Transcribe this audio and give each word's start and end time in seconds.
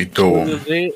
Capítulo. 0.00 0.58
De 0.64 0.94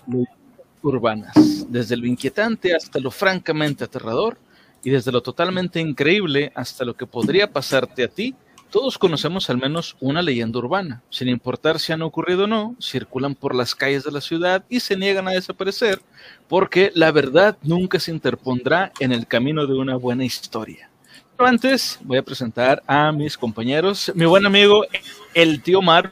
urbanas, 0.80 1.34
desde 1.68 1.94
lo 1.94 2.06
inquietante 2.06 2.74
hasta 2.74 2.98
lo 3.00 3.10
francamente 3.10 3.84
aterrador 3.84 4.38
y 4.82 4.88
desde 4.88 5.12
lo 5.12 5.22
totalmente 5.22 5.78
increíble 5.78 6.52
hasta 6.54 6.86
lo 6.86 6.96
que 6.96 7.06
podría 7.06 7.52
pasarte 7.52 8.04
a 8.04 8.08
ti, 8.08 8.34
todos 8.70 8.96
conocemos 8.96 9.50
al 9.50 9.58
menos 9.58 9.94
una 10.00 10.22
leyenda 10.22 10.58
urbana. 10.58 11.02
Sin 11.10 11.28
importar 11.28 11.78
si 11.80 11.92
han 11.92 12.00
ocurrido 12.00 12.44
o 12.44 12.46
no, 12.46 12.76
circulan 12.80 13.34
por 13.34 13.54
las 13.54 13.74
calles 13.74 14.04
de 14.04 14.12
la 14.12 14.22
ciudad 14.22 14.64
y 14.70 14.80
se 14.80 14.96
niegan 14.96 15.28
a 15.28 15.32
desaparecer 15.32 16.00
porque 16.48 16.90
la 16.94 17.12
verdad 17.12 17.58
nunca 17.62 18.00
se 18.00 18.10
interpondrá 18.10 18.90
en 19.00 19.12
el 19.12 19.26
camino 19.26 19.66
de 19.66 19.74
una 19.74 19.96
buena 19.96 20.24
historia. 20.24 20.88
Pero 21.36 21.46
antes 21.46 21.98
voy 22.02 22.16
a 22.16 22.22
presentar 22.22 22.82
a 22.86 23.12
mis 23.12 23.36
compañeros, 23.36 24.10
mi 24.14 24.24
buen 24.24 24.46
amigo, 24.46 24.86
el 25.34 25.62
tío 25.62 25.82
Mar. 25.82 26.10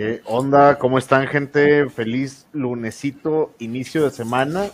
¿Qué 0.00 0.22
onda? 0.24 0.78
¿Cómo 0.78 0.96
están, 0.96 1.26
gente? 1.28 1.86
Feliz 1.90 2.46
lunesito, 2.54 3.52
inicio 3.58 4.02
de 4.04 4.10
semana, 4.10 4.70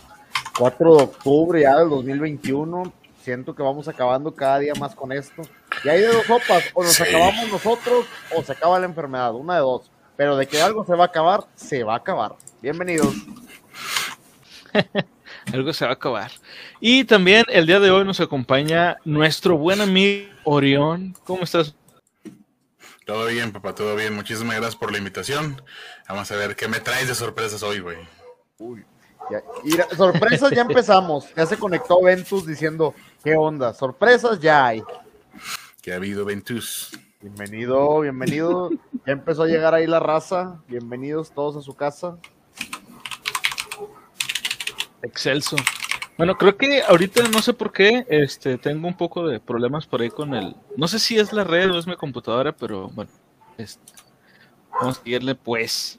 4 0.57 0.97
de 0.99 1.03
octubre 1.03 1.63
ya 1.63 1.77
del 1.79 1.89
2021. 1.89 2.93
Siento 3.23 3.53
que 3.53 3.61
vamos 3.65 3.89
acabando 3.89 4.33
cada 4.33 4.61
día 4.61 4.75
más 4.79 4.95
con 4.95 5.11
esto. 5.11 5.43
Y 5.83 5.89
hay 5.89 6.03
de 6.03 6.07
dos 6.07 6.27
sopas, 6.27 6.63
o 6.75 6.85
nos 6.85 7.01
acabamos 7.01 7.51
nosotros 7.51 8.07
o 8.37 8.43
se 8.45 8.53
acaba 8.53 8.79
la 8.79 8.87
enfermedad, 8.87 9.35
una 9.35 9.55
de 9.55 9.63
dos. 9.63 9.91
Pero 10.17 10.37
de 10.37 10.47
que 10.47 10.63
algo 10.63 10.85
se 10.85 10.95
va 10.95 11.03
a 11.03 11.09
acabar, 11.09 11.41
se 11.57 11.83
va 11.83 11.95
a 11.95 11.97
acabar. 11.97 12.37
Bienvenidos. 12.63 13.13
algo 15.53 15.73
se 15.73 15.87
va 15.87 15.91
a 15.91 15.95
acabar. 15.95 16.31
Y 16.79 17.03
también 17.03 17.45
el 17.49 17.67
día 17.67 17.81
de 17.81 17.91
hoy 17.91 18.05
nos 18.05 18.21
acompaña 18.21 18.99
nuestro 19.05 19.59
buen 19.59 19.81
amigo 19.81 20.29
Orión. 20.45 21.17
¿Cómo 21.25 21.43
estás? 21.43 21.75
Todo 23.07 23.27
bien, 23.27 23.53
papá, 23.53 23.73
todo 23.73 23.95
bien. 23.95 24.17
Muchísimas 24.17 24.57
gracias 24.57 24.75
por 24.75 24.91
la 24.91 24.99
invitación. 24.99 25.63
Vamos 26.09 26.29
a 26.33 26.37
ver 26.37 26.57
qué 26.57 26.67
me 26.67 26.81
traes 26.81 27.07
de 27.07 27.15
sorpresas 27.15 27.63
hoy, 27.63 27.79
güey. 27.79 27.99
Uy, 28.59 28.85
ya, 29.31 29.87
sorpresas 29.97 30.51
ya 30.51 30.63
empezamos. 30.63 31.33
Ya 31.37 31.47
se 31.47 31.57
conectó 31.57 32.03
Ventus 32.03 32.45
diciendo, 32.45 32.97
¿qué 33.23 33.37
onda? 33.37 33.73
Sorpresas 33.75 34.41
ya 34.41 34.67
hay. 34.67 34.83
¿Qué 35.83 35.93
ha 35.93 35.97
habido, 35.97 36.25
Ventus? 36.25 36.99
Bienvenido, 37.21 38.01
bienvenido. 38.01 38.71
Ya 39.07 39.13
empezó 39.13 39.45
a 39.45 39.47
llegar 39.47 39.73
ahí 39.73 39.87
la 39.87 40.01
raza. 40.01 40.61
Bienvenidos 40.67 41.31
todos 41.31 41.55
a 41.55 41.63
su 41.63 41.77
casa. 41.77 42.19
Excelso. 45.03 45.55
Bueno, 46.17 46.39
creo 46.39 46.57
que 46.57 46.83
ahorita 46.83 47.29
no 47.29 47.43
sé 47.43 47.53
por 47.53 47.73
qué, 47.73 48.07
este, 48.09 48.57
tengo 48.57 48.89
un 48.89 48.97
poco 48.97 49.27
de 49.27 49.39
problemas 49.39 49.87
por 49.87 50.01
ahí 50.01 50.09
con 50.09 50.35
el, 50.35 50.57
no 50.77 50.89
sé 50.89 50.99
si 50.99 51.19
es 51.19 51.33
la 51.35 51.45
red 51.45 51.71
o 51.71 51.79
es 51.79 51.87
mi 51.87 51.95
computadora, 51.95 52.53
pero 52.53 52.89
bueno, 52.89 53.11
este, 53.59 53.93
vamos 54.73 54.97
a 54.99 55.03
seguirle 55.03 55.35
pues. 55.35 55.99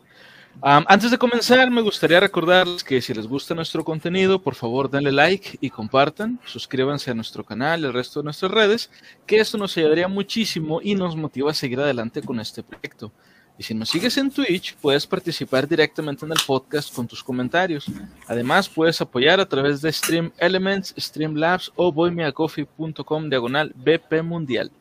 antes 0.62 1.12
de 1.12 1.20
comenzar, 1.20 1.70
me 1.70 1.82
gustaría 1.82 2.20
recordarles 2.20 2.84
que 2.84 3.00
si 3.00 3.14
les 3.14 3.28
gusta 3.28 3.54
nuestro 3.54 3.84
contenido, 3.84 4.42
por 4.42 4.56
favor 4.56 4.90
denle 4.90 5.12
like 5.12 5.60
y 5.62 5.70
compartan, 5.70 6.40
suscríbanse 6.46 7.12
a 7.12 7.14
nuestro 7.14 7.44
canal 7.44 7.82
y 7.82 7.86
el 7.86 7.94
resto 7.94 8.22
de 8.22 8.24
nuestras 8.24 8.52
redes, 8.52 8.90
que 9.28 9.40
esto 9.40 9.60
nos 9.60 9.78
ayudaría 9.78 10.08
muchísimo 10.08 10.80
y 10.82 10.96
nos 10.96 11.16
motiva 11.16 11.52
a 11.52 11.54
seguir 11.54 11.80
adelante 11.80 12.24
con 12.24 12.40
este 12.40 12.64
proyecto. 12.64 13.12
Y 13.58 13.64
si 13.64 13.74
nos 13.74 13.90
sigues 13.90 14.16
en 14.18 14.30
Twitch, 14.30 14.76
puedes 14.76 15.08
participar 15.08 15.68
directamente 15.68 16.26
en 16.26 16.32
el 16.32 16.38
podcast 16.46 16.94
con 16.94 17.08
tus 17.08 17.24
comentarios. 17.24 17.88
Además, 18.28 18.70
puedes 18.70 19.02
apoyar 19.02 19.40
a 19.40 19.48
través 19.48 19.82
de 19.82 19.92
Stream 19.92 20.32
Elements, 20.38 20.94
Streamlabs 20.96 21.72
o 21.76 21.92
boymeacoffee.com 21.92 23.30
diagonal 23.30 23.74
BP 23.76 24.22
Mundial. 24.24 24.72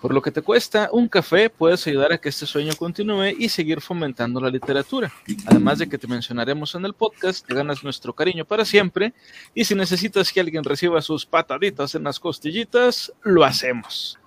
Por 0.00 0.14
lo 0.14 0.22
que 0.22 0.32
te 0.32 0.40
cuesta 0.40 0.88
un 0.92 1.08
café, 1.08 1.50
puedes 1.50 1.86
ayudar 1.86 2.12
a 2.12 2.18
que 2.18 2.30
este 2.30 2.46
sueño 2.46 2.72
continúe 2.76 3.34
y 3.38 3.50
seguir 3.50 3.80
fomentando 3.80 4.40
la 4.40 4.48
literatura. 4.48 5.12
Además 5.46 5.78
de 5.78 5.88
que 5.88 5.98
te 5.98 6.08
mencionaremos 6.08 6.74
en 6.74 6.86
el 6.86 6.94
podcast, 6.94 7.46
te 7.46 7.54
ganas 7.54 7.84
nuestro 7.84 8.14
cariño 8.14 8.44
para 8.46 8.64
siempre. 8.64 9.12
Y 9.54 9.64
si 9.64 9.74
necesitas 9.74 10.32
que 10.32 10.40
alguien 10.40 10.64
reciba 10.64 11.02
sus 11.02 11.26
pataditas 11.26 11.94
en 11.94 12.04
las 12.04 12.18
costillitas, 12.18 13.12
lo 13.22 13.44
hacemos. 13.44 14.18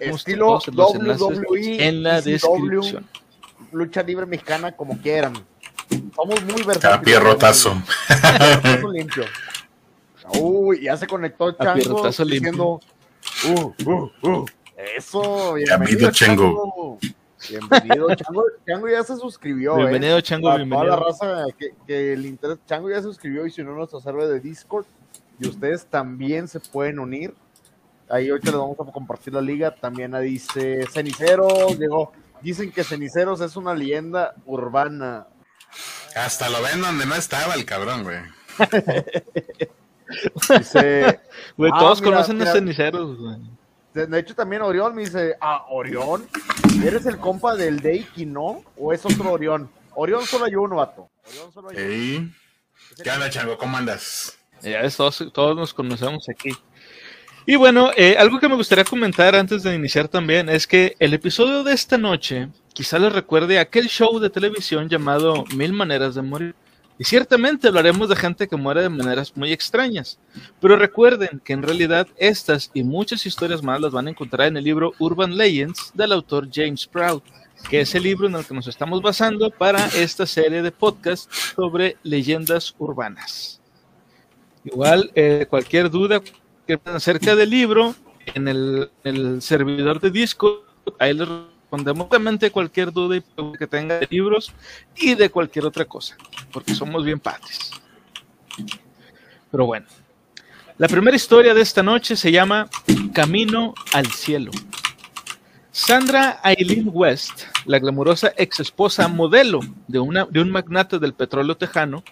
Estilo 0.00 0.58
WWE 0.58 1.86
en 1.86 2.02
la 2.02 2.20
descripción 2.20 3.06
lucha 3.72 4.02
libre 4.02 4.26
mexicana 4.26 4.72
como 4.72 4.98
quieran. 4.98 5.32
Somos 6.14 6.42
muy 6.44 6.62
versátiles. 6.62 6.98
A 6.98 7.00
pierrotazo. 7.00 7.82
limpio. 8.92 9.24
Uy, 10.38 10.82
ya 10.82 10.96
se 10.96 11.06
conectó 11.06 11.52
Chango 11.52 12.08
diciendo, 12.08 12.80
uh, 13.48 13.72
uh, 13.84 14.10
uh. 14.22 14.46
Eso, 14.96 15.54
bienvenido 15.54 16.10
Chango. 16.10 16.98
Bienvenido 17.48 18.14
Chango. 18.14 18.44
Chango 18.66 18.88
ya 18.88 19.02
se 19.04 19.16
suscribió. 19.16 19.74
¿eh? 19.74 19.78
Bienvenido 19.78 20.20
Chango, 20.20 20.50
a 20.50 20.56
bienvenido. 20.56 20.86
Toda 20.86 21.00
la 21.00 21.06
raza 21.06 21.44
que, 21.58 21.74
que 21.86 22.12
el 22.14 22.26
interés. 22.26 22.58
Chango 22.66 22.90
ya 22.90 22.96
se 22.96 23.02
suscribió 23.02 23.46
y 23.46 23.50
si 23.50 23.62
no 23.62 23.74
nuestro 23.74 24.00
server 24.00 24.28
de 24.28 24.40
Discord. 24.40 24.86
Y 25.38 25.48
ustedes 25.48 25.86
también 25.86 26.48
se 26.48 26.60
pueden 26.60 26.98
unir. 26.98 27.34
Ahí 28.08 28.28
ahorita 28.28 28.50
les 28.50 28.60
vamos 28.60 28.76
a 28.78 28.92
compartir 28.92 29.34
la 29.34 29.40
liga. 29.40 29.74
También 29.74 30.12
dice 30.20 30.86
Cenicero, 30.92 31.68
llegó 31.68 32.12
Dicen 32.42 32.72
que 32.72 32.84
Ceniceros 32.84 33.40
es 33.40 33.56
una 33.56 33.74
leyenda 33.74 34.34
urbana. 34.46 35.26
Hasta 36.16 36.48
lo 36.50 36.60
ven 36.62 36.80
donde 36.80 37.06
no 37.06 37.14
estaba 37.14 37.54
el 37.54 37.64
cabrón, 37.64 38.02
güey. 38.02 38.18
dice, 40.58 41.20
güey, 41.56 41.72
ah, 41.74 41.78
todos 41.78 42.02
conocen 42.02 42.42
a 42.42 42.52
Ceniceros, 42.52 43.16
güey. 43.18 43.36
De 43.94 44.18
hecho, 44.18 44.34
también 44.34 44.62
Orión 44.62 44.94
me 44.94 45.02
dice, 45.02 45.36
ah, 45.40 45.66
Orión, 45.70 46.26
¿eres 46.84 47.06
el 47.06 47.18
compa 47.18 47.54
del 47.54 47.80
Deiki, 47.80 48.24
no? 48.24 48.64
¿O 48.76 48.92
es 48.92 49.04
otro 49.04 49.32
Orión? 49.32 49.70
Orión 49.94 50.26
solo 50.26 50.46
hay 50.46 50.54
uno, 50.54 50.76
vato. 50.76 51.10
Orión 51.28 51.52
solo 51.52 51.68
hay 51.70 52.16
uno. 52.16 52.32
¿Qué 53.02 53.10
onda, 53.10 53.30
Chango? 53.30 53.58
¿Cómo 53.58 53.76
andas? 53.76 54.38
Ya 54.62 54.88
todos, 54.90 55.24
todos 55.32 55.56
nos 55.56 55.74
conocemos 55.74 56.28
aquí. 56.28 56.50
Y 57.44 57.56
bueno, 57.56 57.90
eh, 57.96 58.16
algo 58.18 58.38
que 58.38 58.48
me 58.48 58.54
gustaría 58.54 58.84
comentar 58.84 59.34
antes 59.34 59.64
de 59.64 59.74
iniciar 59.74 60.06
también 60.06 60.48
es 60.48 60.64
que 60.64 60.94
el 61.00 61.12
episodio 61.12 61.64
de 61.64 61.72
esta 61.72 61.98
noche 61.98 62.48
quizá 62.72 63.00
les 63.00 63.12
recuerde 63.12 63.58
aquel 63.58 63.88
show 63.88 64.20
de 64.20 64.30
televisión 64.30 64.88
llamado 64.88 65.44
Mil 65.56 65.72
Maneras 65.72 66.14
de 66.14 66.22
Morir. 66.22 66.54
Y 67.00 67.04
ciertamente 67.04 67.66
hablaremos 67.66 68.08
de 68.08 68.14
gente 68.14 68.46
que 68.46 68.54
muere 68.54 68.82
de 68.82 68.88
maneras 68.88 69.36
muy 69.36 69.52
extrañas. 69.52 70.20
Pero 70.60 70.76
recuerden 70.76 71.40
que 71.44 71.52
en 71.52 71.64
realidad 71.64 72.06
estas 72.16 72.70
y 72.74 72.84
muchas 72.84 73.26
historias 73.26 73.60
más 73.60 73.80
las 73.80 73.90
van 73.90 74.06
a 74.06 74.10
encontrar 74.10 74.46
en 74.46 74.56
el 74.56 74.62
libro 74.62 74.92
Urban 75.00 75.36
Legends 75.36 75.90
del 75.94 76.12
autor 76.12 76.48
James 76.52 76.86
Proud, 76.86 77.22
que 77.68 77.80
es 77.80 77.92
el 77.96 78.04
libro 78.04 78.28
en 78.28 78.36
el 78.36 78.44
que 78.44 78.54
nos 78.54 78.68
estamos 78.68 79.02
basando 79.02 79.50
para 79.50 79.84
esta 79.88 80.26
serie 80.26 80.62
de 80.62 80.70
podcasts 80.70 81.54
sobre 81.56 81.96
leyendas 82.04 82.72
urbanas. 82.78 83.60
Igual, 84.64 85.10
eh, 85.16 85.46
cualquier 85.50 85.90
duda, 85.90 86.20
acerca 86.84 87.34
del 87.34 87.50
libro 87.50 87.94
en 88.34 88.48
el, 88.48 89.42
servidor 89.42 90.00
de 90.00 90.10
disco. 90.10 90.64
Ahí 90.98 91.14
les 91.14 91.28
respondemos 91.28 92.08
cualquier 92.52 92.92
duda 92.92 93.22
que 93.58 93.66
tenga 93.66 93.98
de 93.98 94.08
libros 94.10 94.52
y 94.96 95.14
de 95.14 95.30
cualquier 95.30 95.64
otra 95.66 95.84
cosa, 95.84 96.16
porque 96.52 96.74
somos 96.74 97.04
bien 97.04 97.20
padres. 97.20 97.70
Pero 99.50 99.66
bueno, 99.66 99.86
la 100.78 100.88
primera 100.88 101.16
historia 101.16 101.54
de 101.54 101.60
esta 101.60 101.82
noche 101.82 102.16
se 102.16 102.32
llama 102.32 102.68
Camino 103.12 103.74
al 103.92 104.06
Cielo. 104.06 104.50
Sandra 105.70 106.40
Aileen 106.42 106.90
West, 106.92 107.44
la 107.64 107.78
glamurosa 107.78 108.32
ex 108.36 108.60
esposa 108.60 109.08
modelo 109.08 109.60
de, 109.88 109.98
una, 109.98 110.26
de 110.26 110.40
un 110.40 110.50
magnate 110.50 110.98
del 110.98 111.14
petróleo 111.14 111.56
tejano, 111.56 112.04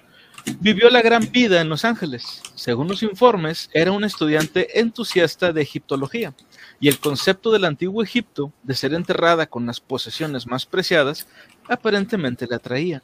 Vivió 0.61 0.91
la 0.91 1.03
gran 1.03 1.31
vida 1.31 1.61
en 1.61 1.69
Los 1.69 1.85
Ángeles. 1.85 2.43
Según 2.55 2.89
los 2.89 3.03
informes, 3.03 3.71
era 3.73 3.93
un 3.93 4.05
estudiante 4.05 4.81
entusiasta 4.81 5.53
de 5.53 5.63
egiptología 5.63 6.35
y 6.81 6.89
el 6.89 6.99
concepto 6.99 7.51
del 7.51 7.65
antiguo 7.65 8.03
Egipto 8.03 8.53
de 8.63 8.75
ser 8.75 8.95
enterrada 8.95 9.47
con 9.47 9.67
las 9.67 9.81
posesiones 9.81 10.47
más 10.47 10.67
preciadas 10.67 11.27
aparentemente 11.69 12.47
le 12.47 12.57
atraía. 12.57 13.03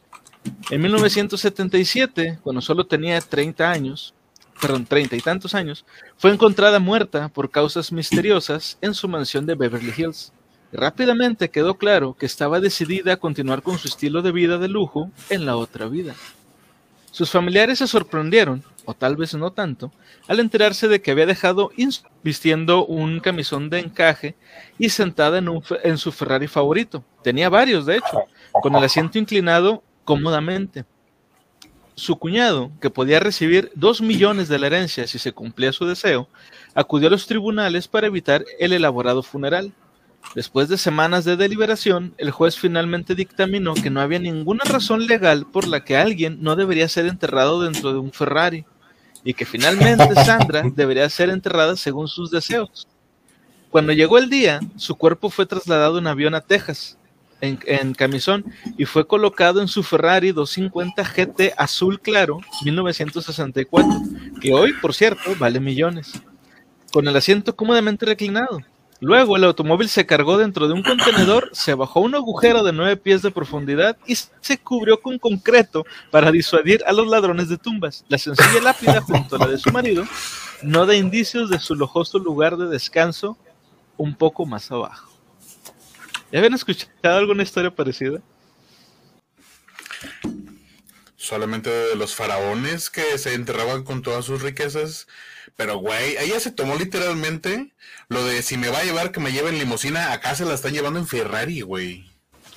En 0.71 0.81
1977, 0.83 2.39
cuando 2.43 2.61
solo 2.63 2.87
tenía 2.87 3.21
30 3.21 3.71
años, 3.71 4.15
perdón, 4.61 4.87
30 4.87 5.17
y 5.17 5.21
tantos 5.21 5.55
años, 5.55 5.85
fue 6.17 6.33
encontrada 6.33 6.79
muerta 6.79 7.29
por 7.29 7.51
causas 7.51 7.93
misteriosas 7.93 8.79
en 8.81 8.95
su 8.95 9.09
mansión 9.09 9.47
de 9.47 9.55
Beverly 9.55 9.93
Hills. 9.97 10.33
rápidamente 10.73 11.49
quedó 11.49 11.79
claro 11.79 12.17
que 12.19 12.27
estaba 12.27 12.61
decidida 12.61 13.15
a 13.15 13.17
continuar 13.17 13.63
con 13.63 13.79
su 13.79 13.89
estilo 13.89 14.21
de 14.21 14.33
vida 14.33 14.59
de 14.59 14.69
lujo 14.69 15.11
en 15.31 15.47
la 15.47 15.57
otra 15.57 15.87
vida. 15.87 16.15
Sus 17.17 17.31
familiares 17.31 17.79
se 17.79 17.87
sorprendieron, 17.87 18.63
o 18.85 18.93
tal 18.93 19.17
vez 19.17 19.33
no 19.33 19.51
tanto, 19.51 19.91
al 20.29 20.39
enterarse 20.39 20.87
de 20.87 21.01
que 21.01 21.13
había 21.13 21.25
dejado 21.25 21.71
vistiendo 22.23 22.85
un 22.85 23.21
camisón 23.21 23.71
de 23.71 23.79
encaje 23.79 24.37
y 24.79 24.91
sentada 24.91 25.39
en, 25.39 25.49
en 25.83 25.97
su 25.97 26.13
Ferrari 26.13 26.47
favorito. 26.47 27.03
Tenía 27.23 27.49
varios, 27.49 27.87
de 27.87 27.97
hecho, 27.97 28.25
con 28.53 28.75
el 28.75 28.85
asiento 28.85 29.19
inclinado 29.19 29.83
cómodamente. 30.05 30.85
Su 31.95 32.19
cuñado, 32.19 32.71
que 32.83 32.91
podía 32.91 33.19
recibir 33.19 33.73
dos 33.75 34.03
millones 34.03 34.49
de 34.49 34.59
la 34.59 34.67
herencia 34.67 35.07
si 35.07 35.19
se 35.19 35.33
cumplía 35.33 35.73
su 35.73 35.87
deseo, 35.87 36.29
acudió 36.75 37.09
a 37.09 37.13
los 37.13 37.27
tribunales 37.27 37.89
para 37.89 38.09
evitar 38.09 38.45
el 38.59 38.75
elaborado 38.75 39.23
funeral. 39.23 39.73
Después 40.35 40.69
de 40.69 40.77
semanas 40.77 41.25
de 41.25 41.37
deliberación, 41.37 42.15
el 42.19 42.31
juez 42.31 42.57
finalmente 42.57 43.15
dictaminó 43.15 43.75
que 43.75 43.91
no 43.91 44.01
había 44.01 44.19
ninguna 44.19 44.65
razón 44.65 45.07
legal 45.07 45.47
por 45.47 45.67
la 45.67 45.85
que 45.85 45.97
alguien 45.97 46.39
no 46.43 46.57
debería 46.57 46.89
ser 46.89 47.07
enterrado 47.07 47.63
dentro 47.63 47.93
de 47.93 47.99
un 47.99 48.13
Ferrari 48.13 48.65
y 49.25 49.35
que 49.35 49.47
finalmente 49.47 50.15
Sandra 50.25 50.63
debería 50.75 51.09
ser 51.09 51.31
enterrada 51.31 51.77
según 51.77 52.09
sus 52.09 52.31
deseos. 52.31 52.87
Cuando 53.71 53.93
llegó 53.93 54.19
el 54.19 54.31
día, 54.31 54.61
su 54.77 54.95
cuerpo 54.95 55.31
fue 55.31 55.47
trasladado 55.47 55.99
en 55.99 56.07
avión 56.07 56.35
a 56.35 56.41
Texas, 56.41 56.97
en, 57.41 57.59
en 57.67 57.93
camisón, 57.95 58.45
y 58.79 58.85
fue 58.85 59.07
colocado 59.07 59.61
en 59.61 59.69
su 59.69 59.83
Ferrari 59.83 60.33
250 60.33 61.03
GT 61.03 61.55
azul 61.57 62.01
claro 62.01 62.41
1964, 62.65 63.89
que 64.41 64.53
hoy, 64.53 64.73
por 64.75 64.95
cierto, 64.95 65.35
vale 65.39 65.61
millones, 65.61 66.13
con 66.93 67.09
el 67.09 67.17
asiento 67.17 67.57
cómodamente 67.57 68.07
reclinado. 68.07 68.61
Luego 69.01 69.37
el 69.37 69.45
automóvil 69.45 69.89
se 69.89 70.07
cargó 70.07 70.39
dentro 70.39 70.69
de 70.69 70.75
un 70.75 70.83
contenedor, 70.83 71.51
se 71.53 71.75
bajó 71.75 72.01
un 72.01 72.15
agujero 72.15 72.63
de 72.63 72.73
nueve 72.73 72.97
pies 72.97 73.21
de 73.23 73.31
profundidad 73.31 73.99
y 74.07 74.15
se 74.15 74.59
cubrió 74.59 75.01
con 75.01 75.19
concreto 75.19 75.85
para 76.11 76.31
disuadir 76.31 76.83
a 76.87 76.93
los 76.93 77.07
ladrones 77.07 77.49
de 77.49 77.59
tumbas. 77.59 78.05
La 78.09 78.17
sencilla 78.17 78.63
lápida 78.63 79.03
junto 79.03 79.37
a 79.37 79.41
la 79.41 79.49
de 79.49 79.59
su 79.59 79.71
marido 79.71 80.05
no 80.63 80.87
da 80.87 80.95
indicios 80.95 81.51
de 81.51 81.59
su 81.59 81.75
lujoso 81.75 82.19
lugar 82.19 82.57
de 82.57 82.69
descanso 82.69 83.37
un 83.99 84.15
poco 84.15 84.47
más 84.47 84.71
abajo. 84.71 85.13
¿Ya 86.33 86.39
habían 86.39 86.55
escuchado 86.55 87.19
alguna 87.19 87.43
historia 87.43 87.71
parecida? 87.75 88.21
Solamente 91.17 91.71
de 91.71 91.97
los 91.97 92.15
faraones 92.15 92.89
que 92.89 93.19
se 93.19 93.35
enterraban 93.35 93.85
con 93.85 94.03
todas 94.03 94.25
sus 94.25 94.43
riquezas. 94.43 95.07
Pero, 95.57 95.79
güey, 95.79 96.17
ella 96.19 96.39
se 96.39 96.53
tomó 96.53 96.77
literalmente 96.77 97.73
lo 98.09 98.25
de 98.25 98.43
si 98.43 98.59
me 98.59 98.69
va 98.69 98.79
a 98.79 98.85
llevar 98.85 99.11
que 99.11 99.21
me 99.21 99.33
lleve 99.33 99.49
en 99.49 99.59
limusina, 99.59 100.13
acá 100.13 100.35
se 100.35 100.45
la 100.45 100.55
están 100.55 100.73
llevando 100.73 100.99
en 100.99 101.07
Ferrari, 101.07 101.63
güey. 101.63 102.05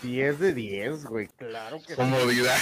10 0.01 0.39
de 0.39 0.53
10, 0.53 1.05
güey, 1.05 1.27
claro 1.27 1.79
que 1.79 1.93
sí. 1.93 1.95
Comodidad. 1.95 2.57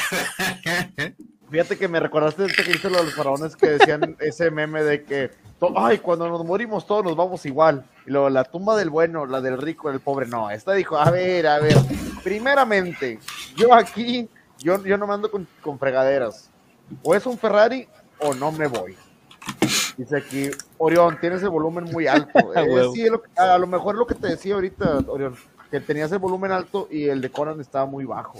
Fíjate 1.50 1.78
que 1.78 1.88
me 1.88 2.00
recordaste 2.00 2.44
de 2.44 2.50
este 2.50 2.63
que 2.63 2.72
hizo 2.72 2.89
lo 2.89 2.98
de 2.98 3.06
los 3.06 3.16
faraones 3.16 3.56
que 3.56 3.68
decían 3.68 4.18
ese 4.19 4.51
meme 4.51 4.84
de 4.84 5.04
que, 5.04 5.31
ay, 5.75 6.00
cuando 6.00 6.28
nos 6.28 6.44
morimos 6.44 6.86
todos 6.86 7.04
nos 7.04 7.16
vamos 7.16 7.45
igual. 7.45 7.86
Y 8.06 8.12
luego 8.12 8.30
la 8.30 8.44
tumba 8.44 8.75
del 8.75 8.89
bueno, 8.89 9.25
la 9.25 9.42
del 9.42 9.57
rico, 9.57 9.89
del 9.89 10.01
pobre. 10.01 10.28
No, 10.28 10.51
esta 10.51 10.74
dijo, 10.74 10.98
a 10.98 11.10
ver, 11.10 11.48
a 11.48 11.60
ver, 11.60 11.78
primeramente, 12.24 13.19
yo 13.56 13.74
aquí, 13.74 14.30
yo, 14.60 14.84
yo 14.84 14.98
no 14.98 15.07
me 15.07 15.13
ando 15.13 15.31
con, 15.31 15.48
con 15.62 15.80
fregaderas. 15.80 16.50
O 17.01 17.16
es 17.16 17.25
un 17.25 17.38
Ferrari 17.38 17.88
o 18.19 18.34
no 18.34 18.51
me 18.51 18.68
voy. 18.68 18.98
Dice 19.98 20.16
aquí, 20.18 20.52
Orión, 20.78 21.18
tienes 21.20 21.42
el 21.42 21.50
volumen 21.50 21.86
muy 21.86 22.06
alto. 22.08 22.52
A 22.56 22.62
Eh, 22.62 22.90
sí, 22.94 23.10
lo 23.10 23.22
a 23.36 23.58
lo 23.58 23.68
mejor 23.68 23.96
lo 23.96 24.06
que 24.06 24.14
te 24.16 24.28
decía 24.28 24.54
ahorita, 24.56 25.00
Orión, 25.08 25.36
que 25.72 25.80
tenías 25.80 26.12
el 26.12 26.20
volumen 26.20 26.52
alto 26.52 26.88
y 26.92 27.08
el 27.10 27.20
de 27.20 27.32
Conan 27.32 27.60
estaba 27.60 27.86
muy 27.88 28.06
bajo. 28.06 28.40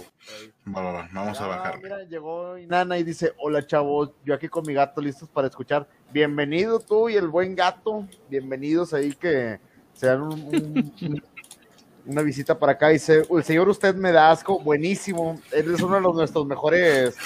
Va, 0.74 0.80
va, 0.80 0.92
va, 0.92 1.08
vamos 1.12 1.40
a 1.40 1.44
Ah, 1.44 1.48
bajar. 1.48 1.80
Mira, 1.82 2.02
llegó 2.04 2.56
Inana 2.56 2.96
y 2.96 3.02
dice, 3.02 3.32
hola 3.38 3.66
chavos, 3.66 4.12
yo 4.24 4.34
aquí 4.34 4.48
con 4.48 4.64
mi 4.66 4.72
gato 4.72 5.00
listos 5.00 5.28
para 5.28 5.48
escuchar. 5.48 5.86
Bienvenido 6.12 6.78
tú 6.78 7.08
y 7.08 7.16
el 7.16 7.26
buen 7.28 7.56
gato, 7.56 8.06
bienvenidos 8.30 8.94
ahí 8.94 9.12
que 9.14 9.58
se 9.94 10.06
dan 10.06 10.22
un- 10.22 10.32
un- 11.02 11.22
una 12.06 12.22
visita 12.22 12.56
para 12.58 12.72
acá. 12.72 12.88
Dice, 12.88 13.26
el 13.28 13.42
señor 13.44 13.68
usted 13.68 13.94
me 13.96 14.12
da 14.12 14.30
asco, 14.30 14.60
buenísimo, 14.60 15.40
él 15.50 15.74
es 15.74 15.82
uno 15.82 15.96
de 15.96 16.00
los 16.02 16.14
nuestros 16.14 16.46
mejores, 16.46 17.16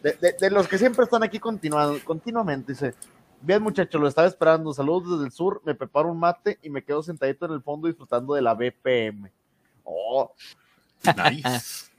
de, 0.00 0.12
de- 0.12 0.36
de 0.38 0.50
los 0.50 0.68
que 0.68 0.78
siempre 0.78 1.04
están 1.04 1.22
aquí 1.24 1.38
continuando, 1.40 1.98
continuamente. 2.04 2.72
Dice, 2.72 2.94
bien 3.44 3.62
muchachos, 3.62 4.00
lo 4.00 4.08
estaba 4.08 4.26
esperando, 4.26 4.72
saludos 4.72 5.12
desde 5.12 5.26
el 5.26 5.32
sur, 5.32 5.60
me 5.64 5.74
preparo 5.74 6.10
un 6.10 6.18
mate 6.18 6.58
y 6.62 6.70
me 6.70 6.82
quedo 6.82 7.02
sentadito 7.02 7.46
en 7.46 7.52
el 7.52 7.62
fondo 7.62 7.86
disfrutando 7.88 8.34
de 8.34 8.42
la 8.42 8.54
BPM. 8.54 9.30
Oh, 9.84 10.32
Nice. 11.04 11.90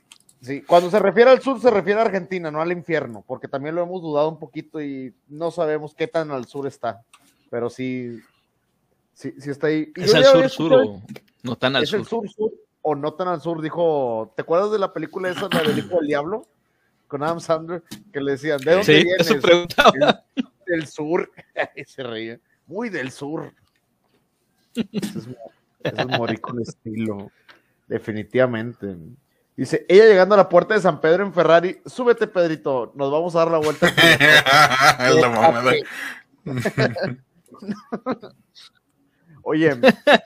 Sí, 0.41 0.61
cuando 0.61 0.91
se 0.91 0.99
refiere 0.99 1.31
al 1.31 1.41
sur 1.41 1.59
se 1.59 1.71
refiere 1.71 1.99
a 1.99 2.03
Argentina, 2.03 2.51
no 2.51 2.61
al 2.61 2.71
infierno, 2.71 3.23
porque 3.25 3.47
también 3.47 3.73
lo 3.75 3.81
hemos 3.83 4.01
dudado 4.01 4.29
un 4.29 4.37
poquito 4.37 4.81
y 4.81 5.13
no 5.27 5.49
sabemos 5.51 5.95
qué 5.95 6.07
tan 6.07 6.29
al 6.31 6.45
sur 6.45 6.67
está, 6.67 7.03
pero 7.49 7.69
sí, 7.69 8.19
sí, 9.13 9.33
sí 9.39 9.49
está 9.49 9.67
ahí. 9.67 9.91
Y 9.95 10.03
¿Es 10.03 10.13
al 10.13 10.25
sur, 10.25 10.49
sur 10.49 10.73
o 10.73 11.01
no 11.43 11.55
tan 11.55 11.75
al 11.75 11.83
¿Es 11.83 11.89
sur? 11.89 11.99
el 11.99 12.05
sur, 12.05 12.29
sur 12.29 12.51
o 12.83 12.93
no 12.95 13.13
tan 13.13 13.27
al 13.27 13.41
sur? 13.41 13.61
Dijo, 13.61 14.33
¿te 14.35 14.43
acuerdas 14.43 14.71
de 14.71 14.77
la 14.79 14.93
película 14.93 15.29
esa, 15.29 15.47
la 15.51 15.63
del 15.63 15.79
hijo 15.79 15.97
del 15.97 16.07
diablo? 16.07 16.47
Con 17.07 17.23
Adam 17.23 17.39
Sandler, 17.39 17.83
que 18.11 18.19
le 18.21 18.31
decían, 18.33 18.59
¿de 18.59 18.71
dónde 18.71 18.85
Sí, 18.85 19.03
vienes? 19.03 19.27
eso 19.29 19.39
preguntaba. 19.41 20.23
Del 20.65 20.87
sur, 20.87 21.31
se 21.85 22.03
reía, 22.03 22.39
muy 22.67 22.89
del 22.89 23.11
sur. 23.11 23.53
Eso 24.73 25.19
es, 25.19 25.27
eso 25.83 26.01
es 26.01 26.07
morir 26.17 26.41
con 26.41 26.61
estilo, 26.61 27.31
definitivamente. 27.87 28.95
Dice, 29.55 29.85
ella 29.87 30.05
llegando 30.05 30.35
a 30.35 30.39
la 30.39 30.49
puerta 30.49 30.73
de 30.73 30.81
San 30.81 30.99
Pedro 30.99 31.23
en 31.25 31.33
Ferrari, 31.33 31.79
súbete 31.85 32.27
Pedrito, 32.27 32.91
nos 32.95 33.09
vamos 33.11 33.35
a 33.35 33.39
dar 33.39 33.51
la 33.51 33.59
vuelta. 33.59 33.87
Oye, 39.43 39.79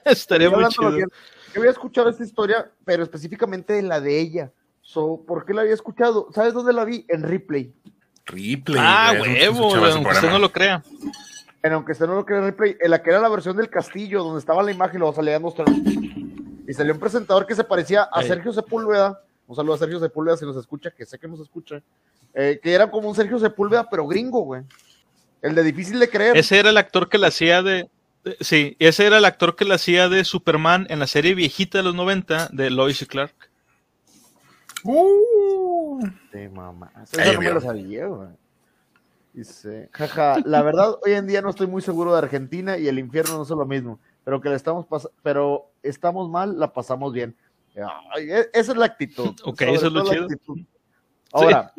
Estaría 0.05 0.49
muy 0.49 0.65
chido. 0.69 0.95
que- 0.95 1.05
yo 1.53 1.61
había 1.61 1.71
escuchado 1.71 2.09
esta 2.09 2.23
historia, 2.23 2.71
pero 2.85 3.03
específicamente 3.03 3.73
de 3.73 3.81
la 3.81 3.99
de 3.99 4.19
ella. 4.19 4.51
So, 4.81 5.23
¿Por 5.27 5.45
qué 5.45 5.53
la 5.53 5.61
había 5.61 5.73
escuchado? 5.73 6.27
¿Sabes 6.33 6.53
dónde 6.53 6.73
la 6.73 6.85
vi? 6.85 7.05
En 7.09 7.23
replay. 7.23 7.73
Ripley. 8.29 8.77
Ah, 8.81 9.13
huevo, 9.19 9.75
aunque 9.75 10.11
usted 10.11 10.29
no 10.29 10.39
lo 10.39 10.51
crea. 10.51 10.83
En 11.61 11.73
aunque 11.73 11.91
usted 11.91 12.07
no 12.07 12.15
lo 12.15 12.25
crea 12.25 12.39
en 12.39 12.45
replay, 12.45 12.77
en 12.79 12.91
la 12.91 13.01
que 13.03 13.09
era 13.09 13.19
la 13.19 13.27
versión 13.29 13.57
del 13.57 13.69
castillo, 13.69 14.23
donde 14.23 14.39
estaba 14.39 14.63
la 14.63 14.71
imagen, 14.71 14.99
luego 14.99 15.13
salían 15.13 15.41
dos 15.41 15.53
Y 16.67 16.73
salió 16.73 16.93
un 16.93 16.99
presentador 16.99 17.45
que 17.45 17.53
se 17.55 17.63
parecía 17.65 18.07
a 18.11 18.21
Ey. 18.21 18.27
Sergio 18.29 18.53
Sepúlveda. 18.53 19.21
Un 19.47 19.55
saludo 19.55 19.73
a 19.75 19.77
Sergio 19.77 19.99
Sepúlveda 19.99 20.37
si 20.37 20.45
nos 20.45 20.55
escucha, 20.55 20.91
que 20.91 21.05
sé 21.05 21.17
que 21.19 21.27
nos 21.27 21.39
escucha. 21.41 21.81
eh, 22.33 22.59
que 22.61 22.71
era 22.73 22.89
como 22.91 23.09
un 23.09 23.15
Sergio 23.15 23.39
Sepúlveda, 23.39 23.89
pero 23.89 24.05
gringo, 24.07 24.41
güey. 24.41 24.61
El 25.41 25.55
de 25.55 25.63
difícil 25.63 25.99
de 25.99 26.07
creer. 26.09 26.37
Ese 26.37 26.59
era 26.59 26.69
el 26.69 26.77
actor 26.77 27.09
que 27.09 27.17
la 27.17 27.27
hacía 27.27 27.63
de. 27.63 27.89
de- 28.23 28.37
Sí, 28.39 28.75
ese 28.79 29.07
era 29.07 29.17
el 29.17 29.25
actor 29.25 29.55
que 29.55 29.65
la 29.65 29.75
hacía 29.75 30.07
de 30.09 30.23
Superman 30.23 30.85
en 30.89 30.99
la 30.99 31.07
serie 31.07 31.33
viejita 31.33 31.79
de 31.79 31.83
los 31.85 31.95
90 31.95 32.49
de 32.53 32.69
Lois 32.69 33.01
y 33.01 33.05
Clark. 33.07 33.48
Uh. 34.83 35.99
Sí, 36.31 36.47
mamá. 36.49 36.91
Esa 37.03 37.33
no 37.33 37.39
me 37.41 37.51
lo 37.51 37.61
sabía, 37.61 38.07
güey. 38.07 38.29
Dice, 39.33 39.89
jaja, 39.93 40.37
la 40.43 40.61
verdad, 40.63 40.95
hoy 41.05 41.13
en 41.13 41.27
día 41.27 41.41
no 41.41 41.49
estoy 41.51 41.67
muy 41.67 41.81
seguro 41.81 42.11
de 42.11 42.17
Argentina 42.17 42.77
y 42.77 42.87
el 42.87 42.97
infierno 42.99 43.37
no 43.37 43.43
es 43.43 43.49
lo 43.49 43.65
mismo, 43.65 43.99
pero 44.23 44.41
que 44.41 44.49
le 44.49 44.55
estamos 44.55 44.85
pas- 44.87 45.09
pero 45.21 45.69
estamos 45.83 46.29
mal, 46.29 46.59
la 46.59 46.73
pasamos 46.73 47.13
bien. 47.13 47.35
Ay, 48.13 48.29
e- 48.31 48.49
esa 48.53 48.71
es 48.71 48.77
la 48.77 48.85
actitud. 48.85 49.29
Ok, 49.45 49.59
sobre 49.59 49.73
eso 49.75 49.87
es 49.87 49.93
lo 49.93 50.03
chido. 50.09 50.23
actitud. 50.23 50.57
Ahora, 51.31 51.71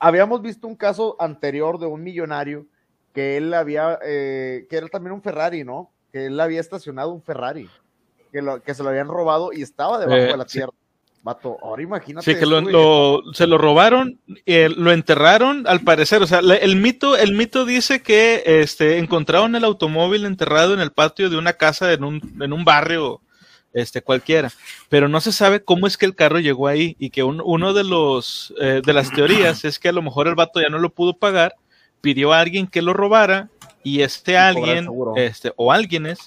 habíamos 0.00 0.42
visto 0.42 0.66
un 0.66 0.74
caso 0.74 1.16
anterior 1.20 1.78
de 1.78 1.86
un 1.86 2.02
millonario 2.02 2.66
que 3.12 3.36
él 3.36 3.54
había, 3.54 3.98
eh, 4.04 4.66
que 4.68 4.76
era 4.76 4.88
también 4.88 5.12
un 5.12 5.22
Ferrari, 5.22 5.62
¿no? 5.62 5.90
Que 6.12 6.26
él 6.26 6.38
había 6.40 6.60
estacionado 6.60 7.12
un 7.12 7.22
Ferrari, 7.22 7.70
que, 8.32 8.42
lo- 8.42 8.60
que 8.60 8.74
se 8.74 8.82
lo 8.82 8.88
habían 8.88 9.06
robado 9.08 9.52
y 9.52 9.62
estaba 9.62 9.98
debajo 10.00 10.18
Eh, 10.18 10.26
de 10.26 10.36
la 10.36 10.48
sí. 10.48 10.58
Vato, 11.24 11.56
ahora 11.62 11.82
imagínate. 11.82 12.32
Sí, 12.34 12.38
que 12.38 12.44
lo, 12.44 13.22
se 13.32 13.46
lo 13.46 13.56
robaron, 13.56 14.20
eh, 14.44 14.68
lo 14.76 14.92
enterraron, 14.92 15.66
al 15.66 15.80
parecer. 15.80 16.20
O 16.22 16.26
sea, 16.26 16.42
la- 16.42 16.54
el 16.56 16.76
mito, 16.76 17.16
el 17.16 17.32
mito 17.32 17.64
dice 17.64 18.02
que 18.02 18.42
este, 18.44 18.98
encontraron 18.98 19.56
el 19.56 19.64
automóvil 19.64 20.26
enterrado 20.26 20.74
en 20.74 20.80
el 20.80 20.92
patio 20.92 21.30
de 21.30 21.38
una 21.38 21.54
casa 21.54 21.90
en 21.94 22.04
un, 22.04 22.20
en 22.42 22.52
un 22.52 22.62
barrio 22.66 23.22
este, 23.72 24.02
cualquiera. 24.02 24.52
Pero 24.90 25.08
no 25.08 25.18
se 25.22 25.32
sabe 25.32 25.64
cómo 25.64 25.86
es 25.86 25.96
que 25.96 26.04
el 26.04 26.14
carro 26.14 26.40
llegó 26.40 26.68
ahí 26.68 26.94
y 26.98 27.08
que 27.08 27.22
un- 27.22 27.40
uno 27.42 27.72
de 27.72 27.84
los 27.84 28.52
eh, 28.60 28.82
de 28.84 28.92
las 28.92 29.10
teorías 29.10 29.64
es 29.64 29.78
que 29.78 29.88
a 29.88 29.92
lo 29.92 30.02
mejor 30.02 30.28
el 30.28 30.34
vato 30.34 30.60
ya 30.60 30.68
no 30.68 30.78
lo 30.78 30.90
pudo 30.90 31.16
pagar, 31.16 31.54
pidió 32.02 32.34
a 32.34 32.40
alguien 32.40 32.66
que 32.66 32.82
lo 32.82 32.92
robara 32.92 33.48
y 33.82 34.02
este 34.02 34.32
Y 34.32 34.36
alguien, 34.36 34.88
este, 35.16 35.52
o 35.56 35.72
alguienes, 35.72 36.18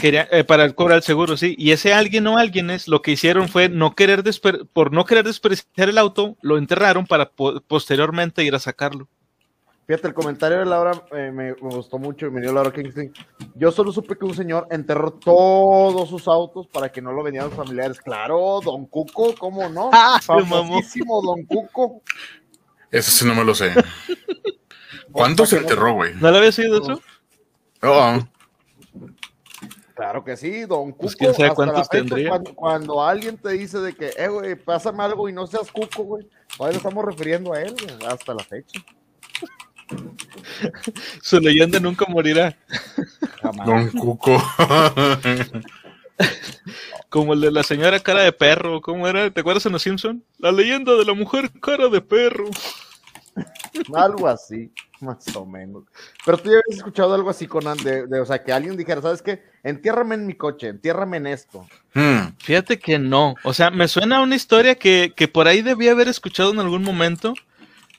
quería, 0.00 0.28
eh, 0.32 0.44
para 0.44 0.70
cobrar 0.72 0.96
el 0.98 1.02
seguro, 1.02 1.36
sí. 1.36 1.54
Y 1.58 1.70
ese 1.72 1.92
alguien 1.94 2.26
o 2.26 2.38
alguienes 2.38 2.88
lo 2.88 3.02
que 3.02 3.12
hicieron 3.12 3.48
fue 3.48 3.68
no 3.68 3.94
querer 3.94 4.22
desper- 4.24 4.66
por 4.72 4.92
no 4.92 5.04
querer 5.04 5.24
desperdiciar 5.24 5.88
el 5.88 5.98
auto, 5.98 6.36
lo 6.42 6.58
enterraron 6.58 7.06
para 7.06 7.30
po- 7.30 7.60
posteriormente 7.60 8.42
ir 8.44 8.54
a 8.54 8.58
sacarlo. 8.58 9.06
Fíjate, 9.86 10.06
el 10.08 10.14
comentario 10.14 10.58
de 10.60 10.66
Laura 10.66 10.92
eh, 11.16 11.32
me, 11.34 11.48
me 11.54 11.54
gustó 11.74 11.98
mucho 11.98 12.26
y 12.26 12.30
me 12.30 12.40
dio 12.40 12.52
Laura 12.52 12.72
Kingston. 12.72 13.12
Yo 13.56 13.72
solo 13.72 13.90
supe 13.90 14.16
que 14.16 14.24
un 14.24 14.34
señor 14.34 14.68
enterró 14.70 15.10
todos 15.12 16.08
sus 16.08 16.28
autos 16.28 16.68
para 16.68 16.90
que 16.92 17.02
no 17.02 17.10
lo 17.12 17.24
vendieran 17.24 17.48
los 17.50 17.56
familiares. 17.58 17.98
Claro, 18.00 18.60
Don 18.64 18.86
Cuco, 18.86 19.34
¿cómo 19.36 19.68
no? 19.68 19.90
Ah. 19.92 20.20
Famosísimo 20.22 21.20
Don 21.22 21.44
Cuco. 21.44 22.02
Eso 22.92 23.10
sí 23.10 23.24
no 23.24 23.34
me 23.34 23.44
lo 23.44 23.52
sé. 23.54 23.72
¿Cuánto 25.12 25.44
se 25.44 25.58
enterró, 25.58 25.94
güey? 25.94 26.14
¿No 26.20 26.30
le 26.30 26.38
había 26.38 26.52
sido 26.52 26.80
eso? 26.80 27.02
Oh, 27.82 28.18
Claro 30.00 30.24
que 30.24 30.34
sí, 30.34 30.64
Don 30.64 30.92
Cuco. 30.92 31.02
Pues, 31.02 31.14
quién 31.14 31.34
sabe 31.34 31.44
hasta 31.44 31.56
cuántos 31.56 31.76
la 31.76 31.84
fecha, 31.84 31.98
tendría. 31.98 32.30
Cuando, 32.30 32.54
cuando 32.54 33.02
alguien 33.02 33.36
te 33.36 33.50
dice 33.50 33.80
de 33.80 33.92
que, 33.92 34.14
eh, 34.16 34.28
güey, 34.28 34.54
pásame 34.54 35.02
algo 35.02 35.28
y 35.28 35.32
no 35.34 35.46
seas 35.46 35.70
Cuco, 35.70 36.04
güey. 36.04 36.26
Todavía 36.56 36.78
nos 36.78 36.86
estamos 36.86 37.04
refiriendo 37.04 37.52
a 37.52 37.60
él, 37.60 37.76
hasta 38.08 38.32
la 38.32 38.42
fecha. 38.42 38.80
Su 41.20 41.38
leyenda 41.38 41.78
nunca 41.80 42.06
morirá. 42.08 42.56
Jamás. 43.42 43.66
Don 43.66 43.90
Cuco. 43.90 44.42
Como 47.10 47.34
el 47.34 47.42
de 47.42 47.50
la 47.50 47.62
señora 47.62 48.00
cara 48.00 48.22
de 48.22 48.32
perro, 48.32 48.80
¿cómo 48.80 49.06
era? 49.06 49.30
¿Te 49.30 49.40
acuerdas 49.40 49.66
en 49.66 49.72
Los 49.72 49.82
Simpson? 49.82 50.24
La 50.38 50.50
leyenda 50.50 50.94
de 50.94 51.04
la 51.04 51.12
mujer 51.12 51.50
cara 51.60 51.90
de 51.90 52.00
perro. 52.00 52.48
Algo 53.92 54.28
así, 54.28 54.72
más 55.02 55.34
o 55.36 55.46
menos. 55.46 55.84
Pero 56.24 56.38
tú 56.38 56.50
ya 56.50 56.58
habías 56.64 56.78
escuchado 56.78 57.14
algo 57.14 57.30
así, 57.30 57.46
Conan, 57.46 57.78
de, 57.78 58.06
de, 58.06 58.20
o 58.20 58.26
sea, 58.26 58.42
que 58.42 58.52
alguien 58.52 58.76
dijera, 58.76 59.00
¿sabes 59.02 59.22
qué? 59.22 59.42
Entiérrame 59.62 60.14
en 60.14 60.26
mi 60.26 60.34
coche, 60.34 60.68
entiérrame 60.68 61.16
en 61.18 61.26
esto. 61.28 61.66
Hmm. 61.94 62.34
Fíjate 62.38 62.78
que 62.78 62.98
no. 62.98 63.34
O 63.44 63.52
sea, 63.54 63.70
me 63.70 63.88
suena 63.88 64.18
a 64.18 64.22
una 64.22 64.36
historia 64.36 64.74
que, 64.74 65.12
que 65.16 65.28
por 65.28 65.48
ahí 65.48 65.62
debía 65.62 65.92
haber 65.92 66.08
escuchado 66.08 66.52
en 66.52 66.60
algún 66.60 66.82
momento, 66.82 67.34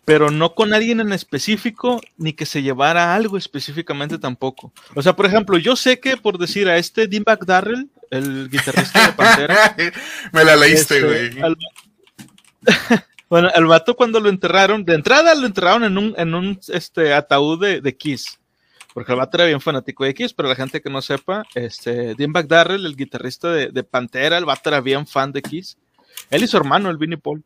pero 0.05 0.31
no 0.31 0.55
con 0.55 0.73
alguien 0.73 0.99
en 0.99 1.13
específico, 1.13 2.01
ni 2.17 2.33
que 2.33 2.45
se 2.47 2.63
llevara 2.63 3.13
algo 3.13 3.37
específicamente 3.37 4.17
tampoco. 4.17 4.71
O 4.95 5.01
sea, 5.01 5.15
por 5.15 5.25
ejemplo, 5.27 5.57
yo 5.57 5.75
sé 5.75 5.99
que 5.99 6.17
por 6.17 6.37
decir 6.39 6.67
a 6.69 6.77
este 6.77 7.07
Dimebag 7.07 7.45
Darrell, 7.45 7.87
el 8.09 8.49
guitarrista 8.49 9.07
de 9.07 9.13
Pantera, 9.13 9.75
Me 10.33 10.43
la 10.43 10.55
leíste, 10.55 10.97
este, 10.97 11.07
güey. 11.07 11.41
al- 11.41 11.57
bueno, 13.31 13.49
al 13.55 13.65
vato 13.65 13.95
cuando 13.95 14.19
lo 14.19 14.27
enterraron, 14.27 14.83
de 14.83 14.93
entrada 14.93 15.33
lo 15.35 15.47
enterraron 15.47 15.85
en 15.85 15.97
un, 15.97 16.13
en 16.17 16.33
un 16.33 16.59
este, 16.67 17.13
ataúd 17.13 17.61
de, 17.61 17.79
de 17.79 17.95
Kiss. 17.95 18.37
Porque 18.93 19.13
el 19.13 19.19
vato 19.19 19.37
era 19.37 19.45
bien 19.45 19.61
fanático 19.61 20.03
de 20.03 20.13
Kiss, 20.13 20.33
pero 20.33 20.49
la 20.49 20.55
gente 20.55 20.81
que 20.81 20.89
no 20.89 21.01
sepa, 21.01 21.45
este, 21.55 22.13
Dimebag 22.15 22.49
Darrell, 22.49 22.85
el 22.85 22.97
guitarrista 22.97 23.49
de, 23.49 23.67
de 23.67 23.83
Pantera, 23.85 24.37
el 24.37 24.43
vato 24.43 24.67
era 24.67 24.81
bien 24.81 25.07
fan 25.07 25.31
de 25.31 25.41
Kiss. 25.41 25.77
Él 26.29 26.43
y 26.43 26.47
su 26.47 26.57
hermano, 26.57 26.89
el 26.89 26.97
Vinnie 26.97 27.17
Paul. 27.17 27.41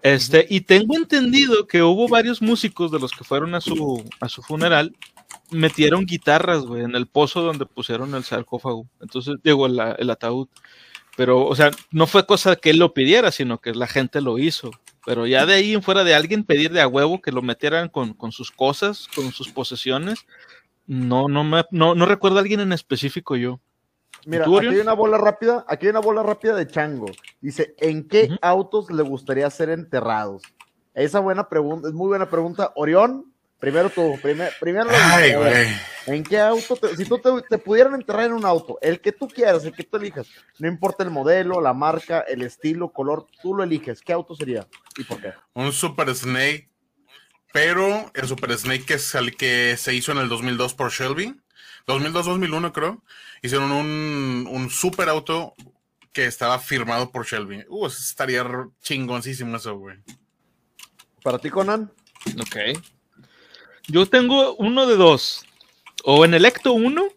Este, 0.00 0.46
y 0.48 0.62
tengo 0.62 0.96
entendido 0.96 1.66
que 1.66 1.82
hubo 1.82 2.08
varios 2.08 2.40
músicos 2.40 2.90
de 2.90 2.98
los 2.98 3.12
que 3.12 3.22
fueron 3.22 3.54
a 3.54 3.60
su, 3.60 4.02
a 4.20 4.28
su 4.30 4.40
funeral, 4.40 4.96
metieron 5.50 6.06
guitarras, 6.06 6.62
güey, 6.62 6.82
en 6.84 6.96
el 6.96 7.06
pozo 7.06 7.42
donde 7.42 7.66
pusieron 7.66 8.14
el 8.14 8.24
sarcófago. 8.24 8.86
Entonces, 9.02 9.36
digo, 9.44 9.66
el, 9.66 9.78
el 9.98 10.08
ataúd. 10.08 10.48
Pero, 11.14 11.44
o 11.44 11.54
sea, 11.54 11.72
no 11.90 12.06
fue 12.06 12.24
cosa 12.24 12.56
que 12.56 12.70
él 12.70 12.78
lo 12.78 12.94
pidiera, 12.94 13.30
sino 13.30 13.58
que 13.58 13.74
la 13.74 13.86
gente 13.86 14.22
lo 14.22 14.38
hizo. 14.38 14.70
Pero 15.06 15.26
ya 15.26 15.46
de 15.46 15.54
ahí 15.54 15.72
en 15.72 15.82
fuera 15.82 16.04
de 16.04 16.14
alguien 16.14 16.44
pedir 16.44 16.72
de 16.72 16.80
a 16.80 16.88
huevo 16.88 17.22
que 17.22 17.32
lo 17.32 17.42
metieran 17.42 17.88
con, 17.88 18.12
con 18.12 18.32
sus 18.32 18.50
cosas, 18.50 19.08
con 19.14 19.32
sus 19.32 19.50
posesiones, 19.50 20.26
no, 20.86 21.28
no 21.28 21.44
me, 21.44 21.64
no, 21.70 21.94
no 21.94 22.06
recuerdo 22.06 22.38
a 22.38 22.40
alguien 22.40 22.60
en 22.60 22.72
específico 22.72 23.36
yo. 23.36 23.60
Mira, 24.26 24.44
aquí 24.44 24.66
hay 24.66 24.80
una 24.80 24.92
bola 24.92 25.16
rápida, 25.16 25.64
aquí 25.66 25.86
hay 25.86 25.90
una 25.90 26.00
bola 26.00 26.22
rápida 26.22 26.54
de 26.54 26.66
Chango. 26.66 27.06
Dice, 27.40 27.74
¿en 27.78 28.06
qué 28.06 28.36
autos 28.42 28.90
le 28.90 29.02
gustaría 29.02 29.48
ser 29.48 29.70
enterrados? 29.70 30.42
Esa 30.92 31.20
buena 31.20 31.48
pregunta, 31.48 31.88
es 31.88 31.94
muy 31.94 32.08
buena 32.08 32.28
pregunta. 32.28 32.72
Orión, 32.74 33.29
primero 33.60 33.90
tú, 33.90 34.18
primer- 34.20 34.52
primero 34.58 34.86
lo 34.86 34.96
Ay, 34.96 35.34
güey. 35.34 35.68
¿En 36.06 36.24
qué 36.24 36.40
auto? 36.40 36.76
te- 36.76 36.96
si 36.96 37.04
tú 37.04 37.18
te, 37.18 37.30
te 37.48 37.58
pudieran 37.58 37.94
enterrar 37.94 38.24
en 38.26 38.32
un 38.32 38.44
auto, 38.44 38.78
el 38.80 39.00
que 39.00 39.12
tú 39.12 39.28
quieras, 39.28 39.64
el 39.64 39.72
que 39.72 39.84
tú 39.84 39.98
elijas, 39.98 40.26
no 40.58 40.66
importa 40.66 41.04
el 41.04 41.10
modelo, 41.10 41.60
la 41.60 41.74
marca, 41.74 42.20
el 42.20 42.42
estilo, 42.42 42.90
color, 42.92 43.26
tú 43.42 43.54
lo 43.54 43.62
eliges. 43.62 44.00
¿Qué 44.02 44.12
auto 44.12 44.34
sería? 44.34 44.66
¿Y 44.96 45.04
por 45.04 45.20
qué? 45.20 45.32
Un 45.52 45.72
Super 45.72 46.12
Snake, 46.14 46.68
pero 47.52 48.10
el 48.14 48.26
Super 48.26 48.56
Snake 48.56 48.84
que, 48.86 48.98
sal- 48.98 49.36
que 49.36 49.76
se 49.76 49.94
hizo 49.94 50.10
en 50.12 50.18
el 50.18 50.28
2002 50.28 50.74
por 50.74 50.90
Shelby, 50.90 51.38
2002-2001 51.86 52.72
creo, 52.72 53.02
hicieron 53.42 53.72
un, 53.72 54.46
un 54.50 54.70
super 54.70 55.08
auto 55.08 55.54
que 56.12 56.24
estaba 56.26 56.58
firmado 56.58 57.10
por 57.12 57.26
Shelby. 57.26 57.64
Uh, 57.68 57.86
eso 57.86 57.98
estaría 58.00 58.44
chingoncísimo 58.82 59.56
eso, 59.56 59.76
güey. 59.76 59.96
¿Para 61.22 61.38
ti, 61.38 61.50
Conan? 61.50 61.92
Ok. 62.40 62.56
Yo 63.90 64.06
tengo 64.06 64.54
uno 64.56 64.86
de 64.86 64.96
dos. 64.96 65.44
O 66.04 66.24
en 66.24 66.34
el 66.34 66.44
Ecto 66.44 66.72
1, 66.72 67.08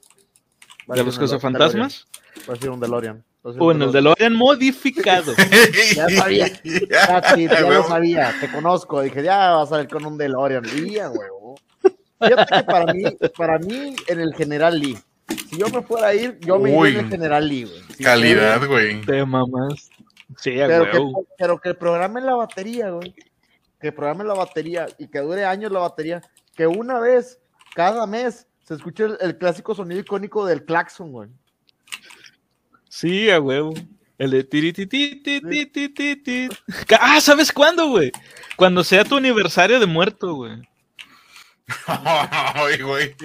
Va 0.89 0.95
a 0.95 0.97
de 0.97 1.03
los 1.03 1.17
cazafantasmas. 1.19 2.07
Va 2.49 2.53
a 2.53 2.57
ser 2.57 2.71
un 2.71 2.79
DeLorean. 2.79 3.23
O 3.43 3.71
en 3.71 3.81
el 3.81 3.91
DeLorean. 3.91 4.33
Modificado. 4.33 5.33
Ya 5.95 6.09
sabía. 6.09 6.47
Ya, 6.63 7.35
sí, 7.35 7.47
ya 7.47 7.61
lo 7.69 7.83
sabía, 7.87 8.33
te 8.41 8.51
conozco. 8.51 9.01
Dije, 9.01 9.23
ya 9.23 9.51
vas 9.51 9.67
a 9.67 9.75
salir 9.75 9.89
con 9.89 10.05
un 10.05 10.17
DeLorean. 10.17 10.63
Ya, 10.63 11.09
huevo. 11.09 11.55
Fíjate 12.19 12.55
que 12.55 12.63
para 12.63 12.93
mí, 12.93 13.03
para 13.37 13.59
mí, 13.59 13.95
en 14.07 14.19
el 14.19 14.33
General 14.33 14.79
Lee, 14.79 14.97
si 15.49 15.57
yo 15.57 15.67
me 15.69 15.81
fuera 15.81 16.07
a 16.07 16.15
ir, 16.15 16.39
yo 16.39 16.57
me 16.57 16.71
iría 16.71 16.99
en 16.99 17.05
el 17.05 17.11
General 17.11 17.47
Lee, 17.47 17.65
güey. 17.65 17.81
Si 17.97 18.03
Calidad, 18.03 18.65
güey. 18.65 19.01
Te 19.01 19.25
mamás. 19.25 19.89
Sí, 20.37 20.53
Pero 20.55 20.89
que, 20.89 21.25
pero 21.37 21.59
que 21.59 21.73
programen 21.75 22.25
la 22.25 22.35
batería, 22.35 22.89
güey. 22.89 23.13
Que 23.79 23.91
programen 23.91 24.27
la 24.27 24.33
batería 24.33 24.87
y 24.97 25.07
que 25.07 25.19
dure 25.19 25.45
años 25.45 25.71
la 25.71 25.79
batería. 25.79 26.21
Que 26.55 26.67
una 26.67 26.99
vez, 26.99 27.39
cada 27.75 28.05
mes, 28.05 28.47
se 28.63 28.75
escuche 28.75 29.05
el, 29.05 29.17
el 29.21 29.37
clásico 29.37 29.75
sonido 29.75 30.01
icónico 30.01 30.45
del 30.45 30.65
claxon, 30.65 31.11
güey. 31.11 31.29
Sí, 32.89 33.29
a 33.29 33.39
huevo. 33.39 33.73
El 34.17 34.31
de 34.31 34.43
tiri, 34.43 34.71
ti, 34.71 34.85
ti, 34.85 35.21
ti, 35.21 35.41
ti, 35.41 35.65
ti, 35.65 35.89
ti, 35.89 36.15
ti. 36.15 36.49
Ah, 36.99 37.19
¿sabes 37.19 37.51
cuándo, 37.51 37.89
güey? 37.89 38.11
Cuando 38.55 38.83
sea 38.83 39.03
tu 39.03 39.17
aniversario 39.17 39.79
de 39.79 39.87
muerto, 39.87 40.35
güey. 40.35 40.61
Ay, 41.87 42.81
güey. 42.81 43.15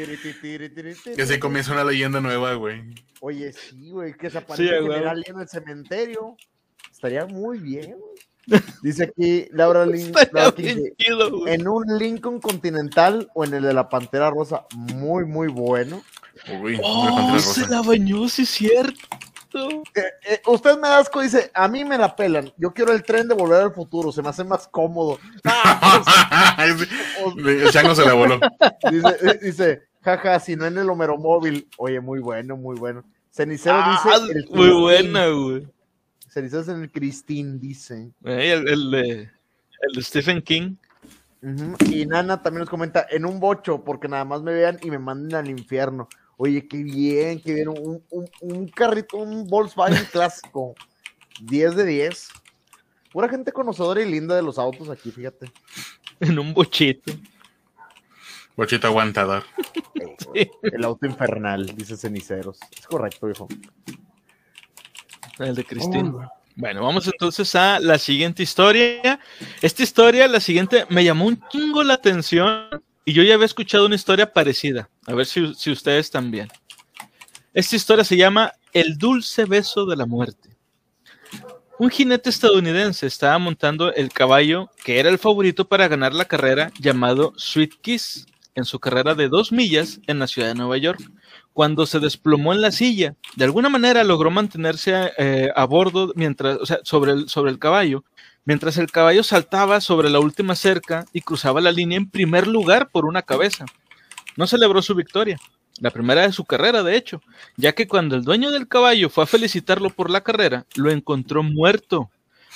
Y 1.17 1.21
así 1.21 1.39
comienza 1.39 1.73
una 1.73 1.85
leyenda 1.85 2.21
nueva, 2.21 2.55
güey. 2.55 2.95
Oye, 3.21 3.53
sí, 3.53 3.91
güey, 3.91 4.15
que 4.15 4.31
se 4.31 4.39
Sí, 4.39 4.45
aparezca 4.45 4.75
a 4.75 4.79
el 4.79 4.85
general 4.85 5.25
en 5.27 5.41
el 5.41 5.49
cementerio. 5.49 6.37
Estaría 6.91 7.27
muy 7.27 7.59
bien, 7.59 7.99
güey. 7.99 8.17
Dice 8.83 9.05
aquí 9.05 9.47
Laura 9.53 9.85
Lin, 9.87 10.13
Laura 10.33 10.53
King, 10.53 10.91
chido, 10.97 11.47
en 11.47 11.69
un 11.69 11.85
Lincoln 11.99 12.41
Continental 12.41 13.29
o 13.35 13.45
en 13.45 13.55
el 13.55 13.63
de 13.63 13.75
la 13.75 13.89
Pantera 13.89 14.31
Rosa, 14.31 14.65
muy, 14.75 15.25
muy 15.25 15.49
bueno. 15.49 16.03
Uy, 16.63 16.79
Oh, 16.83 17.31
la 17.35 17.39
se 17.41 17.67
la 17.67 17.83
bañó, 17.83 18.29
sí 18.29 18.43
es 18.43 18.49
cierto. 18.51 18.99
Eh, 19.95 20.03
eh, 20.29 20.43
usted 20.47 20.77
me 20.77 20.89
da 20.89 20.99
asco, 20.99 21.21
dice, 21.21 21.51
a 21.55 21.69
mí 21.69 21.85
me 21.85 21.99
la 21.99 22.15
pelan. 22.15 22.53
Yo 22.59 22.73
quiero 22.73 22.93
el 22.93 23.03
tren 23.03 23.27
de 23.29 23.35
volver 23.35 23.63
al 23.63 23.73
futuro, 23.75 24.13
se 24.13 24.23
me 24.23 24.29
hace 24.29 24.45
más 24.45 24.69
cómodo. 24.69 25.19
Ah, 25.45 26.67
pues, 26.77 27.39
El 27.65 27.71
chango 27.71 27.95
se 27.95 28.05
la 28.05 28.13
voló. 28.15 28.39
dice, 28.91 29.17
eh, 29.23 29.39
dice, 29.43 29.83
jaja, 30.03 30.39
si 30.41 30.57
no 30.57 30.67
en 30.67 30.79
el 30.79 30.89
Homero 30.91 31.17
móvil. 31.17 31.69
Oye, 31.79 32.01
muy 32.01 32.21
bueno, 32.21 32.57
muy 32.57 32.77
bueno. 32.77 33.05
Cenicero 33.31 33.77
Ah, 33.79 34.01
dice, 34.21 34.33
el 34.33 34.49
muy 34.51 34.71
buena, 34.71 35.27
güey. 35.29 35.67
Es 36.35 36.69
en 36.69 36.83
el 36.83 36.91
Cristín, 36.91 37.59
dice. 37.59 38.11
Eh, 38.25 38.53
El, 38.53 38.69
el 38.69 38.91
de, 38.91 39.11
el 39.23 39.93
de 39.95 40.03
Stephen 40.03 40.43
King. 40.43 40.77
Y 41.89 42.05
Nana 42.07 42.43
también 42.43 42.61
nos 42.61 42.71
comenta, 42.71 43.07
en 43.11 43.25
un 43.25 43.39
bocho, 43.39 43.85
porque 43.85 44.09
nada 44.09 44.25
más 44.25 44.43
me 44.43 44.53
vean 44.53 44.79
y 44.83 44.91
me 44.91 44.99
manden 44.99 45.37
al 45.37 45.49
infierno. 45.49 46.09
Oye, 46.37 46.67
qué 46.67 46.83
bien, 46.83 47.41
qué 47.41 47.55
bien. 47.55 47.69
Un, 47.69 48.03
un- 48.11 48.31
un 48.41 48.69
carrito, 48.69 49.17
un 49.19 49.47
Volkswagen 49.47 50.05
clásico. 50.13 50.75
10 51.43 51.77
de 51.77 51.85
10. 51.87 52.29
Pura 53.13 53.29
gente 53.29 53.53
conocedora 53.53 54.03
y 54.03 54.11
linda 54.11 54.35
de 54.37 54.43
los 54.43 54.59
autos 54.59 54.89
aquí, 54.91 55.11
fíjate. 55.11 55.51
En 56.21 56.39
un 56.39 56.53
bochito. 56.53 57.13
Bochito 58.57 58.89
aguantador. 58.89 59.45
El 60.63 60.85
auto 60.85 61.07
infernal, 61.07 61.67
dice 61.77 61.97
Ceniceros. 61.97 62.59
Es 62.77 62.87
correcto, 62.87 63.31
hijo. 63.31 63.47
El 65.39 65.55
de 65.55 65.65
Cristín. 65.65 66.15
Bueno, 66.57 66.83
vamos 66.83 67.07
entonces 67.07 67.55
a 67.55 67.79
la 67.79 67.99
siguiente 67.99 68.43
historia. 68.43 69.21
Esta 69.63 69.83
historia, 69.83 70.27
la 70.27 70.41
siguiente, 70.41 70.87
me 70.89 71.05
llamó 71.05 71.27
un 71.27 71.41
chingo 71.49 71.85
la 71.85 71.95
atención 71.95 72.83
y 73.05 73.13
yo 73.13 73.23
ya 73.23 73.35
había 73.35 73.47
escuchado 73.47 73.87
una 73.87 73.95
historia 73.95 74.33
parecida. 74.33 74.89
A 75.07 75.15
ver 75.15 75.27
si, 75.27 75.55
si 75.55 75.71
ustedes 75.71 76.11
también. 76.11 76.49
Esta 77.55 77.77
historia 77.77 78.05
se 78.05 78.17
llama 78.17 78.53
El 78.73 78.99
dulce 78.99 79.45
beso 79.45 79.87
de 79.87 79.97
la 79.97 80.07
muerte. 80.07 80.57
Un 81.79 81.91
jinete 81.91 82.29
estadounidense 82.29 83.07
estaba 83.07 83.39
montando 83.39 83.95
el 83.95 84.13
caballo 84.13 84.69
que 84.85 84.99
era 84.99 85.11
el 85.11 85.19
favorito 85.19 85.69
para 85.69 85.87
ganar 85.87 86.13
la 86.13 86.25
carrera 86.25 86.73
llamado 86.81 87.33
Sweet 87.37 87.75
Kiss 87.81 88.27
en 88.57 88.65
su 88.65 88.81
carrera 88.81 89.15
de 89.15 89.29
dos 89.29 89.53
millas 89.53 90.01
en 90.09 90.19
la 90.19 90.27
ciudad 90.27 90.49
de 90.49 90.57
Nueva 90.57 90.77
York 90.77 91.01
cuando 91.59 91.87
se 91.87 91.99
desplomó 91.99 92.53
en 92.53 92.61
la 92.61 92.71
silla. 92.71 93.17
De 93.35 93.45
alguna 93.45 93.69
manera 93.69 94.05
logró 94.05 94.31
mantenerse 94.31 95.11
eh, 95.19 95.51
a 95.57 95.65
bordo 95.65 96.13
mientras, 96.15 96.57
o 96.59 96.65
sea, 96.65 96.79
sobre 96.85 97.11
el, 97.11 97.29
sobre 97.29 97.51
el 97.51 97.59
caballo, 97.59 98.05
mientras 98.45 98.79
el 98.79 98.93
caballo 98.93 99.25
saltaba 99.25 99.81
sobre 99.81 100.09
la 100.09 100.21
última 100.21 100.55
cerca 100.55 101.05
y 101.13 101.21
cruzaba 101.21 101.61
la 101.61 101.73
línea 101.73 101.99
en 101.99 102.09
primer 102.09 102.47
lugar 102.47 102.91
por 102.93 103.07
una 103.07 103.23
cabeza. 103.23 103.67
No 104.37 104.47
celebró 104.47 104.83
su 104.83 104.95
victoria, 104.95 105.37
la 105.81 105.91
primera 105.91 106.23
de 106.23 106.33
su 106.33 106.45
carrera, 106.45 106.85
de 106.85 106.97
hecho, 106.97 107.23
ya 107.57 107.73
que 107.73 107.89
cuando 107.89 108.15
el 108.15 108.23
dueño 108.23 108.53
del 108.53 108.69
caballo 108.69 109.11
fue 109.11 109.25
a 109.25 109.27
felicitarlo 109.27 109.91
por 109.91 110.11
la 110.11 110.21
carrera, 110.21 110.65
lo 110.77 110.93
encontró 110.93 111.43
muerto. 111.43 112.09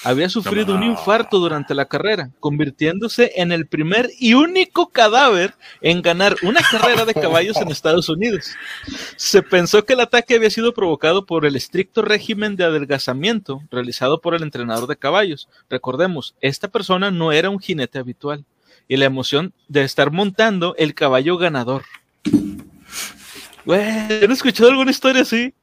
Había 0.04 0.28
sufrido 0.28 0.74
un 0.74 0.82
infarto 0.82 1.38
durante 1.38 1.74
la 1.74 1.86
carrera, 1.86 2.30
convirtiéndose 2.40 3.32
en 3.36 3.52
el 3.52 3.66
primer 3.66 4.10
y 4.18 4.34
único 4.34 4.88
cadáver 4.88 5.54
en 5.80 6.02
ganar 6.02 6.36
una 6.42 6.60
carrera 6.70 7.04
de 7.04 7.14
caballos 7.14 7.56
en 7.58 7.70
Estados 7.70 8.08
Unidos. 8.08 8.50
Se 9.16 9.42
pensó 9.42 9.84
que 9.84 9.92
el 9.92 10.00
ataque 10.00 10.34
había 10.34 10.50
sido 10.50 10.74
provocado 10.74 11.24
por 11.24 11.46
el 11.46 11.54
estricto 11.54 12.02
régimen 12.02 12.56
de 12.56 12.64
adelgazamiento 12.64 13.62
realizado 13.70 14.20
por 14.20 14.34
el 14.34 14.42
entrenador 14.42 14.88
de 14.88 14.96
caballos. 14.96 15.48
Recordemos, 15.70 16.34
esta 16.40 16.68
persona 16.68 17.10
no 17.10 17.30
era 17.30 17.50
un 17.50 17.60
jinete 17.60 17.98
habitual 17.98 18.44
y 18.88 18.96
la 18.96 19.04
emoción 19.04 19.52
de 19.68 19.84
estar 19.84 20.10
montando 20.10 20.74
el 20.78 20.94
caballo 20.94 21.38
ganador. 21.38 21.84
Güey, 23.64 24.24
¿han 24.24 24.32
escuchado 24.32 24.70
alguna 24.70 24.90
historia 24.90 25.22
así? 25.22 25.54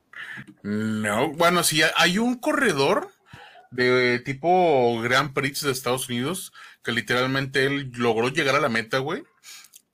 No, 0.64 1.32
bueno, 1.34 1.64
sí, 1.64 1.82
hay 1.98 2.18
un 2.18 2.36
corredor 2.36 3.10
de 3.72 4.20
tipo 4.20 5.00
Grand 5.02 5.34
Prix 5.34 5.62
de 5.62 5.72
Estados 5.72 6.10
Unidos 6.10 6.52
que 6.84 6.92
literalmente 6.92 7.66
él 7.66 7.92
logró 7.96 8.30
llegar 8.30 8.56
a 8.56 8.60
la 8.60 8.70
meta, 8.70 9.00
güey. 9.00 9.24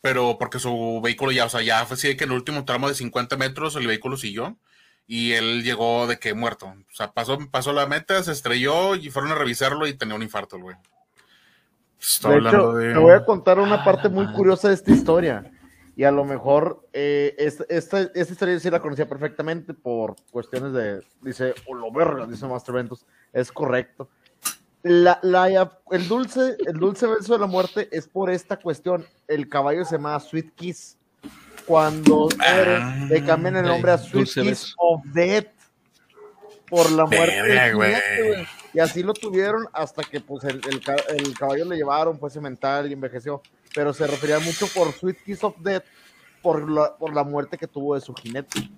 Pero 0.02 0.38
porque 0.38 0.60
su 0.60 1.02
vehículo 1.04 1.32
ya, 1.32 1.46
o 1.46 1.50
sea, 1.50 1.62
ya 1.62 1.86
fue 1.86 1.96
así 1.96 2.16
que 2.16 2.26
en 2.26 2.32
el 2.32 2.38
último 2.38 2.64
tramo 2.64 2.88
de 2.88 2.94
50 2.94 3.38
metros 3.38 3.76
el 3.76 3.88
vehículo 3.88 4.18
siguió 4.18 4.58
y 5.08 5.34
él 5.34 5.64
llegó 5.64 6.06
de 6.08 6.20
que 6.20 6.34
muerto. 6.34 6.68
O 6.68 6.96
sea, 6.96 7.12
pasó, 7.12 7.40
pasó 7.50 7.74
la 7.74 7.88
meta, 7.88 8.22
se 8.22 8.32
estrelló 8.32 8.96
y 8.96 9.10
fueron 9.10 9.32
a 9.32 9.36
revisarlo 9.36 9.88
y 9.88 9.94
tenía 9.94 10.16
un 10.16 10.24
infarto, 10.24 10.60
güey. 10.60 10.76
De 12.24 12.38
hecho, 12.38 12.74
te 12.78 12.98
voy 13.00 13.14
a 13.14 13.26
contar 13.26 13.58
una 13.60 13.84
parte 13.84 14.10
muy 14.10 14.32
curiosa 14.34 14.68
de 14.68 14.76
esta 14.76 14.92
historia. 14.92 15.52
Y 15.98 16.04
a 16.04 16.12
lo 16.12 16.26
mejor 16.26 16.88
eh, 16.92 17.36
esta, 17.38 17.64
esta, 17.70 18.02
historia 18.34 18.60
sí 18.60 18.70
la 18.70 18.82
conocía 18.82 19.08
perfectamente 19.08 19.74
por 19.74 20.16
cuestiones 20.30 20.74
de, 20.74 21.02
dice, 21.22 21.54
o 21.68 21.74
lo 21.74 21.92
verga, 21.92 22.26
dice 22.26 22.46
Master 22.46 22.76
Ventus, 22.76 23.06
es 23.32 23.52
correcto. 23.52 24.10
La, 24.84 25.20
la, 25.24 25.72
el 25.92 26.08
dulce, 26.08 26.58
el 26.68 26.78
dulce 26.78 27.08
beso 27.08 27.34
de 27.34 27.40
la 27.40 27.48
muerte 27.48 27.88
es 27.92 28.08
por 28.08 28.30
esta 28.30 28.58
cuestión. 28.58 29.06
El 29.28 29.50
caballo 29.50 29.86
se 29.86 29.96
llama 29.96 30.20
Sweet 30.20 30.54
Kiss. 30.54 30.98
Cuando 31.66 32.30
ah, 32.40 33.08
le 33.10 33.24
cambian 33.24 33.56
el 33.56 33.66
nombre 33.66 33.94
a 33.94 33.98
Sweet 33.98 34.30
Kiss 34.34 34.76
of 34.78 35.02
Death 35.06 35.48
por 36.70 36.92
la 36.92 37.06
muerte. 37.06 38.48
Y 38.76 38.80
así 38.82 39.04
lo 39.04 39.14
tuvieron 39.14 39.66
hasta 39.72 40.04
que 40.04 40.20
pues 40.20 40.44
el, 40.44 40.60
el, 40.68 41.34
caballo 41.34 41.64
le 41.64 41.78
llevaron, 41.78 42.20
fue 42.20 42.30
cemental 42.30 42.90
y 42.90 42.94
envejeció. 42.94 43.42
Pero 43.74 43.94
se 43.94 44.06
refería 44.06 44.38
mucho 44.40 44.68
por 44.68 44.92
Sweet 44.92 45.24
Kiss 45.24 45.46
of 45.46 45.56
Death 45.60 45.86
por 46.42 46.70
la, 46.70 46.94
por 46.98 47.14
la 47.14 47.24
muerte 47.24 47.58
que 47.58 47.68
tuvo 47.68 47.96
de 47.96 48.02
su 48.02 48.14
jinete. 48.14 48.70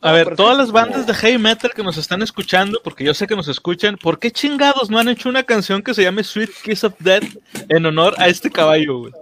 A 0.00 0.12
ver, 0.12 0.36
todas 0.36 0.56
las 0.56 0.70
bandas 0.70 1.08
de 1.08 1.14
heavy 1.14 1.38
metal 1.38 1.72
que 1.74 1.82
nos 1.82 1.96
están 1.96 2.22
escuchando, 2.22 2.80
porque 2.84 3.02
yo 3.02 3.14
sé 3.14 3.26
que 3.26 3.34
nos 3.34 3.48
escuchan, 3.48 3.96
¿por 3.96 4.20
qué 4.20 4.30
chingados 4.30 4.90
no 4.90 4.98
han 5.00 5.08
hecho 5.08 5.28
una 5.28 5.42
canción 5.42 5.82
que 5.82 5.92
se 5.92 6.04
llame 6.04 6.22
Sweet 6.22 6.50
Kiss 6.62 6.84
of 6.84 6.94
Death 7.00 7.36
en 7.68 7.84
honor 7.84 8.14
a 8.18 8.28
este 8.28 8.48
caballo, 8.48 8.98
güey? 8.98 9.12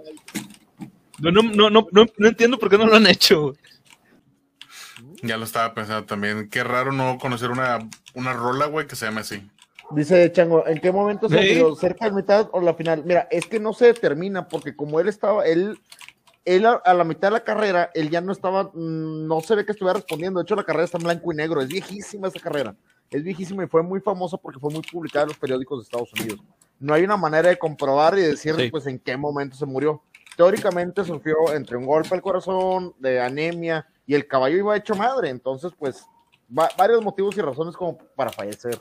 No, 1.17 1.31
no, 1.31 1.41
no, 1.41 1.69
no, 1.71 1.87
no, 1.91 2.27
entiendo 2.27 2.59
por 2.59 2.69
qué 2.69 2.77
no 2.77 2.85
lo 2.85 2.95
han 2.95 3.07
hecho, 3.07 3.41
güey. 3.41 3.55
Ya 5.23 5.37
lo 5.37 5.45
estaba 5.45 5.73
pensando 5.73 6.05
también. 6.05 6.47
Qué 6.49 6.63
raro 6.63 6.91
no 6.91 7.17
conocer 7.17 7.49
una, 7.49 7.79
una 8.13 8.33
rola, 8.33 8.67
güey, 8.67 8.85
que 8.85 8.95
se 8.95 9.07
llame 9.07 9.21
así. 9.21 9.49
Dice 9.91 10.31
Chango, 10.31 10.65
¿en 10.67 10.79
qué 10.79 10.91
momento 10.91 11.29
se 11.29 11.63
¿Cerca 11.79 12.05
de 12.05 12.11
mitad 12.11 12.49
o 12.51 12.61
la 12.61 12.73
final? 12.73 13.03
Mira, 13.05 13.27
es 13.29 13.45
que 13.45 13.59
no 13.59 13.73
se 13.73 13.87
determina, 13.87 14.47
porque 14.47 14.75
como 14.75 14.99
él 14.99 15.07
estaba, 15.07 15.45
él, 15.45 15.79
él 16.43 16.65
a, 16.65 16.93
la 16.93 17.03
mitad 17.03 17.27
de 17.27 17.33
la 17.33 17.43
carrera, 17.43 17.91
él 17.93 18.09
ya 18.09 18.21
no 18.21 18.31
estaba, 18.31 18.71
mm, 18.73 19.27
no 19.27 19.41
se 19.41 19.55
ve 19.55 19.65
que 19.65 19.73
estuviera 19.73 19.93
respondiendo. 19.93 20.39
De 20.39 20.43
hecho, 20.43 20.55
la 20.55 20.63
carrera 20.63 20.85
está 20.85 20.97
en 20.97 21.03
blanco 21.03 21.31
y 21.31 21.35
negro. 21.35 21.61
Es 21.61 21.67
viejísima 21.67 22.27
esa 22.27 22.39
carrera. 22.39 22.75
Es 23.11 23.23
viejísima 23.23 23.63
y 23.63 23.67
fue 23.67 23.83
muy 23.83 23.99
famosa 23.99 24.37
porque 24.37 24.59
fue 24.59 24.71
muy 24.71 24.81
publicada 24.81 25.23
en 25.23 25.29
los 25.29 25.37
periódicos 25.37 25.79
de 25.79 25.83
Estados 25.83 26.11
Unidos. 26.13 26.39
No 26.79 26.93
hay 26.93 27.03
una 27.03 27.17
manera 27.17 27.49
de 27.49 27.57
comprobar 27.57 28.17
y 28.17 28.21
decir, 28.21 28.55
pues, 28.71 28.87
en 28.87 28.99
qué 28.99 29.15
momento 29.15 29.55
se 29.55 29.65
murió. 29.65 30.01
Teóricamente 30.35 31.03
sufrió 31.05 31.53
entre 31.53 31.77
un 31.77 31.85
golpe 31.85 32.13
al 32.13 32.21
corazón, 32.21 32.93
de 32.99 33.21
anemia, 33.21 33.87
y 34.05 34.13
el 34.13 34.27
caballo 34.27 34.57
iba 34.57 34.75
hecho 34.75 34.95
madre, 34.95 35.29
entonces 35.29 35.71
pues 35.77 36.05
varios 36.47 37.01
motivos 37.01 37.35
y 37.37 37.41
razones 37.41 37.75
como 37.75 37.97
para 38.15 38.31
fallecer. 38.31 38.77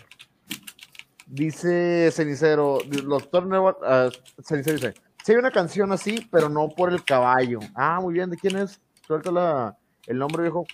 Dice 1.27 2.11
Cenicero, 2.13 2.79
doctor 3.05 3.47
Nuevo, 3.47 3.71
uh, 3.81 4.11
Cenicero 4.43 4.77
dice, 4.77 4.95
sí 5.25 5.33
hay 5.33 5.39
una 5.39 5.51
canción 5.51 5.91
así, 5.93 6.29
pero 6.31 6.49
no 6.49 6.69
por 6.69 6.93
el 6.93 7.05
caballo. 7.05 7.61
Ah, 7.75 7.99
muy 8.01 8.15
bien, 8.15 8.31
¿de 8.31 8.37
quién 8.37 8.57
es? 8.57 8.81
Suelta 9.07 9.77
el 10.07 10.19
nombre, 10.19 10.43
viejo. 10.43 10.67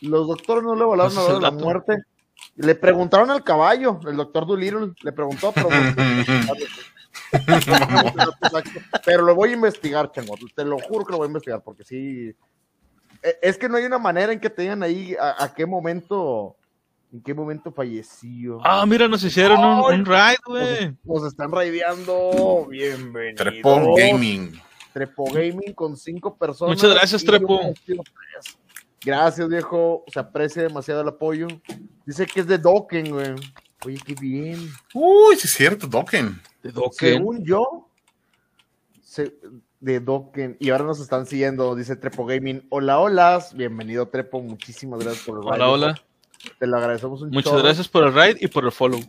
Los 0.00 0.28
doctores 0.28 0.64
no 0.64 0.74
le 0.74 0.84
volaron 0.84 1.16
a 1.18 1.40
la 1.40 1.50
muerte. 1.50 2.02
Le 2.56 2.74
preguntaron 2.74 3.30
al 3.30 3.44
caballo, 3.44 4.00
el 4.06 4.16
doctor 4.16 4.46
Doolittle, 4.46 4.92
le 5.02 5.12
preguntó, 5.12 5.52
pero, 5.52 5.68
pero 9.04 9.22
lo 9.24 9.34
voy 9.34 9.50
a 9.50 9.54
investigar, 9.54 10.10
chango. 10.12 10.34
Te 10.54 10.64
lo 10.64 10.78
juro 10.78 11.04
que 11.04 11.12
lo 11.12 11.18
voy 11.18 11.26
a 11.26 11.28
investigar, 11.28 11.62
porque 11.62 11.84
sí, 11.84 12.34
e, 13.22 13.38
es 13.42 13.58
que 13.58 13.68
no 13.68 13.76
hay 13.76 13.84
una 13.84 13.98
manera 13.98 14.32
en 14.32 14.40
que 14.40 14.50
te 14.50 14.62
digan 14.62 14.82
ahí 14.82 15.16
a, 15.18 15.52
qué 15.54 15.66
momento, 15.66 16.56
en 17.12 17.22
qué 17.22 17.34
momento 17.34 17.72
falleció. 17.72 18.58
Ah, 18.64 18.84
mira, 18.86 19.08
nos 19.08 19.22
hicieron 19.22 19.58
un, 19.58 19.94
un, 19.94 20.04
raid, 20.04 20.38
güey. 20.44 20.94
Nos, 21.04 21.24
están 21.24 21.50
raideando. 21.50 22.66
Bienvenido. 22.68 23.36
Trepo 23.36 23.94
Gaming. 23.96 24.60
Trepo 24.92 25.24
Gaming 25.32 25.72
con 25.74 25.96
cinco 25.96 26.36
personas. 26.36 26.76
Muchas 26.76 26.94
gracias, 26.94 27.24
Trepo. 27.24 27.60
Gracias, 29.04 29.48
viejo. 29.48 30.04
Se 30.12 30.18
aprecia 30.18 30.62
demasiado 30.62 31.02
el 31.02 31.08
apoyo. 31.08 31.46
Dice 32.04 32.26
que 32.26 32.40
es 32.40 32.46
de 32.46 32.58
Dokken, 32.58 33.10
güey. 33.10 33.34
Oye, 33.84 34.00
qué 34.04 34.14
bien. 34.14 34.68
Uy, 34.94 35.36
sí 35.36 35.46
es 35.46 35.54
cierto, 35.54 35.86
Dokken. 35.86 36.40
De 36.62 36.72
Dokken. 36.72 37.14
Según 37.14 37.44
yo, 37.44 37.88
se, 39.00 39.34
de 39.80 40.00
Dokken. 40.00 40.56
Y 40.58 40.70
ahora 40.70 40.84
nos 40.84 41.00
están 41.00 41.26
siguiendo, 41.26 41.74
dice 41.76 41.94
Trepo 41.94 42.26
Gaming. 42.26 42.66
Hola, 42.70 42.98
hola. 42.98 43.44
Bienvenido, 43.54 44.08
Trepo. 44.08 44.40
Muchísimas 44.40 45.00
gracias 45.00 45.24
por 45.24 45.38
el 45.38 45.44
raid. 45.44 45.62
Hola, 45.62 45.70
hola. 45.70 46.02
Te 46.58 46.66
lo 46.66 46.76
agradecemos 46.76 47.22
un 47.22 47.30
Muchas 47.30 47.62
gracias 47.62 47.88
por 47.88 48.04
el 48.04 48.14
raid 48.14 48.36
y 48.40 48.48
por 48.48 48.64
el 48.64 48.72
follow. 48.72 49.00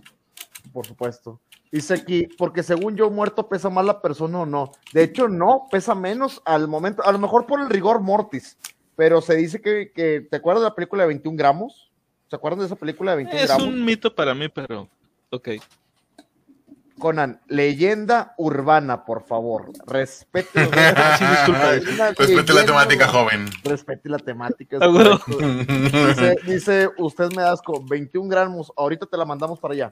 Por 0.71 0.85
supuesto. 0.85 1.39
Dice 1.71 1.93
aquí, 1.93 2.27
porque 2.37 2.63
según 2.63 2.95
yo, 2.95 3.09
muerto 3.09 3.49
pesa 3.49 3.69
más 3.69 3.85
la 3.85 4.01
persona 4.01 4.39
o 4.39 4.45
no. 4.45 4.71
De 4.93 5.03
hecho, 5.03 5.27
no, 5.27 5.67
pesa 5.69 5.95
menos 5.95 6.41
al 6.45 6.67
momento. 6.67 7.03
A 7.05 7.11
lo 7.11 7.19
mejor 7.19 7.45
por 7.45 7.59
el 7.59 7.69
rigor 7.69 8.01
mortis. 8.01 8.57
Pero 8.95 9.21
se 9.21 9.35
dice 9.35 9.61
que, 9.61 9.91
que 9.93 10.21
¿te 10.21 10.37
acuerdas 10.37 10.63
de 10.63 10.69
la 10.69 10.75
película 10.75 11.03
de 11.03 11.07
21 11.07 11.37
gramos? 11.37 11.91
¿Se 12.29 12.35
acuerdan 12.35 12.59
de 12.59 12.65
esa 12.65 12.75
película 12.75 13.11
de 13.11 13.17
21 13.17 13.45
gramos? 13.45 13.63
Es 13.63 13.73
un 13.73 13.85
mito 13.85 14.13
para 14.13 14.33
mí, 14.33 14.49
pero 14.49 14.89
ok. 15.29 15.49
Conan, 16.99 17.39
leyenda 17.47 18.33
urbana, 18.37 19.05
por 19.05 19.23
favor. 19.23 19.71
Respete. 19.85 20.65
Respete 22.17 22.53
la 22.53 22.65
temática, 22.65 23.07
joven. 23.07 23.45
Respete 23.63 24.09
la 24.09 24.17
temática. 24.17 24.79
dice, 26.45 26.89
usted 26.97 27.29
me 27.35 27.43
das 27.43 27.61
con 27.61 27.85
21 27.85 28.27
gramos. 28.29 28.73
Ahorita 28.75 29.05
te 29.05 29.15
la 29.15 29.25
mandamos 29.25 29.59
para 29.59 29.73
allá. 29.75 29.91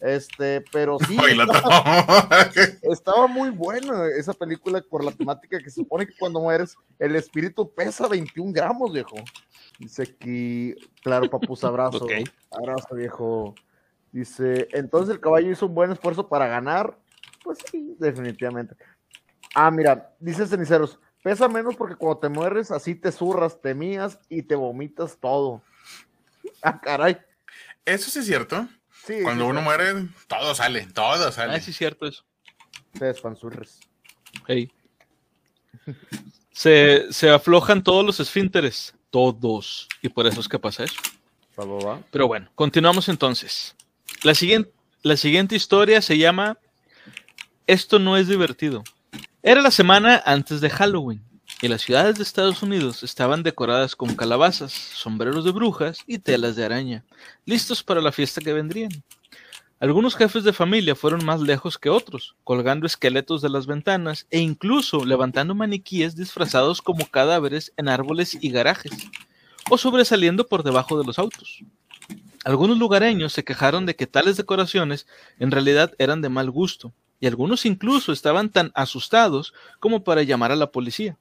Este, 0.00 0.62
pero 0.72 0.98
sí. 1.00 1.16
Estaba, 2.82 3.26
muy 3.26 3.50
buena 3.50 4.06
esa 4.16 4.32
película 4.32 4.80
por 4.88 5.02
la 5.02 5.10
temática 5.10 5.58
que 5.58 5.70
se 5.70 5.80
supone 5.80 6.06
que 6.06 6.14
cuando 6.18 6.40
mueres, 6.40 6.76
el 6.98 7.16
espíritu 7.16 7.72
pesa 7.74 8.06
21 8.06 8.52
gramos, 8.52 8.92
viejo. 8.92 9.16
Dice 9.78 10.02
aquí, 10.02 10.74
claro, 11.02 11.28
papus, 11.28 11.64
abrazo. 11.64 12.06
Abrazo, 12.50 12.94
viejo. 12.94 13.54
Dice, 14.14 14.68
entonces 14.70 15.12
el 15.12 15.20
caballo 15.20 15.50
hizo 15.50 15.66
un 15.66 15.74
buen 15.74 15.90
esfuerzo 15.90 16.28
para 16.28 16.46
ganar. 16.46 16.96
Pues 17.42 17.58
sí, 17.68 17.96
definitivamente. 17.98 18.76
Ah, 19.56 19.72
mira, 19.72 20.14
dice 20.20 20.46
Ceniceros, 20.46 21.00
pesa 21.20 21.48
menos 21.48 21.74
porque 21.74 21.96
cuando 21.96 22.20
te 22.20 22.28
mueres 22.28 22.70
así 22.70 22.94
te 22.94 23.10
zurras, 23.10 23.60
te 23.60 23.74
mías 23.74 24.20
y 24.28 24.42
te 24.42 24.54
vomitas 24.54 25.18
todo. 25.18 25.62
Ah, 26.62 26.80
caray. 26.80 27.18
Eso 27.84 28.08
sí 28.10 28.20
es 28.20 28.26
cierto. 28.26 28.66
Sí, 29.04 29.20
cuando 29.22 29.46
uno 29.46 29.60
muere, 29.60 30.06
todo 30.28 30.54
sale, 30.54 30.86
todo 30.94 31.30
sale. 31.30 31.54
Ah, 31.54 31.60
sí 31.60 31.72
es 31.72 31.76
cierto 31.76 32.06
eso. 32.06 32.24
Te 32.98 33.06
despanzurres. 33.06 33.80
Hey. 34.46 34.72
se, 36.52 37.12
se 37.12 37.28
aflojan 37.28 37.82
todos 37.82 38.06
los 38.06 38.20
esfínteres, 38.20 38.94
todos. 39.10 39.88
Y 40.00 40.08
por 40.08 40.26
eso 40.26 40.40
es 40.40 40.48
que 40.48 40.58
pasa 40.58 40.84
eso. 40.84 41.00
Pero 42.10 42.28
bueno, 42.28 42.48
continuamos 42.54 43.08
entonces. 43.10 43.74
La 44.22 44.34
siguiente, 44.34 45.56
historia 45.56 46.00
se 46.00 46.16
llama 46.16 46.58
Esto 47.66 47.98
no 47.98 48.16
es 48.16 48.28
divertido. 48.28 48.82
Era 49.42 49.60
la 49.60 49.70
semana 49.70 50.22
antes 50.24 50.60
de 50.60 50.70
Halloween 50.70 51.22
y 51.60 51.68
las 51.68 51.82
ciudades 51.82 52.16
de 52.16 52.22
Estados 52.22 52.62
Unidos 52.62 53.02
estaban 53.02 53.42
decoradas 53.42 53.96
con 53.96 54.14
calabazas, 54.16 54.72
sombreros 54.72 55.44
de 55.44 55.52
brujas 55.52 55.98
y 56.06 56.18
telas 56.18 56.56
de 56.56 56.64
araña, 56.64 57.04
listos 57.44 57.82
para 57.82 58.00
la 58.00 58.12
fiesta 58.12 58.40
que 58.40 58.52
vendrían. 58.52 58.90
Algunos 59.80 60.16
jefes 60.16 60.44
de 60.44 60.52
familia 60.52 60.94
fueron 60.94 61.24
más 61.24 61.40
lejos 61.40 61.76
que 61.76 61.90
otros, 61.90 62.36
colgando 62.44 62.86
esqueletos 62.86 63.42
de 63.42 63.50
las 63.50 63.66
ventanas 63.66 64.26
e 64.30 64.40
incluso 64.40 65.04
levantando 65.04 65.54
maniquíes 65.54 66.16
disfrazados 66.16 66.80
como 66.80 67.06
cadáveres 67.06 67.72
en 67.76 67.88
árboles 67.88 68.38
y 68.40 68.50
garajes, 68.50 68.92
o 69.68 69.76
sobresaliendo 69.76 70.46
por 70.46 70.62
debajo 70.62 70.98
de 70.98 71.04
los 71.04 71.18
autos. 71.18 71.62
Algunos 72.44 72.78
lugareños 72.78 73.32
se 73.32 73.42
quejaron 73.42 73.86
de 73.86 73.96
que 73.96 74.06
tales 74.06 74.36
decoraciones 74.36 75.06
en 75.38 75.50
realidad 75.50 75.92
eran 75.98 76.20
de 76.20 76.28
mal 76.28 76.50
gusto, 76.50 76.92
y 77.18 77.26
algunos 77.26 77.64
incluso 77.64 78.12
estaban 78.12 78.50
tan 78.50 78.70
asustados 78.74 79.54
como 79.80 80.04
para 80.04 80.22
llamar 80.22 80.52
a 80.52 80.56
la 80.56 80.70
policía. 80.70 81.16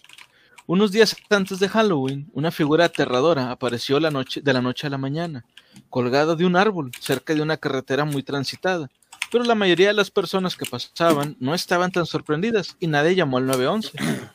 Unos 0.68 0.92
días 0.92 1.16
antes 1.30 1.60
de 1.60 1.70
Halloween, 1.70 2.30
una 2.34 2.52
figura 2.52 2.86
aterradora 2.86 3.52
apareció 3.52 4.00
de 4.00 4.54
la 4.54 4.62
noche 4.62 4.88
a 4.88 4.90
la 4.90 4.98
mañana, 4.98 5.46
colgada 5.90 6.36
de 6.36 6.46
un 6.46 6.58
árbol 6.58 6.92
cerca 7.00 7.34
de 7.34 7.42
una 7.42 7.56
carretera 7.56 8.04
muy 8.04 8.24
transitada, 8.24 8.90
pero 9.32 9.46
la 9.46 9.56
mayoría 9.56 9.88
de 9.88 9.94
las 9.94 10.12
personas 10.12 10.56
que 10.58 10.66
pasaban 10.66 11.38
no 11.40 11.56
estaban 11.56 11.92
tan 11.92 12.06
sorprendidas 12.06 12.76
y 12.80 12.88
nadie 12.88 13.16
llamó 13.16 13.38
al 13.38 13.46
911, 13.46 13.92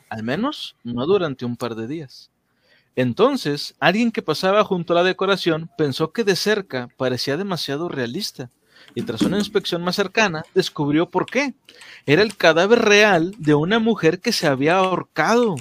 al 0.09 0.23
menos 0.23 0.75
no 0.83 1.05
durante 1.05 1.45
un 1.45 1.55
par 1.55 1.75
de 1.75 1.87
días. 1.87 2.31
Entonces, 2.99 3.75
alguien 3.79 4.11
que 4.11 4.21
pasaba 4.21 4.61
junto 4.65 4.91
a 4.91 4.97
la 4.97 5.03
decoración 5.03 5.69
pensó 5.77 6.11
que 6.11 6.25
de 6.25 6.35
cerca 6.35 6.89
parecía 6.97 7.37
demasiado 7.37 7.87
realista 7.87 8.51
y 8.93 9.03
tras 9.03 9.21
una 9.21 9.37
inspección 9.37 9.81
más 9.81 9.95
cercana 9.95 10.43
descubrió 10.53 11.09
por 11.09 11.25
qué. 11.25 11.53
Era 12.05 12.23
el 12.23 12.35
cadáver 12.35 12.79
real 12.79 13.33
de 13.37 13.53
una 13.53 13.79
mujer 13.79 14.19
que 14.19 14.33
se 14.33 14.47
había 14.47 14.75
ahorcado. 14.75 15.55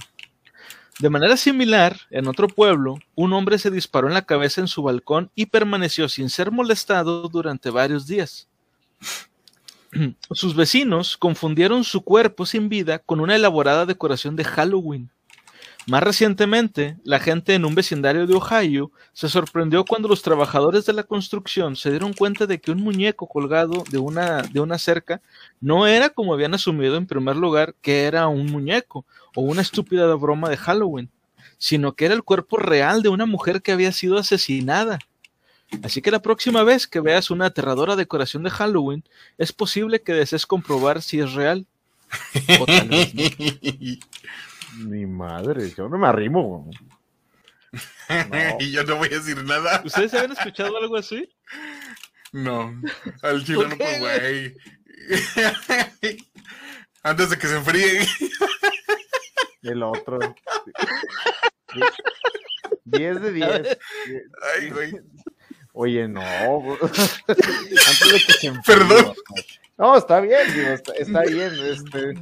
De 0.99 1.11
manera 1.11 1.37
similar, 1.37 2.01
en 2.11 2.27
otro 2.27 2.49
pueblo, 2.49 2.99
un 3.15 3.33
hombre 3.33 3.61
se 3.61 3.71
disparó 3.71 4.09
en 4.09 4.15
la 4.15 4.27
cabeza 4.27 4.61
en 4.61 4.67
su 4.67 4.83
balcón 4.83 5.31
y 5.37 5.47
permaneció 5.47 6.09
sin 6.09 6.31
ser 6.31 6.51
molestado 6.51 7.29
durante 7.29 7.71
varios 7.71 8.09
días. 8.09 8.49
Sus 10.33 10.57
vecinos 10.57 11.17
confundieron 11.17 11.85
su 11.85 12.03
cuerpo 12.03 12.47
sin 12.47 12.69
vida 12.69 12.99
con 12.99 13.21
una 13.21 13.37
elaborada 13.37 13.87
decoración 13.87 14.35
de 14.35 14.43
Halloween. 14.43 15.13
Más 15.89 16.03
recientemente, 16.03 16.99
la 17.03 17.19
gente 17.19 17.55
en 17.55 17.65
un 17.65 17.75
vecindario 17.75 18.27
de 18.27 18.35
Ohio 18.35 18.93
se 19.15 19.27
sorprendió 19.27 19.87
cuando 19.87 20.07
los 20.07 20.21
trabajadores 20.21 20.85
de 20.85 20.93
la 20.93 21.03
construcción 21.03 21.77
se 21.77 21.89
dieron 21.89 22.13
cuenta 22.13 22.47
de 22.47 22.61
que 22.61 22.71
un 22.71 22.83
muñeco 22.83 23.27
colgado 23.27 23.85
de 23.91 23.97
una, 23.97 24.43
de 24.43 24.61
una 24.61 24.77
cerca 24.77 25.23
no 25.63 25.87
era 25.87 26.11
como 26.11 26.35
habían 26.35 26.53
asumido 26.53 26.97
en 26.97 27.07
primer 27.07 27.37
lugar 27.37 27.75
que 27.81 28.03
era 28.03 28.29
un 28.29 28.53
muñeco 28.53 29.07
o 29.35 29.41
una 29.41 29.63
estúpida 29.63 30.15
broma 30.15 30.51
de 30.51 30.59
Halloween, 30.59 31.09
sino 31.57 31.95
que 31.95 32.05
era 32.05 32.15
el 32.15 32.23
cuerpo 32.23 32.59
real 32.59 33.01
de 33.01 33.09
una 33.09 33.25
mujer 33.25 33.63
que 33.63 33.73
había 33.73 33.93
sido 33.93 34.19
asesinada. 34.19 34.99
Así 35.83 36.03
que 36.03 36.11
la 36.11 36.21
próxima 36.21 36.65
vez 36.65 36.87
que 36.87 37.01
veas 37.01 37.31
una 37.31 37.47
aterradora 37.47 37.97
decoración 37.97 38.43
de 38.43 38.51
Halloween, 38.51 39.05
es 39.39 39.55
posible 39.55 40.03
que 40.03 40.13
desees 40.13 40.45
comprobar 40.45 41.01
si 41.01 41.19
es 41.21 41.33
real. 41.33 41.65
O 42.61 42.67
tal 42.67 42.89
vez. 42.91 43.11
Mi 44.79 45.07
madre, 45.07 45.71
yo 45.77 45.89
no 45.89 45.99
me 45.99 46.07
arrimo. 46.07 46.71
No. 47.73 47.79
y 48.61 48.71
yo 48.71 48.85
no 48.85 48.97
voy 48.97 49.09
a 49.09 49.19
decir 49.19 49.43
nada. 49.45 49.83
¿Ustedes 49.85 50.15
habían 50.15 50.33
escuchado 50.33 50.77
algo 50.77 50.97
así? 50.97 51.29
No, 52.33 52.75
al 53.23 53.45
chile 53.45 53.59
¿Por 53.59 53.69
no, 53.71 53.77
pues, 53.77 54.01
güey. 54.01 54.57
Antes 57.03 57.31
de 57.31 57.39
que 57.39 57.47
se 57.47 57.57
enfríe. 57.57 58.07
El 59.63 59.83
otro. 59.83 60.19
10 62.85 63.23
de 63.23 63.33
10. 63.33 63.79
Ay, 64.57 64.71
güey. 64.71 65.01
Oye, 65.73 66.09
no. 66.09 66.21
Antes 66.21 68.13
de 68.13 68.21
que 68.27 68.33
se 68.33 68.47
enfríe. 68.49 68.77
Perdón. 68.77 69.15
No, 69.79 69.97
está 69.97 70.21
bien, 70.21 70.53
digo, 70.55 70.69
está, 70.71 70.93
está 70.95 71.23
bien. 71.23 71.53
Este. 71.65 72.15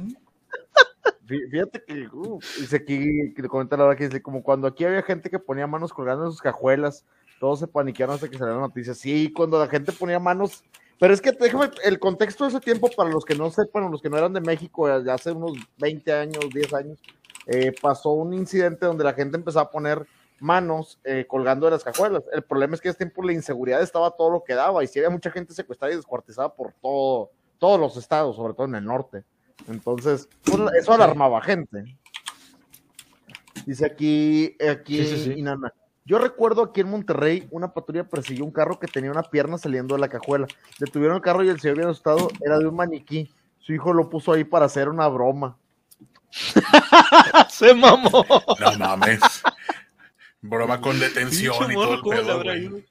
Fí- 1.27 1.49
Fíjate 1.49 1.83
que, 1.85 2.07
uh, 2.11 2.39
dice 2.59 2.75
aquí, 2.77 3.33
que 3.35 3.41
le 3.41 3.47
comenta 3.49 3.75
la 3.77 3.83
verdad 3.83 3.97
que 3.97 4.05
dice, 4.07 4.21
como 4.21 4.41
cuando 4.41 4.67
aquí 4.67 4.85
había 4.85 5.01
gente 5.03 5.29
que 5.29 5.39
ponía 5.39 5.67
manos 5.67 5.93
colgando 5.93 6.25
en 6.25 6.31
sus 6.31 6.41
cajuelas, 6.41 7.05
todos 7.39 7.59
se 7.59 7.67
paniquearon 7.67 8.15
hasta 8.15 8.29
que 8.29 8.37
salió 8.37 8.55
la 8.55 8.61
noticia. 8.61 8.93
Sí, 8.93 9.31
cuando 9.33 9.59
la 9.59 9.67
gente 9.67 9.91
ponía 9.91 10.19
manos, 10.19 10.63
pero 10.99 11.13
es 11.13 11.21
que 11.21 11.31
déjame, 11.31 11.69
el 11.83 11.99
contexto 11.99 12.45
de 12.45 12.49
ese 12.51 12.59
tiempo, 12.61 12.89
para 12.95 13.09
los 13.09 13.25
que 13.25 13.35
no 13.35 13.51
sepan, 13.51 13.83
o 13.83 13.89
los 13.89 14.01
que 14.01 14.09
no 14.09 14.17
eran 14.17 14.33
de 14.33 14.41
México, 14.41 14.87
de 15.01 15.11
hace 15.11 15.31
unos 15.31 15.53
20 15.77 16.11
años, 16.13 16.45
10 16.53 16.73
años, 16.73 16.97
eh, 17.45 17.73
pasó 17.81 18.11
un 18.11 18.33
incidente 18.33 18.85
donde 18.85 19.03
la 19.03 19.13
gente 19.13 19.37
empezó 19.37 19.59
a 19.59 19.69
poner 19.69 20.07
manos 20.39 20.99
eh, 21.03 21.25
colgando 21.27 21.65
de 21.65 21.71
las 21.71 21.83
cajuelas. 21.83 22.23
El 22.31 22.43
problema 22.43 22.75
es 22.75 22.81
que 22.81 22.89
ese 22.89 22.97
tiempo 22.99 23.23
la 23.23 23.33
inseguridad 23.33 23.81
estaba 23.81 24.11
todo 24.11 24.29
lo 24.31 24.43
que 24.43 24.53
daba, 24.55 24.83
y 24.83 24.87
sí 24.87 24.99
había 24.99 25.09
mucha 25.09 25.29
gente 25.31 25.53
secuestrada 25.53 25.93
y 25.93 25.97
descuartizada 25.97 26.53
por 26.53 26.73
todo, 26.81 27.29
todos 27.59 27.79
los 27.79 27.97
estados, 27.97 28.35
sobre 28.35 28.53
todo 28.53 28.65
en 28.67 28.75
el 28.75 28.85
norte. 28.85 29.23
Entonces, 29.67 30.29
pues, 30.43 30.59
eso 30.79 30.93
alarmaba 30.93 31.41
gente. 31.41 31.97
Dice 33.65 33.85
aquí, 33.85 34.55
aquí 34.69 35.03
Sí, 35.03 35.17
sí, 35.17 35.23
sí. 35.25 35.31
Inanna. 35.39 35.73
Yo 36.05 36.19
recuerdo 36.19 36.63
aquí 36.63 36.79
en 36.79 36.89
Monterrey, 36.89 37.47
una 37.51 37.73
patrulla 37.73 38.05
persiguió 38.05 38.45
un 38.45 38.51
carro 38.51 38.79
que 38.79 38.87
tenía 38.87 39.11
una 39.11 39.23
pierna 39.23 39.57
saliendo 39.57 39.95
de 39.95 40.01
la 40.01 40.07
cajuela. 40.07 40.47
Detuvieron 40.79 41.17
el 41.17 41.21
carro 41.21 41.43
y 41.43 41.49
el 41.49 41.59
señor 41.59 41.77
bien 41.77 41.89
asustado 41.89 42.29
era 42.39 42.57
de 42.59 42.65
un 42.65 42.75
maniquí. 42.77 43.29
Su 43.59 43.73
hijo 43.73 43.91
lo 43.91 44.09
puso 44.09 44.31
ahí 44.31 44.45
para 44.45 44.67
hacer 44.67 44.87
una 44.87 45.09
broma. 45.09 45.57
Se 47.49 47.73
mamó. 47.73 48.25
No 48.59 48.77
mames. 48.79 49.19
Broma 50.41 50.79
con 50.79 50.97
detención 50.97 51.71
y 51.71 51.73
todo 51.73 51.95
el 51.95 52.01
¿cómo 52.01 52.13
le 52.13 52.21
pedo, 52.21 52.43
güey. 52.43 52.85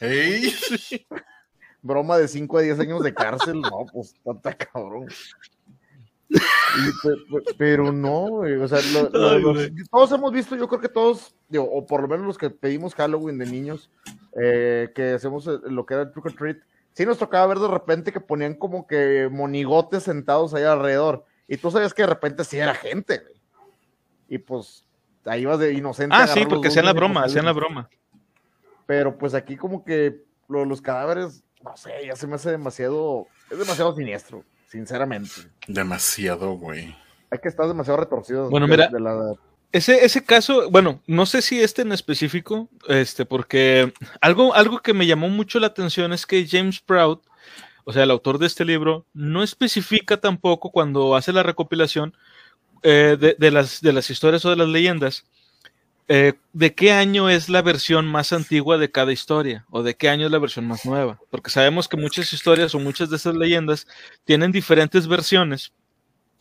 Ey, 0.00 0.56
Broma 1.82 2.16
de 2.16 2.28
5 2.28 2.58
a 2.58 2.62
10 2.62 2.78
años 2.80 3.02
de 3.02 3.12
cárcel. 3.12 3.60
No, 3.60 3.86
pues 3.92 4.14
está 4.24 4.54
cabrón. 4.54 5.08
Y, 6.30 6.38
pero 7.58 7.92
no, 7.92 8.20
güey, 8.28 8.54
o 8.54 8.66
sea, 8.66 8.78
lo- 8.94 9.10
lo- 9.10 9.28
Ay, 9.30 9.42
los- 9.42 9.54
güey. 9.54 9.74
todos 9.90 10.12
hemos 10.12 10.32
visto, 10.32 10.56
yo 10.56 10.66
creo 10.66 10.80
que 10.80 10.88
todos, 10.88 11.34
digo, 11.48 11.64
o 11.70 11.86
por 11.86 12.00
lo 12.00 12.08
menos 12.08 12.26
los 12.26 12.38
que 12.38 12.48
pedimos 12.48 12.94
Halloween 12.94 13.36
de 13.38 13.44
niños, 13.46 13.90
eh, 14.42 14.90
que 14.94 15.10
hacemos 15.12 15.46
eh, 15.46 15.58
lo 15.64 15.84
que 15.84 15.92
era 15.94 16.04
el 16.04 16.12
trick 16.12 16.24
or 16.26 16.32
treat, 16.32 16.56
sí 16.94 17.04
nos 17.04 17.18
tocaba 17.18 17.46
ver 17.48 17.58
de 17.58 17.68
repente 17.68 18.12
que 18.12 18.20
ponían 18.20 18.54
como 18.54 18.86
que 18.86 19.28
monigotes 19.30 20.04
sentados 20.04 20.54
ahí 20.54 20.62
alrededor, 20.64 21.26
y 21.48 21.58
tú 21.58 21.70
sabías 21.70 21.92
que 21.92 22.02
de 22.02 22.08
repente 22.08 22.44
sí 22.44 22.56
era 22.58 22.74
gente, 22.74 23.18
güey. 23.18 23.34
Y 24.28 24.38
pues 24.38 24.86
ahí 25.26 25.42
ibas 25.42 25.58
de 25.58 25.74
inocente. 25.74 26.16
Ah, 26.18 26.26
sí, 26.26 26.46
porque 26.48 26.68
hacían 26.68 26.86
la 26.86 26.94
broma, 26.94 27.24
hacían 27.24 27.44
la 27.44 27.52
broma. 27.52 27.90
Pero 28.86 29.18
pues 29.18 29.34
aquí 29.34 29.56
como 29.56 29.84
que 29.84 30.22
lo- 30.48 30.64
los 30.64 30.80
cadáveres, 30.80 31.44
no 31.64 31.76
sé, 31.76 31.90
ya 32.06 32.16
se 32.16 32.26
me 32.26 32.34
hace 32.36 32.50
demasiado, 32.50 33.26
es 33.50 33.58
demasiado 33.58 33.94
siniestro, 33.96 34.44
sinceramente. 34.68 35.32
demasiado, 35.66 36.52
güey. 36.54 36.94
Hay 37.30 37.38
que 37.38 37.48
estar 37.48 37.66
demasiado 37.66 37.98
retorcido. 37.98 38.50
Bueno, 38.50 38.66
de- 38.66 38.70
mira. 38.76 38.88
de 38.88 39.00
la- 39.00 39.34
Ese, 39.72 40.04
ese 40.04 40.22
caso, 40.22 40.70
bueno, 40.70 41.00
no 41.06 41.24
sé 41.24 41.40
si 41.40 41.60
este 41.62 41.80
en 41.82 41.92
específico, 41.92 42.68
este, 42.88 43.24
porque 43.24 43.92
algo, 44.20 44.54
algo 44.54 44.80
que 44.80 44.92
me 44.92 45.06
llamó 45.06 45.30
mucho 45.30 45.58
la 45.60 45.68
atención 45.68 46.12
es 46.12 46.26
que 46.26 46.46
James 46.46 46.80
Proud, 46.80 47.20
o 47.84 47.92
sea, 47.92 48.02
el 48.02 48.10
autor 48.10 48.38
de 48.38 48.46
este 48.46 48.66
libro, 48.66 49.06
no 49.14 49.42
especifica 49.42 50.18
tampoco 50.20 50.70
cuando 50.70 51.16
hace 51.16 51.32
la 51.32 51.42
recopilación 51.42 52.14
eh, 52.82 53.16
de, 53.18 53.34
de 53.38 53.50
las, 53.50 53.80
de 53.80 53.92
las 53.94 54.10
historias 54.10 54.44
o 54.44 54.50
de 54.50 54.56
las 54.56 54.68
leyendas, 54.68 55.24
eh, 56.08 56.34
de 56.52 56.74
qué 56.74 56.92
año 56.92 57.28
es 57.30 57.48
la 57.48 57.62
versión 57.62 58.06
más 58.06 58.32
antigua 58.32 58.76
de 58.78 58.90
cada 58.90 59.12
historia 59.12 59.64
o 59.70 59.82
de 59.82 59.94
qué 59.94 60.08
año 60.08 60.26
es 60.26 60.32
la 60.32 60.38
versión 60.38 60.66
más 60.66 60.84
nueva, 60.84 61.18
porque 61.30 61.50
sabemos 61.50 61.88
que 61.88 61.96
muchas 61.96 62.32
historias 62.32 62.74
o 62.74 62.80
muchas 62.80 63.08
de 63.10 63.16
estas 63.16 63.34
leyendas 63.34 63.86
tienen 64.24 64.52
diferentes 64.52 65.06
versiones 65.06 65.72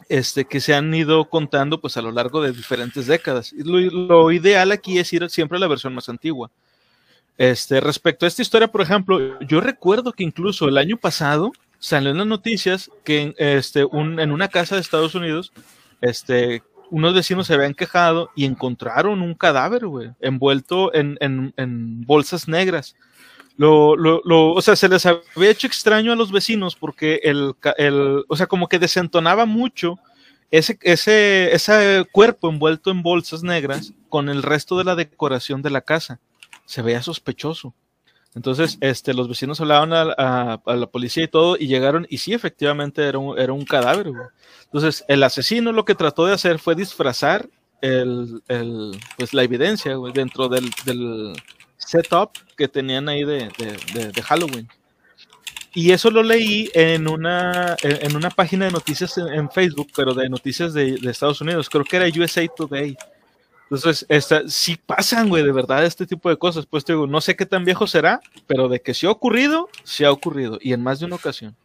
este, 0.09 0.45
que 0.45 0.59
se 0.59 0.73
han 0.73 0.93
ido 0.93 1.29
contando 1.29 1.79
pues 1.79 1.95
a 1.95 2.01
lo 2.01 2.11
largo 2.11 2.41
de 2.41 2.51
diferentes 2.51 3.07
décadas. 3.07 3.53
Lo 3.53 4.31
ideal 4.31 4.71
aquí 4.71 4.97
es 4.99 5.13
ir 5.13 5.29
siempre 5.29 5.57
a 5.57 5.61
la 5.61 5.67
versión 5.67 5.93
más 5.93 6.09
antigua. 6.09 6.49
Este, 7.37 7.79
respecto 7.79 8.25
a 8.25 8.27
esta 8.27 8.41
historia, 8.41 8.67
por 8.67 8.81
ejemplo, 8.81 9.39
yo 9.41 9.61
recuerdo 9.61 10.11
que 10.11 10.23
incluso 10.23 10.67
el 10.67 10.77
año 10.77 10.97
pasado 10.97 11.51
salió 11.79 12.11
en 12.11 12.17
las 12.17 12.27
noticias 12.27 12.91
que 13.03 13.33
este, 13.37 13.85
un- 13.85 14.19
en 14.19 14.31
una 14.31 14.47
casa 14.49 14.75
de 14.75 14.81
Estados 14.81 15.15
Unidos, 15.15 15.51
este, 16.01 16.61
unos 16.91 17.15
vecinos 17.15 17.47
se 17.47 17.55
habían 17.55 17.73
quejado 17.73 18.29
y 18.35 18.45
encontraron 18.45 19.21
un 19.23 19.33
cadáver, 19.33 19.87
güey, 19.87 20.11
envuelto 20.19 20.93
en, 20.93 21.17
en- 21.21 21.53
en 21.57 22.01
bolsas 22.05 22.47
negras. 22.47 22.95
Lo, 23.57 23.95
lo, 23.95 24.21
lo- 24.25 24.53
o 24.53 24.61
sea, 24.61 24.75
se 24.75 24.87
les 24.89 25.05
había 25.05 25.49
hecho 25.49 25.67
extraño 25.67 26.11
a 26.11 26.15
los 26.15 26.31
vecinos 26.31 26.75
porque 26.75 27.19
el, 27.23 27.53
el 27.77 28.23
o 28.27 28.35
sea, 28.35 28.45
como 28.47 28.67
que 28.67 28.77
desentonaba 28.79 29.45
mucho 29.45 29.97
ese, 30.51 30.77
ese, 30.81 31.53
ese 31.53 32.05
cuerpo 32.11 32.49
envuelto 32.49 32.91
en 32.91 33.01
bolsas 33.03 33.41
negras 33.43 33.93
con 34.09 34.29
el 34.29 34.43
resto 34.43 34.77
de 34.77 34.83
la 34.83 34.95
decoración 34.95 35.61
de 35.61 35.69
la 35.69 35.81
casa. 35.81 36.19
Se 36.65 36.81
veía 36.81 37.01
sospechoso. 37.01 37.73
Entonces, 38.33 38.77
este, 38.79 39.13
los 39.13 39.27
vecinos 39.27 39.59
hablaban 39.59 39.91
a, 39.91 40.61
la 40.65 40.87
policía 40.87 41.23
y 41.23 41.27
todo, 41.27 41.57
y 41.59 41.67
llegaron, 41.67 42.07
y 42.09 42.17
sí, 42.19 42.33
efectivamente 42.33 43.05
era 43.05 43.19
un, 43.19 43.65
cadáver. 43.65 44.11
Entonces, 44.65 45.03
el 45.09 45.23
asesino 45.23 45.73
lo 45.73 45.83
que 45.83 45.95
trató 45.95 46.25
de 46.25 46.33
hacer 46.33 46.59
fue 46.59 46.75
disfrazar 46.75 47.49
el, 47.81 48.41
pues, 49.17 49.33
la 49.33 49.43
evidencia, 49.43 49.97
dentro 50.13 50.47
del, 50.47 50.71
setup 51.77 52.31
que 52.55 52.67
tenían 52.67 53.09
ahí 53.09 53.25
de, 53.25 53.49
Halloween. 54.23 54.67
Y 55.73 55.91
eso 55.91 56.09
lo 56.11 56.21
leí 56.21 56.69
en 56.73 57.07
una, 57.07 57.75
en 57.81 58.15
una 58.15 58.29
página 58.29 58.65
de 58.65 58.71
noticias 58.71 59.17
en, 59.17 59.27
en 59.27 59.49
Facebook, 59.49 59.89
pero 59.95 60.13
de 60.13 60.29
noticias 60.29 60.73
de 60.73 60.99
Estados 61.03 61.41
Unidos. 61.41 61.69
Creo 61.69 61.83
que 61.83 61.97
era 61.97 62.07
USA 62.07 62.45
Today. 62.47 62.95
Entonces, 63.71 64.05
esta, 64.09 64.49
sí 64.49 64.77
pasan, 64.85 65.29
güey, 65.29 65.43
de 65.45 65.53
verdad, 65.53 65.85
este 65.85 66.05
tipo 66.05 66.29
de 66.29 66.35
cosas. 66.37 66.65
Pues 66.65 66.83
te 66.83 66.91
digo, 66.91 67.07
no 67.07 67.21
sé 67.21 67.37
qué 67.37 67.45
tan 67.45 67.63
viejo 67.63 67.87
será, 67.87 68.19
pero 68.45 68.67
de 68.67 68.81
que 68.81 68.93
sí 68.93 69.07
ha 69.07 69.11
ocurrido, 69.11 69.69
sí 69.85 70.03
ha 70.03 70.11
ocurrido. 70.11 70.57
Y 70.61 70.73
en 70.73 70.83
más 70.83 70.99
de 70.99 71.05
una 71.05 71.15
ocasión. 71.15 71.55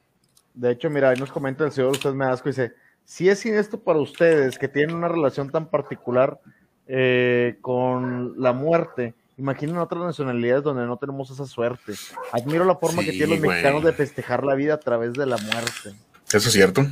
De 0.55 0.71
hecho, 0.71 0.89
mira, 0.89 1.09
ahí 1.11 1.19
nos 1.19 1.33
comenta 1.33 1.65
el 1.65 1.73
señor 1.73 1.91
Usted 1.91 2.13
me 2.13 2.25
asco, 2.27 2.49
dice, 2.49 2.75
si 3.05 3.29
es 3.29 3.41
siniestro 3.41 3.81
para 3.81 3.99
ustedes 3.99 4.57
que 4.57 4.69
tienen 4.69 4.95
una 4.95 5.09
relación 5.09 5.51
tan 5.51 5.67
particular 5.69 6.39
eh, 6.87 7.59
con 7.61 8.41
la 8.41 8.53
muerte, 8.53 9.15
imaginen 9.37 9.79
otras 9.79 10.01
nacionalidades 10.05 10.63
donde 10.63 10.87
no 10.87 10.97
tenemos 10.99 11.29
esa 11.33 11.45
suerte. 11.45 11.95
Admiro 12.31 12.65
la 12.65 12.77
forma 12.77 13.03
que 13.03 13.11
tienen 13.11 13.31
los 13.31 13.39
güey. 13.41 13.51
mexicanos 13.51 13.83
de 13.83 13.93
festejar 13.93 14.45
la 14.45 14.55
vida 14.55 14.75
a 14.75 14.79
través 14.79 15.13
de 15.15 15.27
la 15.27 15.39
muerte. 15.39 15.91
¿Eso 16.29 16.37
es 16.49 16.53
cierto? 16.53 16.87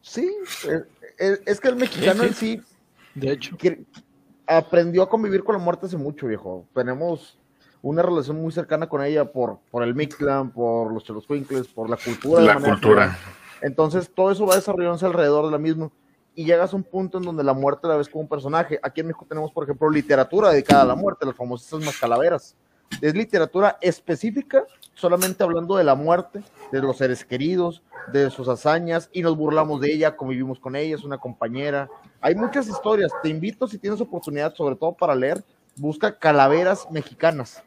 Sí, 0.00 0.30
es 1.18 1.60
que 1.60 1.68
el 1.68 1.74
mexicano 1.76 2.22
Sí, 2.22 2.28
en 2.28 2.34
sí 2.34 2.62
De 3.16 3.32
hecho. 3.32 3.56
quiere- 3.56 3.80
aprendió 4.50 5.02
a 5.02 5.08
convivir 5.08 5.44
con 5.44 5.54
la 5.54 5.62
muerte 5.62 5.86
hace 5.86 5.96
mucho, 5.96 6.26
viejo. 6.26 6.66
Tenemos 6.74 7.38
una 7.82 8.02
relación 8.02 8.40
muy 8.40 8.52
cercana 8.52 8.88
con 8.88 9.02
ella 9.02 9.30
por, 9.32 9.60
por 9.70 9.82
el 9.82 9.94
Mictlan, 9.94 10.50
por 10.50 10.92
los 10.92 11.04
Cheloscuincles, 11.04 11.68
por 11.68 11.88
la 11.88 11.96
cultura. 11.96 12.42
La 12.42 12.60
cultura. 12.60 13.18
Entonces, 13.62 14.10
todo 14.12 14.30
eso 14.30 14.46
va 14.46 14.56
desarrollándose 14.56 15.06
alrededor 15.06 15.46
de 15.46 15.52
la 15.52 15.58
misma. 15.58 15.90
Y 16.34 16.44
llegas 16.44 16.72
a 16.72 16.76
un 16.76 16.82
punto 16.82 17.18
en 17.18 17.24
donde 17.24 17.44
la 17.44 17.52
muerte 17.52 17.88
la 17.88 17.96
ves 17.96 18.08
como 18.08 18.22
un 18.22 18.28
personaje. 18.28 18.78
Aquí 18.82 19.00
en 19.00 19.08
México 19.08 19.26
tenemos, 19.28 19.52
por 19.52 19.64
ejemplo, 19.64 19.88
literatura 19.90 20.50
dedicada 20.50 20.82
a 20.82 20.86
la 20.86 20.94
muerte, 20.94 21.26
las 21.26 21.34
famosas 21.34 21.80
mascalaveras. 21.84 22.56
Es 23.00 23.14
literatura 23.14 23.78
específica, 23.80 24.64
solamente 25.00 25.42
hablando 25.42 25.76
de 25.76 25.84
la 25.84 25.94
muerte, 25.94 26.42
de 26.70 26.80
los 26.80 26.98
seres 26.98 27.24
queridos, 27.24 27.82
de 28.12 28.30
sus 28.30 28.48
hazañas, 28.48 29.08
y 29.12 29.22
nos 29.22 29.36
burlamos 29.36 29.80
de 29.80 29.92
ella, 29.92 30.16
convivimos 30.16 30.60
con 30.60 30.76
ella, 30.76 30.94
es 30.94 31.04
una 31.04 31.18
compañera. 31.18 31.88
Hay 32.20 32.34
muchas 32.34 32.68
historias. 32.68 33.10
Te 33.22 33.28
invito, 33.28 33.66
si 33.66 33.78
tienes 33.78 34.00
oportunidad, 34.00 34.54
sobre 34.54 34.76
todo 34.76 34.92
para 34.92 35.14
leer, 35.14 35.42
busca 35.76 36.18
calaveras 36.18 36.86
mexicanas 36.90 37.62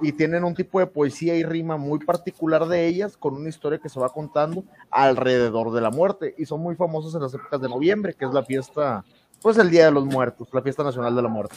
y 0.00 0.12
tienen 0.12 0.44
un 0.44 0.54
tipo 0.54 0.78
de 0.78 0.86
poesía 0.86 1.34
y 1.36 1.42
rima 1.42 1.76
muy 1.76 1.98
particular 1.98 2.66
de 2.66 2.86
ellas, 2.86 3.16
con 3.16 3.34
una 3.34 3.48
historia 3.48 3.78
que 3.78 3.88
se 3.88 3.98
va 3.98 4.10
contando 4.10 4.64
alrededor 4.90 5.72
de 5.72 5.80
la 5.80 5.90
muerte, 5.90 6.34
y 6.36 6.44
son 6.44 6.60
muy 6.60 6.76
famosas 6.76 7.14
en 7.14 7.22
las 7.22 7.32
épocas 7.32 7.60
de 7.60 7.68
noviembre, 7.68 8.14
que 8.14 8.26
es 8.26 8.32
la 8.32 8.44
fiesta, 8.44 9.04
pues 9.40 9.56
el 9.56 9.70
Día 9.70 9.86
de 9.86 9.92
los 9.92 10.04
Muertos, 10.04 10.48
la 10.52 10.62
fiesta 10.62 10.82
nacional 10.82 11.16
de 11.16 11.22
la 11.22 11.28
muerte. 11.28 11.56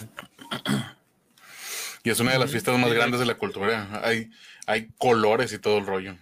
Y 2.03 2.10
es 2.10 2.19
una 2.21 2.32
de 2.32 2.39
las 2.39 2.51
fiestas 2.51 2.79
más 2.79 2.93
grandes 2.93 3.19
de 3.19 3.25
la 3.25 3.36
cultura, 3.36 3.99
hay, 4.01 4.32
hay 4.69 4.88
colores 4.99 5.51
y 5.51 5.58
todo 5.58 5.79
el 5.79 5.86
rollo. 5.86 6.15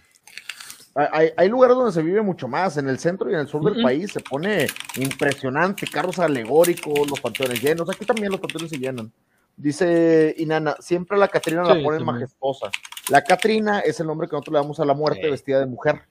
Hay, 0.94 1.30
hay, 1.36 1.48
lugares 1.48 1.76
donde 1.76 1.92
se 1.92 2.02
vive 2.02 2.22
mucho 2.22 2.48
más, 2.48 2.76
en 2.76 2.88
el 2.88 2.98
centro 2.98 3.30
y 3.30 3.34
en 3.34 3.40
el 3.40 3.46
sur 3.46 3.62
del 3.62 3.80
país 3.82 4.10
se 4.10 4.20
pone 4.20 4.66
impresionante, 4.96 5.86
carros 5.86 6.18
alegóricos, 6.18 7.08
los 7.08 7.20
panteones 7.20 7.62
llenos, 7.62 7.88
aquí 7.88 8.04
también 8.04 8.32
los 8.32 8.40
panteones 8.40 8.70
se 8.70 8.78
llenan. 8.78 9.12
Dice 9.56 10.34
Inana, 10.38 10.76
siempre 10.80 11.18
la 11.18 11.28
Catrina 11.28 11.62
la 11.62 11.80
ponen 11.82 12.04
majestuosa. 12.04 12.70
La 13.10 13.22
Catrina 13.22 13.80
es 13.80 14.00
el 14.00 14.06
nombre 14.06 14.28
que 14.28 14.32
nosotros 14.32 14.54
le 14.54 14.60
damos 14.60 14.80
a 14.80 14.84
la 14.84 14.94
muerte 14.94 15.30
vestida 15.30 15.60
de 15.60 15.66
mujer. 15.66 16.02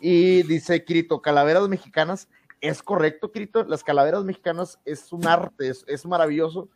Y 0.00 0.42
dice 0.42 0.84
Kirito, 0.84 1.22
calaveras 1.22 1.68
mexicanas. 1.68 2.28
Es 2.62 2.80
correcto, 2.80 3.32
Kirito. 3.32 3.64
Las 3.64 3.82
calaveras 3.82 4.24
mexicanas 4.24 4.78
es 4.84 5.12
un 5.12 5.26
arte, 5.26 5.68
es, 5.68 6.06
maravilloso. 6.06 6.68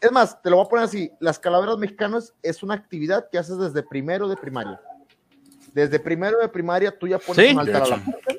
Es 0.00 0.10
más, 0.10 0.42
te 0.42 0.50
lo 0.50 0.56
voy 0.56 0.66
a 0.66 0.68
poner 0.68 0.84
así: 0.84 1.12
las 1.20 1.38
calaveras 1.38 1.78
mexicanas 1.78 2.34
es 2.42 2.62
una 2.62 2.74
actividad 2.74 3.30
que 3.30 3.38
haces 3.38 3.56
desde 3.56 3.82
primero 3.84 4.28
de 4.28 4.36
primaria. 4.36 4.80
Desde 5.72 6.00
primero 6.00 6.38
de 6.38 6.48
primaria 6.48 6.90
tú 6.98 7.06
ya 7.06 7.18
pones 7.18 7.52
un 7.52 7.60
altar 7.60 7.82
a 7.82 7.86
la 7.86 7.96
muerte. 7.98 8.38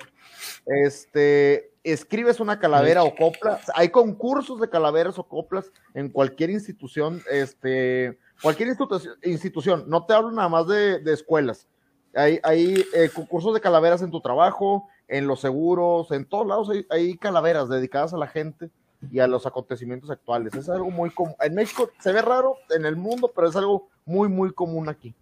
Este, 0.66 1.72
escribes 1.84 2.40
una 2.40 2.60
calavera 2.60 3.04
o 3.04 3.16
copla, 3.16 3.60
hay 3.74 3.90
concursos 3.90 4.60
de 4.60 4.70
calaveras 4.70 5.18
o 5.18 5.24
coplas 5.24 5.72
en 5.94 6.10
cualquier 6.10 6.50
institución, 6.50 7.24
este, 7.32 8.20
cualquier 8.42 8.70
institución, 9.24 9.86
no 9.88 10.06
te 10.06 10.14
hablo 10.14 10.32
nada 10.32 10.50
más 10.50 10.68
de, 10.68 11.02
escuelas, 11.08 11.68
hay, 12.16 12.40
hay 12.44 12.86
eh, 12.94 13.10
concursos 13.14 13.54
de 13.54 13.62
calaveras 13.62 14.02
en 14.02 14.12
tu 14.12 14.22
trabajo, 14.22 14.88
en 15.08 15.28
los 15.28 15.42
seguros, 15.42 16.12
en 16.12 16.26
todos 16.26 16.48
lados 16.48 16.70
hay, 16.90 17.18
calaveras 17.18 17.70
dedicadas 17.70 18.14
a 18.14 18.18
la 18.18 18.28
gente 18.28 18.70
y 19.12 19.20
a 19.20 19.28
los 19.28 19.46
acontecimientos 19.46 20.10
actuales. 20.10 20.54
Es 20.54 20.70
algo 20.70 20.92
muy 20.92 21.10
común. 21.10 21.36
En 21.42 21.56
México 21.56 21.90
se 22.00 22.12
ve 22.12 22.22
raro 22.22 22.58
en 22.70 22.86
el 22.86 22.96
mundo, 22.96 23.32
pero 23.34 23.48
es 23.48 23.56
algo 23.56 23.88
muy, 24.06 24.28
muy 24.28 24.52
común 24.52 24.90
aquí. 24.90 25.14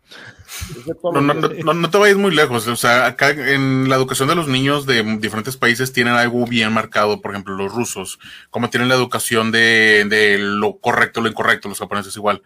No, 1.03 1.21
no, 1.21 1.73
no, 1.73 1.89
te 1.89 1.97
vayas 1.97 2.17
muy 2.17 2.33
lejos. 2.33 2.67
O 2.67 2.75
sea, 2.75 3.05
acá 3.05 3.29
en 3.29 3.87
la 3.87 3.95
educación 3.95 4.29
de 4.29 4.35
los 4.35 4.47
niños 4.47 4.85
de 4.85 5.03
diferentes 5.17 5.57
países 5.57 5.93
tienen 5.93 6.15
algo 6.15 6.45
bien 6.47 6.73
marcado. 6.73 7.21
Por 7.21 7.31
ejemplo, 7.31 7.55
los 7.55 7.71
rusos, 7.71 8.19
como 8.49 8.69
tienen 8.69 8.89
la 8.89 8.95
educación 8.95 9.51
de, 9.51 10.05
de 10.09 10.37
lo 10.39 10.77
correcto, 10.79 11.21
lo 11.21 11.29
incorrecto, 11.29 11.69
los 11.69 11.79
japoneses 11.79 12.15
igual. 12.15 12.41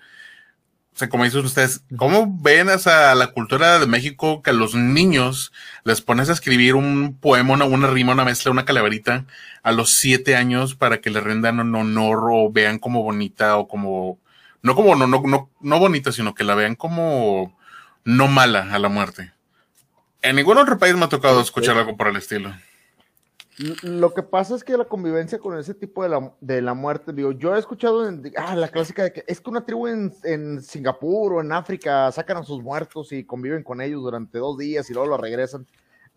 O 0.94 0.98
sea, 0.98 1.10
como 1.10 1.24
dicen 1.24 1.46
ustedes, 1.46 1.84
¿cómo 1.96 2.38
ven 2.42 2.68
a 2.70 3.16
la 3.16 3.28
cultura 3.28 3.80
de 3.80 3.88
México 3.88 4.42
que 4.44 4.50
a 4.50 4.54
los 4.54 4.76
niños 4.76 5.52
les 5.84 6.02
pones 6.02 6.30
a 6.30 6.34
escribir 6.34 6.76
un 6.76 7.18
poema, 7.20 7.54
una, 7.54 7.66
una 7.66 7.88
rima, 7.88 8.12
una 8.12 8.26
mezcla, 8.26 8.52
una 8.52 8.66
calaverita 8.66 9.26
a 9.64 9.72
los 9.72 9.98
siete 9.98 10.36
años 10.36 10.76
para 10.76 11.00
que 11.00 11.10
le 11.10 11.22
rendan 11.22 11.60
un 11.60 11.74
honor 11.76 12.30
o 12.32 12.52
vean 12.52 12.78
como 12.78 13.04
bonita 13.04 13.58
o 13.58 13.68
como 13.68 14.20
no 14.62 14.76
como 14.76 14.96
no, 14.96 15.08
no, 15.08 15.22
no, 15.26 15.50
no 15.60 15.80
bonita, 15.80 16.12
sino 16.12 16.36
que 16.36 16.44
la 16.44 16.56
vean 16.56 16.76
como 16.76 17.58
no 18.04 18.28
mala 18.28 18.74
a 18.74 18.80
la 18.80 18.90
muerte. 18.90 19.32
En 20.22 20.36
ningún 20.36 20.58
otro 20.58 20.78
país 20.78 20.96
me 20.96 21.06
ha 21.06 21.10
tocado 21.10 21.42
escuchar 21.42 21.78
algo 21.78 21.98
por 21.98 22.08
el 22.08 22.18
estilo. 22.18 22.54
Lo 23.84 24.14
que 24.14 24.24
pasa 24.24 24.56
es 24.56 24.64
que 24.64 24.76
la 24.78 24.86
convivencia 24.86 25.38
con 25.38 25.58
ese 25.58 25.74
tipo 25.74 26.04
de 26.04 26.10
la, 26.10 26.34
de 26.42 26.62
la 26.62 26.74
muerte, 26.74 27.14
digo, 27.14 27.32
yo 27.32 27.56
he 27.56 27.60
escuchado 27.60 28.10
ah, 28.38 28.56
la 28.56 28.68
clásica 28.70 29.04
de 29.04 29.14
que 29.14 29.24
es 29.28 29.40
que 29.40 29.50
una 29.50 29.66
tribu 29.66 29.88
en, 29.88 30.14
en, 30.24 30.62
Singapur 30.62 31.34
o 31.34 31.42
en 31.42 31.52
África 31.52 32.12
sacan 32.12 32.38
a 32.38 32.44
sus 32.44 32.62
muertos 32.64 33.12
y 33.12 33.24
conviven 33.24 33.64
con 33.64 33.82
ellos 33.82 34.02
durante 34.02 34.40
dos 34.40 34.58
días 34.58 34.90
y 34.90 34.94
luego 34.94 35.10
lo 35.10 35.18
regresan. 35.18 35.68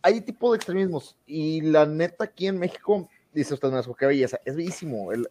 Hay 0.00 0.20
tipo 0.22 0.52
de 0.52 0.56
extremismos 0.56 1.18
y 1.26 1.60
la 1.60 1.86
neta 1.86 2.24
aquí 2.24 2.46
en 2.46 2.58
México, 2.58 3.08
dice 3.32 3.54
usted, 3.54 3.70
qué 3.98 4.06
belleza, 4.06 4.38
es 4.44 4.56
bellísimo. 4.56 5.12
El, 5.12 5.28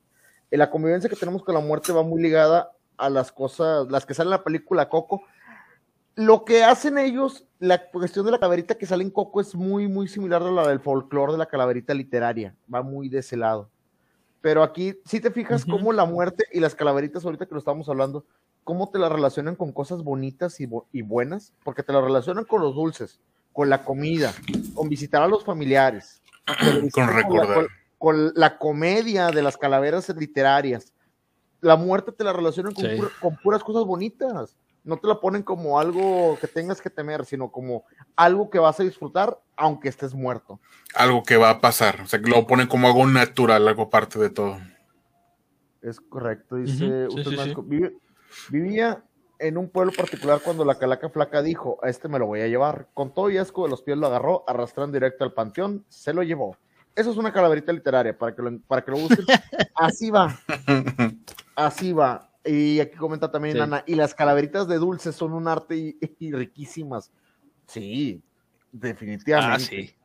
la 0.52 0.70
convivencia 0.70 1.10
que 1.10 1.16
tenemos 1.16 1.44
con 1.44 1.56
la 1.56 1.62
muerte 1.62 1.94
va 1.94 2.04
muy 2.04 2.22
ligada 2.22 2.72
a 2.98 3.10
las 3.10 3.32
cosas, 3.32 3.90
las 3.90 4.06
que 4.06 4.14
salen 4.14 4.34
en 4.34 4.38
la 4.38 4.44
película 4.44 4.90
Coco. 4.90 5.24
Lo 6.16 6.46
que 6.46 6.64
hacen 6.64 6.98
ellos, 6.98 7.46
la 7.60 7.90
cuestión 7.90 8.26
de 8.26 8.32
la 8.32 8.40
calaverita 8.40 8.76
que 8.76 8.86
sale 8.86 9.04
en 9.04 9.10
Coco 9.10 9.42
es 9.42 9.56
muy, 9.56 9.88
muy 9.88 10.08
similar 10.08 10.44
a 10.44 10.52
la 10.52 10.68
del 10.68 10.80
folclore 10.80 11.32
de 11.32 11.38
la 11.40 11.48
calaverita 11.48 11.94
literaria. 11.94 12.56
Va 12.72 12.84
muy 12.84 13.10
de 13.10 13.20
ese 13.20 13.38
lado. 13.38 13.70
Pero 14.42 14.62
aquí, 14.62 14.96
si 15.06 15.20
te 15.20 15.32
fijas 15.32 15.66
cómo 15.66 15.94
la 15.94 16.06
muerte 16.06 16.46
y 16.52 16.60
las 16.60 16.76
calaveritas, 16.76 17.24
ahorita 17.24 17.46
que 17.46 17.54
lo 17.54 17.60
estamos 17.60 17.88
hablando, 17.88 18.26
cómo 18.64 18.90
te 18.90 19.00
la 19.00 19.10
relacionan 19.10 19.56
con 19.56 19.72
cosas 19.72 20.04
bonitas 20.04 20.60
y, 20.60 20.70
y 20.92 21.02
buenas, 21.02 21.54
porque 21.64 21.82
te 21.82 21.94
la 21.94 22.02
relacionan 22.02 22.44
con 22.44 22.62
los 22.62 22.76
dulces, 22.76 23.20
con 23.54 23.70
la 23.70 23.86
comida, 23.86 24.34
con 24.74 24.90
visitar 24.90 25.22
a 25.22 25.28
los 25.28 25.46
familiares, 25.46 26.22
con 26.94 27.08
recordar. 27.08 27.68
con 27.98 28.34
la 28.36 28.58
comedia 28.58 29.32
de 29.32 29.42
las 29.42 29.58
calaveras 29.58 30.10
literarias 30.10 30.94
la 31.64 31.78
muerte 31.78 32.12
te 32.12 32.24
la 32.24 32.34
relacionan 32.34 32.74
con, 32.74 33.38
puras 33.38 33.64
cosas 33.64 33.86
bonitas. 33.86 34.56
No 34.84 34.98
te 34.98 35.08
la 35.08 35.20
ponen 35.20 35.44
como 35.44 35.80
algo 35.80 36.38
que 36.40 36.48
tengas 36.48 36.82
que 36.82 36.90
temer, 36.90 37.26
sino 37.26 37.52
como 37.52 37.86
algo 38.16 38.50
que 38.50 38.60
vas 38.60 38.80
a 38.80 38.84
disfrutar 38.84 39.40
aunque 39.56 39.90
estés 39.90 40.14
muerto. 40.14 40.60
Algo 40.96 41.24
que 41.24 41.38
va 41.38 41.50
a 41.50 41.62
pasar. 41.62 42.02
O 42.02 42.08
sea, 42.08 42.22
que 42.22 42.30
lo 42.30 42.46
ponen 42.46 42.68
como 42.68 42.88
algo 42.88 43.06
natural, 43.08 43.68
algo 43.68 43.90
parte 43.90 44.20
de 44.20 44.30
todo. 44.30 44.58
Es 45.82 46.00
correcto. 46.02 46.56
Dice, 46.58 47.08
usted 47.08 47.56
vivía 48.50 49.04
en 49.40 49.58
un 49.58 49.70
pueblo 49.70 49.92
particular 49.92 50.40
cuando 50.44 50.64
la 50.64 50.76
calaca 50.76 51.10
flaca 51.10 51.42
dijo, 51.42 51.78
a 51.84 51.90
este 51.90 52.08
me 52.08 52.20
lo 52.20 52.28
voy 52.28 52.42
a 52.42 52.48
llevar. 52.48 52.88
Con 52.94 53.14
todo 53.14 53.30
y 53.30 53.38
asco 53.38 53.64
de 53.64 53.70
los 53.70 53.82
pies 53.82 53.98
lo 53.98 54.08
agarró, 54.08 54.44
arrastrando 54.48 54.94
directo 54.94 55.24
al 55.24 55.34
panteón, 55.34 55.86
se 55.90 56.14
lo 56.14 56.24
llevó. 56.24 56.58
Eso 56.96 57.12
es 57.12 57.18
una 57.18 57.34
calaverita 57.34 57.74
literaria, 57.74 58.18
para 58.18 58.36
que 58.36 58.42
lo, 58.42 58.60
para 58.62 58.84
que 58.84 58.92
lo 58.92 58.98
busquen. 58.98 59.26
Así 59.76 60.12
va. 60.12 60.40
Así 61.56 61.92
va. 61.92 62.30
Y 62.46 62.80
aquí 62.80 62.98
comenta 62.98 63.32
también 63.32 63.60
Ana, 63.62 63.84
y 63.88 63.96
las 63.96 64.14
calaveritas 64.14 64.68
de 64.68 64.78
dulce 64.78 65.14
son 65.14 65.34
un 65.34 65.48
arte 65.48 65.96
y, 66.20 66.32
riquísimas. 66.32 67.12
Sí, 67.68 68.22
definitivamente. 68.72 69.56
Ah, 69.56 69.60
sí. 69.60 69.96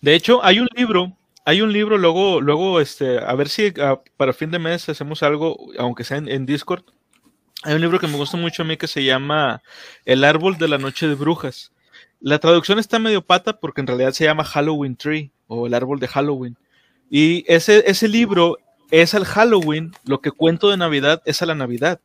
De 0.00 0.14
hecho, 0.14 0.44
hay 0.44 0.58
un 0.58 0.68
libro, 0.74 1.16
hay 1.44 1.60
un 1.60 1.72
libro, 1.72 1.96
luego, 1.96 2.40
luego, 2.40 2.80
este, 2.80 3.18
a 3.18 3.32
ver 3.34 3.48
si 3.48 3.72
ah, 3.80 4.00
para 4.16 4.32
fin 4.32 4.50
de 4.50 4.58
mes 4.58 4.88
hacemos 4.88 5.22
algo, 5.22 5.56
aunque 5.78 6.04
sea 6.04 6.16
en, 6.16 6.46
Discord. 6.46 6.84
Hay 7.62 7.74
un 7.74 7.80
libro 7.80 8.00
que 8.00 8.08
me 8.08 8.16
gusta 8.16 8.36
mucho 8.36 8.62
a 8.62 8.66
mí 8.66 8.76
que 8.76 8.88
se 8.88 9.04
llama 9.04 9.62
El 10.04 10.24
árbol 10.24 10.58
de 10.58 10.68
la 10.68 10.78
noche 10.78 11.06
de 11.06 11.14
brujas. 11.14 11.72
La 12.20 12.38
traducción 12.38 12.78
está 12.78 12.98
medio 12.98 13.22
pata 13.22 13.60
porque 13.60 13.80
en 13.80 13.86
realidad 13.86 14.12
se 14.12 14.24
llama 14.24 14.44
Halloween 14.44 14.96
Tree 14.96 15.30
o 15.46 15.66
el 15.66 15.74
árbol 15.74 16.00
de 16.00 16.08
Halloween. 16.08 16.56
Y 17.08 17.44
ese, 17.46 17.84
ese 17.86 18.08
libro 18.08 18.58
es 19.02 19.14
al 19.14 19.24
Halloween, 19.24 19.92
lo 20.04 20.20
que 20.20 20.30
cuento 20.30 20.70
de 20.70 20.76
Navidad 20.76 21.22
es 21.24 21.42
a 21.42 21.46
la 21.46 21.54
Navidad. 21.54 22.00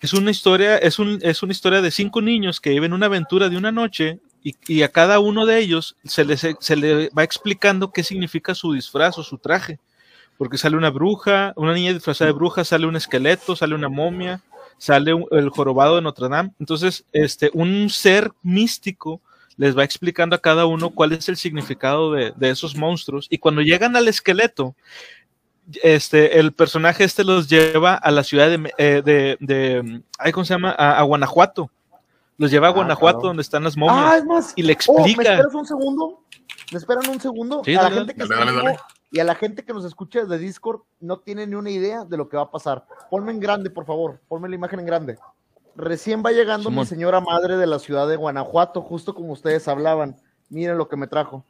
Es 0.00 0.12
una 0.12 0.30
historia, 0.30 0.76
es, 0.76 0.98
un, 0.98 1.20
es 1.22 1.42
una 1.42 1.52
historia 1.52 1.80
de 1.80 1.90
cinco 1.90 2.20
niños 2.20 2.60
que 2.60 2.70
viven 2.70 2.92
una 2.92 3.06
aventura 3.06 3.48
de 3.48 3.56
una 3.56 3.72
noche 3.72 4.18
y, 4.42 4.82
a 4.82 4.88
cada 4.88 5.18
uno 5.18 5.46
de 5.46 5.58
ellos 5.58 5.96
se, 6.04 6.24
les, 6.24 6.46
se 6.60 6.76
le 6.76 7.10
va 7.10 7.24
explicando 7.24 7.90
qué 7.90 8.02
significa 8.02 8.54
su 8.54 8.72
disfraz 8.72 9.18
o 9.18 9.22
su 9.22 9.38
traje. 9.38 9.78
Porque 10.36 10.58
sale 10.58 10.76
una 10.76 10.90
bruja, 10.90 11.52
una 11.56 11.72
niña 11.72 11.92
disfrazada 11.92 12.30
de 12.30 12.36
bruja, 12.36 12.64
sale 12.64 12.86
un 12.86 12.96
esqueleto, 12.96 13.56
sale 13.56 13.74
una 13.74 13.88
momia, 13.88 14.42
sale 14.78 15.12
el 15.30 15.48
jorobado 15.48 15.96
de 15.96 16.02
Notre 16.02 16.28
Dame. 16.28 16.50
Entonces, 16.60 17.04
este, 17.12 17.50
un 17.54 17.88
ser 17.88 18.32
místico 18.42 19.20
les 19.56 19.76
va 19.76 19.84
explicando 19.84 20.36
a 20.36 20.40
cada 20.40 20.66
uno 20.66 20.90
cuál 20.90 21.12
es 21.12 21.28
el 21.28 21.36
significado 21.36 22.12
de, 22.12 22.34
esos 22.40 22.76
monstruos. 22.76 23.26
Y 23.30 23.38
cuando 23.38 23.62
llegan 23.62 23.96
al 23.96 24.08
esqueleto, 24.08 24.74
este, 25.82 26.38
el 26.38 26.52
personaje 26.52 27.04
este 27.04 27.24
los 27.24 27.48
lleva 27.48 27.94
a 27.94 28.10
la 28.10 28.22
ciudad 28.22 28.48
de, 28.48 28.72
eh, 28.78 29.02
de, 29.40 30.02
¿cómo 30.32 30.44
se 30.44 30.54
llama? 30.54 30.70
A, 30.70 31.02
Guanajuato. 31.02 31.70
Los 32.38 32.50
lleva 32.50 32.68
a 32.68 32.70
ah, 32.70 32.74
Guanajuato, 32.74 33.20
donde 33.20 33.42
están 33.42 33.64
las 33.64 33.76
momias. 33.76 34.24
Ah, 34.28 34.52
y 34.56 34.62
le 34.62 34.72
explica. 34.72 35.00
Oh, 35.00 35.04
¿Me 35.04 35.10
esperas 35.10 35.54
un 35.54 35.66
segundo? 35.66 36.20
¿Me 36.72 36.78
esperan 36.78 37.08
un 37.08 37.20
segundo? 37.20 37.62
a 37.66 37.70
la 37.70 37.90
gente 37.90 38.14
que 38.14 38.24
Y 39.10 39.20
a 39.20 39.24
la 39.24 39.34
gente 39.34 39.64
que 39.64 39.72
nos 39.72 39.84
escucha 39.84 40.20
desde 40.20 40.38
Discord 40.38 40.82
no 41.00 41.18
tiene 41.20 41.46
ni 41.46 41.54
una 41.54 41.70
idea 41.70 42.04
de 42.04 42.16
lo 42.16 42.28
que 42.28 42.36
va 42.36 42.44
a 42.44 42.50
pasar. 42.50 42.86
Ponme 43.10 43.32
en 43.32 43.40
grande, 43.40 43.70
por 43.70 43.86
favor. 43.86 44.20
Ponme 44.28 44.48
la 44.48 44.54
imagen 44.54 44.80
en 44.80 44.86
grande. 44.86 45.18
Recién 45.74 46.22
va 46.24 46.32
llegando 46.32 46.70
mi 46.70 46.86
señora 46.86 47.20
madre 47.20 47.56
de 47.56 47.66
la 47.66 47.78
ciudad 47.78 48.08
de 48.08 48.16
Guanajuato, 48.16 48.80
justo 48.82 49.14
como 49.14 49.32
ustedes 49.32 49.68
hablaban. 49.68 50.16
Miren 50.48 50.78
lo 50.78 50.88
que 50.88 50.96
me 50.96 51.06
trajo. 51.06 51.44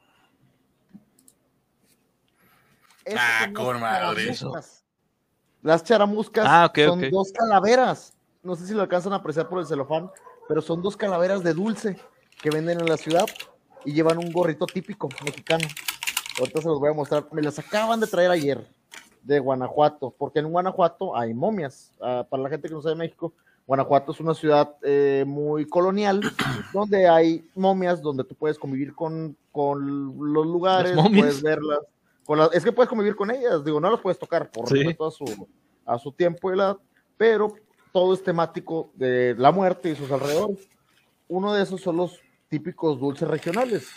Ah, 3.16 3.50
con 3.54 3.80
madre 3.80 4.34
Las 5.62 5.84
charamuscas 5.84 6.44
ah, 6.48 6.72
son 6.74 7.10
dos 7.10 7.32
calaveras. 7.32 8.14
No 8.42 8.54
sé 8.54 8.66
si 8.66 8.74
lo 8.74 8.82
alcanzan 8.82 9.12
a 9.12 9.16
apreciar 9.16 9.48
por 9.48 9.58
el 9.58 9.66
celofán, 9.66 10.10
pero 10.48 10.62
son 10.62 10.82
dos 10.82 10.96
calaveras 10.96 11.42
de 11.42 11.52
dulce 11.52 11.98
que 12.40 12.50
venden 12.50 12.80
en 12.80 12.86
la 12.86 12.96
ciudad 12.96 13.26
y 13.84 13.92
llevan 13.92 14.18
un 14.18 14.32
gorrito 14.32 14.66
típico 14.66 15.08
mexicano. 15.24 15.66
Ahorita 16.38 16.60
se 16.60 16.68
los 16.68 16.78
voy 16.78 16.90
a 16.90 16.94
mostrar. 16.94 17.26
Me 17.32 17.42
las 17.42 17.58
acaban 17.58 18.00
de 18.00 18.06
traer 18.06 18.30
ayer 18.30 18.68
de 19.22 19.40
Guanajuato, 19.40 20.14
porque 20.16 20.38
en 20.38 20.50
Guanajuato 20.50 21.16
hay 21.16 21.34
momias. 21.34 21.92
Ah, 22.00 22.26
para 22.28 22.42
la 22.42 22.48
gente 22.48 22.68
que 22.68 22.74
no 22.74 22.82
sabe 22.82 22.94
de 22.94 23.00
México, 23.00 23.32
Guanajuato 23.66 24.12
es 24.12 24.20
una 24.20 24.34
ciudad 24.34 24.76
eh, 24.82 25.24
muy 25.26 25.66
colonial, 25.66 26.20
donde 26.72 27.08
hay 27.08 27.44
momias, 27.54 28.00
donde 28.00 28.22
tú 28.22 28.34
puedes 28.36 28.58
convivir 28.58 28.94
con, 28.94 29.36
los 29.52 30.46
lugares, 30.46 30.96
puedes 31.12 31.42
verlas. 31.42 31.80
Es 32.52 32.64
que 32.64 32.72
puedes 32.72 32.88
convivir 32.88 33.14
con 33.14 33.30
ellas, 33.30 33.64
digo, 33.64 33.80
no 33.80 33.90
las 33.90 34.00
puedes 34.00 34.18
tocar 34.18 34.50
por 34.50 34.66
a 34.66 35.10
su, 35.10 35.48
a 35.84 35.98
su 35.98 36.12
tiempo 36.12 36.52
y 36.52 36.56
la, 36.56 36.76
pero 37.16 37.54
todo 37.92 38.14
es 38.14 38.22
temático 38.22 38.90
de 38.94 39.34
la 39.38 39.52
muerte 39.52 39.90
y 39.90 39.96
sus 39.96 40.10
alrededores. 40.10 40.68
Uno 41.28 41.54
de 41.54 41.62
esos 41.62 41.80
son 41.80 41.96
los 41.96 42.20
típicos 42.48 43.00
dulces 43.00 43.28
regionales. 43.28 43.88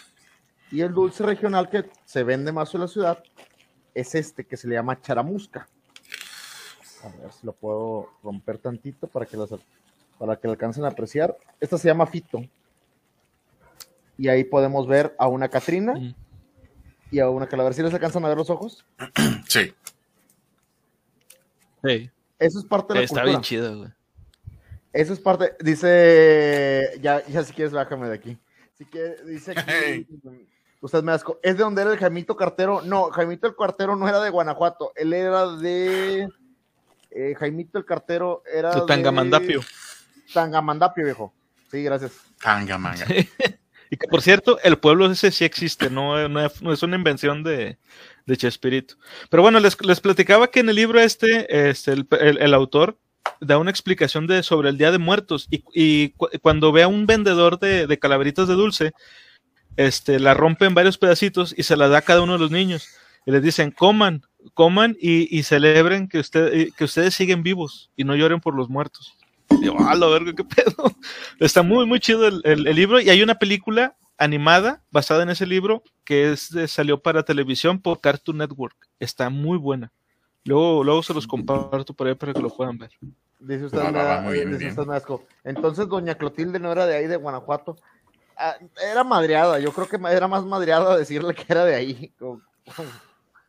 Y 0.71 0.81
el 0.81 0.93
dulce 0.93 1.23
regional 1.23 1.69
que 1.69 1.89
se 2.05 2.23
vende 2.23 2.51
más 2.51 2.73
en 2.73 2.81
la 2.81 2.87
ciudad 2.87 3.23
es 3.93 4.13
este 4.15 4.45
que 4.45 4.55
se 4.55 4.67
le 4.67 4.75
llama 4.75 5.01
charamusca. 5.01 5.67
A 7.03 7.21
ver 7.21 7.31
si 7.31 7.45
lo 7.45 7.53
puedo 7.53 8.09
romper 8.23 8.59
tantito 8.59 9.07
para 9.07 9.25
que, 9.25 9.35
las, 9.35 9.49
para 10.17 10.35
que 10.35 10.47
lo 10.47 10.51
alcancen 10.51 10.85
a 10.85 10.89
apreciar. 10.89 11.35
Esta 11.59 11.77
se 11.77 11.87
llama 11.87 12.05
Fito. 12.05 12.41
Y 14.17 14.27
ahí 14.27 14.43
podemos 14.43 14.87
ver 14.87 15.15
a 15.17 15.27
una 15.27 15.49
Catrina 15.49 15.93
y 17.11 17.19
a 17.19 17.29
una 17.29 17.47
calavera. 17.47 17.73
¿Sí 17.73 17.81
les 17.81 17.93
alcanzan 17.93 18.25
a 18.25 18.29
ver 18.29 18.37
los 18.37 18.49
ojos? 18.49 18.85
Sí. 19.47 19.73
Sí. 21.83 22.11
Eso 22.37 22.59
es 22.59 22.65
parte 22.65 22.93
de 22.93 22.99
la 22.99 23.05
Está 23.05 23.23
bien 23.23 23.41
chido, 23.41 23.77
güey. 23.77 23.89
Eso 24.93 25.13
es 25.13 25.19
parte. 25.19 25.55
Dice. 25.59 26.99
Ya, 27.01 27.25
ya 27.27 27.43
si 27.43 27.53
quieres, 27.53 27.73
bájame 27.73 28.09
de 28.09 28.15
aquí. 28.15 28.37
Dice 29.25 29.51
aquí. 29.51 30.07
Usted 30.81 31.03
me 31.03 31.11
asco. 31.11 31.39
¿Es 31.43 31.57
de 31.57 31.63
donde 31.63 31.81
era 31.81 31.91
el 31.91 31.97
Jaimito 31.97 32.35
Cartero? 32.35 32.81
No, 32.81 33.09
Jaimito 33.09 33.47
el 33.47 33.55
Cartero 33.55 33.95
no 33.95 34.07
era 34.07 34.21
de 34.21 34.29
Guanajuato. 34.29 34.93
Él 34.95 35.13
era 35.13 35.47
de 35.57 36.29
eh, 37.11 37.35
Jaimito 37.37 37.77
el 37.77 37.85
cartero 37.85 38.43
era. 38.51 38.73
De 38.73 38.81
Tangamandapio. 38.85 39.61
Tangamandapio, 40.33 41.05
viejo. 41.05 41.33
Sí, 41.71 41.83
gracias. 41.83 42.13
Tangamanga. 42.41 43.05
y 43.89 43.97
que 43.97 44.07
por 44.07 44.21
cierto, 44.21 44.59
el 44.63 44.77
pueblo 44.77 45.11
ese 45.11 45.31
sí 45.31 45.45
existe, 45.45 45.89
no, 45.89 46.29
no, 46.29 46.73
es 46.73 46.83
una 46.83 46.95
invención 46.95 47.43
de, 47.43 47.77
de 48.25 48.37
Chespirito. 48.37 48.95
Pero 49.29 49.41
bueno, 49.43 49.59
les, 49.59 49.79
les, 49.83 49.99
platicaba 49.99 50.49
que 50.51 50.59
en 50.59 50.69
el 50.69 50.75
libro 50.75 50.99
este, 50.99 51.69
este 51.69 51.93
el, 51.93 52.07
el, 52.11 52.53
autor 52.53 52.99
da 53.41 53.57
una 53.57 53.71
explicación 53.71 54.27
de, 54.27 54.43
sobre 54.43 54.69
el 54.69 54.77
Día 54.77 54.91
de 54.91 54.99
Muertos 54.99 55.47
y, 55.49 55.63
y 55.73 56.09
cuando 56.41 56.71
ve 56.71 56.83
a 56.83 56.87
un 56.87 57.07
vendedor 57.07 57.59
de, 57.59 57.87
de, 57.87 57.99
calaveritas 57.99 58.47
de 58.47 58.53
dulce, 58.53 58.91
este, 59.75 60.19
la 60.19 60.33
rompe 60.33 60.65
en 60.65 60.73
varios 60.73 60.97
pedacitos 60.97 61.55
y 61.57 61.63
se 61.63 61.77
la 61.77 61.87
da 61.87 61.99
a 61.99 62.01
cada 62.01 62.21
uno 62.21 62.33
de 62.33 62.39
los 62.39 62.51
niños. 62.51 62.89
Y 63.25 63.31
les 63.31 63.41
dicen, 63.41 63.71
coman, 63.71 64.23
coman 64.53 64.97
y, 64.99 65.43
celebren 65.43 66.07
que, 66.07 66.19
usted, 66.19 66.69
que 66.75 66.83
ustedes 66.83 67.13
siguen 67.13 67.43
vivos 67.43 67.91
y 67.95 68.03
no 68.03 68.15
lloren 68.15 68.39
por 68.39 68.55
los 68.55 68.69
muertos. 68.69 69.17
Digo, 69.61 69.77
ah, 69.79 69.95
lo 69.95 70.11
verga, 70.11 70.33
qué 70.33 70.43
pedo. 70.43 70.91
Está 71.39 71.61
muy, 71.61 71.85
muy 71.85 71.99
chido 71.99 72.27
el, 72.27 72.63
libro 72.63 72.99
y 72.99 73.09
hay 73.09 73.21
una 73.21 73.35
película 73.35 73.95
animada 74.17 74.81
basada 74.91 75.23
en 75.23 75.29
ese 75.29 75.45
libro 75.45 75.83
que 76.03 76.31
es 76.31 76.53
salió 76.67 77.01
para 77.01 77.23
televisión 77.23 77.79
por 77.79 78.01
Cartoon 78.01 78.37
Network. 78.37 78.75
Está 78.99 79.29
muy 79.29 79.57
buena. 79.57 79.91
Luego, 80.45 80.83
luego 80.83 81.03
se 81.03 81.13
los 81.13 81.27
comparto 81.27 81.93
por 81.93 82.07
ahí 82.07 82.15
para 82.15 82.33
que 82.33 82.41
lo 82.41 82.49
puedan 82.49 82.77
ver. 82.77 82.91
Dice 83.39 83.65
usted, 83.65 83.81
Entonces, 85.43 85.87
doña 85.87 86.15
Clotilde 86.15 86.59
no 86.59 86.71
era 86.71 86.85
de 86.85 86.97
ahí, 86.97 87.07
de 87.07 87.15
Guanajuato. 87.15 87.77
Ah, 88.35 88.57
era 88.81 89.03
madreada. 89.03 89.59
Yo 89.59 89.71
creo 89.71 89.87
que 89.87 89.97
era 90.11 90.27
más 90.27 90.43
madreada 90.43 90.97
decirle 90.97 91.33
que 91.33 91.45
era 91.47 91.63
de 91.65 91.75
ahí. 91.75 92.13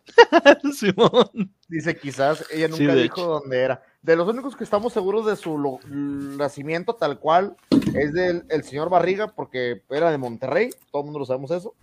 Simón. 0.75 1.53
Dice, 1.69 1.97
quizás 1.97 2.45
ella 2.51 2.69
nunca 2.69 2.95
dijo 2.95 3.23
dónde 3.23 3.61
era. 3.61 3.83
De 4.03 4.17
los 4.17 4.27
únicos 4.29 4.57
que 4.57 4.65
estamos 4.65 4.93
seguros 4.93 5.27
de 5.27 5.37
su 5.37 5.79
nacimiento 5.87 6.95
tal 6.95 7.19
cual 7.19 7.57
es 7.95 8.13
del 8.13 8.45
el 8.49 8.65
señor 8.65 8.89
Barriga, 8.89 9.35
porque 9.35 9.83
era 9.91 10.11
de 10.11 10.17
Monterrey, 10.17 10.71
todo 10.91 11.03
el 11.03 11.07
mundo 11.07 11.19
lo 11.19 11.27
sabemos 11.27 11.51
eso. 11.51 11.75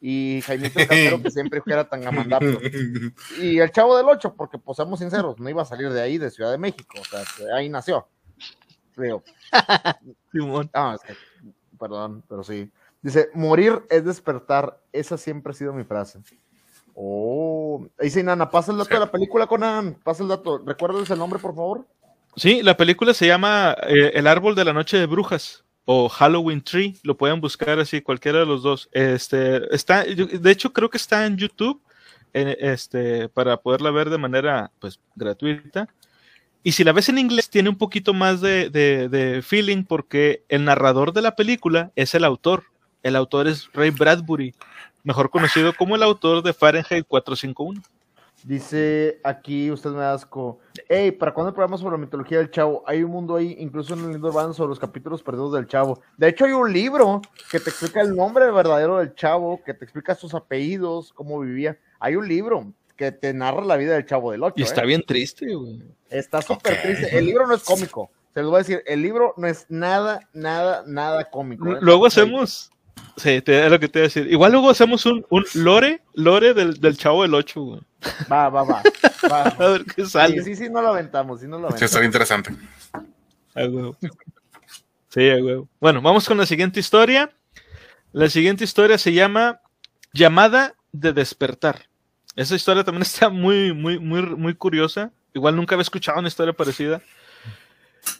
Y 0.00 0.40
Jaime 0.46 0.72
Cartero, 0.72 1.20
que 1.20 1.30
siempre 1.30 1.60
era 1.66 1.88
tan 1.88 2.06
amandapio. 2.06 2.58
Y 3.42 3.58
el 3.58 3.70
Chavo 3.70 3.96
del 3.96 4.06
Ocho, 4.06 4.34
porque, 4.34 4.56
pues, 4.56 4.76
seamos 4.76 5.00
sinceros, 5.00 5.38
no 5.40 5.50
iba 5.50 5.62
a 5.62 5.66
salir 5.66 5.90
de 5.90 6.00
ahí, 6.00 6.18
de 6.18 6.30
Ciudad 6.30 6.52
de 6.52 6.58
México, 6.58 6.96
o 7.00 7.04
sea, 7.04 7.24
ahí 7.56 7.68
nació. 7.68 8.06
Creo. 8.94 9.22
Ah, 9.52 10.96
perdón, 11.78 12.24
pero 12.28 12.42
sí. 12.42 12.70
Dice, 13.02 13.28
morir 13.34 13.84
es 13.90 14.04
despertar. 14.04 14.80
Esa 14.92 15.16
siempre 15.16 15.52
ha 15.52 15.54
sido 15.54 15.72
mi 15.72 15.84
frase. 15.84 16.20
Oh, 17.00 17.86
dice 18.00 18.24
Nana, 18.24 18.50
pasa 18.50 18.72
el 18.72 18.78
dato 18.78 18.92
de 18.92 18.98
la 18.98 19.12
película, 19.12 19.46
Conan, 19.46 19.94
pasa 20.02 20.24
el 20.24 20.28
dato. 20.28 20.58
¿Recuerdas 20.58 21.08
el 21.10 21.18
nombre, 21.20 21.38
por 21.38 21.54
favor? 21.54 21.86
Sí, 22.34 22.60
la 22.60 22.76
película 22.76 23.14
se 23.14 23.28
llama 23.28 23.76
eh, 23.86 24.10
El 24.14 24.26
árbol 24.26 24.56
de 24.56 24.64
la 24.64 24.72
noche 24.72 24.98
de 24.98 25.06
brujas 25.06 25.62
o 25.84 26.08
Halloween 26.08 26.60
Tree, 26.60 26.96
lo 27.04 27.16
pueden 27.16 27.40
buscar 27.40 27.78
así, 27.78 28.00
cualquiera 28.00 28.40
de 28.40 28.46
los 28.46 28.64
dos. 28.64 28.88
Este, 28.90 29.72
está, 29.72 30.02
de 30.02 30.50
hecho, 30.50 30.72
creo 30.72 30.90
que 30.90 30.96
está 30.96 31.24
en 31.24 31.36
YouTube, 31.36 31.80
este, 32.32 33.28
para 33.28 33.58
poderla 33.58 33.92
ver 33.92 34.10
de 34.10 34.18
manera, 34.18 34.72
pues, 34.80 34.98
gratuita. 35.14 35.88
Y 36.64 36.72
si 36.72 36.82
la 36.82 36.90
ves 36.90 37.08
en 37.10 37.18
inglés, 37.18 37.48
tiene 37.48 37.68
un 37.68 37.78
poquito 37.78 38.12
más 38.12 38.40
de, 38.40 38.70
de 38.70 39.40
feeling 39.40 39.84
porque 39.84 40.42
el 40.48 40.64
narrador 40.64 41.12
de 41.12 41.22
la 41.22 41.36
película 41.36 41.92
es 41.94 42.16
el 42.16 42.24
autor. 42.24 42.64
El 43.04 43.14
autor 43.14 43.46
es 43.46 43.70
Ray 43.72 43.90
Bradbury 43.90 44.52
mejor 45.04 45.30
conocido 45.30 45.72
como 45.74 45.96
el 45.96 46.02
autor 46.02 46.42
de 46.42 46.52
Fahrenheit 46.52 47.06
451. 47.06 47.80
Dice 48.44 49.20
aquí, 49.24 49.70
usted 49.70 49.90
me 49.90 50.04
asco. 50.04 50.60
Hey, 50.88 51.10
¿para 51.10 51.34
cuándo 51.34 51.48
el 51.48 51.54
programa 51.54 51.76
sobre 51.76 51.96
la 51.96 51.98
mitología 51.98 52.38
del 52.38 52.50
chavo? 52.50 52.84
Hay 52.86 53.02
un 53.02 53.10
mundo 53.10 53.34
ahí, 53.34 53.56
incluso 53.58 53.94
en 53.94 54.00
el 54.04 54.12
libro 54.12 54.28
urbano, 54.28 54.54
sobre 54.54 54.68
los 54.68 54.78
capítulos 54.78 55.22
perdidos 55.22 55.52
del 55.52 55.66
chavo. 55.66 56.00
De 56.16 56.28
hecho, 56.28 56.44
hay 56.44 56.52
un 56.52 56.72
libro 56.72 57.20
que 57.50 57.58
te 57.58 57.70
explica 57.70 58.00
el 58.00 58.14
nombre 58.14 58.50
verdadero 58.50 58.98
del 58.98 59.14
chavo, 59.14 59.60
que 59.64 59.74
te 59.74 59.84
explica 59.84 60.14
sus 60.14 60.34
apellidos, 60.34 61.12
cómo 61.12 61.40
vivía. 61.40 61.78
Hay 61.98 62.14
un 62.14 62.28
libro 62.28 62.72
que 62.96 63.12
te 63.12 63.32
narra 63.34 63.64
la 63.64 63.76
vida 63.76 63.94
del 63.94 64.06
chavo 64.06 64.32
del 64.32 64.42
8. 64.42 64.54
Y 64.56 64.62
está 64.62 64.82
¿eh? 64.82 64.86
bien 64.86 65.02
triste, 65.02 65.52
güey. 65.54 65.82
Está 66.08 66.40
súper 66.40 66.80
triste. 66.80 67.18
El 67.18 67.26
libro 67.26 67.46
no 67.46 67.54
es 67.54 67.64
cómico. 67.64 68.10
Se 68.34 68.42
lo 68.42 68.50
voy 68.50 68.56
a 68.56 68.58
decir, 68.58 68.82
el 68.86 69.02
libro 69.02 69.34
no 69.36 69.46
es 69.46 69.66
nada, 69.68 70.28
nada, 70.32 70.84
nada 70.86 71.28
cómico. 71.30 71.72
¿eh? 71.72 71.78
Luego 71.80 72.06
hacemos, 72.06 72.70
Sí, 73.16 73.42
es 73.44 73.70
lo 73.70 73.80
que 73.80 73.88
te 73.88 73.98
iba 73.98 74.04
a 74.04 74.08
decir. 74.08 74.30
Igual 74.30 74.52
luego 74.52 74.70
hacemos 74.70 75.04
un, 75.06 75.26
un 75.30 75.44
lore, 75.54 76.02
lore 76.14 76.54
del, 76.54 76.80
del 76.80 76.96
chavo 76.96 77.22
del 77.22 77.34
8, 77.34 77.60
güey. 77.60 77.80
Va, 78.30 78.48
va, 78.48 78.62
va. 78.64 78.82
a 79.42 79.68
ver 79.68 79.84
qué 79.84 80.06
sale. 80.06 80.42
Sí, 80.42 80.54
sí, 80.54 80.64
sí, 80.64 80.70
no 80.70 80.80
lo 80.80 80.88
aventamos, 80.88 81.40
sí, 81.40 81.46
no 81.46 81.58
lo 81.58 81.68
aventamos. 81.68 81.78
Sí, 81.78 81.84
está 81.84 82.04
interesante. 82.04 82.54
Ay, 83.54 83.68
güey. 83.68 83.92
Sí, 85.08 85.40
güey. 85.40 85.64
Bueno, 85.80 86.00
vamos 86.00 86.28
con 86.28 86.38
la 86.38 86.46
siguiente 86.46 86.80
historia. 86.80 87.32
La 88.12 88.30
siguiente 88.30 88.64
historia 88.64 88.98
se 88.98 89.12
llama 89.12 89.60
Llamada 90.12 90.74
de 90.92 91.12
despertar. 91.12 91.88
Esa 92.36 92.54
historia 92.54 92.84
también 92.84 93.02
está 93.02 93.28
muy, 93.28 93.72
muy, 93.72 93.98
muy, 93.98 94.22
muy 94.22 94.54
curiosa. 94.54 95.10
Igual 95.34 95.56
nunca 95.56 95.74
había 95.74 95.82
escuchado 95.82 96.18
una 96.18 96.28
historia 96.28 96.52
parecida. 96.52 97.02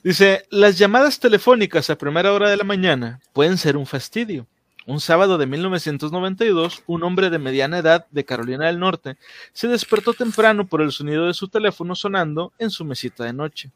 Dice, 0.02 0.44
las 0.50 0.76
llamadas 0.76 1.18
telefónicas 1.18 1.88
a 1.88 1.96
primera 1.96 2.32
hora 2.32 2.50
de 2.50 2.57
la 2.57 2.64
mañana 2.64 3.20
pueden 3.32 3.57
ser 3.57 3.76
un 3.76 3.86
fastidio. 3.86 4.46
Un 4.89 5.01
sábado 5.01 5.36
de 5.36 5.45
1992, 5.45 6.82
un 6.86 7.03
hombre 7.03 7.28
de 7.28 7.39
mediana 7.39 7.76
edad 7.76 8.07
de 8.11 8.24
Carolina 8.24 8.68
del 8.68 8.78
Norte 8.78 9.18
se 9.53 9.68
despertó 9.68 10.14
temprano 10.14 10.66
por 10.66 10.80
el 10.80 10.93
sonido 10.93 11.26
de 11.26 11.34
su 11.34 11.49
teléfono 11.49 11.95
sonando 11.95 12.55
en 12.59 12.70
su 12.70 12.86
mesita 12.86 13.24
de 13.24 13.34
noche. 13.34 13.70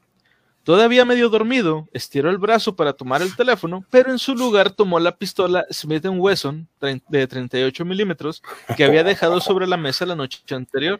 Todavía 0.65 1.05
medio 1.05 1.29
dormido, 1.29 1.87
estiró 1.93 2.31
el 2.31 2.39
brazo 2.39 2.77
para 2.77 2.95
tomar 2.95 3.21
el 3.21 3.37
teléfono, 3.37 3.85
pero 3.91 4.11
en 4.11 4.19
su 4.19 4.35
lugar 4.35 4.71
tomó 4.71 4.99
la 5.01 5.15
pistola 5.15 5.67
Smith 5.71 6.07
Wesson 6.07 6.67
de 6.81 7.27
38 7.27 7.85
milímetros 7.85 8.43
que 8.75 8.85
había 8.85 9.05
dejado 9.05 9.43
sobre 9.43 9.67
la 9.67 9.77
mesa 9.77 10.07
la 10.07 10.17
noche 10.17 10.41
anterior. 10.55 10.99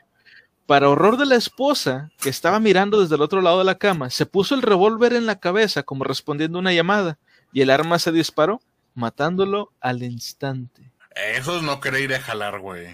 Para 0.67 0.91
horror 0.91 1.17
de 1.17 1.25
la 1.25 1.37
esposa, 1.37 2.11
que 2.21 2.29
estaba 2.29 2.61
mirando 2.61 3.01
desde 3.01 3.15
el 3.15 3.23
otro 3.23 3.41
lado 3.41 3.61
de 3.61 3.65
la 3.65 3.79
cama, 3.79 4.11
se 4.11 4.27
puso 4.27 4.55
el 4.55 4.61
revólver 4.61 5.15
en 5.15 5.25
la 5.25 5.41
cabeza 5.41 5.83
como 5.83 6.05
respondiendo 6.05 6.59
a 6.59 6.61
una 6.61 6.75
llamada, 6.75 7.17
y 7.51 7.63
el 7.63 7.71
arma 7.71 7.99
se 7.99 8.13
disparó 8.13 8.61
matándolo 8.95 9.73
al 9.81 10.03
instante. 10.03 10.91
Eso 11.15 11.61
no 11.63 11.81
querer 11.81 12.01
ir 12.03 12.15
a 12.15 12.21
jalar, 12.21 12.59
güey. 12.61 12.89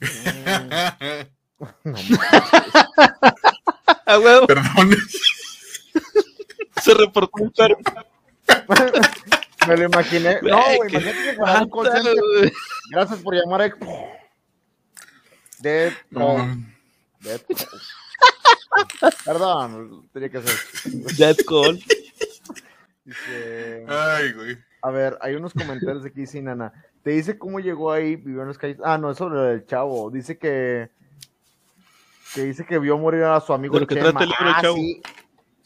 No, 1.84 1.94
Ah, 4.06 4.18
huevo, 4.18 4.46
Perdón. 4.46 4.96
se 6.82 6.94
reportó 6.94 7.42
un 7.42 7.50
perro. 7.50 7.76
me 9.68 9.76
lo 9.76 9.84
imaginé. 9.84 10.38
No, 10.42 10.56
Güey, 10.76 10.90
imagínate 10.90 11.34
que 11.36 11.36
un. 11.42 12.52
Gracias 12.90 13.18
por 13.20 13.34
llamar 13.34 13.60
a. 13.62 13.74
Dead 15.58 15.92
No. 16.10 16.36
call. 16.36 16.64
Dead 17.20 17.40
call. 17.46 19.12
Perdón, 19.26 20.08
tenía 20.14 20.30
que 20.30 20.38
hacer. 20.38 20.56
Dead 21.18 21.36
call. 21.46 21.84
Dice, 23.04 23.84
Ay, 23.86 24.32
güey. 24.32 24.58
A 24.82 24.90
ver, 24.90 25.18
hay 25.20 25.34
unos 25.34 25.52
comentarios 25.54 26.04
aquí, 26.04 26.26
sí, 26.26 26.40
Nana. 26.40 26.72
Te 27.02 27.10
dice 27.10 27.38
cómo 27.38 27.60
llegó 27.60 27.92
ahí, 27.92 28.16
vivió 28.16 28.42
en 28.42 28.48
las 28.48 28.58
calles. 28.58 28.78
Ah, 28.84 28.98
no, 28.98 29.10
es 29.10 29.18
sobre 29.18 29.52
el 29.52 29.66
chavo. 29.66 30.10
Dice 30.10 30.38
que. 30.38 30.90
Que 32.34 32.42
dice 32.42 32.64
que 32.64 32.78
vio 32.78 32.96
morir 32.96 33.24
a 33.24 33.40
su 33.40 33.52
amigo 33.52 33.78
lo 33.78 33.86
que 33.86 33.96
Chema. 33.96 34.10
trata 34.10 34.24
el 34.24 34.30
libro 34.30 34.44
del 34.44 34.54
ah, 34.54 34.62
Chavo. 34.62 34.76
sí. 34.76 35.02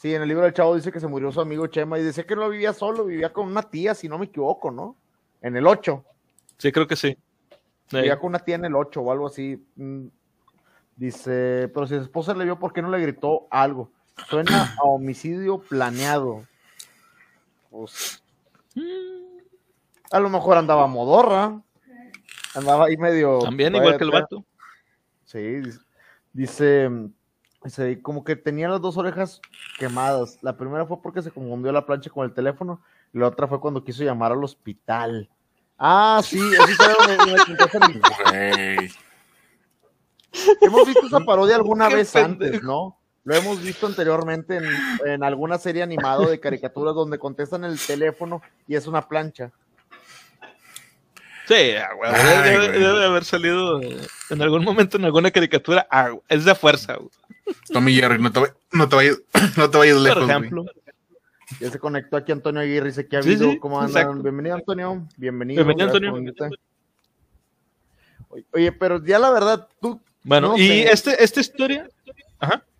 Sí, 0.04 0.14
en 0.14 0.20
el 0.20 0.28
libro 0.28 0.44
del 0.44 0.52
chavo 0.52 0.76
dice 0.76 0.92
que 0.92 1.00
se 1.00 1.06
murió 1.06 1.32
su 1.32 1.40
amigo 1.40 1.66
Chema 1.66 1.98
y 1.98 2.02
dice 2.02 2.26
que 2.26 2.36
no 2.36 2.46
vivía 2.50 2.74
solo, 2.74 3.06
vivía 3.06 3.32
con 3.32 3.46
una 3.46 3.62
tía, 3.62 3.94
si 3.94 4.06
no 4.06 4.18
me 4.18 4.26
equivoco, 4.26 4.70
¿no? 4.70 4.98
En 5.40 5.56
el 5.56 5.66
8. 5.66 6.04
Sí, 6.58 6.72
creo 6.72 6.86
que 6.86 6.94
sí. 6.94 7.16
Sí. 7.86 7.96
Vivía 7.96 8.18
con 8.18 8.28
una 8.28 8.38
tía 8.38 8.56
en 8.56 8.66
el 8.66 8.74
8 8.74 9.00
o 9.00 9.10
algo 9.10 9.28
así. 9.28 9.66
Mm. 9.76 10.08
Dice, 10.94 11.70
pero 11.72 11.86
si 11.86 11.94
su 11.94 12.02
esposa 12.02 12.34
le 12.34 12.44
vio, 12.44 12.58
¿por 12.58 12.74
qué 12.74 12.82
no 12.82 12.90
le 12.90 13.00
gritó 13.00 13.46
algo? 13.50 13.92
Suena 14.28 14.74
a 14.78 14.82
homicidio 14.82 15.58
planeado. 15.60 16.44
Pues, 17.70 18.22
a 20.10 20.20
lo 20.20 20.28
mejor 20.30 20.56
andaba 20.56 20.86
modorra. 20.86 21.60
Andaba 22.54 22.86
ahí 22.86 22.96
medio. 22.96 23.40
También, 23.40 23.74
igual 23.74 23.96
que 23.98 24.04
el 24.04 24.10
vato. 24.10 24.44
Sí, 25.24 25.38
dice, 25.40 25.80
dice, 26.32 26.90
dice, 27.64 28.00
como 28.02 28.22
que 28.22 28.36
tenía 28.36 28.68
las 28.68 28.80
dos 28.80 28.96
orejas 28.96 29.40
quemadas. 29.78 30.38
La 30.42 30.56
primera 30.56 30.86
fue 30.86 31.02
porque 31.02 31.22
se 31.22 31.32
confundió 31.32 31.72
la 31.72 31.84
plancha 31.84 32.10
con 32.10 32.24
el 32.24 32.32
teléfono. 32.32 32.80
Y 33.12 33.18
la 33.18 33.28
otra 33.28 33.48
fue 33.48 33.60
cuando 33.60 33.82
quiso 33.82 34.04
llamar 34.04 34.32
al 34.32 34.44
hospital. 34.44 35.28
Ah, 35.78 36.20
sí, 36.22 36.38
eso 36.38 36.64
es 36.64 36.80
algo 36.80 37.06
de- 37.06 37.16
de- 37.16 37.32
de- 37.32 37.92
de- 37.98 38.76
Güey. 38.78 38.92
Hemos 40.60 40.86
visto 40.86 41.06
esa 41.06 41.20
parodia 41.20 41.56
alguna 41.56 41.88
vez 41.88 42.12
pendejo. 42.12 42.44
antes, 42.44 42.62
¿no? 42.62 42.98
Lo 43.24 43.34
hemos 43.34 43.62
visto 43.62 43.86
anteriormente 43.86 44.56
en, 44.56 44.64
en 45.06 45.24
alguna 45.24 45.56
serie 45.58 45.82
animada 45.82 46.26
de 46.26 46.38
caricaturas 46.40 46.94
donde 46.94 47.18
contestan 47.18 47.64
el 47.64 47.78
teléfono 47.78 48.42
y 48.68 48.74
es 48.76 48.86
una 48.86 49.06
plancha. 49.08 49.50
Sí, 51.46 51.72
ah, 51.76 51.88
güey, 51.96 52.10
Ay, 52.14 52.50
debe, 52.52 52.68
güey. 52.68 52.80
debe 52.80 52.98
de 53.00 53.04
haber 53.06 53.24
salido 53.24 53.80
eh, 53.82 53.98
en 54.30 54.42
algún 54.42 54.64
momento 54.64 54.96
en 54.96 55.04
alguna 55.04 55.30
caricatura. 55.30 55.86
Ah, 55.90 56.10
es 56.28 56.44
de 56.44 56.54
fuerza, 56.54 56.94
güey. 56.96 57.10
Tommy 57.72 57.94
Jerry, 57.94 58.18
no 58.20 58.32
te, 58.32 58.40
no 58.72 58.88
te 58.88 58.96
vayas, 58.96 59.20
no 59.56 59.70
te 59.70 59.78
vayas 59.78 59.94
por 59.96 60.02
lejos, 60.04 60.24
güey. 60.24 60.30
ejemplo. 60.38 60.64
Ya 61.60 61.70
se 61.70 61.78
conectó 61.78 62.16
aquí 62.16 62.32
Antonio 62.32 62.62
Aguirre, 62.62 62.86
dice 62.88 63.06
que 63.06 63.16
ha 63.16 63.18
habido, 63.20 63.50
sí, 63.50 63.58
¿cómo 63.58 63.78
andan? 63.80 64.02
exacto. 64.02 64.22
Bienvenido 64.22 64.54
Antonio, 64.56 65.06
bienvenido. 65.16 65.64
Bienvenido, 65.64 65.86
Antonio. 65.94 66.12
por. 66.12 66.50
Oye, 68.52 68.72
pero 68.72 69.04
ya 69.04 69.18
la 69.18 69.30
verdad, 69.30 69.68
tú 69.80 70.00
Bueno, 70.22 70.48
No 70.48 70.56
y 70.56 70.66
sé. 70.66 70.90
este, 70.92 71.22
esta 71.22 71.40
historia, 71.40 71.88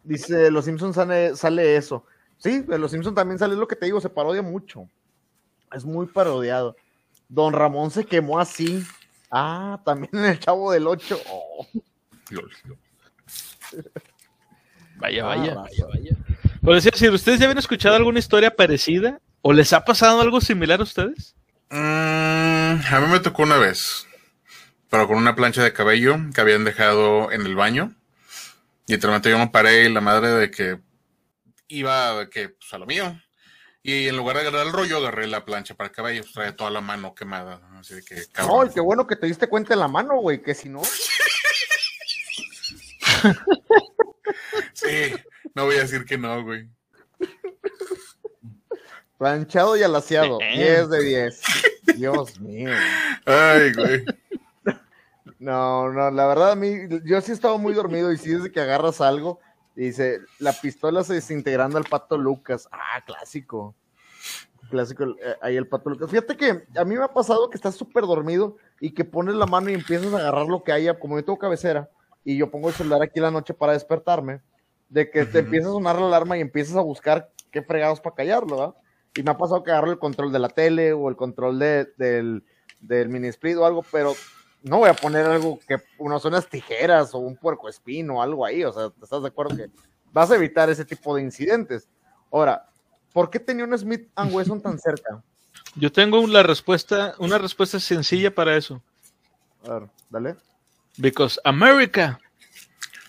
dice, 0.05 0.51
Los 0.51 0.67
Simpsons 0.67 0.95
sale, 0.95 1.35
sale 1.37 1.77
eso. 1.77 2.07
Sí, 2.39 2.61
de 2.61 2.79
Los 2.79 2.91
Simpsons 2.93 3.15
también 3.15 3.39
sale 3.39 3.57
lo 3.57 3.67
que 3.67 3.77
te 3.77 3.87
digo, 3.87 4.01
se 4.01 4.11
parodia 4.11 4.43
mucho. 4.43 4.89
Es 5.73 5.85
muy 5.85 6.07
parodiado. 6.07 6.77
Don 7.29 7.53
Ramón 7.53 7.91
se 7.91 8.05
quemó 8.05 8.39
así. 8.39 8.85
Ah, 9.31 9.81
también 9.85 10.11
en 10.13 10.25
el 10.27 10.39
Chavo 10.39 10.71
del 10.71 10.87
8. 10.87 11.19
Oh. 11.29 11.67
Vaya, 14.97 15.25
Ah, 15.25 15.27
vaya, 15.27 15.55
vaya, 15.55 15.87
vaya. 15.87 16.17
Por 16.63 16.75
decir, 16.75 16.95
si 16.95 17.09
ustedes 17.09 17.39
ya 17.41 17.47
habían 17.47 17.59
escuchado 17.59 17.97
alguna 17.97 18.19
historia 18.19 18.55
parecida 18.55 19.21
o 19.43 19.53
les 19.53 19.73
ha 19.73 19.85
pasado 19.85 20.21
algo 20.21 20.41
similar 20.41 20.81
a 20.81 20.85
ustedes. 20.85 21.35
Mm, 21.71 21.75
a 21.77 23.01
mí 23.01 23.13
me 23.13 23.21
tocó 23.21 23.43
una 23.43 23.57
vez, 23.59 24.07
pero 24.89 25.07
con 25.09 25.17
una 25.19 25.35
plancha 25.35 25.63
de 25.63 25.73
cabello 25.73 26.17
que 26.35 26.41
habían 26.41 26.65
dejado 26.65 27.31
en 27.33 27.43
el 27.43 27.57
baño. 27.57 27.93
Y 28.87 28.93
literalmente 28.93 29.31
yo 29.31 29.39
me 29.39 29.49
paré 29.49 29.85
y 29.85 29.89
la 29.93 30.01
madre 30.01 30.29
de 30.29 30.51
que 30.51 30.79
iba 31.69 32.19
de 32.21 32.29
que, 32.31 32.51
pues, 32.51 32.73
a 32.75 32.79
lo 32.79 32.87
mío. 32.87 33.21
Y 33.83 34.09
en 34.09 34.17
lugar 34.17 34.37
de 34.37 34.43
agarrar 34.43 34.67
el 34.67 34.73
rollo, 34.73 34.99
agarré 34.99 35.27
la 35.27 35.45
plancha 35.45 35.75
para 35.75 35.89
el 35.89 35.95
cabello. 35.95 36.23
pues, 36.23 36.33
Traía 36.33 36.57
toda 36.57 36.71
la 36.71 36.81
mano 36.81 37.15
quemada. 37.15 37.61
¿no? 37.71 37.79
Así 37.81 37.95
de 37.95 38.03
que, 38.03 38.15
No, 38.17 38.23
cabrón. 38.33 38.69
y 38.71 38.75
qué 38.75 38.81
bueno 38.81 39.07
que 39.07 39.17
te 39.17 39.27
diste 39.27 39.47
cuenta 39.49 39.75
en 39.75 39.81
la 39.81 39.89
mano, 39.89 40.17
güey, 40.17 40.41
que 40.43 40.55
si 40.55 40.69
no. 40.69 40.83
Sí, 44.75 45.15
no 45.55 45.65
voy 45.65 45.77
a 45.77 45.81
decir 45.81 46.05
que 46.05 46.19
no, 46.19 46.43
güey. 46.43 46.69
Planchado 49.19 49.77
y 49.77 49.83
alaciado. 49.83 50.39
Damn. 50.41 50.55
10 50.57 50.89
de 50.91 51.03
10. 51.05 51.41
Dios 51.97 52.41
mío. 52.41 52.71
Ay, 53.25 53.73
güey. 53.73 54.05
No, 55.45 55.93
no, 55.93 56.11
la 56.11 56.27
verdad 56.27 56.53
a 56.53 56.57
mí, 56.57 56.75
yo 57.05 57.21
sí 57.21 57.33
estaba 57.33 57.59
muy 57.59 57.75
dormido 57.75 58.11
y 58.11 58.17
sí 58.17 58.31
desde 58.31 58.51
que 58.51 58.61
agarras 58.61 59.03
algo, 59.03 59.41
dice, 59.77 60.21
la 60.39 60.55
pistola 60.55 61.05
se 61.05 61.13
desintegrando 61.13 61.77
al 61.77 61.85
pato 61.85 62.17
Lucas. 62.17 62.67
Ah, 62.73 63.03
clásico. 63.05 63.75
Clásico, 64.71 65.05
eh, 65.05 65.37
ahí 65.43 65.57
el 65.57 65.69
pato 65.69 65.91
Lucas. 65.91 66.09
Fíjate 66.09 66.39
que 66.39 66.65
a 66.75 66.85
mí 66.87 66.97
me 66.97 67.05
ha 67.05 67.13
pasado 67.13 67.51
que 67.51 67.57
estás 67.57 67.75
súper 67.75 68.05
dormido 68.05 68.57
y 68.81 68.95
que 68.95 69.05
pones 69.05 69.35
la 69.35 69.45
mano 69.45 69.69
y 69.69 69.75
empiezas 69.75 70.15
a 70.15 70.17
agarrar 70.17 70.47
lo 70.47 70.65
que 70.65 70.73
haya, 70.73 70.99
como 70.99 71.19
yo 71.19 71.25
tengo 71.27 71.39
cabecera, 71.39 71.91
y 72.25 72.39
yo 72.39 72.51
pongo 72.51 72.71
el 72.71 72.75
celular 72.75 73.03
aquí 73.03 73.19
en 73.19 73.25
la 73.25 73.31
noche 73.31 73.53
para 73.53 73.75
despertarme, 73.75 74.41
de 74.89 75.11
que 75.11 75.27
te 75.27 75.41
empieza 75.41 75.69
a 75.69 75.73
sonar 75.73 76.01
la 76.01 76.07
alarma 76.07 76.39
y 76.39 76.41
empiezas 76.41 76.77
a 76.77 76.81
buscar 76.81 77.31
qué 77.51 77.61
fregados 77.61 78.01
para 78.01 78.17
callarlo, 78.17 78.57
¿verdad? 78.57 78.75
Y 79.15 79.23
me 79.23 79.31
ha 79.31 79.37
pasado 79.37 79.63
que 79.63 79.73
agarro 79.73 79.91
el 79.91 79.99
control 79.99 80.33
de 80.33 80.39
la 80.39 80.49
tele 80.49 80.95
o 80.95 81.11
el 81.11 81.17
control 81.17 81.59
de- 81.59 81.93
del, 81.99 82.45
del 82.81 83.11
mini 83.11 83.29
split 83.29 83.59
o 83.59 83.67
algo, 83.67 83.85
pero 83.93 84.15
no 84.65 84.79
voy 84.79 84.89
a 84.89 84.95
poner 84.95 85.27
algo 85.27 85.61
que 85.69 85.77
unas 85.99 86.25
unas 86.25 86.49
tijeras 86.49 87.15
o 87.15 87.19
un 87.19 87.37
puerco 87.37 87.69
espino 87.69 88.17
o 88.17 88.23
algo 88.23 88.45
ahí, 88.45 88.65
o 88.65 88.73
sea, 88.73 88.91
¿estás 89.03 89.23
de 89.23 89.29
acuerdo 89.29 89.57
que 89.57 89.71
vas 90.11 90.31
a 90.31 90.37
evitar 90.37 90.71
ese 90.71 90.85
tipo 90.85 91.15
de 91.15 91.23
incidentes? 91.23 91.89
Ahora, 92.33 92.67
¿por 93.13 93.31
qué 93.31 93.39
tenía 93.39 93.65
un 93.65 93.79
Smith 93.79 94.09
and 94.17 94.33
Wesson 94.33 94.61
tan 94.63 94.79
cerca? 94.79 95.23
Yo 95.77 95.93
tengo 95.93 96.27
la 96.27 96.43
respuesta, 96.43 97.15
una 97.19 97.37
respuesta 97.37 97.79
sencilla 97.79 98.35
para 98.35 98.57
eso. 98.57 98.83
A 99.69 99.75
ver, 99.75 99.89
dale. 100.09 100.37
Because 100.97 101.39
America. 101.45 102.19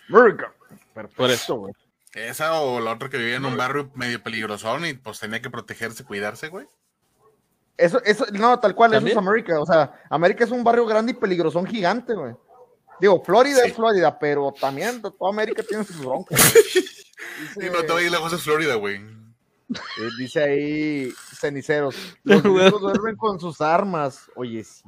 America. 0.09 0.53
Perfecto, 0.93 1.17
Por 1.17 1.31
eso. 1.31 1.55
güey. 1.55 1.73
Esa 2.13 2.59
o 2.61 2.79
la 2.79 2.93
otra 2.93 3.09
que 3.09 3.17
vivía 3.17 3.35
en 3.35 3.45
un 3.45 3.57
barrio 3.57 3.91
medio 3.93 4.21
peligrosón 4.23 4.85
y 4.85 4.93
pues 4.93 5.19
tenía 5.19 5.41
que 5.41 5.49
protegerse, 5.49 6.05
cuidarse, 6.05 6.47
güey. 6.47 6.65
Eso, 7.77 8.01
eso, 8.03 8.25
no, 8.33 8.57
tal 8.59 8.73
cual, 8.73 8.91
¿También? 8.91 9.11
eso 9.17 9.19
es 9.19 9.27
América. 9.27 9.59
O 9.59 9.65
sea, 9.65 10.01
América 10.09 10.43
es 10.45 10.51
un 10.51 10.63
barrio 10.63 10.85
grande 10.85 11.11
y 11.11 11.15
peligrosón 11.15 11.65
gigante, 11.65 12.13
güey. 12.13 12.33
Digo, 13.01 13.21
Florida 13.23 13.59
Sí. 13.63 13.69
es 13.69 13.73
Florida, 13.75 14.17
pero 14.17 14.53
también 14.59 15.01
toda 15.01 15.29
América 15.29 15.61
tiene 15.67 15.83
sus 15.83 15.99
broncas. 15.99 16.39
güey. 16.53 16.85
Y 17.57 17.69
no 17.69 17.83
te 17.83 17.91
vayas 17.91 18.11
lejos 18.11 18.31
de 18.31 18.37
Florida, 18.37 18.75
güey. 18.75 18.95
Eh, 18.97 20.09
dice 20.19 20.43
ahí 20.43 21.13
ceniceros. 21.37 21.95
Los 22.23 22.41
gringos 22.43 22.79
duermen 22.79 23.15
con 23.17 23.39
sus 23.39 23.59
armas. 23.61 24.29
Oye, 24.35 24.63
sí. 24.63 24.83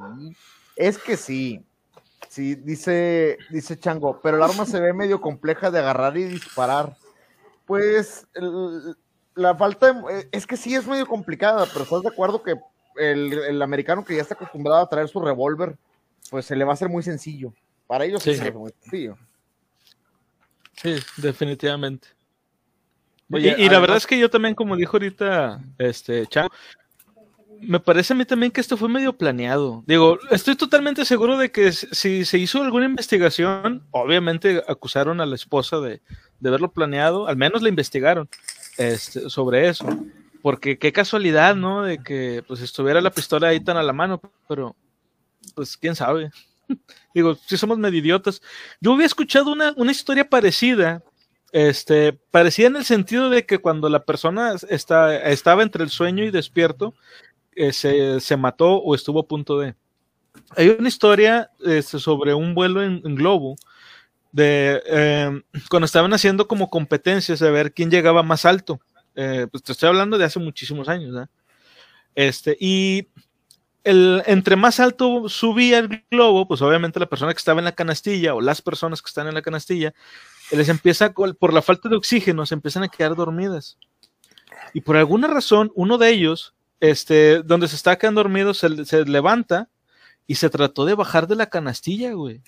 Es 0.76 0.98
que 0.98 1.18
sí. 1.18 1.66
Sí, 2.30 2.56
dice, 2.56 3.38
dice 3.50 3.78
Chango, 3.80 4.20
pero 4.22 4.38
el 4.38 4.44
arma 4.44 4.66
se 4.66 4.80
ve 4.80 4.94
medio 4.94 5.20
compleja 5.20 5.72
de 5.72 5.80
agarrar 5.80 6.16
y 6.18 6.24
disparar. 6.26 6.96
Pues 7.66 8.28
el- 8.36 8.96
la 9.36 9.56
falta 9.56 9.92
de- 9.94 10.20
eh, 10.22 10.30
es 10.32 10.46
que 10.48 10.58
sí 10.58 10.76
es 10.76 10.86
medio 10.88 11.06
complicada, 11.08 11.66
pero 11.72 11.84
estás 11.84 12.02
de 12.04 12.10
acuerdo 12.10 12.44
que 12.44 12.56
el, 13.00 13.34
el 13.34 13.62
americano 13.62 14.04
que 14.04 14.16
ya 14.16 14.22
está 14.22 14.36
acostumbrado 14.36 14.82
a 14.82 14.90
traer 14.90 15.08
su 15.08 15.20
revólver, 15.20 15.78
pues 16.30 16.46
se 16.46 16.56
le 16.56 16.64
va 16.66 16.72
a 16.72 16.74
hacer 16.74 16.90
muy 16.90 17.04
sencillo. 17.04 17.54
Para 17.88 18.06
ellos 18.06 18.22
sí, 18.22 18.32
hace 18.32 18.52
muy 18.52 18.72
sencillo. 18.82 19.18
Sí, 20.76 20.96
definitivamente. 21.18 22.10
Oye, 23.32 23.56
y, 23.58 23.66
y 23.66 23.70
la 23.70 23.80
verdad 23.80 23.98
es 23.98 24.08
que 24.08 24.20
yo 24.20 24.30
también, 24.30 24.56
como 24.56 24.76
dijo 24.76 24.98
ahorita 24.98 25.62
este 25.78 26.28
Chan, 26.28 26.48
me 27.60 27.80
parece 27.80 28.14
a 28.14 28.16
mí 28.16 28.26
también 28.26 28.52
que 28.52 28.62
esto 28.62 28.78
fue 28.78 28.88
medio 28.88 29.14
planeado. 29.14 29.84
Digo, 29.88 30.20
estoy 30.30 30.56
totalmente 30.56 31.06
seguro 31.06 31.38
de 31.38 31.52
que 31.52 31.72
si 31.72 32.24
se 32.24 32.38
hizo 32.38 32.62
alguna 32.62 32.86
investigación, 32.86 33.84
obviamente 33.92 34.64
acusaron 34.68 35.22
a 35.22 35.26
la 35.26 35.36
esposa 35.36 35.80
de, 35.80 36.02
de 36.40 36.50
haberlo 36.50 36.72
planeado, 36.72 37.28
al 37.28 37.36
menos 37.36 37.62
la 37.62 37.70
investigaron 37.70 38.30
este, 38.78 39.30
sobre 39.30 39.68
eso. 39.70 39.88
Porque 40.42 40.78
qué 40.78 40.92
casualidad, 40.92 41.56
¿no? 41.56 41.84
De 41.84 42.02
que 42.02 42.44
pues 42.48 42.62
estuviera 42.62 43.02
la 43.02 43.12
pistola 43.12 43.50
ahí 43.50 43.60
tan 43.60 43.78
a 43.78 43.84
la 43.84 43.94
mano, 43.94 44.22
pero 44.48 44.76
pues 45.56 45.78
quién 45.78 45.96
sabe. 45.96 46.32
Digo, 47.14 47.36
si 47.36 47.58
somos 47.58 47.78
medio 47.78 48.00
idiotas. 48.00 48.42
Yo 48.80 48.94
había 48.94 49.06
escuchado 49.06 49.52
una, 49.52 49.74
una 49.76 49.92
historia 49.92 50.30
parecida, 50.30 51.04
este, 51.52 52.14
parecida 52.14 52.68
en 52.68 52.76
el 52.76 52.86
sentido 52.86 53.30
de 53.30 53.46
que 53.46 53.60
cuando 53.60 53.90
la 53.90 54.04
persona 54.04 54.56
está, 54.70 55.18
estaba 55.18 55.64
entre 55.64 55.84
el 55.84 55.90
sueño 55.90 56.24
y 56.24 56.32
despierto, 56.32 56.94
eh, 57.56 57.74
se, 57.74 58.20
se 58.20 58.38
mató 58.38 58.76
o 58.76 58.94
estuvo 58.94 59.22
a 59.22 59.28
punto 59.28 59.58
de. 59.60 59.76
hay 60.56 60.70
una 60.70 60.88
historia 60.88 61.50
este, 61.66 62.00
sobre 62.00 62.34
un 62.34 62.54
vuelo 62.54 62.84
en, 62.84 63.02
globo 63.16 63.56
de 64.32 64.80
eh, 64.86 65.42
cuando 65.70 65.86
estaban 65.86 66.14
haciendo 66.14 66.48
como 66.48 66.70
competencias 66.70 67.40
de 67.40 67.50
ver 67.50 67.74
quién 67.74 67.90
llegaba 67.90 68.22
más 68.22 68.46
alto. 68.46 68.80
Eh, 69.20 69.48
pues 69.52 69.64
te 69.64 69.72
estoy 69.72 69.90
hablando 69.90 70.18
de 70.20 70.26
hace 70.26 70.40
muchísimos 70.40 70.88
años, 70.88 71.16
¿eh? 71.24 71.28
Este, 72.14 72.56
y 72.60 73.08
el, 73.84 74.22
entre 74.28 74.56
más 74.56 74.80
alto 74.80 75.28
subía 75.28 75.80
el 75.80 76.04
globo, 76.12 76.48
pues 76.48 76.62
obviamente 76.62 77.00
la 77.00 77.08
persona 77.08 77.34
que 77.34 77.40
estaba 77.40 77.60
en 77.60 77.66
la 77.66 77.72
canastilla 77.72 78.36
o 78.36 78.42
las 78.42 78.62
personas 78.62 79.02
que 79.02 79.08
están 79.08 79.28
en 79.28 79.34
la 79.34 79.42
canastilla, 79.42 79.94
les 80.52 80.70
empieza, 80.70 81.14
por 81.14 81.52
la 81.52 81.64
falta 81.64 81.90
de 81.90 81.96
oxígeno, 81.96 82.46
se 82.46 82.54
empiezan 82.54 82.84
a 82.84 82.90
quedar 82.90 83.16
dormidas. 83.16 83.80
Y 84.74 84.82
por 84.82 84.98
alguna 84.98 85.28
razón, 85.28 85.72
uno 85.74 85.98
de 85.98 86.10
ellos, 86.12 86.54
este, 86.80 87.42
donde 87.42 87.68
se 87.68 87.76
está 87.76 87.98
quedando 87.98 88.22
dormido, 88.22 88.54
se, 88.54 88.86
se 88.86 89.04
levanta 89.06 89.70
y 90.28 90.36
se 90.36 90.52
trató 90.52 90.86
de 90.86 90.94
bajar 90.94 91.26
de 91.26 91.36
la 91.36 91.48
canastilla, 91.48 92.14
güey. 92.14 92.44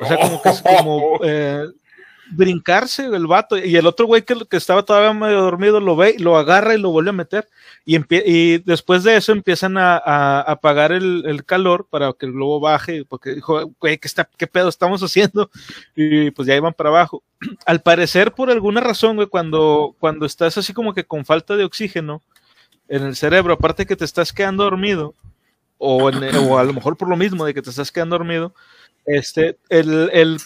O 0.00 0.06
sea, 0.06 0.18
como 0.18 0.42
que 0.42 0.48
es 0.48 0.62
como 0.62 1.20
eh, 1.24 1.66
brincarse 2.30 3.06
el 3.06 3.26
vato. 3.26 3.58
Y 3.58 3.76
el 3.76 3.86
otro 3.86 4.06
güey 4.06 4.22
que, 4.22 4.34
que, 4.48 4.56
estaba 4.56 4.84
todavía 4.84 5.12
medio 5.12 5.40
dormido 5.42 5.80
lo 5.80 5.96
ve, 5.96 6.16
lo 6.18 6.36
agarra 6.36 6.74
y 6.74 6.80
lo 6.80 6.90
vuelve 6.90 7.10
a 7.10 7.14
meter. 7.14 7.48
Y, 7.84 8.58
después 8.58 9.02
de 9.04 9.16
eso 9.16 9.32
empiezan 9.32 9.76
a, 9.76 9.96
a 9.96 10.40
apagar 10.40 10.92
el, 10.92 11.24
el, 11.26 11.44
calor 11.44 11.86
para 11.90 12.12
que 12.12 12.26
el 12.26 12.32
globo 12.32 12.60
baje. 12.60 13.04
Porque 13.04 13.34
dijo, 13.34 13.72
güey, 13.80 13.98
¿qué, 13.98 14.08
está, 14.08 14.28
¿qué 14.36 14.46
pedo 14.46 14.68
estamos 14.68 15.02
haciendo? 15.02 15.50
Y 15.96 16.30
pues 16.30 16.46
ya 16.46 16.56
iban 16.56 16.74
para 16.74 16.90
abajo. 16.90 17.22
Al 17.66 17.82
parecer, 17.82 18.32
por 18.32 18.50
alguna 18.50 18.80
razón, 18.80 19.16
güey, 19.16 19.28
cuando, 19.28 19.94
cuando 19.98 20.26
estás 20.26 20.56
así 20.58 20.72
como 20.72 20.94
que 20.94 21.04
con 21.04 21.24
falta 21.24 21.56
de 21.56 21.64
oxígeno 21.64 22.22
en 22.88 23.04
el 23.04 23.16
cerebro, 23.16 23.54
aparte 23.54 23.86
que 23.86 23.96
te 23.96 24.04
estás 24.04 24.32
quedando 24.32 24.64
dormido, 24.64 25.14
o, 25.78 26.10
o 26.10 26.58
a 26.58 26.64
lo 26.64 26.72
mejor 26.72 26.96
por 26.96 27.08
lo 27.08 27.16
mismo 27.16 27.44
de 27.44 27.54
que 27.54 27.62
te 27.62 27.70
estás 27.70 27.90
quedando 27.90 28.18
dormido, 28.18 28.54
este, 29.06 29.58
el, 29.68 30.10
el, 30.12 30.38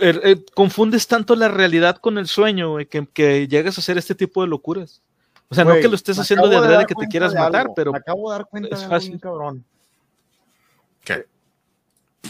el, 0.00 0.44
confundes 0.54 1.06
tanto 1.06 1.34
la 1.36 1.48
realidad 1.48 1.96
con 1.96 2.18
el 2.18 2.26
sueño, 2.26 2.70
güey, 2.72 2.86
que, 2.86 3.06
que, 3.06 3.48
llegas 3.48 3.78
a 3.78 3.80
hacer 3.80 3.98
este 3.98 4.14
tipo 4.14 4.42
de 4.42 4.48
locuras. 4.48 5.02
O 5.48 5.54
sea, 5.54 5.64
no 5.64 5.74
que 5.74 5.88
lo 5.88 5.94
estés 5.94 6.18
haciendo 6.18 6.48
de 6.48 6.60
verdad 6.60 6.80
de 6.80 6.86
que 6.86 6.94
te 6.94 7.06
quieras 7.06 7.32
matar, 7.34 7.62
algo. 7.62 7.74
pero. 7.74 7.92
Me 7.92 7.98
acabo 7.98 8.30
de 8.30 8.36
dar 8.38 8.46
cuenta 8.46 8.74
es 8.74 9.10
de 9.10 9.20
cabrón. 9.20 9.64
¿Qué? 11.04 11.26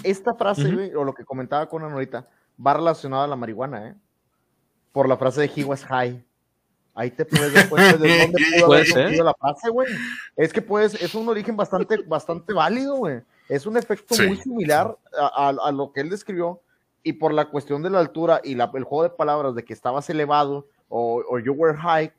Esta 0.03 0.35
frase, 0.35 0.71
güey, 0.71 0.95
o 0.95 1.03
lo 1.05 1.14
que 1.14 1.25
comentaba 1.25 1.67
con 1.69 1.83
ahorita, 1.83 2.29
va 2.64 2.75
relacionado 2.75 3.23
a 3.23 3.27
la 3.27 3.37
marihuana, 3.37 3.89
¿eh? 3.89 3.95
Por 4.93 5.09
la 5.09 5.17
frase 5.17 5.41
de 5.43 5.51
he 5.55 5.64
was 5.64 5.85
high. 5.85 6.23
Ahí 6.95 7.11
te 7.11 7.25
puedes 7.25 7.53
dar 7.53 7.69
cuenta 7.69 7.97
de 7.99 8.19
dónde 8.23 8.45
pudo 8.61 8.73
haber 8.73 8.87
surgido 8.87 9.25
la 9.25 9.35
frase, 9.35 9.69
güey. 9.71 9.89
Es 10.37 10.53
que 10.53 10.62
pues, 10.62 10.95
es 10.95 11.14
un 11.14 11.29
origen 11.29 11.57
bastante, 11.57 11.99
bastante 12.07 12.53
válido, 12.53 12.97
güey. 12.97 13.21
Es 13.49 13.67
un 13.67 13.77
efecto 13.77 14.14
Sí. 14.14 14.27
muy 14.27 14.37
similar 14.39 14.97
a, 15.19 15.49
a- 15.49 15.69
a 15.69 15.73
lo 15.73 15.93
que 15.93 16.01
él 16.01 16.11
describió. 16.11 16.61
Y 17.07 17.13
por 17.13 17.33
la 17.33 17.45
cuestión 17.51 17.83
de 17.83 17.91
la 17.91 18.01
altura 18.01 18.41
y 18.43 18.57
la- 18.57 18.69
el 18.75 18.83
juego 18.83 19.05
de 19.05 19.11
palabras 19.11 19.55
de 19.55 19.65
que 19.65 19.73
estabas 19.73 20.11
elevado 20.11 20.67
o, 20.89 21.23
o 21.31 21.39
you 21.39 21.53
were 21.53 21.79
high, 21.79 22.13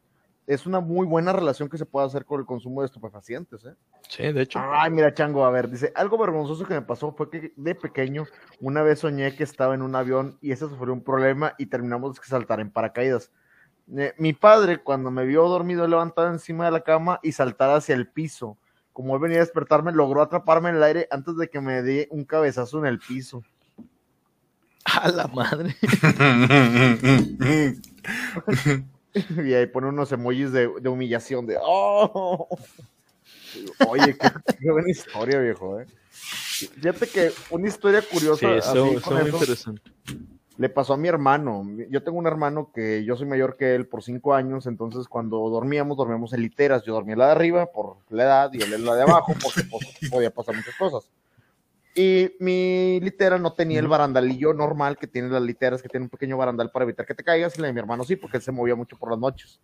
es 0.46 0.66
una 0.66 0.80
muy 0.80 1.06
buena 1.06 1.34
relación 1.34 1.68
que 1.68 1.78
se 1.78 1.86
puede 1.86 2.08
hacer 2.08 2.24
con 2.24 2.40
el 2.40 2.46
consumo 2.46 2.80
de 2.82 2.86
estupefacientes, 2.86 3.66
¿eh? 3.66 3.76
Sí, 4.08 4.32
de 4.32 4.44
hecho. 4.44 4.60
Ay, 4.64 4.90
mira, 4.92 5.14
Chango, 5.14 5.44
a 5.44 5.52
ver, 5.52 5.70
dice, 5.70 5.92
algo 5.94 6.18
vergonzoso 6.18 6.66
que 6.66 6.74
me 6.74 6.82
pasó 6.84 7.12
fue 7.12 7.30
que 7.30 7.52
de 7.58 7.76
pequeño 7.76 8.24
una 8.62 8.82
vez 8.82 9.00
soñé 9.00 9.36
que 9.36 9.44
estaba 9.44 9.76
en 9.76 9.82
un 9.82 9.94
avión 9.94 10.38
y 10.40 10.54
ese 10.54 10.70
sufrió 10.70 10.94
un 10.94 11.04
problema 11.04 11.54
y 11.58 11.66
terminamos 11.66 12.18
que 12.18 12.28
saltar 12.30 12.62
en 12.62 12.72
paracaídas. 12.72 13.30
Eh, 13.94 14.14
mi 14.18 14.32
padre, 14.32 14.82
cuando 14.82 15.12
me 15.12 15.26
vio 15.26 15.50
dormido, 15.50 15.86
levantado 15.86 16.30
encima 16.30 16.64
de 16.64 16.72
la 16.72 16.80
cama 16.80 17.20
y 17.24 17.34
saltar 17.34 17.72
hacia 17.72 17.94
el 17.94 18.08
piso. 18.08 18.58
Como 18.94 19.16
él 19.16 19.22
venía 19.22 19.40
a 19.40 19.42
despertarme, 19.42 19.92
logró 19.92 20.22
atraparme 20.22 20.70
en 20.70 20.78
el 20.78 20.84
aire 20.84 21.08
antes 21.12 21.36
de 21.36 21.50
que 21.50 21.60
me 21.60 21.82
dé 21.82 22.08
un 22.10 22.24
cabezazo 22.24 22.80
en 22.80 22.86
el 22.86 23.00
piso. 23.00 23.44
A 24.96 25.10
la 25.10 25.28
madre. 25.28 25.76
Y 29.44 29.54
ahí 29.54 29.66
pone 29.66 29.88
unos 29.88 30.12
emojis 30.12 30.52
de, 30.52 30.70
de 30.80 30.90
humillación, 30.90 31.48
de 31.48 31.58
¡Oh! 31.62 32.48
Oye, 33.88 34.16
qué, 34.18 34.30
qué 34.60 34.72
buena 34.72 34.90
historia, 34.92 35.40
viejo, 35.40 35.80
¿eh? 35.80 35.88
Fíjate 36.12 37.08
que 37.08 37.32
una 37.50 37.68
historia 37.68 38.02
curiosa 38.02 38.40
Sí, 38.40 38.46
así 38.46 38.70
eso, 38.70 38.84
con 38.84 38.98
eso 38.98 39.12
muy 39.12 39.22
eso, 39.22 39.38
interesante. 39.38 39.82
le 40.58 40.70
pasó 40.70 40.94
a 40.94 40.98
mi 40.98 41.08
hermano. 41.08 41.66
Yo 41.90 42.04
tengo 42.04 42.18
un 42.20 42.28
hermano 42.28 42.72
que 42.74 43.04
yo 43.06 43.16
soy 43.16 43.26
mayor 43.28 43.58
que 43.58 43.74
él 43.76 43.88
por 43.88 44.04
cinco 44.04 44.34
años, 44.36 44.68
entonces 44.68 45.08
cuando 45.08 45.38
dormíamos, 45.50 45.98
dormíamos 45.98 46.34
en 46.34 46.42
literas. 46.42 46.84
Yo 46.84 46.94
dormía 46.94 47.14
en 47.14 47.20
la 47.20 47.26
de 47.28 47.32
arriba 47.32 47.66
por 47.68 47.98
la 48.10 48.24
edad 48.24 48.52
y 48.54 48.62
él 48.62 48.74
en 48.74 48.86
la 48.86 48.96
de 48.96 49.04
abajo 49.04 49.34
porque 49.42 49.64
pues, 49.70 50.10
podía 50.12 50.30
pasar 50.32 50.56
muchas 50.56 50.76
cosas. 50.76 51.10
Y 52.00 52.36
mi 52.39 53.00
litera 53.00 53.39
no 53.39 53.54
tenía 53.54 53.80
el 53.80 53.88
barandalillo 53.88 54.54
normal 54.54 55.00
que 55.00 55.08
tienen 55.08 55.32
las 55.32 55.41
literas, 55.41 55.82
que 55.82 55.89
tiene 55.89 56.04
un 56.04 56.12
pequeño 56.12 56.38
barandal 56.38 56.70
para 56.70 56.84
evitar 56.84 57.08
que 57.08 57.16
te 57.16 57.24
caigas, 57.24 57.58
y 57.58 57.62
la 57.62 57.68
de 57.68 57.74
mi 57.74 57.80
hermano 57.80 58.04
sí, 58.04 58.16
porque 58.16 58.38
él 58.38 58.43
se 58.43 58.52
movía 58.52 58.76
mucho 58.76 58.95
por 59.00 59.10
las 59.10 59.18
noches. 59.18 59.60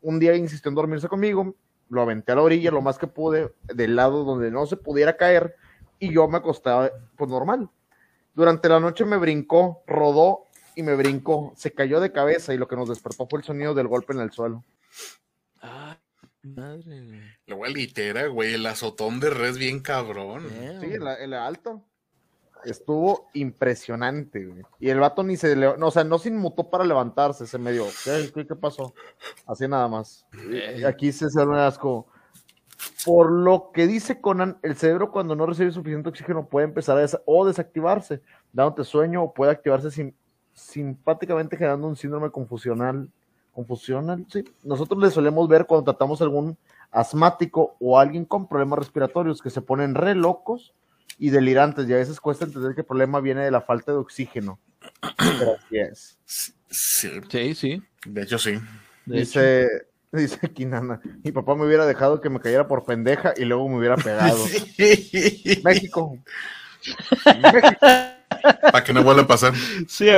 Un 0.00 0.18
día 0.18 0.34
insistió 0.34 0.70
en 0.70 0.76
dormirse 0.76 1.08
conmigo, 1.08 1.54
lo 1.90 2.00
aventé 2.00 2.32
a 2.32 2.36
la 2.36 2.42
orilla 2.42 2.70
lo 2.70 2.80
más 2.80 2.96
que 2.96 3.06
pude, 3.06 3.52
del 3.64 3.96
lado 3.96 4.24
donde 4.24 4.50
no 4.50 4.64
se 4.64 4.78
pudiera 4.78 5.18
caer, 5.18 5.56
y 5.98 6.10
yo 6.10 6.26
me 6.26 6.38
acostaba 6.38 6.90
pues 7.18 7.30
normal. 7.30 7.68
Durante 8.34 8.70
la 8.70 8.80
noche 8.80 9.04
me 9.04 9.18
brincó, 9.18 9.82
rodó 9.86 10.46
y 10.74 10.82
me 10.82 10.96
brincó, 10.96 11.52
se 11.54 11.74
cayó 11.74 12.00
de 12.00 12.12
cabeza 12.12 12.54
y 12.54 12.56
lo 12.56 12.66
que 12.66 12.76
nos 12.76 12.88
despertó 12.88 13.26
fue 13.28 13.40
el 13.40 13.44
sonido 13.44 13.74
del 13.74 13.88
golpe 13.88 14.14
en 14.14 14.20
el 14.20 14.32
suelo. 14.32 14.64
Ah, 15.60 15.98
madre. 16.48 17.02
güey. 17.06 17.20
Luego 17.46 17.66
litera, 17.66 18.26
güey, 18.28 18.54
el 18.54 18.66
azotón 18.66 19.20
de 19.20 19.30
res 19.30 19.58
bien 19.58 19.80
cabrón. 19.80 20.44
Damn. 20.60 20.80
Sí, 20.80 20.98
la 20.98 21.46
alto. 21.46 21.82
Estuvo 22.64 23.28
impresionante, 23.34 24.46
güey. 24.46 24.62
Y 24.80 24.88
el 24.88 24.98
vato 24.98 25.22
ni 25.22 25.36
se 25.36 25.54
le, 25.54 25.76
no, 25.76 25.88
o 25.88 25.90
sea, 25.90 26.02
no 26.04 26.18
se 26.18 26.30
inmutó 26.30 26.70
para 26.70 26.84
levantarse, 26.84 27.46
se 27.46 27.58
me 27.58 27.72
dio, 27.72 27.84
¿qué, 28.04 28.30
qué, 28.34 28.46
qué 28.46 28.56
pasó? 28.56 28.94
Así 29.46 29.68
nada 29.68 29.86
más. 29.88 30.26
Y- 30.50 30.80
y 30.80 30.84
aquí 30.84 31.12
se 31.12 31.28
se 31.28 31.44
me 31.44 31.58
asco. 31.60 32.06
Por 33.04 33.30
lo 33.30 33.70
que 33.72 33.86
dice 33.86 34.20
Conan, 34.20 34.58
el 34.62 34.76
cerebro 34.76 35.10
cuando 35.10 35.36
no 35.36 35.44
recibe 35.44 35.70
suficiente 35.72 36.08
oxígeno 36.08 36.46
puede 36.48 36.66
empezar 36.66 36.98
a 36.98 37.06
o 37.26 37.46
desactivarse, 37.46 38.22
dándote 38.52 38.84
sueño 38.84 39.22
o 39.24 39.34
puede 39.34 39.52
activarse 39.52 39.90
sin, 39.90 40.14
simpáticamente 40.54 41.56
generando 41.56 41.86
un 41.86 41.96
síndrome 41.96 42.30
confusional. 42.30 43.10
Confusional, 43.54 44.26
sí. 44.30 44.44
Nosotros 44.64 45.00
le 45.02 45.10
solemos 45.10 45.48
ver 45.48 45.66
cuando 45.66 45.84
tratamos 45.92 46.20
a 46.20 46.24
algún 46.24 46.58
asmático 46.90 47.76
o 47.80 47.98
alguien 47.98 48.24
con 48.24 48.48
problemas 48.48 48.78
respiratorios 48.80 49.40
que 49.40 49.50
se 49.50 49.62
ponen 49.62 49.94
re 49.94 50.14
locos 50.14 50.74
y 51.18 51.30
delirantes 51.30 51.88
y 51.88 51.92
a 51.92 51.96
veces 51.96 52.20
cuesta 52.20 52.44
entender 52.44 52.74
que 52.74 52.80
el 52.82 52.86
problema 52.86 53.20
viene 53.20 53.42
de 53.44 53.50
la 53.50 53.60
falta 53.60 53.92
de 53.92 53.98
oxígeno. 53.98 54.58
Pero 55.16 55.56
así 55.56 55.78
es. 55.78 56.18
Sí, 56.26 57.10
Sí, 57.30 57.54
sí. 57.54 57.82
de 58.06 58.22
hecho 58.22 58.38
sí. 58.38 58.58
de 59.06 59.20
hecho. 59.22 59.40
Dice, 59.40 59.68
dice 60.12 60.52
Quinana, 60.52 61.00
mi 61.22 61.30
papá 61.30 61.54
me 61.54 61.64
hubiera 61.64 61.86
dejado 61.86 62.20
que 62.20 62.28
me 62.30 62.40
cayera 62.40 62.66
por 62.66 62.84
pendeja 62.84 63.32
y 63.36 63.44
luego 63.44 63.68
me 63.68 63.78
hubiera 63.78 63.96
pegado. 63.96 64.44
México. 65.64 66.18
México, 67.42 67.78
Para 68.72 68.84
que 68.84 68.92
no 68.92 69.02
vuelva 69.02 69.22
a 69.22 69.26
pasar. 69.26 69.54
Sí, 69.88 70.08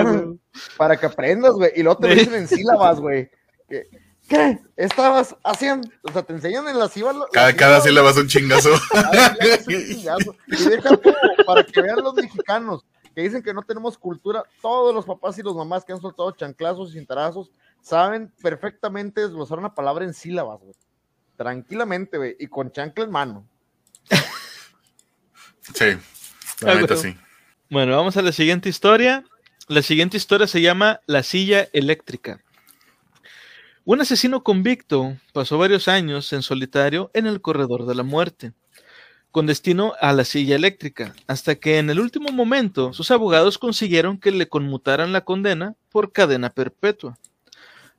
para 0.77 0.97
que 0.97 1.07
aprendas, 1.07 1.53
güey. 1.53 1.73
Y 1.77 1.83
luego 1.83 1.99
te 1.99 2.09
lo 2.09 2.15
dicen 2.15 2.35
en 2.35 2.49
sílabas, 2.49 3.01
güey. 3.01 3.31
¿Qué? 3.69 3.89
¿Qué? 4.29 4.59
Estabas 4.77 5.37
haciendo, 5.45 5.89
o 6.03 6.13
sea, 6.13 6.23
te 6.23 6.33
enseñan 6.33 6.67
en 6.69 6.79
las 6.79 6.93
sílabas. 6.93 7.29
Cada, 7.33 7.53
cada 7.57 7.81
sílaba 7.81 8.11
es 8.11 8.17
un 8.17 8.27
chingazo. 8.27 8.71
Y 9.69 10.69
deja 10.69 10.91
para 11.47 11.63
que 11.65 11.81
vean 11.81 12.03
los 12.03 12.15
mexicanos 12.15 12.85
que 13.17 13.23
dicen 13.23 13.43
que 13.43 13.55
no 13.55 13.63
tenemos 13.63 13.97
cultura, 13.97 14.45
todos 14.61 14.95
los 14.95 15.07
papás 15.07 15.39
y 15.39 15.43
los 15.43 15.57
mamás 15.57 15.87
que 15.87 15.93
han 15.95 16.01
soltado 16.03 16.33
chanclazos 16.33 16.91
y 16.91 16.99
cintarazos 16.99 17.51
saben 17.81 18.31
perfectamente 18.43 19.23
desglosar 19.23 19.59
una 19.59 19.75
palabra 19.75 20.05
en 20.05 20.13
sílabas, 20.13 20.61
güey. 20.61 20.75
Tranquilamente, 21.35 22.19
güey, 22.19 22.37
y 22.39 22.47
con 22.47 22.71
chancla 22.71 23.05
en 23.05 23.11
mano. 23.11 23.49
Sí, 25.75 25.97
la 26.61 26.75
neta 26.75 26.95
sí. 26.95 27.17
Bueno, 27.69 27.97
vamos 27.97 28.17
a 28.17 28.23
la 28.23 28.31
siguiente 28.31 28.69
historia. 28.69 29.25
La 29.67 29.83
siguiente 29.83 30.17
historia 30.17 30.47
se 30.47 30.61
llama 30.61 31.01
La 31.07 31.25
silla 31.25 31.67
eléctrica. 31.73 32.41
Un 33.85 34.01
asesino 34.01 34.45
convicto 34.45 35.17
pasó 35.33 35.59
varios 35.59 35.89
años 35.89 36.33
en 36.33 36.43
solitario 36.43 37.11
en 37.13 37.27
el 37.27 37.41
corredor 37.41 37.87
de 37.87 37.97
la 37.97 38.05
muerte, 38.05 38.53
con 39.33 39.47
destino 39.47 39.95
a 40.01 40.13
la 40.13 40.25
silla 40.25 40.55
eléctrica, 40.55 41.17
hasta 41.27 41.57
que 41.57 41.79
en 41.79 41.91
el 41.91 41.99
último 41.99 42.29
momento 42.29 42.93
sus 42.93 43.11
abogados 43.11 43.59
consiguieron 43.59 44.19
que 44.19 44.31
le 44.31 44.49
conmutaran 44.49 45.13
la 45.13 45.23
condena 45.23 45.75
por 45.91 46.13
cadena 46.13 46.51
perpetua. 46.51 47.19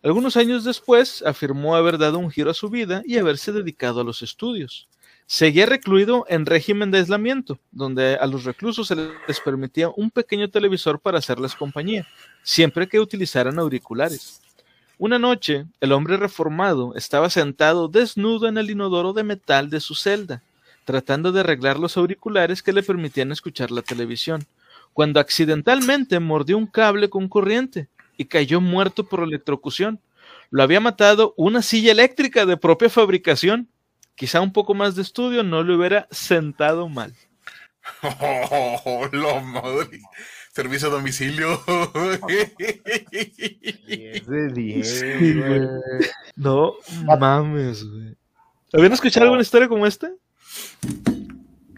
Algunos 0.01 0.37
años 0.37 0.63
después 0.63 1.23
afirmó 1.23 1.75
haber 1.75 1.97
dado 1.97 2.19
un 2.19 2.31
giro 2.31 2.51
a 2.51 2.53
su 2.53 2.69
vida 2.69 3.01
y 3.05 3.17
haberse 3.17 3.51
dedicado 3.51 3.99
a 3.99 4.05
los 4.05 4.21
estudios. 4.21 4.87
Seguía 5.29 5.65
recluido 5.65 6.25
en 6.29 6.45
régimen 6.45 6.89
de 6.89 6.99
aislamiento, 6.99 7.59
donde 7.71 8.15
a 8.15 8.25
los 8.27 8.45
reclusos 8.45 8.87
se 8.87 8.95
les 8.95 9.41
permitía 9.41 9.89
un 9.89 10.09
pequeño 10.09 10.49
televisor 10.49 11.01
para 11.01 11.17
hacerles 11.17 11.53
compañía, 11.53 12.07
siempre 12.43 12.87
que 12.87 13.01
utilizaran 13.01 13.59
auriculares. 13.59 14.41
Una 14.97 15.19
noche, 15.19 15.65
el 15.81 15.91
hombre 15.91 16.15
reformado 16.15 16.95
estaba 16.95 17.29
sentado 17.29 17.89
desnudo 17.89 18.47
en 18.47 18.57
el 18.57 18.69
inodoro 18.71 19.11
de 19.11 19.25
metal 19.25 19.69
de 19.69 19.81
su 19.81 19.95
celda, 19.95 20.41
tratando 20.85 21.33
de 21.33 21.41
arreglar 21.41 21.77
los 21.77 21.97
auriculares 21.97 22.63
que 22.63 22.71
le 22.71 22.81
permitían 22.81 23.33
escuchar 23.33 23.69
la 23.69 23.81
televisión, 23.81 24.45
cuando 24.93 25.19
accidentalmente 25.19 26.21
mordió 26.21 26.57
un 26.57 26.67
cable 26.67 27.09
con 27.09 27.27
corriente 27.27 27.89
y 28.15 28.25
cayó 28.25 28.61
muerto 28.61 29.03
por 29.03 29.23
electrocución. 29.23 29.99
Lo 30.51 30.63
había 30.63 30.79
matado 30.79 31.33
una 31.35 31.61
silla 31.61 31.91
eléctrica 31.91 32.45
de 32.45 32.55
propia 32.55 32.89
fabricación. 32.89 33.67
Quizá 34.17 34.41
un 34.41 34.51
poco 34.51 34.73
más 34.73 34.95
de 34.95 35.03
estudio 35.03 35.43
no 35.43 35.63
le 35.63 35.75
hubiera 35.75 36.07
sentado 36.11 36.89
mal. 36.89 37.13
Oh, 38.83 39.07
lo 39.13 39.39
madre. 39.41 40.01
Servicio 40.51 40.89
a 40.89 40.91
domicilio. 40.91 41.61
10 43.87 44.27
de 44.27 44.47
10, 44.53 44.99
Sí. 44.99 45.41
No 46.35 46.73
mames, 47.19 47.83
güey. 47.85 48.15
¿Habían 48.73 48.93
escuchado 48.93 49.23
alguna 49.25 49.41
historia 49.41 49.67
como 49.69 49.85
esta? 49.87 50.09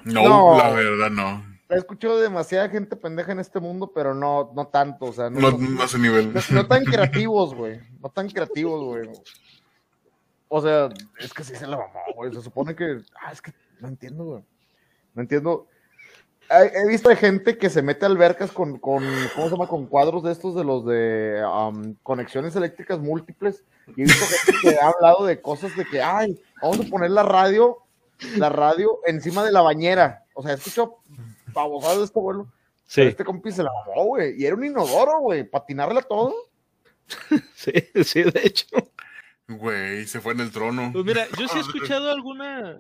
No, 0.06 0.24
No. 0.28 0.58
la 0.58 0.70
verdad 0.72 1.12
no. 1.12 1.46
He 1.70 1.76
escuchado 1.78 2.20
demasiada 2.20 2.70
gente 2.70 2.96
pendeja 2.96 3.32
en 3.32 3.40
este 3.40 3.60
mundo, 3.60 3.92
pero 3.94 4.16
no, 4.16 4.52
no 4.56 4.68
tanto, 4.68 5.06
o 5.06 5.14
sea, 5.14 5.30
no, 5.30 5.40
No, 5.40 5.52
no- 5.52 5.58
no 5.70 5.82
a 5.84 5.86
ese 5.86 6.00
nivel. 6.00 6.34
no- 6.34 6.42
no 6.50 6.66
tan 6.68 6.84
creativos, 6.86 7.54
güey. 7.54 7.80
No 8.02 8.10
tan 8.10 8.28
creativos, 8.30 8.84
güey. 8.84 9.10
O 10.50 10.62
sea, 10.62 10.89
es 11.20 11.32
que 11.32 11.43
sí 11.43 11.56
se 11.56 11.68
la 11.68 11.78
mamó, 11.78 12.02
güey. 12.16 12.34
Se 12.34 12.41
supone 12.41 12.76
que. 12.76 13.00
Ah, 13.22 13.32
es 13.32 13.41
que 13.41 13.54
no 13.80 13.88
entiendo, 13.88 14.26
güey. 14.26 14.43
No 15.14 15.22
entiendo. 15.22 15.68
He, 16.50 16.80
he 16.80 16.88
visto 16.88 17.16
gente 17.16 17.60
que 17.60 17.70
se 17.70 17.84
mete 17.84 18.06
a 18.06 18.10
albercas 18.10 18.52
con, 18.52 18.80
con, 18.80 19.06
¿cómo 19.36 19.45
se 19.45 19.52
llama? 19.52 19.68
Con 19.68 19.86
cuadros 19.86 20.24
de 20.24 20.32
estos 20.32 20.56
de 20.56 20.64
los 20.64 20.84
de 20.86 21.43
am, 21.45 21.95
conexiones 22.02 22.56
eléctricas 22.56 23.00
múltiples. 23.00 23.64
Y 23.95 24.02
he 24.02 24.06
visto 24.06 24.26
gente 24.26 24.60
que 24.62 24.80
ha 24.80 24.89
hablado 24.89 25.26
de 25.26 25.39
cosas 25.39 25.76
de 25.78 25.86
que, 25.86 26.02
ay, 26.02 26.41
vamos 26.62 26.80
a 26.80 26.89
poner 26.89 27.12
la 27.12 27.22
radio, 27.22 27.78
la 28.38 28.50
radio 28.50 29.00
encima 29.06 29.45
de 29.45 29.52
la 29.52 29.62
bañera. 29.62 30.26
O 30.34 30.41
sea, 30.41 30.54
he 30.54 30.56
escuchado 30.56 30.97
babosadas 31.54 32.00
de 32.00 32.04
este 32.06 32.20
vuelo. 32.20 32.47
Sí, 32.88 33.02
Este 33.02 33.24
compi 33.24 33.52
se 33.52 33.62
la 33.62 33.72
mamó, 33.72 34.06
güey. 34.06 34.41
Y 34.41 34.47
era 34.47 34.56
un 34.56 34.66
inodoro, 34.66 35.20
güey. 35.20 35.43
Patinarle 35.43 36.00
a 36.00 36.04
todo. 36.04 36.34
sí, 37.54 37.72
sí, 38.04 38.24
de 38.24 38.41
hecho. 38.43 38.66
Güey, 39.50 40.06
se 40.08 40.22
fue 40.22 40.34
en 40.34 40.39
el 40.41 40.52
trono. 40.52 40.91
Pues 40.93 41.04
mira, 41.06 41.28
yo 41.38 41.47
sí 41.47 41.58
he 41.58 41.62
escuchado 41.68 42.10
alguna. 42.12 42.78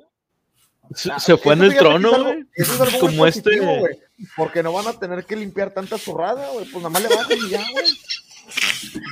Se, 0.95 1.11
Ah, 1.11 1.19
se 1.19 1.35
fue 1.37 1.53
en 1.53 1.63
el 1.63 1.75
trono, 1.77 2.09
es 2.09 2.15
algo- 2.15 2.31
güey. 2.33 2.45
es 2.55 2.99
Como 2.99 3.25
este. 3.27 3.59
güey, 3.59 3.99
Porque 4.35 4.63
no 4.63 4.71
van 4.73 4.87
a 4.87 4.93
tener 4.93 5.23
que 5.25 5.35
limpiar 5.35 5.71
tanta 5.73 5.97
zurrada, 5.97 6.49
güey. 6.51 6.65
Pues 6.65 6.77
nada 6.77 6.89
más 6.89 7.01
le 7.03 7.09
bajan 7.09 7.37
y 7.37 7.49
ya, 7.49 7.61
güey. 7.71 7.85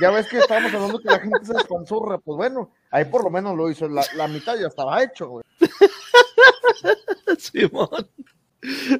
Ya 0.00 0.10
ves 0.10 0.26
que 0.26 0.38
estábamos 0.38 0.72
hablando 0.74 0.98
que 0.98 1.08
la 1.08 1.20
gente 1.20 1.44
se 1.44 1.52
despanzurra. 1.54 2.18
Pues 2.18 2.36
bueno, 2.36 2.72
ahí 2.90 3.04
por 3.04 3.22
lo 3.22 3.30
menos 3.30 3.56
lo 3.56 3.70
hizo. 3.70 3.88
La, 3.88 4.04
la 4.16 4.26
mitad 4.26 4.56
ya 4.58 4.66
estaba 4.66 5.02
hecho, 5.04 5.28
güey. 5.28 5.44
Simón. 7.38 7.88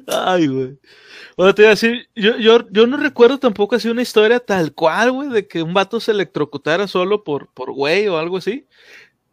Ay, 0.07 0.47
güey. 0.47 0.77
Bueno, 1.37 1.55
te 1.55 1.61
iba 1.63 1.69
a 1.69 1.75
decir, 1.75 2.09
yo, 2.15 2.37
yo, 2.37 2.69
yo 2.69 2.87
no 2.87 2.97
recuerdo 2.97 3.37
tampoco 3.39 3.75
así 3.75 3.87
una 3.87 4.01
historia 4.01 4.39
tal 4.39 4.73
cual, 4.73 5.11
güey, 5.11 5.29
de 5.29 5.47
que 5.47 5.61
un 5.63 5.73
vato 5.73 5.99
se 5.99 6.11
electrocutara 6.11 6.87
solo 6.87 7.23
por, 7.23 7.47
por 7.53 7.71
güey 7.71 8.07
o 8.07 8.17
algo 8.17 8.37
así. 8.37 8.65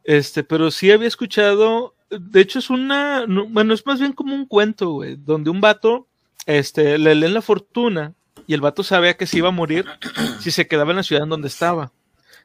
Este, 0.04 0.44
pero 0.44 0.70
sí 0.70 0.90
había 0.92 1.08
escuchado, 1.08 1.94
de 2.10 2.40
hecho 2.40 2.60
es 2.60 2.70
una, 2.70 3.26
no, 3.26 3.46
bueno, 3.48 3.74
es 3.74 3.84
más 3.86 3.98
bien 3.98 4.12
como 4.12 4.34
un 4.34 4.46
cuento, 4.46 4.90
güey, 4.90 5.16
donde 5.16 5.50
un 5.50 5.60
vato, 5.60 6.06
este, 6.46 6.96
le 6.98 7.14
leen 7.16 7.34
la 7.34 7.42
fortuna 7.42 8.14
y 8.46 8.54
el 8.54 8.60
vato 8.60 8.84
sabía 8.84 9.16
que 9.16 9.26
se 9.26 9.38
iba 9.38 9.48
a 9.48 9.52
morir 9.52 9.84
si 10.40 10.50
se 10.52 10.68
quedaba 10.68 10.90
en 10.92 10.98
la 10.98 11.02
ciudad 11.02 11.24
en 11.24 11.30
donde 11.30 11.48
estaba. 11.48 11.92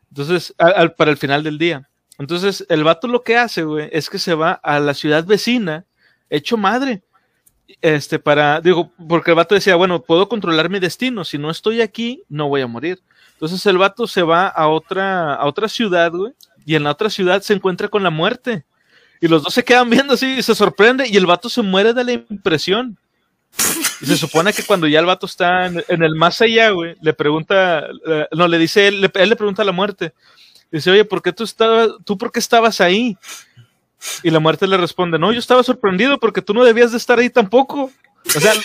Entonces, 0.10 0.56
al- 0.58 0.74
al- 0.76 0.96
para 0.96 1.12
el 1.12 1.18
final 1.18 1.44
del 1.44 1.58
día. 1.60 1.88
Entonces, 2.18 2.66
el 2.70 2.84
vato 2.84 3.08
lo 3.08 3.24
que 3.24 3.38
hace, 3.38 3.64
güey, 3.64 3.90
es 3.92 4.10
que 4.10 4.20
se 4.20 4.34
va 4.34 4.52
a 4.54 4.80
la 4.80 4.94
ciudad 4.94 5.24
vecina, 5.26 5.86
hecho 6.30 6.58
madre. 6.58 7.04
Este, 7.82 8.20
para, 8.20 8.62
digo, 8.62 8.92
porque 9.08 9.32
el 9.32 9.36
vato 9.36 9.56
decía, 9.56 9.76
bueno, 9.76 10.02
puedo 10.02 10.28
controlar 10.28 10.70
mi 10.70 10.80
destino, 10.80 11.24
si 11.24 11.38
no 11.38 11.50
estoy 11.50 11.82
aquí, 11.82 12.24
no 12.30 12.50
voy 12.50 12.62
a 12.62 12.68
morir. 12.68 13.02
Entonces 13.34 13.66
el 13.66 13.78
vato 13.78 14.08
se 14.08 14.22
va 14.22 14.48
a 14.48 14.68
otra, 14.68 15.36
a 15.36 15.46
otra 15.46 15.68
ciudad, 15.68 16.12
güey, 16.12 16.34
y 16.66 16.76
en 16.76 16.84
la 16.84 16.92
otra 16.92 17.10
ciudad 17.10 17.42
se 17.42 17.54
encuentra 17.54 17.88
con 17.88 18.04
la 18.04 18.10
muerte. 18.10 18.66
Y 19.20 19.28
los 19.28 19.44
dos 19.44 19.54
se 19.54 19.64
quedan 19.64 19.90
viendo 19.90 20.14
así 20.14 20.38
y 20.38 20.44
se 20.44 20.56
sorprende, 20.56 21.08
y 21.08 21.18
el 21.18 21.26
vato 21.26 21.50
se 21.50 21.62
muere 21.62 21.94
de 21.94 22.04
la 22.04 22.12
impresión. 22.14 22.98
Y 24.02 24.06
se 24.06 24.18
supone 24.18 24.54
que 24.54 24.64
cuando 24.64 24.88
ya 24.88 25.00
el 25.00 25.06
vato 25.06 25.26
está 25.26 25.68
en, 25.68 26.04
el 26.04 26.16
más 26.16 26.42
allá, 26.42 26.70
güey, 26.70 26.96
le 27.02 27.14
pregunta, 27.14 27.86
eh, 28.08 28.28
no, 28.32 28.48
le 28.48 28.58
dice, 28.58 28.88
él 28.88 29.02
le, 29.02 29.12
él 29.14 29.30
le 29.30 29.36
pregunta 29.36 29.62
a 29.62 29.66
la 29.66 29.72
muerte, 29.72 30.14
dice, 30.72 30.90
oye, 30.90 31.06
¿por 31.06 31.22
qué 31.22 31.34
tú 31.34 31.44
estabas, 31.44 31.90
tú 32.06 32.18
por 32.18 32.32
qué 32.32 32.40
estabas 32.40 32.82
ahí? 32.82 33.18
Y 34.24 34.30
la 34.30 34.40
muerte 34.40 34.68
le 34.68 34.78
responde, 34.78 35.20
no, 35.20 35.32
yo 35.32 35.40
estaba 35.40 35.64
sorprendido 35.64 36.20
porque 36.20 36.42
tú 36.42 36.54
no 36.54 36.64
debías 36.64 36.92
de 36.92 36.98
estar 36.98 37.20
ahí 37.20 37.30
tampoco. 37.30 37.92
O 38.36 38.40
sea, 38.40 38.54
el, 38.54 38.62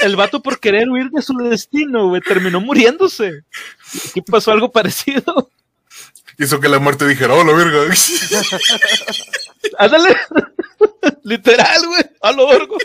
el 0.00 0.16
vato 0.16 0.42
por 0.42 0.60
querer 0.60 0.88
huir 0.88 1.10
de 1.10 1.22
su 1.22 1.34
destino, 1.38 2.08
güey, 2.08 2.22
terminó 2.22 2.60
muriéndose. 2.60 3.44
Aquí 4.08 4.22
pasó 4.22 4.52
algo 4.52 4.70
parecido. 4.70 5.50
Hizo 6.38 6.58
que 6.60 6.68
la 6.68 6.78
muerte 6.78 7.06
dijera, 7.06 7.34
oh, 7.34 7.44
la 7.44 7.52
verga. 7.52 7.94
Ándale. 9.78 10.16
Literal, 11.22 11.86
güey. 11.86 12.02
A 12.20 12.32
lo 12.32 12.48
vergo. 12.48 12.76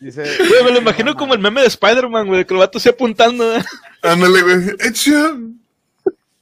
Dice. 0.00 0.22
Güey, 0.38 0.64
me 0.64 0.70
lo 0.72 0.78
imagino 0.78 1.14
como 1.14 1.34
el 1.34 1.40
meme 1.40 1.60
de 1.60 1.68
Spider-Man, 1.68 2.26
güey, 2.26 2.44
que 2.44 2.54
el 2.54 2.60
vato 2.60 2.80
se 2.80 2.88
apuntando. 2.88 3.56
¿eh? 3.56 3.64
Ándale, 4.02 4.42
güey. 4.42 4.58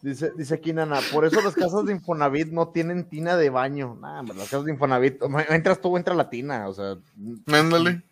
Dice, 0.03 0.33
dice 0.37 0.55
aquí 0.55 0.73
Nana, 0.73 1.01
por 1.13 1.27
eso 1.27 1.43
las 1.43 1.55
casas 1.55 1.85
de 1.85 1.93
Infonavit 1.93 2.49
no 2.49 2.69
tienen 2.69 3.05
tina 3.09 3.37
de 3.37 3.51
baño. 3.51 3.99
Hombre, 4.03 4.37
las 4.37 4.49
casas 4.49 4.65
de 4.65 4.73
Infonavit, 4.73 5.21
entras 5.51 5.81
tú, 5.81 5.97
entra 5.97 6.15
la 6.15 6.31
tina, 6.31 6.69
o 6.69 6.75
sea, 6.75 6.97
Ándale. 7.47 8.03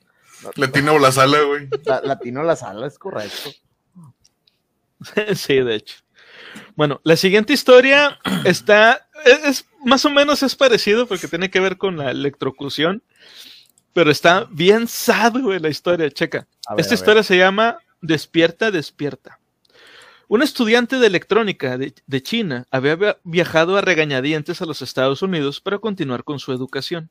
La 0.57 0.71
tina 0.71 0.93
o 0.93 0.99
la 0.99 1.11
sala, 1.13 1.41
güey. 1.43 1.69
la, 1.85 2.01
la 2.03 2.19
tina 2.19 2.41
o 2.41 2.45
la 2.45 2.57
sala 2.57 2.87
es 2.87 2.99
correcto. 2.99 3.51
Sí, 5.35 5.55
de 5.61 5.75
hecho. 5.77 5.97
Bueno, 6.75 7.01
la 7.05 7.17
siguiente 7.17 7.53
historia 7.53 8.19
está, 8.45 9.07
es, 9.25 9.45
es- 9.45 9.65
más 9.85 10.05
o 10.05 10.11
menos 10.11 10.43
es 10.43 10.57
parecido 10.57 11.07
porque 11.07 11.29
tiene 11.29 11.51
que 11.51 11.61
ver 11.61 11.77
con 11.79 11.97
la 11.97 12.11
electrocución, 12.11 13.03
pero 13.93 14.11
está 14.11 14.47
bien 14.51 14.89
sad, 14.89 15.35
güey, 15.41 15.61
la 15.61 15.69
historia, 15.69 16.11
checa. 16.11 16.49
Ver, 16.71 16.81
Esta 16.81 16.95
historia 16.95 17.23
se 17.23 17.37
llama 17.39 17.79
Despierta, 18.01 18.71
despierta. 18.73 19.38
Un 20.29 20.43
estudiante 20.43 20.99
de 20.99 21.07
electrónica 21.07 21.79
de, 21.79 22.23
China 22.23 22.67
había 22.71 22.97
via- 22.97 23.19
viajado 23.25 23.77
a 23.77 23.81
regañadientes 23.81 24.61
a 24.61 24.67
los 24.67 24.83
Estados 24.83 25.23
Unidos 25.23 25.61
para 25.61 25.79
continuar 25.79 26.23
con 26.23 26.39
su 26.39 26.53
educación. 26.53 27.09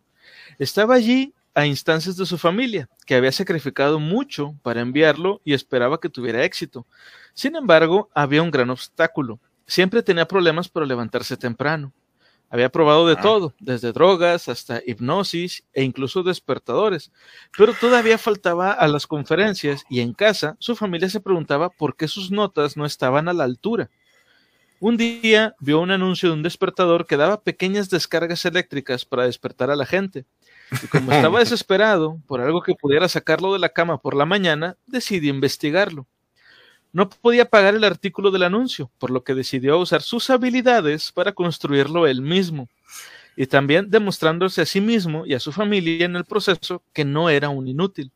Estaba 0.59 0.93
allí 0.93 1.34
a 1.55 1.65
instancias 1.65 2.15
de 2.15 2.28
su 2.28 2.38
familia, 2.38 2.88
que 3.07 3.15
había 3.15 3.32
sacrificado 3.32 3.99
mucho 3.99 4.53
para 4.61 4.82
enviarlo 4.82 5.41
y 5.43 5.53
esperaba 5.53 5.99
que 5.99 6.09
tuviera 6.09 6.43
éxito. 6.43 6.86
Sin 7.34 7.55
embargo, 7.55 8.09
había 8.13 8.43
un 8.43 8.51
gran 8.51 8.70
obstáculo. 8.70 9.39
Siempre 9.65 10.03
tenía 10.03 10.28
problemas 10.28 10.70
para 10.70 10.86
levantarse 10.86 11.36
temprano. 11.36 11.91
Había 12.50 12.70
probado 12.70 13.06
de 13.08 13.16
Ah. 13.18 13.22
todo, 13.22 13.54
desde 13.60 13.91
drogas 13.91 14.48
hasta 14.48 14.82
hipnosis 14.86 15.64
e 15.74 15.84
incluso 15.84 16.24
despertadores, 16.24 17.12
pero 17.58 17.74
todavía 17.74 18.18
faltaba 18.18 18.72
a 18.72 18.88
las 18.88 19.06
conferencias 19.06 19.84
y 19.89 20.00
en 20.00 20.14
casa 20.14 20.56
su 20.60 20.76
familia 20.76 21.10
se 21.10 21.20
preguntaba 21.20 21.70
por 21.70 21.95
qué 21.98 22.08
sus 22.08 22.32
notas 22.32 22.78
no 22.78 22.86
estaban 22.86 23.28
a 23.28 23.34
la 23.34 23.43
altura. 23.43 23.89
Un 24.80 24.95
día 24.95 25.56
vio 25.60 25.80
un 25.82 25.89
anuncio 25.91 26.30
de 26.30 26.36
un 26.36 26.43
despertador 26.43 27.06
que 27.08 27.18
daba 27.18 27.41
pequeñas 27.41 27.89
descargas 27.89 28.45
eléctricas 28.45 29.06
para 29.06 29.24
despertar 29.24 29.72
a 29.72 29.76
la 29.76 29.86
gente. 29.88 30.26
Y 30.84 30.88
como 30.88 31.12
estaba 31.12 31.39
desesperado 31.39 32.20
por 32.28 32.41
algo 32.41 32.62
que 32.62 32.76
pudiera 32.76 33.10
sacarlo 33.10 33.54
de 33.54 33.60
la 33.60 33.70
cama 33.70 33.98
por 34.00 34.16
la 34.16 34.26
mañana, 34.26 34.78
decidió 34.86 35.34
investigarlo. 35.34 36.06
No 36.98 37.08
podía 37.08 37.45
pagar 37.48 37.76
el 37.76 37.84
artículo 37.84 38.32
del 38.32 38.41
anuncio, 38.41 38.89
por 38.98 39.12
lo 39.12 39.24
que 39.24 39.36
decidió 39.36 39.78
usar 39.78 40.02
sus 40.02 40.32
habilidades 40.32 41.12
para 41.12 41.32
construirlo 41.32 42.08
él 42.08 42.24
mismo, 42.24 42.68
y 43.36 43.45
también 43.45 43.91
demostrándose 43.91 44.64
a 44.64 44.66
sí 44.66 44.82
mismo 44.82 45.24
y 45.24 45.36
a 45.36 45.39
su 45.39 45.52
familia 45.52 46.08
en 46.08 46.16
el 46.16 46.26
proceso 46.26 46.82
que 46.93 47.06
no 47.06 47.30
era 47.30 47.50
un 47.50 47.68
inútil. 47.68 48.12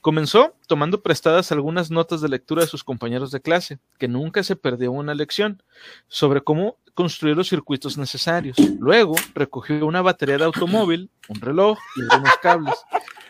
Comenzó 0.00 0.54
tomando 0.66 1.02
prestadas 1.02 1.52
algunas 1.52 1.90
notas 1.90 2.22
de 2.22 2.30
lectura 2.30 2.62
de 2.62 2.68
sus 2.68 2.82
compañeros 2.82 3.30
de 3.30 3.42
clase, 3.42 3.78
que 3.98 4.08
nunca 4.08 4.42
se 4.42 4.56
perdió 4.56 4.90
una 4.90 5.12
lección, 5.12 5.62
sobre 6.08 6.40
cómo 6.40 6.78
construir 6.94 7.36
los 7.36 7.50
circuitos 7.50 7.98
necesarios. 7.98 8.56
Luego 8.80 9.16
recogió 9.34 9.84
una 9.84 10.00
batería 10.00 10.38
de 10.38 10.44
automóvil, 10.44 11.10
un 11.28 11.42
reloj 11.42 11.78
y 11.96 12.10
algunos 12.10 12.36
cables, 12.40 12.74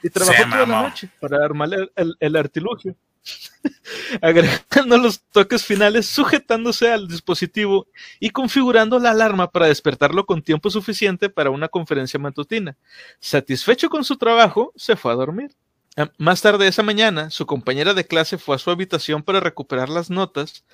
y 0.05 0.09
trabajó 0.09 0.45
toda 0.45 0.67
la 0.67 0.83
noche 0.83 1.11
para 1.21 1.45
armar 1.45 1.75
el- 1.75 1.91
el- 1.97 2.17
el 2.21 2.37
artilugio 2.37 2.95
agregando 4.21 4.99
los 4.99 5.21
toques 5.33 5.65
finales, 5.65 6.07
sujetándose 6.07 6.93
al 6.93 7.09
dispositivo 7.09 7.87
y 8.21 8.31
configurando 8.31 8.99
la 8.99 9.11
alarma 9.11 9.51
para 9.51 9.67
despertarlo 9.67 10.27
con 10.27 10.43
tiempo 10.43 10.71
suficiente 10.71 11.31
para 11.31 11.51
una 11.51 11.69
conferencia 11.69 12.19
matutina. 12.21 12.77
Satisfecho 13.21 13.89
con 13.89 14.05
su 14.05 14.17
trabajo, 14.17 14.73
se 14.77 14.97
fue 14.97 15.13
a 15.13 15.17
dormir. 15.17 15.53
Ah, 15.97 16.11
Más 16.19 16.43
tarde 16.43 16.67
esa 16.67 16.83
mañana, 16.83 17.31
su 17.31 17.47
compañera 17.47 17.95
de 17.95 18.07
clase 18.07 18.39
fue 18.39 18.57
a 18.57 18.59
su 18.59 18.71
habitación 18.71 19.23
para 19.23 19.41
recuperar 19.41 19.89
las 19.89 20.11
notas 20.11 20.65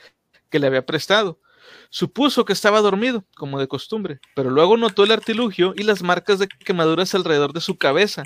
que 0.48 0.59
le 0.59 0.66
había 0.66 0.86
prestado. 0.86 1.38
Supuso 1.90 2.44
que 2.44 2.53
estaba 2.53 2.80
dormido, 2.80 3.24
como 3.36 3.61
de 3.61 3.68
costumbre, 3.68 4.20
pero 4.34 4.51
luego 4.51 4.76
notó 4.76 5.05
el 5.05 5.12
artilugio 5.12 5.74
y 5.76 5.82
las 5.82 6.03
marcas 6.03 6.38
de 6.38 6.48
quemaduras 6.48 7.14
alrededor 7.14 7.53
de 7.53 7.61
su 7.61 7.78
cabeza. 7.78 8.24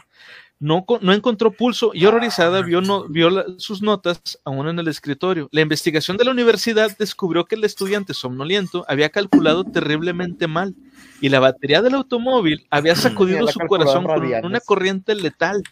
No, 0.60 0.86
no 1.00 1.12
encontró 1.12 1.52
pulso 1.52 1.90
y 1.92 2.06
horrorizada 2.06 2.62
vio, 2.62 2.80
no, 2.80 3.08
vio 3.08 3.58
sus 3.58 3.82
notas 3.82 4.20
aún 4.44 4.68
en 4.68 4.78
el 4.78 4.88
escritorio. 4.88 5.48
La 5.50 5.60
investigación 5.60 6.16
de 6.16 6.24
la 6.24 6.30
universidad 6.30 6.96
descubrió 6.96 7.44
que 7.44 7.56
el 7.56 7.64
estudiante 7.64 8.14
somnoliento 8.14 8.84
había 8.88 9.10
calculado 9.10 9.64
terriblemente 9.64 10.46
mal 10.46 10.74
y 11.20 11.28
la 11.28 11.40
batería 11.40 11.82
del 11.82 11.94
automóvil 11.94 12.66
había 12.70 12.94
sacudido 12.94 13.46
su 13.48 13.58
corazón 13.60 14.04
con 14.04 14.44
una 14.44 14.60
corriente 14.60 15.14
letal. 15.14 15.62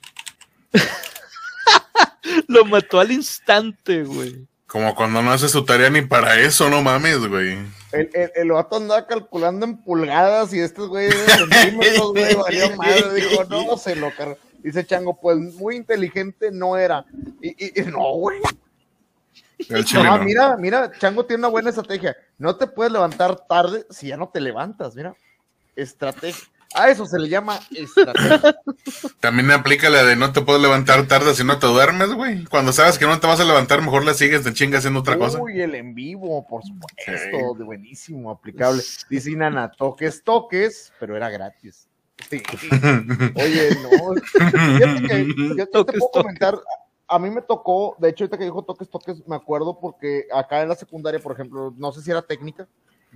Lo 2.49 2.65
mató 2.65 3.01
al 3.01 3.13
instante, 3.13 4.03
güey. 4.05 4.47
Como 4.67 4.95
cuando 4.95 5.21
no 5.21 5.33
hace 5.33 5.49
su 5.49 5.65
tarea 5.65 5.91
ni 5.91 6.01
para 6.01 6.41
eso, 6.41 6.71
no 6.71 6.81
mames, 6.81 7.19
güey. 7.29 7.59
El, 7.93 8.09
el, 8.15 8.31
el 8.35 8.53
vato 8.53 8.77
andaba 8.77 9.07
calculando 9.07 9.67
en 9.67 9.77
pulgadas 9.77 10.55
y 10.55 10.61
estos 10.61 10.89
güeyes 10.89 11.15
de 11.15 11.33
centímetros, 11.33 12.13
güey, 12.13 12.35
valió 12.35 12.77
madre. 12.77 13.15
Dijo, 13.15 13.45
no, 13.45 13.77
se 13.77 13.97
lo 13.97 14.11
cargó. 14.17 14.39
Dice 14.63 14.87
Chango, 14.87 15.19
pues 15.21 15.39
muy 15.39 15.77
inteligente 15.77 16.51
no 16.53 16.77
era. 16.77 17.05
Y, 17.41 17.49
y, 17.49 17.81
y 17.81 17.85
no, 17.87 18.13
güey. 18.15 18.41
No, 19.95 20.19
mira, 20.19 20.57
mira, 20.57 20.91
Chango 20.99 21.25
tiene 21.25 21.41
una 21.41 21.49
buena 21.49 21.71
estrategia. 21.71 22.17
No 22.39 22.57
te 22.57 22.67
puedes 22.67 22.93
levantar 22.93 23.47
tarde 23.47 23.87
si 23.91 24.09
ya 24.09 24.17
no 24.17 24.29
te 24.29 24.41
levantas, 24.41 24.95
mira. 24.95 25.15
Estrategia. 25.77 26.45
A 26.75 26.89
eso 26.89 27.05
se 27.05 27.19
le 27.19 27.29
llama 27.29 27.61
estrategia. 27.71 28.57
También 29.21 29.51
aplica 29.51 29.91
la 29.91 30.05
de 30.05 30.17
no 30.17 30.33
te 30.33 30.41
puedes 30.41 30.63
levantar 30.63 31.07
tarde 31.07 31.35
si 31.35 31.45
no 31.45 31.59
te 31.59 31.67
duermes, 31.67 32.15
güey. 32.15 32.45
Cuando 32.47 32.73
sabes 32.73 32.99
que 32.99 33.05
no 33.05 33.21
te 33.21 33.27
vas 33.27 33.41
a 33.41 33.45
levantar, 33.45 33.83
mejor 33.83 34.07
le 34.07 34.15
sigues 34.15 34.43
de 34.43 34.55
chinga 34.55 34.79
haciendo 34.79 35.01
otra 35.01 35.19
cosa. 35.19 35.39
Uy, 35.39 35.61
el 35.61 35.75
en 35.75 35.95
vivo, 35.95 36.47
por 36.47 36.63
supuesto, 36.65 37.55
de 37.59 37.65
buenísimo, 37.65 38.31
aplicable. 38.31 38.83
Dice 39.11 39.31
Nana, 39.33 39.71
toques, 39.71 40.25
toques, 40.25 40.93
pero 40.99 41.15
era 41.15 41.29
gratis. 41.29 41.89
Oye, 43.37 43.71
no. 43.83 44.15
Que 45.09 45.57
yo, 45.57 45.67
te 45.67 45.99
puedo 45.99 46.11
comentar, 46.13 46.59
a 47.09 47.19
mí 47.19 47.31
me 47.31 47.43
tocó, 47.43 47.97
de 47.99 48.09
hecho, 48.09 48.25
ahorita 48.25 48.39
que 48.39 48.45
dijo 48.45 48.63
toques, 48.63 48.89
toques, 48.89 49.27
me 49.27 49.37
acuerdo 49.37 49.79
porque 49.79 50.27
acá 50.33 50.63
en 50.63 50.69
la 50.69 50.75
secundaria, 50.75 51.21
por 51.21 51.33
ejemplo, 51.33 51.75
no 51.77 51.93
sé 51.93 52.01
si 52.03 52.11
era 52.11 52.23
técnica, 52.23 52.67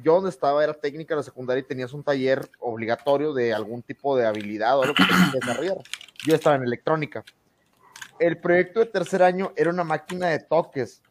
yo 0.02 0.14
donde 0.14 0.30
estaba 0.30 0.62
era 0.62 0.74
técnica 0.74 1.16
la 1.16 1.22
secundaria 1.22 1.60
y 1.60 1.66
tenías 1.66 1.92
un 1.92 2.02
taller 2.02 2.50
obligatorio 2.60 3.32
de 3.32 3.54
algún 3.54 3.82
tipo 3.82 4.16
de 4.16 4.26
habilidad 4.26 4.78
o 4.78 4.82
algo 4.82 4.94
que 4.94 5.04
tenías 5.04 5.30
que 5.32 5.38
desarrollar. 5.38 5.78
Yo 6.26 6.34
estaba 6.34 6.56
en 6.56 6.64
electrónica. 6.64 7.24
El 8.18 8.38
proyecto 8.38 8.80
de 8.80 8.86
tercer 8.86 9.22
año 9.22 9.52
era 9.56 9.70
una 9.70 9.84
máquina 9.84 10.28
de 10.28 10.40
toques 10.40 11.02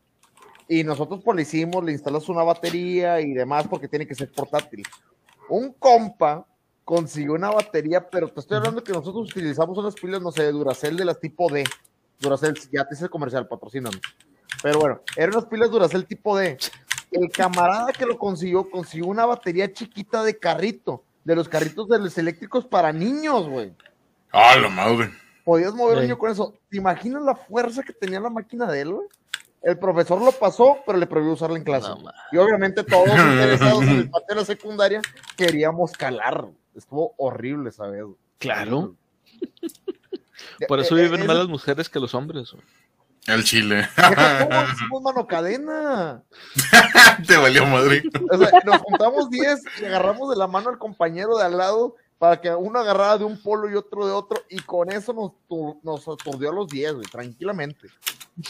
y 0.68 0.84
nosotros 0.84 1.22
pues 1.24 1.36
le 1.36 1.42
hicimos, 1.44 1.84
le 1.84 1.92
instalas 1.92 2.28
una 2.30 2.44
batería 2.44 3.22
y 3.22 3.34
demás 3.34 3.68
porque 3.68 3.88
tiene 3.88 4.08
que 4.08 4.16
ser 4.16 4.32
portátil. 4.32 4.84
Un 5.50 5.74
compa 5.74 6.46
consiguió 6.86 7.34
una 7.34 7.52
batería, 7.52 8.10
pero 8.10 8.30
te 8.30 8.40
estoy 8.40 8.58
hablando 8.58 8.84
que 8.84 8.94
nosotros 8.94 9.30
utilizamos 9.30 9.78
unas 9.78 9.96
pilas, 9.96 10.22
no 10.22 10.32
sé, 10.32 10.44
de 10.44 10.52
Duracell 10.52 10.96
de 10.96 11.06
las 11.06 11.20
tipo 11.20 11.52
D. 11.52 11.66
Duracell, 12.20 12.56
ya 12.72 12.88
te 12.88 12.96
hice 12.96 13.06
el 13.06 13.10
comercial, 13.10 13.48
patrocíname. 13.48 14.00
Pero 14.64 14.80
bueno, 14.80 15.02
eran 15.18 15.36
unas 15.36 15.46
pilas 15.46 15.70
Duracell 15.70 16.06
tipo 16.06 16.38
D 16.38 16.58
el 17.12 17.32
camarada 17.32 17.92
que 17.92 18.06
lo 18.06 18.18
consiguió, 18.18 18.70
consiguió 18.70 19.08
una 19.08 19.26
batería 19.26 19.72
chiquita 19.72 20.24
de 20.24 20.38
carrito, 20.38 21.04
de 21.24 21.36
los 21.36 21.50
carritos 21.50 21.88
de 21.88 22.00
los 22.00 22.18
eléctricos 22.18 22.66
para 22.66 22.92
niños, 22.92 23.48
güey. 23.48 23.74
Ah, 24.32 24.56
la 24.62 24.70
madre. 24.70 25.12
Podías 25.44 25.74
mover 25.74 25.98
un 25.98 26.04
niño 26.04 26.18
con 26.18 26.32
eso. 26.32 26.54
¿Te 26.70 26.78
imaginas 26.78 27.22
la 27.24 27.36
fuerza 27.36 27.84
que 27.84 27.94
tenía 27.94 28.20
la 28.20 28.30
máquina 28.30 28.70
de 28.72 28.82
él, 28.82 28.94
güey? 28.94 29.08
El 29.62 29.80
profesor 29.80 30.22
lo 30.22 30.32
pasó, 30.32 30.78
pero 30.86 30.98
le 30.98 31.08
prohibió 31.08 31.34
usarla 31.34 31.58
en 31.58 31.64
clase. 31.64 31.90
y 32.32 32.38
obviamente 32.38 32.84
todos 32.84 33.08
interesados 33.10 33.84
en 33.84 33.90
el 33.90 34.10
patio 34.10 34.28
de 34.30 34.36
la 34.36 34.46
secundaria 34.46 35.02
queríamos 35.36 35.92
calar. 35.94 36.46
Estuvo 36.76 37.14
horrible, 37.18 37.72
¿sabes? 37.72 38.04
Claro. 38.38 38.96
Por 40.68 40.80
eso 40.80 40.96
viven 40.96 41.26
más 41.26 41.38
las 41.38 41.48
mujeres 41.48 41.90
que 41.90 42.00
los 42.00 42.14
hombres. 42.14 42.52
Güey. 42.52 42.64
El 43.28 43.44
chile. 43.44 43.88
Hicimos 44.74 45.02
mano 45.04 45.26
cadena. 45.26 46.24
Te 47.28 47.38
valió 47.38 47.66
madrid. 47.66 48.04
O 48.32 48.38
sea, 48.38 48.52
nos 48.64 48.78
juntamos 48.82 49.30
10 49.30 49.64
y 49.82 49.86
agarramos 49.86 50.30
de 50.30 50.36
la 50.36 50.48
mano 50.48 50.70
al 50.70 50.78
compañero 50.78 51.38
de 51.38 51.46
al 51.46 51.58
lado 51.58 51.96
para 52.20 52.40
que 52.40 52.50
uno 52.54 52.80
agarrara 52.80 53.18
de 53.18 53.26
un 53.26 53.42
polo 53.42 53.70
y 53.70 53.76
otro 53.76 54.06
de 54.06 54.14
otro, 54.14 54.42
y 54.50 54.60
con 54.60 54.90
eso 54.90 55.12
nos, 55.14 55.84
nos 55.84 56.08
aturdió 56.08 56.50
a 56.50 56.54
los 56.54 56.68
10, 56.68 56.94
güey, 56.94 57.08
tranquilamente. 57.08 57.90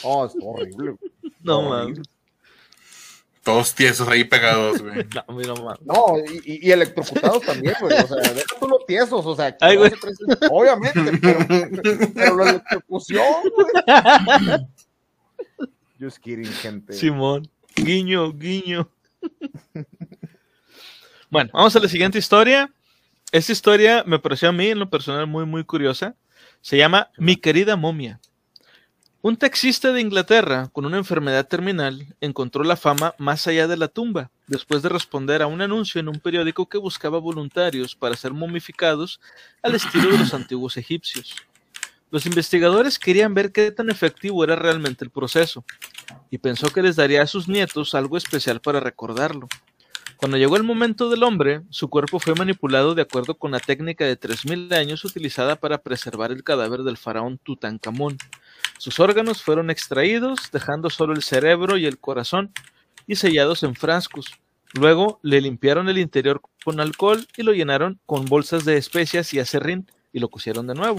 Oh, 0.03 0.26
es 0.26 0.36
horrible. 0.41 0.95
No 1.41 1.63
mames. 1.63 1.99
Todos 3.46 3.76
tiesos 3.76 4.08
ahí 4.08 4.24
pegados, 4.24 4.82
güey. 4.82 5.06
No. 5.28 5.78
No, 5.86 6.18
y, 6.43 6.68
y, 6.68 6.72
electrocutados 6.72 7.43
también, 7.43 7.76
güey. 7.80 7.93
O 7.93 8.08
sea, 8.08 8.34
deja 8.34 8.60
tú 8.60 8.68
los 8.68 8.84
tiesos, 8.88 9.24
o 9.24 9.36
sea, 9.36 9.56
Ay, 9.62 9.78
güey. 9.78 9.91
obviamente, 10.50 11.20
pero, 11.22 11.46
pero 12.16 12.38
la 12.38 12.50
electrocución, 12.50 13.24
güey. 13.54 14.66
Just 16.00 16.18
kidding, 16.18 16.52
gente. 16.52 16.93
Simón, 16.93 17.48
guiño, 17.76 18.34
guiño. 18.34 18.89
bueno, 21.30 21.52
vamos 21.54 21.76
a 21.76 21.80
la 21.80 21.88
siguiente 21.88 22.18
historia. 22.18 22.74
Esta 23.32 23.52
historia 23.52 24.04
me 24.08 24.18
pareció 24.18 24.50
a 24.50 24.54
mí, 24.54 24.70
en 24.70 24.80
lo 24.80 24.89
personal, 24.89 25.28
muy, 25.28 25.46
muy 25.46 25.64
curiosa. 25.64 26.16
Se 26.62 26.78
llama 26.78 27.12
Mi 27.18 27.36
querida 27.36 27.76
momia. 27.76 28.20
Un 29.26 29.38
taxista 29.38 29.91
de 29.91 30.01
Inglaterra 30.01 30.69
con 30.71 30.86
una 30.86 30.97
enfermedad 30.97 31.47
terminal 31.47 32.13
encontró 32.21 32.63
la 32.63 32.76
fama 32.76 33.15
más 33.17 33.47
allá 33.47 33.67
de 33.67 33.76
la 33.76 33.88
tumba, 33.88 34.30
después 34.45 34.84
de 34.84 34.89
responder 34.89 35.41
a 35.41 35.47
un 35.47 35.63
anuncio 35.63 35.99
en 35.99 36.09
un 36.09 36.19
periódico 36.19 36.69
que 36.69 36.78
buscaba 36.78 37.17
voluntarios 37.17 37.95
para 37.95 38.15
ser 38.15 38.34
momificados 38.34 39.19
al 39.63 39.73
estilo 39.73 40.11
de 40.11 40.19
los 40.19 40.34
antiguos 40.36 40.78
egipcios. 40.78 41.38
Los 42.11 42.28
investigadores 42.28 42.99
querían 42.99 43.34
ver 43.34 43.51
qué 43.51 43.71
tan 43.71 43.89
efectivo 43.89 44.43
era 44.43 44.55
realmente 44.55 45.03
el 45.03 45.09
proceso, 45.09 45.65
y 46.30 46.38
pensó 46.38 46.69
que 46.69 46.84
les 46.84 46.95
daría 46.95 47.23
a 47.23 47.28
sus 47.28 47.47
nietos 47.47 47.95
algo 47.95 48.17
especial 48.17 48.61
para 48.61 48.80
recordarlo. 48.80 49.47
Cuando 50.17 50.38
llegó 50.38 50.55
el 50.55 50.63
momento 50.63 51.09
del 51.09 51.23
hombre, 51.23 51.63
su 51.71 51.89
cuerpo 51.89 52.19
fue 52.19 52.36
manipulado 52.36 52.93
de 52.93 53.01
acuerdo 53.01 53.34
con 53.34 53.49
la 53.49 53.59
técnica 53.59 54.05
de 54.05 54.19
3.000 54.19 54.71
años 54.73 55.03
utilizada 55.03 55.55
para 55.55 55.80
preservar 55.80 56.32
el 56.32 56.43
cadáver 56.43 56.84
del 56.84 56.97
faraón 56.97 57.39
Tutankamón, 57.39 58.17
sus 58.78 58.99
órganos 58.99 59.41
fueron 59.41 59.69
extraídos, 59.69 60.51
dejando 60.51 60.89
solo 60.89 61.13
el 61.13 61.23
cerebro 61.23 61.78
y 61.78 61.86
el 61.86 61.97
corazón, 61.99 62.51
y 63.07 63.15
sellados 63.15 63.63
en 63.63 63.76
frascos. 63.76 64.39
Luego 64.73 65.19
le 65.21 65.39
limpiaron 65.41 65.88
el 65.88 65.97
interior 65.97 66.41
con 66.63 66.80
alcohol 66.80 67.26
y 67.38 67.43
lo 67.43 67.53
llenaron 67.53 67.99
con 68.05 68.26
bolsas 68.26 68.65
de 68.65 68.78
especias 68.78 69.34
y 69.34 69.39
acerrín 69.39 69.89
y 70.11 70.19
lo 70.19 70.30
cosieron 70.30 70.67
de 70.67 70.76
nuevo. 70.76 70.97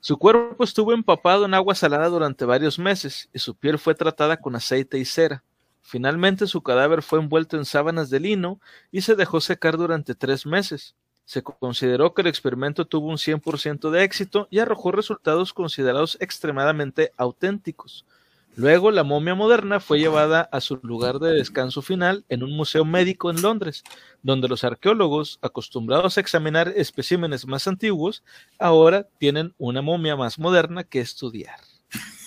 Su 0.00 0.18
cuerpo 0.18 0.64
estuvo 0.64 0.92
empapado 0.92 1.44
en 1.44 1.54
agua 1.54 1.74
salada 1.74 2.08
durante 2.08 2.44
varios 2.44 2.78
meses 2.78 3.28
y 3.32 3.38
su 3.38 3.54
piel 3.54 3.78
fue 3.78 3.94
tratada 3.94 4.38
con 4.38 4.56
aceite 4.56 4.98
y 4.98 5.04
cera. 5.04 5.42
Finalmente 5.82 6.48
su 6.48 6.62
cadáver 6.62 7.02
fue 7.02 7.20
envuelto 7.20 7.56
en 7.56 7.64
sábanas 7.64 8.10
de 8.10 8.18
lino 8.20 8.60
y 8.90 9.02
se 9.02 9.14
dejó 9.14 9.40
secar 9.40 9.76
durante 9.76 10.14
tres 10.16 10.44
meses. 10.44 10.96
Se 11.26 11.42
consideró 11.42 12.14
que 12.14 12.22
el 12.22 12.28
experimento 12.28 12.86
tuvo 12.86 13.08
un 13.08 13.18
100% 13.18 13.90
de 13.90 14.04
éxito 14.04 14.46
y 14.48 14.60
arrojó 14.60 14.92
resultados 14.92 15.52
considerados 15.52 16.16
extremadamente 16.20 17.10
auténticos. 17.16 18.06
Luego, 18.54 18.92
la 18.92 19.02
momia 19.02 19.34
moderna 19.34 19.80
fue 19.80 19.98
llevada 19.98 20.48
a 20.50 20.62
su 20.62 20.78
lugar 20.82 21.18
de 21.18 21.32
descanso 21.32 21.82
final 21.82 22.24
en 22.28 22.42
un 22.42 22.56
museo 22.56 22.86
médico 22.86 23.30
en 23.30 23.42
Londres, 23.42 23.84
donde 24.22 24.48
los 24.48 24.64
arqueólogos, 24.64 25.38
acostumbrados 25.42 26.16
a 26.16 26.20
examinar 26.20 26.72
especímenes 26.74 27.46
más 27.46 27.66
antiguos, 27.66 28.22
ahora 28.58 29.06
tienen 29.18 29.52
una 29.58 29.82
momia 29.82 30.16
más 30.16 30.38
moderna 30.38 30.84
que 30.84 31.00
estudiar. 31.00 31.60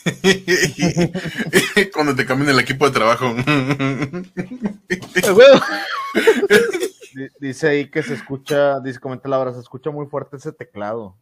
Cuando 1.93 2.15
te 2.15 2.25
cambien 2.25 2.51
el 2.51 2.59
equipo 2.59 2.85
de 2.85 2.91
trabajo. 2.91 3.33
Dice 7.39 7.67
ahí 7.67 7.89
que 7.89 8.03
se 8.03 8.13
escucha, 8.13 8.79
dice, 8.79 8.99
comenta 8.99 9.29
Laura, 9.29 9.53
se 9.53 9.59
escucha 9.59 9.91
muy 9.91 10.05
fuerte 10.07 10.37
ese 10.37 10.51
teclado. 10.51 11.15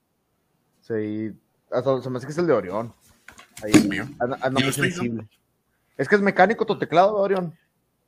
Sí, 0.82 1.34
hasta 1.72 2.02
se 2.02 2.10
me 2.10 2.18
hace 2.18 2.28
que 2.28 2.32
es 2.32 2.38
el 2.38 2.48
de 2.48 2.54
Orión. 2.54 2.94
Ahí 3.64 3.74
anda, 4.20 4.50
muy 4.50 4.72
sensible. 4.72 5.28
Es 5.98 6.08
que 6.08 6.16
es 6.16 6.22
mecánico 6.22 6.66
tu 6.66 6.78
teclado, 6.78 7.16
Orión. 7.16 7.58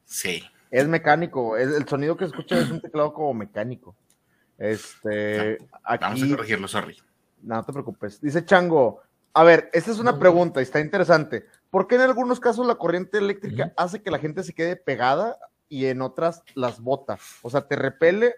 Sí. 0.06 0.44
Es 0.72 0.88
mecánico, 0.88 1.58
el 1.58 1.88
sonido 1.88 2.16
que 2.16 2.26
escucha 2.26 2.60
es 2.60 2.70
un 2.70 2.80
teclado 2.80 3.14
como 3.14 3.34
mecánico. 3.34 3.96
Este, 4.58 5.58
aquí, 5.84 6.04
Vamos 6.04 6.24
a 6.24 6.28
corregirlo, 6.28 6.68
sorry. 6.68 6.98
No, 7.42 7.64
te 7.64 7.74
preocupes. 7.74 8.22
Dice 8.22 8.46
Chango, 8.46 9.02
a 9.34 9.44
ver, 9.44 9.70
esta 9.74 9.92
es 9.92 10.00
una 10.00 10.20
pregunta 10.20 10.60
y 10.60 10.64
está 10.64 10.80
interesante. 10.80 11.46
¿Por 11.70 11.88
qué 11.88 11.96
en 11.96 12.02
algunos 12.02 12.40
casos 12.40 12.68
la 12.68 12.76
corriente 12.76 13.18
eléctrica 13.18 13.74
hace 13.78 14.02
que 14.02 14.12
la 14.12 14.20
gente 14.20 14.44
se 14.44 14.54
quede 14.54 14.76
pegada 14.76 15.38
y 15.70 15.86
en 15.86 16.02
otras 16.02 16.44
las 16.56 16.82
bota. 16.82 17.18
O 17.42 17.50
sea, 17.50 17.62
te 17.62 17.76
repele 17.76 18.34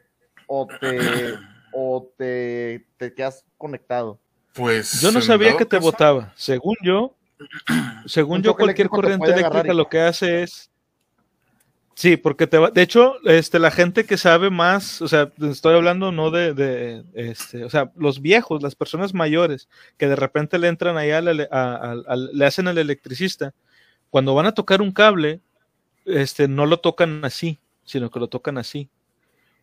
o 0.47 0.67
te, 0.79 0.99
o 1.73 2.11
te, 2.17 2.85
te 2.97 3.13
quedas 3.13 3.45
conectado. 3.57 4.19
Pues. 4.53 5.01
Yo 5.01 5.11
no 5.11 5.21
sabía 5.21 5.55
que 5.57 5.65
te 5.65 5.79
botaba. 5.79 6.33
Según 6.35 6.75
yo, 6.83 7.15
según 8.05 8.43
yo, 8.43 8.55
cualquier 8.55 8.89
corriente 8.89 9.31
eléctrica 9.31 9.73
lo 9.73 9.89
que 9.89 10.01
hace 10.01 10.43
es. 10.43 10.69
Sí, 11.93 12.17
porque 12.17 12.47
te 12.47 12.57
va, 12.57 12.71
de 12.71 12.81
hecho, 12.81 13.15
este, 13.25 13.59
la 13.59 13.69
gente 13.69 14.05
que 14.05 14.17
sabe 14.17 14.49
más, 14.49 15.01
o 15.01 15.07
sea, 15.07 15.31
estoy 15.41 15.75
hablando 15.75 16.11
no 16.11 16.31
de, 16.31 16.53
de 16.53 17.03
este, 17.13 17.63
o 17.63 17.69
sea, 17.69 17.91
los 17.95 18.21
viejos, 18.21 18.63
las 18.63 18.75
personas 18.75 19.13
mayores, 19.13 19.67
que 19.97 20.07
de 20.07 20.15
repente 20.15 20.57
le 20.57 20.69
entran 20.69 20.97
allá, 20.97 21.21
le, 21.21 21.33
le 21.33 22.45
hacen 22.45 22.67
al 22.69 22.77
electricista, 22.77 23.53
cuando 24.09 24.33
van 24.33 24.47
a 24.47 24.53
tocar 24.53 24.81
un 24.81 24.91
cable, 24.93 25.41
este, 26.05 26.47
no 26.47 26.65
lo 26.65 26.79
tocan 26.79 27.23
así, 27.25 27.59
sino 27.83 28.09
que 28.09 28.19
lo 28.19 28.27
tocan 28.27 28.57
así. 28.57 28.89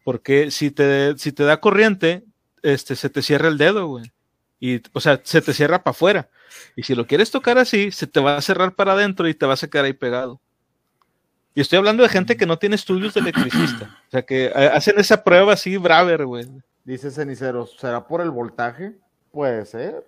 Porque 0.05 0.51
si 0.51 0.70
te, 0.70 1.16
si 1.18 1.32
te 1.32 1.45
da 1.45 1.61
corriente, 1.61 2.24
este, 2.62 2.97
se 2.97 3.11
te 3.11 3.22
cierra 3.22 3.49
el 3.49 3.59
dedo, 3.59 3.86
güey. 3.86 4.12
Y, 4.61 4.82
o 4.93 5.01
sea, 5.01 5.20
se 5.22 5.41
te 5.41 5.53
cierra 5.53 5.82
para 5.82 5.93
afuera. 5.93 6.28
Y 6.76 6.82
si 6.82 6.95
lo 6.95 7.07
quieres 7.07 7.30
tocar 7.30 7.59
así, 7.59 7.93
se 7.93 8.07
te 8.07 8.20
va 8.20 8.36
a 8.36 8.43
cerrar 8.43 8.74
para 8.74 8.93
adentro 8.93 9.28
y 9.28 9.34
te 9.34 9.47
va 9.47 9.55
a 9.55 9.57
quedar 9.57 9.84
ahí 9.84 9.93
pegado. 9.93 10.41
Y 11.55 11.61
estoy 11.61 11.78
hablando 11.78 12.03
de 12.03 12.09
gente 12.09 12.36
que 12.36 12.47
no 12.47 12.59
tiene 12.59 12.76
estudios 12.76 13.14
de 13.14 13.20
electricista. 13.20 14.01
O 14.07 14.11
sea, 14.11 14.22
que 14.22 14.47
eh, 14.47 14.70
hacen 14.72 14.99
esa 14.99 15.24
prueba 15.24 15.53
así, 15.53 15.76
braver, 15.76 16.24
güey. 16.24 16.47
Dice 16.84 17.11
Cenicero, 17.11 17.66
¿será 17.66 18.07
por 18.07 18.20
el 18.20 18.30
voltaje? 18.30 18.97
Puede 19.32 19.66
ser. 19.66 20.07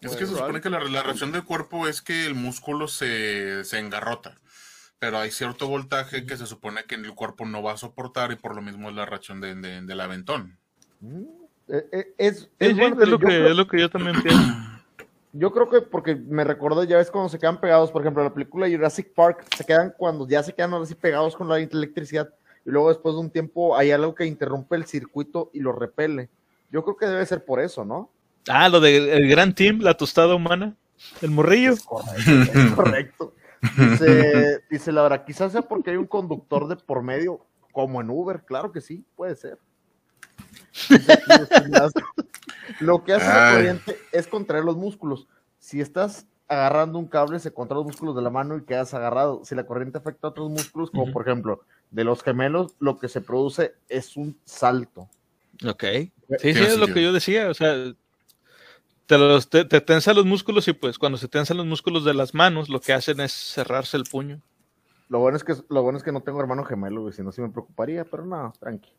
Es 0.00 0.16
que 0.16 0.26
se 0.26 0.34
supone 0.34 0.60
que 0.60 0.70
la, 0.70 0.78
reacción 0.78 1.32
del 1.32 1.44
cuerpo 1.44 1.86
es 1.86 2.00
que 2.00 2.26
el 2.26 2.34
músculo 2.34 2.88
se, 2.88 3.62
engarrota. 3.78 4.38
Pero 5.00 5.18
hay 5.18 5.30
cierto 5.30 5.66
voltaje 5.66 6.26
que 6.26 6.36
se 6.36 6.46
supone 6.46 6.84
que 6.84 6.94
el 6.94 7.14
cuerpo 7.14 7.46
no 7.46 7.62
va 7.62 7.72
a 7.72 7.76
soportar 7.78 8.30
y 8.32 8.36
por 8.36 8.54
lo 8.54 8.62
mismo 8.62 8.90
es 8.90 8.94
la 8.94 9.06
reacción 9.06 9.40
de, 9.40 9.54
del 9.54 10.00
aventón. 10.00 10.58
Mm, 11.00 11.22
eh, 11.68 11.86
eh, 11.90 12.14
es, 12.18 12.50
es, 12.58 12.76
lo 12.76 13.18
que, 13.18 13.50
es 13.50 13.56
lo 13.56 13.66
que 13.66 13.80
yo 13.80 13.88
también 13.88 14.20
pienso. 14.22 14.42
Yo 15.32 15.52
creo 15.52 15.70
que 15.70 15.80
porque 15.80 16.16
me 16.16 16.44
recordó, 16.44 16.84
ya 16.84 16.98
ves 16.98 17.10
cuando 17.10 17.30
se 17.30 17.38
quedan 17.38 17.60
pegados, 17.60 17.90
por 17.90 18.02
ejemplo, 18.02 18.22
la 18.22 18.34
película 18.34 18.68
Jurassic 18.68 19.14
Park, 19.14 19.46
se 19.56 19.64
quedan 19.64 19.94
cuando 19.96 20.28
ya 20.28 20.42
se 20.42 20.52
quedan 20.52 20.74
así 20.74 20.94
pegados 20.94 21.34
con 21.34 21.48
la 21.48 21.58
electricidad 21.58 22.28
y 22.66 22.70
luego 22.70 22.90
después 22.90 23.14
de 23.14 23.20
un 23.20 23.30
tiempo 23.30 23.76
hay 23.76 23.92
algo 23.92 24.14
que 24.14 24.26
interrumpe 24.26 24.76
el 24.76 24.84
circuito 24.84 25.50
y 25.54 25.60
lo 25.60 25.72
repele. 25.72 26.28
Yo 26.70 26.84
creo 26.84 26.96
que 26.96 27.06
debe 27.06 27.24
ser 27.24 27.44
por 27.44 27.60
eso, 27.60 27.84
¿no? 27.86 28.10
Ah, 28.48 28.68
lo 28.68 28.80
del 28.80 29.28
gran 29.28 29.54
team, 29.54 29.80
la 29.80 29.94
tostada 29.94 30.34
humana, 30.34 30.74
el 31.22 31.30
morrillo. 31.30 31.74
correcto, 31.86 32.76
correcto. 32.76 33.34
Dice, 33.76 34.64
dice 34.70 34.92
Laura, 34.92 35.24
quizás 35.24 35.52
sea 35.52 35.62
porque 35.62 35.90
hay 35.90 35.96
un 35.96 36.06
conductor 36.06 36.66
de 36.68 36.76
por 36.76 37.02
medio, 37.02 37.44
como 37.72 38.00
en 38.00 38.10
Uber, 38.10 38.42
claro 38.44 38.72
que 38.72 38.80
sí, 38.80 39.04
puede 39.16 39.36
ser. 39.36 39.58
Lo 42.80 43.04
que 43.04 43.14
hace 43.14 43.26
la 43.26 43.52
corriente 43.54 43.98
es 44.12 44.26
contraer 44.26 44.64
los 44.64 44.76
músculos. 44.76 45.28
Si 45.58 45.80
estás 45.80 46.26
agarrando 46.48 46.98
un 46.98 47.06
cable, 47.06 47.38
se 47.38 47.52
contraen 47.52 47.84
los 47.84 47.86
músculos 47.86 48.16
de 48.16 48.22
la 48.22 48.30
mano 48.30 48.56
y 48.56 48.64
quedas 48.64 48.94
agarrado. 48.94 49.44
Si 49.44 49.54
la 49.54 49.66
corriente 49.66 49.98
afecta 49.98 50.26
a 50.26 50.30
otros 50.30 50.50
músculos, 50.50 50.90
como 50.90 51.12
por 51.12 51.22
ejemplo 51.22 51.62
de 51.90 52.04
los 52.04 52.22
gemelos, 52.22 52.74
lo 52.78 52.98
que 52.98 53.08
se 53.08 53.20
produce 53.20 53.74
es 53.88 54.16
un 54.16 54.38
salto. 54.44 55.08
Ok. 55.66 55.84
Sí, 56.38 56.54
sí, 56.54 56.62
es 56.62 56.78
lo 56.78 56.86
que 56.86 57.02
yo 57.02 57.12
decía. 57.12 57.50
O 57.50 57.54
sea, 57.54 57.74
te, 59.10 59.18
los, 59.18 59.50
te, 59.50 59.64
tensa 59.64 60.14
los 60.14 60.24
músculos 60.24 60.68
y 60.68 60.72
pues 60.72 60.96
cuando 60.96 61.18
se 61.18 61.26
tensan 61.26 61.56
los 61.56 61.66
músculos 61.66 62.04
de 62.04 62.14
las 62.14 62.32
manos, 62.32 62.68
lo 62.68 62.80
que 62.80 62.92
hacen 62.92 63.18
es 63.18 63.32
cerrarse 63.32 63.96
el 63.96 64.04
puño. 64.04 64.40
Lo 65.08 65.18
bueno 65.18 65.36
es 65.36 65.42
que, 65.42 65.56
lo 65.68 65.82
bueno 65.82 65.98
es 65.98 66.04
que 66.04 66.12
no 66.12 66.20
tengo 66.20 66.38
hermano 66.38 66.64
gemelo, 66.64 67.10
si 67.10 67.20
no, 67.20 67.32
sí 67.32 67.40
me 67.40 67.48
preocuparía, 67.48 68.04
pero 68.04 68.24
no, 68.24 68.52
tranqui. 68.60 68.92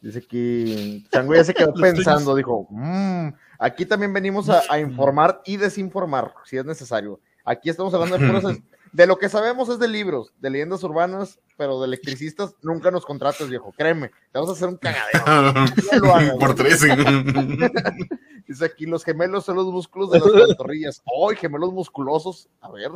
Dice 0.00 0.22
que 0.22 1.02
Chango 1.12 1.34
ya 1.34 1.44
se 1.44 1.52
quedó 1.52 1.74
pensando, 1.74 2.34
dijo, 2.34 2.66
mmm, 2.70 3.28
aquí 3.58 3.84
también 3.84 4.14
venimos 4.14 4.48
a, 4.48 4.62
informar 4.80 5.42
y 5.44 5.58
desinformar, 5.58 6.32
si 6.46 6.56
es 6.56 6.64
necesario. 6.64 7.20
Aquí 7.44 7.68
estamos 7.68 7.92
hablando 7.92 8.16
de 8.16 8.32
cosas, 8.32 8.58
de 8.92 9.06
lo 9.06 9.18
que 9.18 9.28
sabemos 9.28 9.68
es 9.70 9.78
de 9.78 9.88
libros, 9.88 10.32
de 10.38 10.50
leyendas 10.50 10.82
urbanas, 10.84 11.40
pero 11.56 11.80
de 11.80 11.86
electricistas 11.86 12.54
nunca 12.62 12.90
nos 12.90 13.06
contrates, 13.06 13.48
viejo, 13.48 13.72
créeme, 13.72 14.08
te 14.08 14.38
vamos 14.38 14.50
a 14.50 14.52
hacer 14.52 14.68
un 14.68 14.76
cagadero. 14.76 16.38
Por 16.38 16.54
tres. 16.54 16.82
Dice 18.46 18.64
aquí, 18.64 18.84
los 18.84 19.02
gemelos 19.02 19.44
son 19.44 19.56
los 19.56 19.66
músculos 19.66 20.10
de 20.10 20.20
las 20.20 20.30
pantorrillas. 20.30 21.02
¡Ay, 21.06 21.36
gemelos 21.36 21.72
musculosos! 21.72 22.48
A 22.60 22.70
ver, 22.70 22.90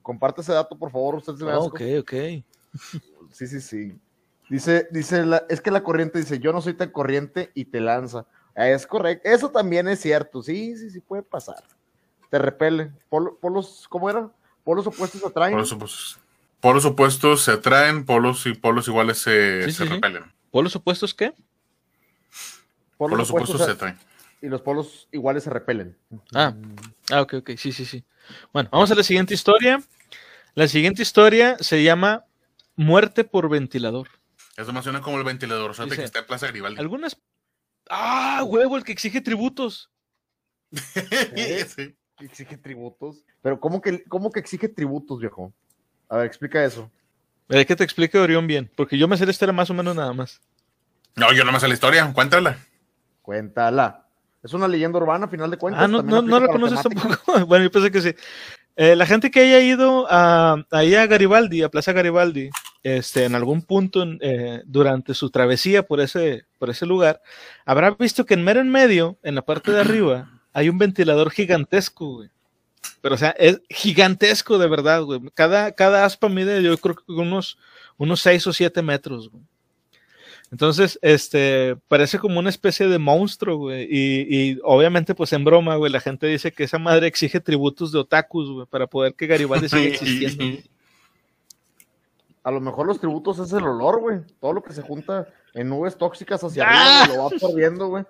comparte 0.00 0.40
ese 0.40 0.52
dato, 0.52 0.76
por 0.76 0.90
favor, 0.90 1.16
usted 1.16 1.34
se 1.34 1.44
Ok, 1.44 1.80
ok. 2.00 2.12
Sí, 3.30 3.46
sí, 3.46 3.60
sí. 3.60 3.98
Dice, 4.48 4.88
dice, 4.90 5.24
es 5.48 5.60
que 5.60 5.70
la 5.70 5.82
corriente 5.82 6.18
dice, 6.18 6.38
yo 6.38 6.52
no 6.52 6.62
soy 6.62 6.74
tan 6.74 6.90
corriente 6.90 7.50
y 7.54 7.66
te 7.66 7.80
lanza. 7.80 8.26
Es 8.54 8.86
correcto, 8.86 9.28
eso 9.28 9.50
también 9.50 9.88
es 9.88 10.00
cierto, 10.00 10.42
sí, 10.42 10.76
sí, 10.76 10.90
sí 10.90 11.00
puede 11.00 11.22
pasar. 11.22 11.62
Te 12.30 12.38
repele. 12.38 12.92
polos, 13.10 13.86
¿cómo 13.88 14.08
era? 14.08 14.30
Polos 14.64 14.86
opuestos 14.86 15.20
se 15.20 15.26
atraen. 15.26 15.52
Polos 15.52 15.72
opuestos, 15.72 16.18
polos 16.60 16.84
opuestos 16.86 17.42
se 17.42 17.52
atraen, 17.52 18.06
polos 18.06 18.46
y 18.46 18.54
polos 18.54 18.88
iguales 18.88 19.18
se, 19.18 19.66
repelen. 19.78 20.24
¿Polos 20.50 20.74
opuestos 20.74 21.14
qué? 21.14 21.34
Polos, 22.96 23.30
opuestos, 23.30 23.64
se 23.64 23.72
atraen. 23.72 23.98
Y 24.40 24.48
los 24.48 24.62
polos 24.62 25.08
iguales 25.12 25.44
se 25.44 25.50
repelen. 25.50 25.96
Ah, 26.34 26.54
ah, 27.12 27.20
ok, 27.20 27.34
ok, 27.34 27.50
sí, 27.56 27.72
sí, 27.72 27.84
sí. 27.84 28.04
Bueno, 28.52 28.70
vamos 28.72 28.90
a 28.90 28.94
la 28.94 29.02
siguiente 29.02 29.34
historia. 29.34 29.82
La 30.54 30.68
siguiente 30.68 31.02
historia 31.02 31.56
se 31.60 31.82
llama 31.82 32.24
Muerte 32.76 33.24
por 33.24 33.48
ventilador. 33.48 34.08
Eso 34.56 34.72
me 34.72 34.82
suena 34.82 35.02
como 35.02 35.18
el 35.18 35.24
ventilador, 35.24 35.72
o 35.72 35.74
sea, 35.74 35.86
que 35.86 36.02
está 36.02 36.20
en 36.20 36.26
Plaza. 36.26 36.46
Algunas. 36.78 37.20
¡Ah, 37.90 38.42
huevo! 38.44 38.76
El 38.76 38.84
que 38.84 38.92
exige 38.92 39.20
tributos. 39.20 39.90
sí. 40.72 41.94
Exige 42.24 42.56
tributos. 42.56 43.24
Pero, 43.42 43.60
¿cómo 43.60 43.80
que, 43.80 44.04
¿cómo 44.04 44.30
que 44.30 44.40
exige 44.40 44.68
tributos, 44.68 45.20
viejo? 45.20 45.52
A 46.08 46.18
ver, 46.18 46.26
explica 46.26 46.64
eso. 46.64 46.90
Es 47.48 47.66
que 47.66 47.76
te 47.76 47.84
explique 47.84 48.18
Orión 48.18 48.46
bien, 48.46 48.70
porque 48.74 48.96
yo 48.96 49.06
me 49.06 49.16
sé 49.16 49.26
la 49.26 49.32
historia 49.32 49.52
más 49.52 49.68
o 49.70 49.74
menos 49.74 49.94
nada 49.94 50.12
más. 50.12 50.40
No, 51.16 51.32
yo 51.32 51.44
no 51.44 51.52
me 51.52 51.60
sé 51.60 51.68
la 51.68 51.74
historia, 51.74 52.10
cuéntala. 52.12 52.58
Cuéntala. 53.22 54.06
Es 54.42 54.52
una 54.52 54.68
leyenda 54.68 54.98
urbana, 54.98 55.26
a 55.26 55.28
final 55.28 55.50
de 55.50 55.56
cuentas. 55.56 55.84
Ah, 55.84 55.88
no, 55.88 56.02
no, 56.02 56.20
no 56.22 56.40
la 56.40 56.48
conoces 56.48 56.82
tampoco. 56.82 57.16
bueno, 57.46 57.64
yo 57.64 57.70
pensé 57.70 57.90
que 57.90 58.00
sí. 58.00 58.14
Eh, 58.76 58.96
la 58.96 59.06
gente 59.06 59.30
que 59.30 59.40
haya 59.40 59.60
ido 59.60 60.06
a, 60.10 60.64
ahí 60.70 60.94
a 60.94 61.06
Garibaldi, 61.06 61.62
a 61.62 61.68
Plaza 61.68 61.92
Garibaldi, 61.92 62.50
este, 62.82 63.24
en 63.24 63.34
algún 63.34 63.62
punto 63.62 64.04
eh, 64.20 64.62
durante 64.66 65.14
su 65.14 65.30
travesía 65.30 65.84
por 65.84 66.00
ese, 66.00 66.44
por 66.58 66.70
ese 66.70 66.84
lugar, 66.84 67.22
habrá 67.64 67.92
visto 67.92 68.26
que 68.26 68.34
en 68.34 68.42
mero 68.42 68.60
en 68.60 68.70
medio, 68.70 69.16
en 69.22 69.36
la 69.36 69.42
parte 69.42 69.70
de 69.70 69.80
arriba, 69.80 70.28
hay 70.54 70.68
un 70.68 70.78
ventilador 70.78 71.30
gigantesco, 71.30 72.14
güey. 72.14 72.30
Pero, 73.02 73.16
o 73.16 73.18
sea, 73.18 73.30
es 73.30 73.60
gigantesco 73.68 74.56
de 74.56 74.68
verdad, 74.68 75.02
güey. 75.02 75.20
Cada, 75.34 75.72
cada 75.72 76.04
aspa 76.04 76.28
mide, 76.28 76.62
yo 76.62 76.76
creo 76.78 76.94
que 76.94 77.12
unos, 77.12 77.58
unos 77.98 78.20
6 78.22 78.46
o 78.46 78.52
7 78.52 78.80
metros, 78.80 79.28
güey. 79.28 79.42
Entonces, 80.52 80.98
este, 81.02 81.76
parece 81.88 82.18
como 82.18 82.38
una 82.38 82.50
especie 82.50 82.86
de 82.86 82.98
monstruo, 82.98 83.56
güey. 83.56 83.88
Y, 83.90 84.60
obviamente, 84.62 85.14
pues 85.14 85.32
en 85.32 85.44
broma, 85.44 85.74
güey, 85.74 85.90
la 85.90 86.00
gente 86.00 86.28
dice 86.28 86.52
que 86.52 86.64
esa 86.64 86.78
madre 86.78 87.08
exige 87.08 87.40
tributos 87.40 87.90
de 87.90 87.98
otakus, 87.98 88.50
güey, 88.50 88.66
para 88.66 88.86
poder 88.86 89.14
que 89.14 89.26
Garibaldi 89.26 89.68
siga 89.68 89.82
existiendo. 89.94 90.62
A 92.44 92.50
lo 92.52 92.60
mejor 92.60 92.86
los 92.86 93.00
tributos 93.00 93.40
es 93.40 93.52
el 93.52 93.64
olor, 93.64 94.00
güey. 94.00 94.20
Todo 94.40 94.52
lo 94.52 94.62
que 94.62 94.72
se 94.72 94.82
junta 94.82 95.26
en 95.54 95.68
nubes 95.68 95.96
tóxicas 95.96 96.44
hacia 96.44 96.68
arriba, 96.68 97.16
lo 97.16 97.22
va 97.22 97.30
absorbiendo, 97.30 97.88
güey. 97.88 98.04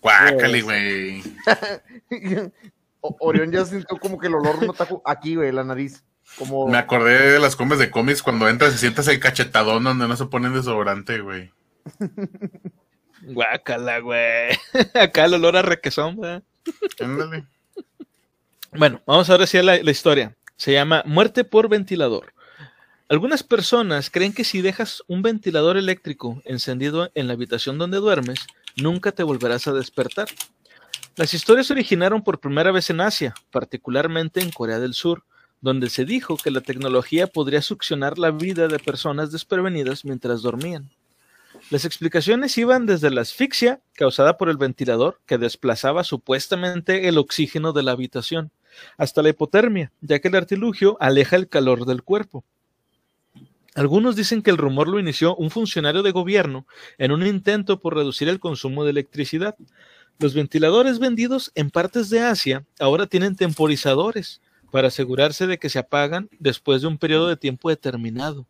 Guácale, 0.00 0.62
güey. 0.62 1.22
Orión 3.00 3.52
ya 3.52 3.64
sintió 3.64 3.96
como 3.98 4.18
que 4.18 4.26
el 4.26 4.34
olor 4.34 4.58
de 4.58 4.64
un 4.66 4.70
otaku 4.70 5.02
aquí, 5.04 5.36
güey, 5.36 5.52
la 5.52 5.64
nariz. 5.64 6.04
Como... 6.36 6.68
Me 6.68 6.78
acordé 6.78 7.32
de 7.32 7.38
las 7.38 7.56
comes 7.56 7.78
de 7.78 7.90
cómics 7.90 8.22
cuando 8.22 8.48
entras 8.48 8.74
y 8.74 8.78
sientas 8.78 9.08
el 9.08 9.20
cachetadón 9.20 9.84
donde 9.84 10.08
no 10.08 10.16
se 10.16 10.26
ponen 10.26 10.52
desodorante, 10.52 11.20
güey. 11.20 11.50
Guácala, 13.22 14.00
güey. 14.00 14.58
Acá 14.94 15.24
el 15.24 15.34
olor 15.34 15.56
a 15.56 15.62
requesón, 15.62 16.16
güey. 16.16 16.42
Bueno, 18.72 19.00
vamos 19.06 19.30
a 19.30 19.36
ver 19.36 19.46
si 19.46 19.60
la, 19.62 19.82
la 19.82 19.90
historia. 19.90 20.36
Se 20.56 20.72
llama 20.72 21.02
Muerte 21.06 21.44
por 21.44 21.68
ventilador. 21.68 22.34
Algunas 23.08 23.42
personas 23.42 24.10
creen 24.10 24.34
que 24.34 24.44
si 24.44 24.60
dejas 24.60 25.02
un 25.06 25.22
ventilador 25.22 25.78
eléctrico 25.78 26.42
encendido 26.44 27.10
en 27.14 27.26
la 27.26 27.32
habitación 27.32 27.78
donde 27.78 27.98
duermes, 27.98 28.46
nunca 28.82 29.12
te 29.12 29.22
volverás 29.22 29.66
a 29.66 29.72
despertar. 29.72 30.28
Las 31.16 31.34
historias 31.34 31.66
se 31.66 31.72
originaron 31.72 32.22
por 32.22 32.40
primera 32.40 32.70
vez 32.70 32.90
en 32.90 33.00
Asia, 33.00 33.34
particularmente 33.50 34.40
en 34.40 34.50
Corea 34.50 34.78
del 34.78 34.94
Sur, 34.94 35.24
donde 35.60 35.90
se 35.90 36.04
dijo 36.04 36.36
que 36.36 36.50
la 36.50 36.60
tecnología 36.60 37.26
podría 37.26 37.62
succionar 37.62 38.18
la 38.18 38.30
vida 38.30 38.68
de 38.68 38.78
personas 38.78 39.32
desprevenidas 39.32 40.04
mientras 40.04 40.42
dormían. 40.42 40.90
Las 41.70 41.84
explicaciones 41.84 42.56
iban 42.56 42.86
desde 42.86 43.10
la 43.10 43.22
asfixia 43.22 43.80
causada 43.94 44.38
por 44.38 44.48
el 44.48 44.56
ventilador, 44.56 45.20
que 45.26 45.38
desplazaba 45.38 46.04
supuestamente 46.04 47.08
el 47.08 47.18
oxígeno 47.18 47.72
de 47.72 47.82
la 47.82 47.92
habitación, 47.92 48.52
hasta 48.96 49.22
la 49.22 49.30
hipotermia, 49.30 49.92
ya 50.00 50.20
que 50.20 50.28
el 50.28 50.36
artilugio 50.36 50.96
aleja 51.00 51.36
el 51.36 51.48
calor 51.48 51.84
del 51.84 52.02
cuerpo. 52.02 52.44
Algunos 53.78 54.16
dicen 54.16 54.42
que 54.42 54.50
el 54.50 54.56
rumor 54.56 54.88
lo 54.88 54.98
inició 54.98 55.36
un 55.36 55.52
funcionario 55.52 56.02
de 56.02 56.10
gobierno 56.10 56.66
en 56.98 57.12
un 57.12 57.24
intento 57.24 57.78
por 57.78 57.94
reducir 57.94 58.28
el 58.28 58.40
consumo 58.40 58.82
de 58.82 58.90
electricidad. 58.90 59.54
Los 60.18 60.34
ventiladores 60.34 60.98
vendidos 60.98 61.52
en 61.54 61.70
partes 61.70 62.10
de 62.10 62.18
Asia 62.18 62.66
ahora 62.80 63.06
tienen 63.06 63.36
temporizadores 63.36 64.40
para 64.72 64.88
asegurarse 64.88 65.46
de 65.46 65.58
que 65.58 65.68
se 65.68 65.78
apagan 65.78 66.28
después 66.40 66.82
de 66.82 66.88
un 66.88 66.98
periodo 66.98 67.28
de 67.28 67.36
tiempo 67.36 67.70
determinado. 67.70 68.48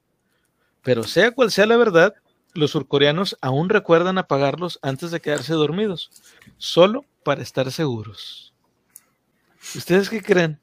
Pero 0.82 1.02
sea 1.02 1.30
cual 1.30 1.50
sea 1.50 1.66
la 1.66 1.76
verdad, 1.76 2.14
los 2.54 2.70
surcoreanos 2.70 3.36
aún 3.42 3.68
recuerdan 3.68 4.16
apagarlos 4.16 4.78
antes 4.80 5.10
de 5.10 5.20
quedarse 5.20 5.52
dormidos, 5.52 6.10
solo 6.56 7.04
para 7.22 7.42
estar 7.42 7.70
seguros. 7.70 8.54
¿Ustedes 9.74 10.08
qué 10.08 10.22
creen? 10.22 10.58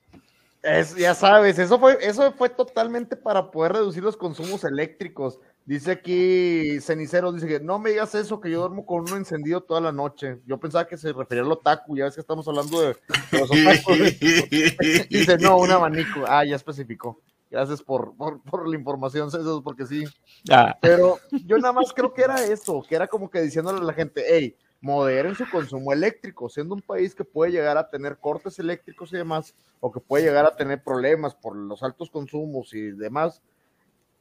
Es, 0.66 0.96
ya 0.96 1.14
sabes, 1.14 1.60
eso 1.60 1.80
fue, 1.80 1.98
eso 2.02 2.32
fue 2.32 2.50
totalmente 2.50 3.16
para 3.16 3.52
poder 3.52 3.74
reducir 3.74 4.02
los 4.02 4.18
consumos 4.18 4.64
eléctricos. 4.64 5.40
Dice 5.64 5.92
aquí 5.92 6.82
Cenicero, 6.82 7.32
dice 7.32 7.48
que 7.48 7.60
no 7.60 7.78
me 7.78 7.92
digas 7.92 8.16
eso, 8.16 8.42
que 8.42 8.50
yo 8.50 8.62
duermo 8.62 8.84
con 8.84 9.02
uno 9.02 9.16
encendido 9.16 9.62
toda 9.62 9.80
la 9.80 9.92
noche. 9.92 10.40
Yo 10.48 10.60
pensaba 10.60 10.88
que 10.88 10.98
se 10.98 11.14
refería 11.14 11.44
al 11.44 11.52
otaku, 11.52 11.96
ya 11.96 12.06
ves 12.06 12.16
que 12.16 12.22
estamos 12.22 12.48
hablando 12.48 12.82
de, 12.82 12.88
de 13.32 13.40
los 13.40 13.52
otakus. 13.52 14.20
dice, 15.10 15.38
no, 15.38 15.58
un 15.58 15.70
abanico. 15.70 16.24
Ah, 16.28 16.44
ya 16.44 16.56
especificó. 16.56 17.22
Gracias 17.52 17.84
por, 17.84 18.16
por, 18.16 18.42
por 18.42 18.68
la 18.68 18.76
información, 18.76 19.30
César, 19.30 19.62
porque 19.64 19.86
sí. 19.86 20.04
Ah, 20.50 20.76
Pero 20.82 21.20
yo 21.46 21.60
nada 21.60 21.74
más 21.74 21.94
creo 21.94 22.12
que 22.12 22.24
era 22.24 22.44
eso, 22.44 22.84
que 22.88 22.96
era 22.96 23.08
como 23.08 23.30
que 23.30 23.42
diciéndole 23.42 23.82
a 23.82 23.84
la 23.84 23.94
gente, 23.94 24.24
hey, 24.28 24.56
moderen 24.82 25.36
su 25.36 25.50
consumo 25.50 25.92
eléctrico, 25.94 26.48
siendo 26.50 26.76
un 26.76 26.82
país 26.82 27.16
que 27.16 27.24
puede 27.24 27.52
llegar 27.52 27.78
a 27.78 27.90
tener 27.90 28.18
cortes 28.18 28.60
eléctricos 28.60 29.12
y 29.14 29.18
demás, 29.18 29.56
o 29.80 29.92
que 29.92 30.00
puede 30.00 30.24
llegar 30.26 30.46
a 30.46 30.56
tener 30.56 30.84
problemas 30.84 31.34
por 31.36 31.56
los 31.56 31.82
altos 31.84 32.10
consumos 32.12 32.74
y 32.74 32.92
demás. 32.92 33.42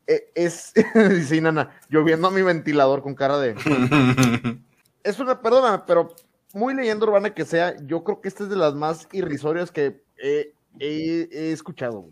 eh, 0.07 0.31
Es, 0.35 0.73
dice 1.11 1.41
Nana, 1.41 1.79
yo 1.91 2.03
viendo 2.05 2.29
a 2.29 2.31
mi 2.31 2.43
ventilador 2.43 3.03
con 3.03 3.15
cara 3.15 3.39
de. 3.39 3.55
Es 5.03 5.21
una, 5.21 5.43
perdóname, 5.43 5.83
pero 5.87 6.15
muy 6.55 6.73
leyenda 6.75 7.05
urbana 7.05 7.35
que 7.35 7.45
sea, 7.45 7.77
yo 7.85 8.03
creo 8.05 8.23
que 8.23 8.29
esta 8.29 8.45
es 8.45 8.49
de 8.49 8.57
las 8.57 8.75
más 8.75 9.07
irrisorias 9.13 9.71
que 9.71 10.03
he, 10.17 10.55
he- 10.79 11.29
he 11.31 11.53
escuchado. 11.53 12.09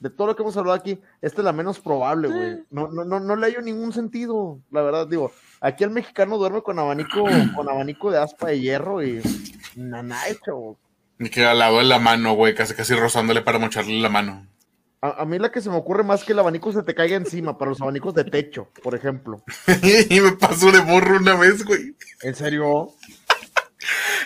De 0.00 0.10
todo 0.10 0.26
lo 0.26 0.36
que 0.36 0.42
hemos 0.42 0.54
hablado 0.58 0.76
aquí, 0.78 1.00
esta 1.22 1.40
es 1.40 1.44
la 1.46 1.54
menos 1.54 1.80
probable, 1.80 2.28
güey. 2.28 2.64
No, 2.70 2.88
no, 2.88 3.06
no, 3.06 3.20
no 3.20 3.36
le 3.36 3.46
hallo 3.46 3.62
ningún 3.62 3.94
sentido, 3.94 4.60
la 4.70 4.82
verdad, 4.82 5.06
digo. 5.06 5.32
Aquí 5.66 5.82
el 5.82 5.90
mexicano 5.90 6.38
duerme 6.38 6.62
con 6.62 6.78
abanico, 6.78 7.24
con 7.56 7.68
abanico 7.68 8.12
de 8.12 8.18
aspa 8.18 8.46
de 8.46 8.60
hierro 8.60 9.02
y 9.02 9.20
nada 9.74 10.28
hecho. 10.28 10.78
Y 11.18 11.28
que 11.28 11.44
al 11.44 11.58
lado 11.58 11.78
de 11.78 11.84
la 11.84 11.98
mano, 11.98 12.34
güey, 12.34 12.54
casi 12.54 12.72
casi 12.72 12.94
rozándole 12.94 13.42
para 13.42 13.58
mocharle 13.58 14.00
la 14.00 14.08
mano. 14.08 14.46
A, 15.00 15.22
a 15.22 15.24
mí 15.24 15.40
la 15.40 15.50
que 15.50 15.60
se 15.60 15.68
me 15.68 15.74
ocurre 15.74 16.04
más 16.04 16.22
que 16.22 16.34
el 16.34 16.38
abanico 16.38 16.70
se 16.70 16.84
te 16.84 16.94
caiga 16.94 17.16
encima, 17.16 17.58
para 17.58 17.70
los 17.72 17.80
abanicos 17.80 18.14
de 18.14 18.22
techo, 18.22 18.68
por 18.80 18.94
ejemplo. 18.94 19.42
y 20.08 20.20
me 20.20 20.32
pasó 20.32 20.70
de 20.70 20.82
morro 20.82 21.16
una 21.16 21.34
vez, 21.34 21.64
güey. 21.64 21.96
¿En 22.22 22.36
serio? 22.36 22.92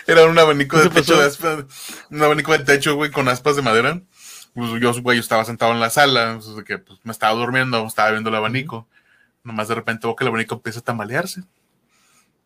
Era 0.05 0.27
un 0.27 0.37
abanico 0.37 0.77
¿Qué 0.77 0.83
de 0.83 0.89
te 0.89 1.01
techo 1.01 1.19
de 1.19 1.25
aspas, 1.25 1.65
un 2.11 2.21
abanico 2.21 2.51
de 2.51 2.59
techo, 2.59 2.93
güey, 2.93 3.09
con 3.09 3.27
aspas 3.27 3.55
de 3.55 3.63
madera. 3.63 3.99
Pues 4.53 4.79
yo, 4.79 4.93
güey, 5.01 5.17
yo 5.17 5.21
estaba 5.21 5.43
sentado 5.43 5.71
en 5.71 5.79
la 5.79 5.89
sala, 5.89 6.39
pues, 6.39 6.63
que 6.65 6.77
pues, 6.77 6.99
me 7.03 7.11
estaba 7.11 7.33
durmiendo, 7.33 7.83
estaba 7.87 8.11
viendo 8.11 8.29
el 8.29 8.35
abanico. 8.35 8.87
Nomás 9.43 9.67
de 9.67 9.75
repente 9.75 10.07
el 10.07 10.27
abanico 10.27 10.55
empieza 10.55 10.79
a 10.79 10.83
tambalearse. 10.83 11.41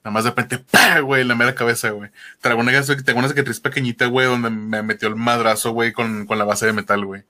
Nada 0.04 0.14
más 0.14 0.24
de 0.24 0.30
repente, 0.30 0.60
¡pah! 0.60 1.00
güey, 1.00 1.24
la 1.24 1.34
mera 1.36 1.56
cabeza, 1.56 1.89
güey. 1.89 2.12
Traigo 2.39 2.62
una, 2.62 2.72
tengo 3.04 3.20
una 3.20 3.28
cicatriz 3.28 3.60
pequeñita, 3.60 4.06
güey, 4.06 4.28
donde 4.28 4.52
me 4.52 4.84
metió 4.84 5.08
el 5.08 5.16
madrazo, 5.16 5.72
güey, 5.72 5.93
con, 5.93 6.28
con 6.28 6.38
la 6.38 6.46
base 6.46 6.68
de 6.68 6.74
metal, 6.74 7.04
güey. 7.06 7.24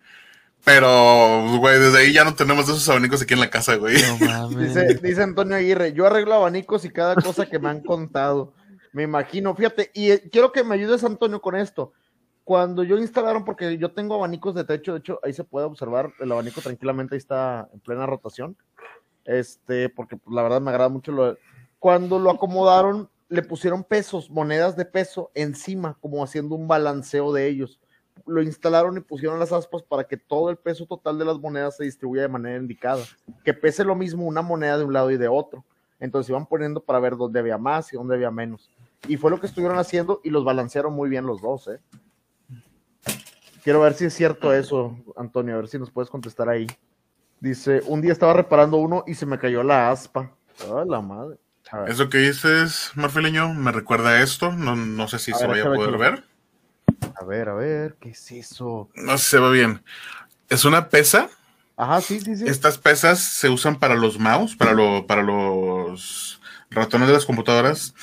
Pero, 0.65 1.57
güey, 1.59 1.79
desde 1.79 1.99
ahí 1.99 2.11
ya 2.11 2.23
no 2.23 2.33
tenemos 2.33 2.65
esos 2.65 2.89
abanicos 2.89 3.21
aquí 3.21 3.33
en 3.33 3.39
la 3.39 3.49
casa, 3.49 3.75
güey. 3.75 3.95
no 4.01 4.25
mames. 4.25 4.73
Dice, 4.73 4.95
dice 4.95 5.23
Antonio 5.23 5.55
Aguirre, 5.55 5.93
yo 5.93 6.07
arreglo 6.07 6.33
abanicos 6.33 6.83
y 6.85 6.89
cada 6.89 7.15
cosa 7.15 7.45
que 7.45 7.59
me 7.59 7.69
han 7.69 7.81
contado. 7.81 8.53
Me 8.91 9.03
imagino, 9.03 9.55
fíjate, 9.55 9.91
y 9.93 10.11
eh, 10.11 10.29
quiero 10.31 10.51
que 10.51 10.63
me 10.63 10.73
ayudes, 10.73 11.03
Antonio, 11.03 11.39
con 11.39 11.55
esto. 11.55 11.93
Cuando 12.43 12.83
yo 12.83 12.97
instalaron, 12.97 13.45
porque 13.45 13.77
yo 13.77 13.91
tengo 13.91 14.15
abanicos 14.15 14.55
de 14.55 14.63
techo, 14.63 14.93
de 14.93 14.99
hecho, 14.99 15.19
ahí 15.23 15.33
se 15.33 15.43
puede 15.43 15.65
observar, 15.65 16.11
el 16.19 16.31
abanico 16.31 16.61
tranquilamente 16.61 17.15
ahí 17.15 17.19
está 17.19 17.69
en 17.71 17.79
plena 17.79 18.05
rotación. 18.05 18.57
Este, 19.25 19.89
porque 19.89 20.17
pues, 20.17 20.33
la 20.33 20.43
verdad 20.43 20.61
me 20.61 20.69
agrada 20.69 20.89
mucho 20.89 21.11
lo 21.11 21.33
de- 21.33 21.39
Cuando 21.79 22.19
lo 22.19 22.29
acomodaron, 22.29 23.09
le 23.27 23.41
pusieron 23.41 23.83
pesos, 23.83 24.29
monedas 24.29 24.75
de 24.75 24.85
peso 24.85 25.31
encima, 25.33 25.97
como 25.99 26.23
haciendo 26.23 26.55
un 26.55 26.67
balanceo 26.67 27.33
de 27.33 27.47
ellos. 27.47 27.79
Lo 28.25 28.41
instalaron 28.41 28.97
y 28.97 29.01
pusieron 29.01 29.39
las 29.39 29.51
aspas 29.51 29.83
para 29.83 30.05
que 30.05 30.15
todo 30.15 30.49
el 30.49 30.57
peso 30.57 30.85
total 30.85 31.17
de 31.17 31.25
las 31.25 31.39
monedas 31.39 31.75
se 31.75 31.83
distribuya 31.83 32.21
de 32.21 32.27
manera 32.29 32.57
indicada. 32.57 33.03
Que 33.43 33.53
pese 33.53 33.83
lo 33.83 33.95
mismo 33.95 34.25
una 34.25 34.41
moneda 34.41 34.77
de 34.77 34.83
un 34.83 34.93
lado 34.93 35.11
y 35.11 35.17
de 35.17 35.27
otro. 35.27 35.65
Entonces 35.99 36.29
iban 36.29 36.45
poniendo 36.45 36.81
para 36.81 36.99
ver 36.99 37.17
dónde 37.17 37.39
había 37.39 37.57
más 37.57 37.91
y 37.91 37.97
dónde 37.97 38.15
había 38.15 38.31
menos. 38.31 38.69
Y 39.07 39.17
fue 39.17 39.31
lo 39.31 39.39
que 39.39 39.47
estuvieron 39.47 39.77
haciendo 39.77 40.21
y 40.23 40.29
los 40.29 40.43
balancearon 40.43 40.93
muy 40.93 41.09
bien 41.09 41.25
los 41.25 41.41
dos, 41.41 41.67
¿eh? 41.67 41.79
Quiero 43.63 43.81
ver 43.81 43.95
si 43.95 44.05
es 44.05 44.13
cierto 44.13 44.53
eso, 44.53 44.95
Antonio, 45.15 45.55
a 45.55 45.57
ver 45.57 45.67
si 45.67 45.79
nos 45.79 45.89
puedes 45.89 46.09
contestar 46.09 46.47
ahí. 46.49 46.67
Dice, 47.39 47.81
un 47.85 48.01
día 48.01 48.11
estaba 48.11 48.33
reparando 48.33 48.77
uno 48.77 49.03
y 49.07 49.15
se 49.15 49.25
me 49.25 49.37
cayó 49.37 49.63
la 49.63 49.91
aspa. 49.91 50.31
Ay, 50.61 50.87
la 50.87 51.01
madre. 51.01 51.37
Eso 51.87 52.09
que 52.09 52.19
dices, 52.19 52.91
Marfileño, 52.95 53.53
me 53.53 53.71
recuerda 53.71 54.09
a 54.11 54.21
esto. 54.21 54.51
No, 54.51 54.75
no 54.75 55.07
sé 55.07 55.19
si 55.19 55.31
A 55.31 55.35
se 55.35 55.47
ver, 55.47 55.51
vaya 55.51 55.63
a 55.69 55.73
poder 55.73 55.97
ver. 55.97 56.23
a 57.15 57.25
ver, 57.25 57.49
a 57.49 57.53
ver, 57.55 57.97
¿qué 57.99 58.09
es 58.09 58.31
eso? 58.31 58.89
No 58.95 59.17
sé 59.17 59.23
si 59.23 59.29
se 59.31 59.39
ve 59.39 59.51
bien. 59.51 59.83
Es 60.49 60.63
una 60.65 60.89
pesa. 60.89 61.29
Ajá, 61.75 61.99
sí, 62.01 62.19
sí, 62.19 62.37
sí. 62.37 62.45
Estas 62.47 62.77
pesas 62.77 63.19
se 63.19 63.49
usan 63.49 63.79
para 63.79 63.95
los 63.95 64.17
mouse, 64.19 64.55
para, 64.55 64.73
lo, 64.73 65.05
para 65.07 65.23
los 65.23 66.39
ratones 66.69 67.07
de 67.07 67.13
las 67.15 67.25
computadoras, 67.25 67.93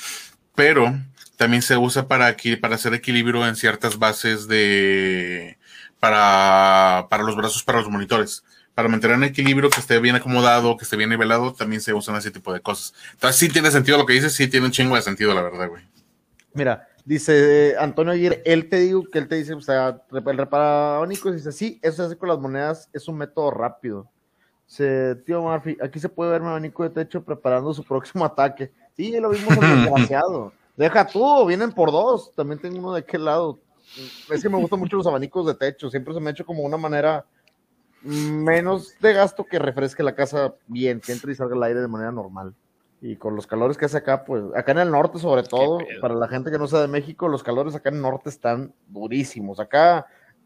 pero 0.55 0.93
también 1.37 1.61
se 1.63 1.77
usa 1.77 2.07
para, 2.07 2.27
aquí, 2.27 2.55
para 2.55 2.75
hacer 2.75 2.93
equilibrio 2.93 3.47
en 3.47 3.55
ciertas 3.55 3.97
bases 3.97 4.47
de 4.47 5.57
para, 5.99 7.07
para 7.09 7.23
los 7.23 7.35
brazos, 7.35 7.63
para 7.63 7.79
los 7.79 7.89
monitores. 7.89 8.43
Para 8.75 8.89
mantener 8.89 9.17
un 9.17 9.23
equilibrio 9.23 9.69
que 9.69 9.79
esté 9.79 9.99
bien 9.99 10.15
acomodado, 10.15 10.75
que 10.77 10.83
esté 10.83 10.97
bien 10.97 11.09
nivelado, 11.09 11.53
también 11.53 11.81
se 11.81 11.93
usan 11.93 12.15
ese 12.15 12.31
tipo 12.31 12.51
de 12.51 12.59
cosas. 12.59 12.93
Entonces 13.13 13.39
sí 13.39 13.49
tiene 13.49 13.69
sentido 13.69 13.97
lo 13.97 14.05
que 14.05 14.13
dices, 14.13 14.33
sí 14.33 14.47
tiene 14.47 14.65
un 14.65 14.71
chingo 14.71 14.95
de 14.95 15.01
sentido, 15.01 15.33
la 15.33 15.43
verdad, 15.43 15.69
güey. 15.69 15.83
Mira, 16.53 16.87
dice 17.05 17.71
eh, 17.71 17.75
Antonio 17.77 18.13
Aguirre, 18.13 18.41
él 18.45 18.69
te 18.69 18.77
digo 18.77 19.03
que 19.11 19.19
él 19.19 19.27
te 19.27 19.35
dice, 19.35 19.53
o 19.53 19.61
sea, 19.61 20.01
el 20.11 20.37
reparadónico 20.37 21.31
dice, 21.31 21.51
sí, 21.51 21.79
eso 21.81 21.97
se 21.97 22.03
hace 22.03 22.17
con 22.17 22.29
las 22.29 22.39
monedas, 22.39 22.89
es 22.93 23.07
un 23.07 23.17
método 23.17 23.51
rápido. 23.51 24.09
Dice, 24.67 25.15
tío 25.25 25.41
Murphy, 25.41 25.77
aquí 25.81 25.99
se 25.99 26.09
puede 26.09 26.31
ver 26.31 26.41
mi 26.41 26.47
abanico 26.47 26.83
de 26.83 26.89
techo 26.89 27.23
preparando 27.23 27.73
su 27.73 27.83
próximo 27.83 28.25
ataque. 28.25 28.71
Sí, 28.95 29.11
lo 29.19 29.29
vimos 29.29 29.55
el 29.57 29.59
desgraciado. 29.83 30.53
Deja 30.75 31.05
tú, 31.05 31.45
vienen 31.45 31.71
por 31.71 31.91
dos. 31.91 32.33
También 32.35 32.59
tengo 32.59 32.79
uno 32.79 32.93
de 32.93 33.01
aquel 33.01 33.25
lado. 33.25 33.59
Es 34.31 34.41
que 34.41 34.49
me 34.49 34.57
gustan 34.57 34.79
mucho 34.79 34.97
los 34.97 35.05
abanicos 35.05 35.45
de 35.45 35.53
techo. 35.53 35.89
Siempre 35.89 36.13
se 36.13 36.19
me 36.19 36.29
ha 36.29 36.31
hecho 36.31 36.45
como 36.45 36.63
una 36.63 36.77
manera 36.77 37.25
menos 38.03 38.93
de 38.99 39.13
gasto 39.13 39.45
que 39.45 39.59
refresque 39.59 40.03
la 40.03 40.15
casa 40.15 40.55
bien, 40.67 40.99
que 40.99 41.11
entre 41.11 41.31
y 41.31 41.35
salga 41.35 41.55
el 41.55 41.63
aire 41.63 41.81
de 41.81 41.87
manera 41.87 42.11
normal. 42.11 42.53
Y 43.01 43.17
con 43.17 43.35
los 43.35 43.47
calores 43.47 43.77
que 43.77 43.85
hace 43.85 43.97
acá, 43.97 44.23
pues 44.23 44.43
acá 44.55 44.71
en 44.71 44.79
el 44.79 44.91
norte 44.91 45.19
sobre 45.19 45.43
todo, 45.43 45.79
para 45.99 46.13
la 46.13 46.27
gente 46.27 46.51
que 46.51 46.57
no 46.57 46.67
sea 46.67 46.81
de 46.81 46.87
México, 46.87 47.27
los 47.27 47.43
calores 47.43 47.75
acá 47.75 47.89
en 47.89 47.95
el 47.95 48.01
norte 48.01 48.29
están 48.29 48.73
durísimos. 48.87 49.59
Acá 49.59 50.05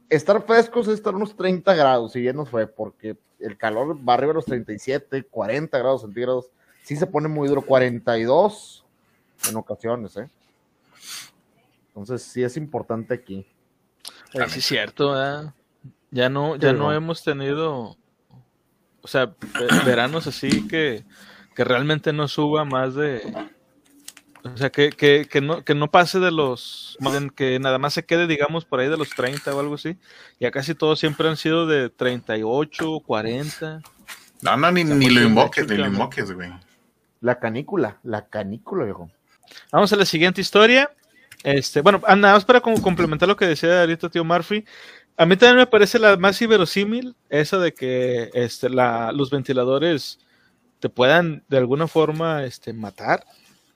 estar 0.10 0.41
frescos 0.43 0.88
es 0.88 0.95
estar 0.95 1.14
unos 1.14 1.36
30 1.36 1.76
grados, 1.76 2.14
si 2.14 2.22
bien 2.22 2.36
nos 2.36 2.49
fue, 2.49 2.66
porque 2.68 3.18
el 3.39 3.58
calor 3.58 3.97
va 3.97 4.16
arriba 4.16 4.30
de 4.30 4.36
los 4.36 4.45
37, 4.45 5.24
40 5.24 5.78
grados 5.78 6.01
centígrados. 6.01 6.49
Sí 6.84 6.95
se 6.95 7.05
pone 7.05 7.28
muy 7.28 7.47
duro, 7.47 7.62
42 7.62 8.86
en 9.49 9.55
ocasiones, 9.55 10.18
¿eh? 10.18 10.30
Entonces 11.89 12.24
sí 12.24 12.43
es 12.43 12.58
importante 12.58 13.14
aquí. 13.14 13.45
Pues 14.32 14.51
sí, 14.51 14.60
es 14.60 14.66
cierto, 14.66 15.12
¿verdad? 15.12 15.53
Ya 16.12 16.30
no, 16.30 16.55
ya 16.55 16.72
no 16.80 16.93
hemos 16.93 17.24
tenido, 17.24 17.97
o 19.01 19.08
sea, 19.08 19.26
ve- 19.26 19.36
veranos 19.86 20.28
así 20.28 20.68
que, 20.68 21.03
que 21.55 21.64
realmente 21.64 22.14
no 22.14 22.28
suba 22.28 22.64
más 22.66 22.95
de, 22.95 23.22
o 24.43 24.55
sea, 24.58 24.70
que, 24.70 24.89
que, 24.91 25.28
que 25.30 25.41
no, 25.41 25.64
que 25.66 25.76
no 25.76 25.91
pase 25.91 26.20
de 26.20 26.32
los, 26.32 26.97
que 27.36 27.60
nada 27.60 27.78
más 27.78 27.93
se 27.93 28.05
quede, 28.05 28.28
digamos, 28.28 28.64
por 28.66 28.80
ahí 28.80 28.88
de 28.89 28.97
los 28.97 29.10
30 29.10 29.53
o 29.53 29.60
algo 29.60 29.76
así. 29.76 29.97
Ya 30.39 30.51
casi 30.51 30.74
todos 30.76 30.99
siempre 30.99 31.28
han 31.28 31.36
sido 31.38 31.68
de 31.68 31.89
38, 31.89 33.01
40. 33.05 33.82
No, 34.41 34.55
no, 34.55 34.72
ni, 34.72 34.84
ni 34.84 35.10
lo 35.10 35.22
invoques, 35.22 35.68
ni 35.68 35.76
lo 35.76 35.88
invoques, 35.88 36.32
güey. 36.32 36.53
La 37.20 37.39
canícula, 37.39 37.97
la 38.03 38.28
canícula, 38.28 38.86
viejo. 38.86 39.10
Vamos 39.72 39.91
a 39.91 39.95
la 39.95 40.05
siguiente 40.05 40.39
historia. 40.39 40.91
Este, 41.47 41.79
bueno, 41.79 42.01
ah, 42.05 42.17
nada 42.17 42.33
más 42.33 42.43
para 42.43 42.59
complementar 42.59 43.29
lo 43.29 43.37
que 43.37 43.45
decía 43.47 43.79
ahorita 43.79 44.09
tío 44.09 44.25
Murphy. 44.25 44.65
A 45.15 45.25
mí 45.25 45.37
también 45.37 45.55
me 45.59 45.65
parece 45.65 45.97
la 45.97 46.17
más 46.17 46.41
inverosímil 46.41 47.15
esa 47.29 47.57
de 47.57 47.73
que 47.73 48.29
este, 48.33 48.67
los 48.69 49.29
ventiladores 49.29 50.19
te 50.79 50.89
puedan 50.89 51.45
de 51.47 51.57
alguna 51.57 51.87
forma 51.87 52.43
este, 52.43 52.73
matar. 52.73 53.25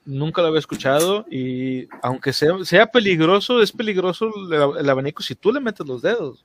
Nunca 0.04 0.42
lo 0.42 0.48
había 0.48 0.58
escuchado 0.60 1.24
y 1.30 1.88
aunque 2.02 2.34
sea, 2.34 2.86
peligroso, 2.92 3.62
es 3.62 3.72
peligroso 3.72 4.30
el, 4.78 4.90
abanico 4.90 5.22
si 5.22 5.34
tú 5.34 5.50
le 5.50 5.60
metes 5.60 5.86
los 5.86 6.02
dedos. 6.02 6.44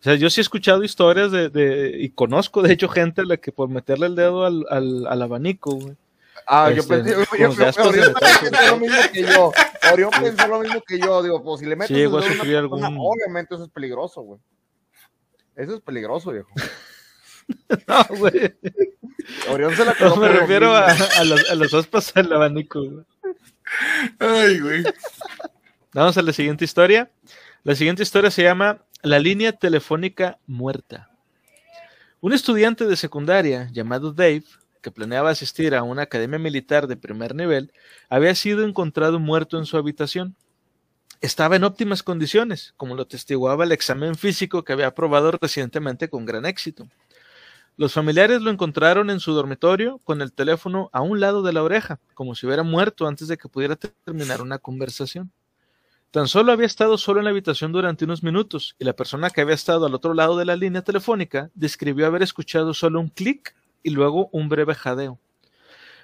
O 0.00 0.02
sea, 0.02 0.16
yo 0.16 0.30
sí 0.30 0.40
he 0.40 0.42
escuchado 0.42 0.84
historias 0.84 1.30
de, 1.32 1.48
de- 1.50 1.96
y 2.00 2.10
conozco 2.10 2.62
de 2.62 2.72
hecho 2.72 2.88
gente 2.88 3.24
la 3.24 3.36
que 3.36 3.52
por 3.52 3.68
meterle 3.68 4.06
el 4.06 4.16
dedo 4.16 4.44
al, 4.46 4.66
al, 4.70 5.06
al 5.06 5.22
abanico, 5.22 5.76
güey, 5.76 5.96
Ah, 6.46 6.70
yo 6.70 6.80
Este, 6.82 6.94
pensé, 6.96 7.10
yo, 7.12 7.18
yo, 7.18 7.22
yo- 7.38 7.38
Orión 7.38 7.56
pensó 7.56 8.66
lo 8.70 8.76
mismo 8.78 8.98
que 9.12 9.22
yo. 9.22 9.52
Orión 9.92 10.10
pensó 10.20 10.46
lo 10.48 10.60
mismo 10.60 10.82
que 10.86 10.98
yo. 10.98 11.22
Digo, 11.22 11.42
pues 11.42 11.60
si 11.60 11.66
le 11.66 11.76
metes 11.76 11.88
Sí, 11.96 12.02
el 12.02 12.08
a 12.08 12.10
dedo 12.10 12.18
a 12.18 12.20
una 12.20 12.28
persona, 12.28 12.58
algún- 12.58 12.96
obviamente 12.98 13.54
eso 13.54 13.64
es 13.64 13.70
peligroso, 13.70 14.22
güey. 14.22 14.40
Eso 15.56 15.74
es 15.74 15.80
peligroso, 15.80 16.30
viejo. 16.32 16.48
No, 17.88 18.04
güey. 18.16 18.54
Orión 19.50 19.74
se 19.74 19.84
la 19.84 19.94
No, 20.00 20.16
me 20.16 20.28
refiero 20.28 20.72
a, 20.74 20.86
a 20.92 21.24
los, 21.24 21.50
a 21.50 21.54
los 21.56 21.74
aspas 21.74 22.14
del 22.14 22.32
abanico. 22.32 22.80
güey. 22.80 23.04
Ay, 24.20 24.60
güey. 24.60 24.84
Vamos 25.92 26.16
a 26.16 26.22
la 26.22 26.32
siguiente 26.32 26.64
historia. 26.64 27.10
La 27.64 27.74
siguiente 27.74 28.02
historia 28.04 28.30
se 28.30 28.42
llama 28.44 28.84
La 29.02 29.18
línea 29.18 29.52
telefónica 29.52 30.38
muerta. 30.46 31.10
Un 32.20 32.32
estudiante 32.32 32.86
de 32.86 32.96
secundaria 32.96 33.68
llamado 33.72 34.12
Dave, 34.12 34.44
que 34.80 34.90
planeaba 34.90 35.30
asistir 35.30 35.74
a 35.74 35.82
una 35.82 36.02
academia 36.02 36.38
militar 36.38 36.86
de 36.86 36.96
primer 36.96 37.34
nivel, 37.34 37.72
había 38.08 38.34
sido 38.34 38.64
encontrado 38.64 39.18
muerto 39.18 39.58
en 39.58 39.66
su 39.66 39.76
habitación. 39.76 40.36
Estaba 41.20 41.56
en 41.56 41.64
óptimas 41.64 42.02
condiciones, 42.02 42.74
como 42.76 42.94
lo 42.94 43.06
testiguaba 43.06 43.64
el 43.64 43.72
examen 43.72 44.14
físico 44.14 44.64
que 44.64 44.72
había 44.72 44.86
aprobado 44.86 45.32
recientemente 45.32 46.08
con 46.08 46.24
gran 46.24 46.46
éxito. 46.46 46.88
Los 47.76 47.92
familiares 47.92 48.42
lo 48.42 48.50
encontraron 48.50 49.10
en 49.10 49.20
su 49.20 49.32
dormitorio 49.32 50.00
con 50.04 50.20
el 50.22 50.32
teléfono 50.32 50.90
a 50.92 51.00
un 51.00 51.20
lado 51.20 51.42
de 51.42 51.52
la 51.52 51.62
oreja, 51.62 51.98
como 52.14 52.34
si 52.34 52.46
hubiera 52.46 52.62
muerto 52.62 53.06
antes 53.06 53.28
de 53.28 53.38
que 53.38 53.48
pudiera 53.48 53.76
terminar 53.76 54.42
una 54.42 54.58
conversación. 54.58 55.32
Tan 56.10 56.26
solo 56.26 56.50
había 56.50 56.66
estado 56.66 56.98
solo 56.98 57.20
en 57.20 57.24
la 57.24 57.30
habitación 57.30 57.70
durante 57.70 58.04
unos 58.04 58.22
minutos 58.22 58.74
y 58.80 58.84
la 58.84 58.94
persona 58.94 59.30
que 59.30 59.42
había 59.42 59.54
estado 59.54 59.86
al 59.86 59.94
otro 59.94 60.12
lado 60.12 60.36
de 60.36 60.44
la 60.44 60.56
línea 60.56 60.82
telefónica 60.82 61.50
describió 61.54 62.06
haber 62.06 62.22
escuchado 62.22 62.74
solo 62.74 63.00
un 63.00 63.08
clic 63.10 63.54
y 63.82 63.90
luego 63.90 64.28
un 64.32 64.48
breve 64.48 64.74
jadeo. 64.74 65.18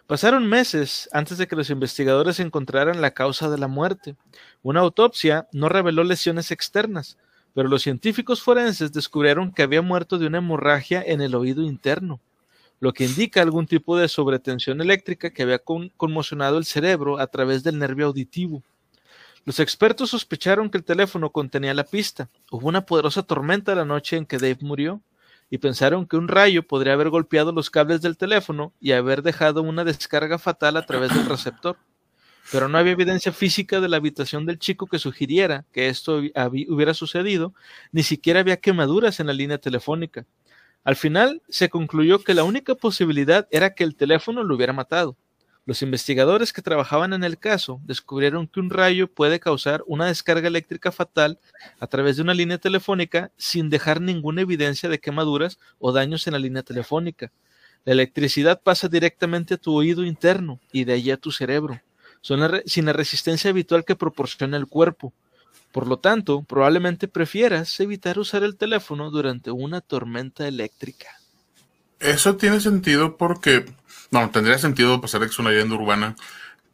Pasaron 0.07 0.47
meses 0.47 1.09
antes 1.13 1.37
de 1.37 1.49
que 1.49 1.57
los 1.57 1.69
investigadores 1.69 2.39
encontraran 2.39 3.01
la 3.01 3.11
causa 3.11 3.51
de 3.51 3.59
la 3.59 3.67
muerte. 3.67 4.15
Una 4.63 4.81
autopsia 4.81 5.49
no 5.53 5.69
reveló 5.69 6.05
lesiones 6.05 6.53
externas, 6.53 7.19
pero 7.55 7.69
los 7.69 7.83
científicos 7.83 8.41
forenses 8.41 8.93
descubrieron 8.93 9.51
que 9.53 9.63
había 9.63 9.83
muerto 9.83 10.19
de 10.19 10.27
una 10.27 10.39
hemorragia 10.39 11.03
en 11.05 11.21
el 11.23 11.35
oído 11.35 11.63
interno, 11.63 12.21
lo 12.79 12.93
que 12.93 13.05
indica 13.05 13.43
algún 13.43 13.67
tipo 13.67 13.97
de 13.97 14.07
sobretensión 14.07 14.81
eléctrica 14.81 15.31
que 15.31 15.43
había 15.43 15.59
con- 15.59 15.89
conmocionado 15.97 16.59
el 16.59 16.67
cerebro 16.67 17.19
a 17.19 17.27
través 17.27 17.65
del 17.65 17.79
nervio 17.79 18.07
auditivo. 18.07 18.63
Los 19.45 19.59
expertos 19.59 20.11
sospecharon 20.11 20.71
que 20.71 20.79
el 20.79 20.85
teléfono 20.85 21.31
contenía 21.31 21.73
la 21.73 21.85
pista. 21.85 22.29
Hubo 22.51 22.69
una 22.69 22.85
poderosa 22.85 23.23
tormenta 23.23 23.75
la 23.75 23.85
noche 23.85 24.17
en 24.17 24.27
que 24.27 24.39
Dave 24.39 24.59
murió 24.61 25.01
y 25.51 25.59
pensaron 25.59 26.07
que 26.07 26.17
un 26.17 26.29
rayo 26.29 26.67
podría 26.67 26.95
haber 26.95 27.11
golpeado 27.11 27.53
los 27.53 27.71
cables 27.71 28.03
del 28.03 28.17
teléfono 28.17 28.73
y 28.81 28.93
haber 28.93 29.23
dejado 29.23 29.63
una 29.63 29.85
descarga 29.85 30.39
fatal 30.39 30.77
a 30.77 30.87
través 30.87 31.15
del 31.15 31.27
receptor. 31.27 31.77
Pero 32.51 32.69
no 32.69 32.79
había 32.79 32.93
evidencia 32.93 33.33
física 33.33 33.81
de 33.81 33.89
la 33.89 33.97
habitación 33.97 34.47
del 34.47 34.59
chico 34.59 34.87
que 34.87 34.99
sugiriera 34.99 35.65
que 35.73 35.89
esto 35.89 36.19
hubiera 36.69 36.95
sucedido, 36.95 37.55
ni 37.93 38.03
siquiera 38.03 38.41
había 38.41 38.59
quemaduras 38.59 39.19
en 39.21 39.27
la 39.27 39.33
línea 39.33 39.59
telefónica. 39.59 40.27
Al 40.85 40.95
final 40.95 41.43
se 41.49 41.69
concluyó 41.69 42.23
que 42.23 42.35
la 42.35 42.45
única 42.45 42.77
posibilidad 42.77 43.49
era 43.51 43.75
que 43.75 43.83
el 43.83 43.97
teléfono 43.97 44.45
lo 44.45 44.55
hubiera 44.55 44.73
matado. 44.73 45.17
Los 45.67 45.83
investigadores 45.83 46.53
que 46.53 46.63
trabajaban 46.63 47.13
en 47.13 47.25
el 47.25 47.39
caso 47.39 47.81
descubrieron 47.85 48.47
que 48.47 48.61
un 48.61 48.71
rayo 48.71 49.09
puede 49.09 49.41
causar 49.41 49.83
una 49.89 50.07
descarga 50.07 50.47
eléctrica 50.47 50.93
fatal 50.93 51.41
a 51.81 51.89
través 51.89 52.15
de 52.17 52.23
una 52.23 52.35
línea 52.35 52.59
telefónica 52.59 53.33
sin 53.37 53.69
dejar 53.69 54.01
ninguna 54.01 54.43
evidencia 54.43 54.89
de 54.89 55.01
quemaduras 55.01 55.59
o 55.81 55.91
daños 55.91 56.25
en 56.29 56.35
la 56.35 56.39
línea 56.39 56.63
telefónica. 56.63 57.33
La 57.85 57.95
electricidad 57.95 58.63
pasa 58.63 58.87
directamente 58.87 59.55
a 59.55 59.57
tu 59.57 59.75
oído 59.75 60.05
interno 60.05 60.61
y 60.71 60.85
de 60.85 60.93
allí 60.93 61.11
a 61.11 61.17
tu 61.17 61.33
cerebro, 61.33 61.81
sin 62.65 62.87
la 62.87 62.93
resistencia 62.93 63.51
habitual 63.51 63.85
que 63.85 63.97
proporciona 63.97 64.57
el 64.57 64.69
cuerpo. 64.69 65.13
Por 65.73 65.89
lo 65.89 65.99
tanto, 65.99 66.45
probablemente 66.45 67.09
prefieras 67.09 67.81
evitar 67.81 68.21
usar 68.21 68.45
el 68.45 68.57
teléfono 68.57 69.11
durante 69.11 69.51
una 69.51 69.81
tormenta 69.81 70.47
eléctrica. 70.47 71.09
Eso 71.99 72.37
tiene 72.37 72.61
sentido 72.61 73.17
porque, 73.17 73.67
no, 74.11 74.31
tendría 74.31 74.59
sentido 74.59 75.01
pasar 75.01 75.21
que 75.21 75.27
es 75.27 75.39
una 75.39 75.51
leyenda 75.51 75.75
urbana, 75.75 76.17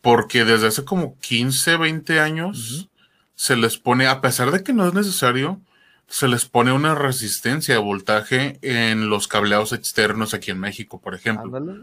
porque 0.00 0.44
desde 0.44 0.66
hace 0.66 0.84
como 0.84 1.18
15, 1.20 1.76
20 1.76 2.20
años 2.20 2.88
se 3.34 3.56
les 3.56 3.78
pone, 3.78 4.06
a 4.06 4.20
pesar 4.20 4.50
de 4.50 4.62
que 4.62 4.72
no 4.72 4.86
es 4.86 4.94
necesario, 4.94 5.60
se 6.08 6.28
les 6.28 6.44
pone 6.44 6.72
una 6.72 6.94
resistencia 6.94 7.74
de 7.74 7.80
voltaje 7.80 8.58
en 8.62 9.08
los 9.08 9.28
cableados 9.28 9.72
externos 9.72 10.34
aquí 10.34 10.50
en 10.50 10.60
México, 10.60 11.00
por 11.00 11.14
ejemplo. 11.14 11.56
Ándale. 11.56 11.80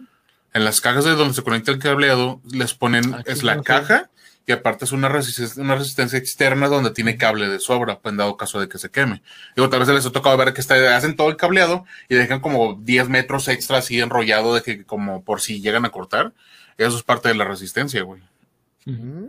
En 0.54 0.64
las 0.66 0.82
cajas 0.82 1.06
de 1.06 1.16
donde 1.16 1.34
se 1.34 1.43
conecta 1.43 1.72
el 1.72 1.80
cableado, 1.80 2.41
les 2.52 2.74
ponen, 2.74 3.16
es 3.26 3.43
la 3.43 3.56
no 3.56 3.64
sé. 3.64 4.06
Y 4.45 4.51
aparte 4.51 4.85
es 4.85 4.91
una, 4.91 5.09
resist- 5.09 5.57
una 5.61 5.75
resistencia 5.75 6.17
externa 6.17 6.67
donde 6.67 6.91
tiene 6.91 7.17
cable 7.17 7.47
de 7.47 7.59
sobra, 7.59 7.99
en 8.03 8.17
dado 8.17 8.35
caso 8.37 8.59
de 8.59 8.67
que 8.67 8.77
se 8.79 8.89
queme. 8.89 9.21
Digo, 9.55 9.69
tal 9.69 9.79
vez 9.79 9.89
les 9.89 10.05
ha 10.05 10.11
tocado 10.11 10.35
ver 10.37 10.53
que 10.53 10.61
está, 10.61 10.95
hacen 10.95 11.15
todo 11.15 11.29
el 11.29 11.37
cableado 11.37 11.85
y 12.07 12.15
dejan 12.15 12.39
como 12.39 12.73
10 12.73 13.09
metros 13.09 13.47
extra 13.47 13.77
así 13.77 13.99
enrollado 13.99 14.55
de 14.55 14.61
que 14.63 14.85
como 14.85 15.23
por 15.23 15.41
si 15.41 15.61
llegan 15.61 15.85
a 15.85 15.91
cortar. 15.91 16.33
Eso 16.77 16.97
es 16.97 17.03
parte 17.03 17.29
de 17.29 17.35
la 17.35 17.45
resistencia, 17.45 18.01
güey. 18.03 18.21
Mm, 18.85 19.25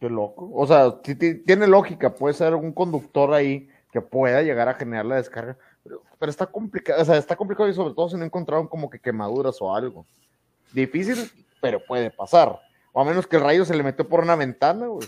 qué 0.00 0.08
loco. 0.08 0.50
O 0.54 0.66
sea, 0.66 1.00
tiene 1.02 1.66
lógica, 1.66 2.14
puede 2.14 2.34
ser 2.34 2.54
un 2.54 2.72
conductor 2.72 3.34
ahí 3.34 3.68
que 3.92 4.00
pueda 4.00 4.42
llegar 4.42 4.68
a 4.68 4.74
generar 4.74 5.04
la 5.06 5.16
descarga, 5.16 5.56
pero, 5.82 6.02
pero 6.18 6.30
está 6.30 6.46
complicado, 6.46 7.00
o 7.02 7.04
sea, 7.04 7.16
está 7.16 7.36
complicado 7.36 7.68
y 7.68 7.74
sobre 7.74 7.94
todo 7.94 8.08
si 8.08 8.16
no 8.16 8.24
encontraron 8.24 8.68
como 8.68 8.88
que 8.90 8.98
quemaduras 9.00 9.56
o 9.60 9.74
algo. 9.74 10.06
Difícil, 10.72 11.30
pero 11.60 11.84
puede 11.84 12.10
pasar. 12.10 12.58
O 12.98 13.02
a 13.02 13.04
menos 13.04 13.26
que 13.26 13.36
el 13.36 13.42
rayo 13.42 13.66
se 13.66 13.76
le 13.76 13.82
metió 13.82 14.08
por 14.08 14.20
una 14.20 14.36
ventana, 14.36 14.86
güey. 14.86 15.06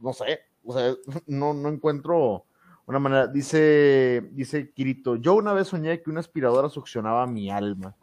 No 0.00 0.12
sé, 0.12 0.38
o 0.64 0.72
sea, 0.72 0.94
no, 1.26 1.52
no 1.52 1.68
encuentro 1.68 2.44
una 2.86 3.00
manera. 3.00 3.26
Dice, 3.26 4.22
dice 4.30 4.70
Kirito, 4.70 5.16
yo 5.16 5.34
una 5.34 5.52
vez 5.52 5.66
soñé 5.66 6.00
que 6.00 6.10
una 6.10 6.20
aspiradora 6.20 6.68
succionaba 6.68 7.26
mi 7.26 7.50
alma. 7.50 7.96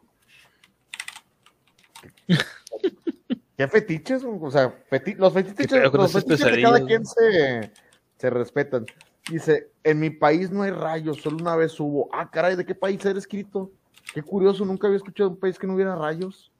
¿Qué 3.56 3.68
fetiches? 3.68 4.22
O 4.22 4.50
sea, 4.50 4.84
feti- 4.90 5.16
los 5.16 5.32
fetiches, 5.32 5.66
¿Qué 5.66 5.76
pedo 5.78 5.90
con 5.90 6.02
los 6.02 6.12
fetiches 6.12 6.38
de 6.38 6.60
cada 6.60 6.84
quien 6.84 7.06
se, 7.06 7.72
se 8.18 8.28
respetan. 8.28 8.84
Dice, 9.30 9.70
en 9.82 9.98
mi 9.98 10.10
país 10.10 10.50
no 10.50 10.60
hay 10.60 10.72
rayos, 10.72 11.22
solo 11.22 11.38
una 11.38 11.56
vez 11.56 11.80
hubo. 11.80 12.10
Ah, 12.12 12.30
caray, 12.30 12.54
¿de 12.54 12.66
qué 12.66 12.74
país 12.74 13.02
eres, 13.06 13.22
escrito? 13.22 13.72
Qué 14.12 14.20
curioso, 14.20 14.66
nunca 14.66 14.88
había 14.88 14.98
escuchado 14.98 15.30
de 15.30 15.34
un 15.36 15.40
país 15.40 15.58
que 15.58 15.66
no 15.66 15.72
hubiera 15.74 15.96
rayos. 15.96 16.51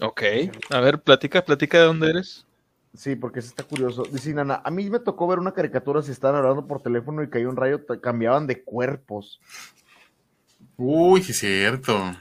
Ok. 0.00 0.22
A 0.70 0.80
ver, 0.80 1.00
platica, 1.00 1.44
platica 1.44 1.78
de 1.78 1.84
dónde 1.84 2.10
eres. 2.10 2.44
Sí, 2.94 3.14
porque 3.16 3.42
sí 3.42 3.48
está 3.48 3.62
curioso. 3.62 4.04
Dice 4.10 4.32
Nana, 4.32 4.62
a 4.64 4.70
mí 4.70 4.88
me 4.88 4.98
tocó 5.00 5.26
ver 5.26 5.38
una 5.38 5.52
caricatura 5.52 6.02
si 6.02 6.12
estaban 6.12 6.36
hablando 6.36 6.66
por 6.66 6.82
teléfono 6.82 7.22
y 7.22 7.28
caía 7.28 7.48
un 7.48 7.56
rayo, 7.56 7.80
cambiaban 8.00 8.46
de 8.46 8.62
cuerpos. 8.62 9.40
Uy, 10.76 11.22
sí 11.22 11.32
es 11.32 11.38
cierto. 11.38 12.14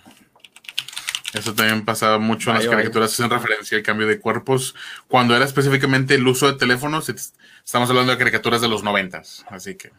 Eso 1.33 1.53
también 1.53 1.83
pasaba 1.83 2.17
mucho 2.17 2.49
en 2.51 2.57
las 2.57 2.67
caricaturas, 2.67 3.11
hacen 3.11 3.29
referencia 3.29 3.77
al 3.77 3.83
cambio 3.83 4.07
de 4.07 4.19
cuerpos. 4.21 4.73
Cuando 5.09 5.35
era 5.35 5.43
específicamente 5.43 6.15
el 6.15 6.25
uso 6.27 6.47
de 6.47 6.53
teléfonos, 6.57 7.09
es- 7.09 7.33
estamos 7.63 7.89
hablando 7.89 8.13
de 8.13 8.17
caricaturas 8.17 8.61
de 8.61 8.69
los 8.69 8.83
noventas, 8.83 9.45
así 9.49 9.75
que. 9.75 9.91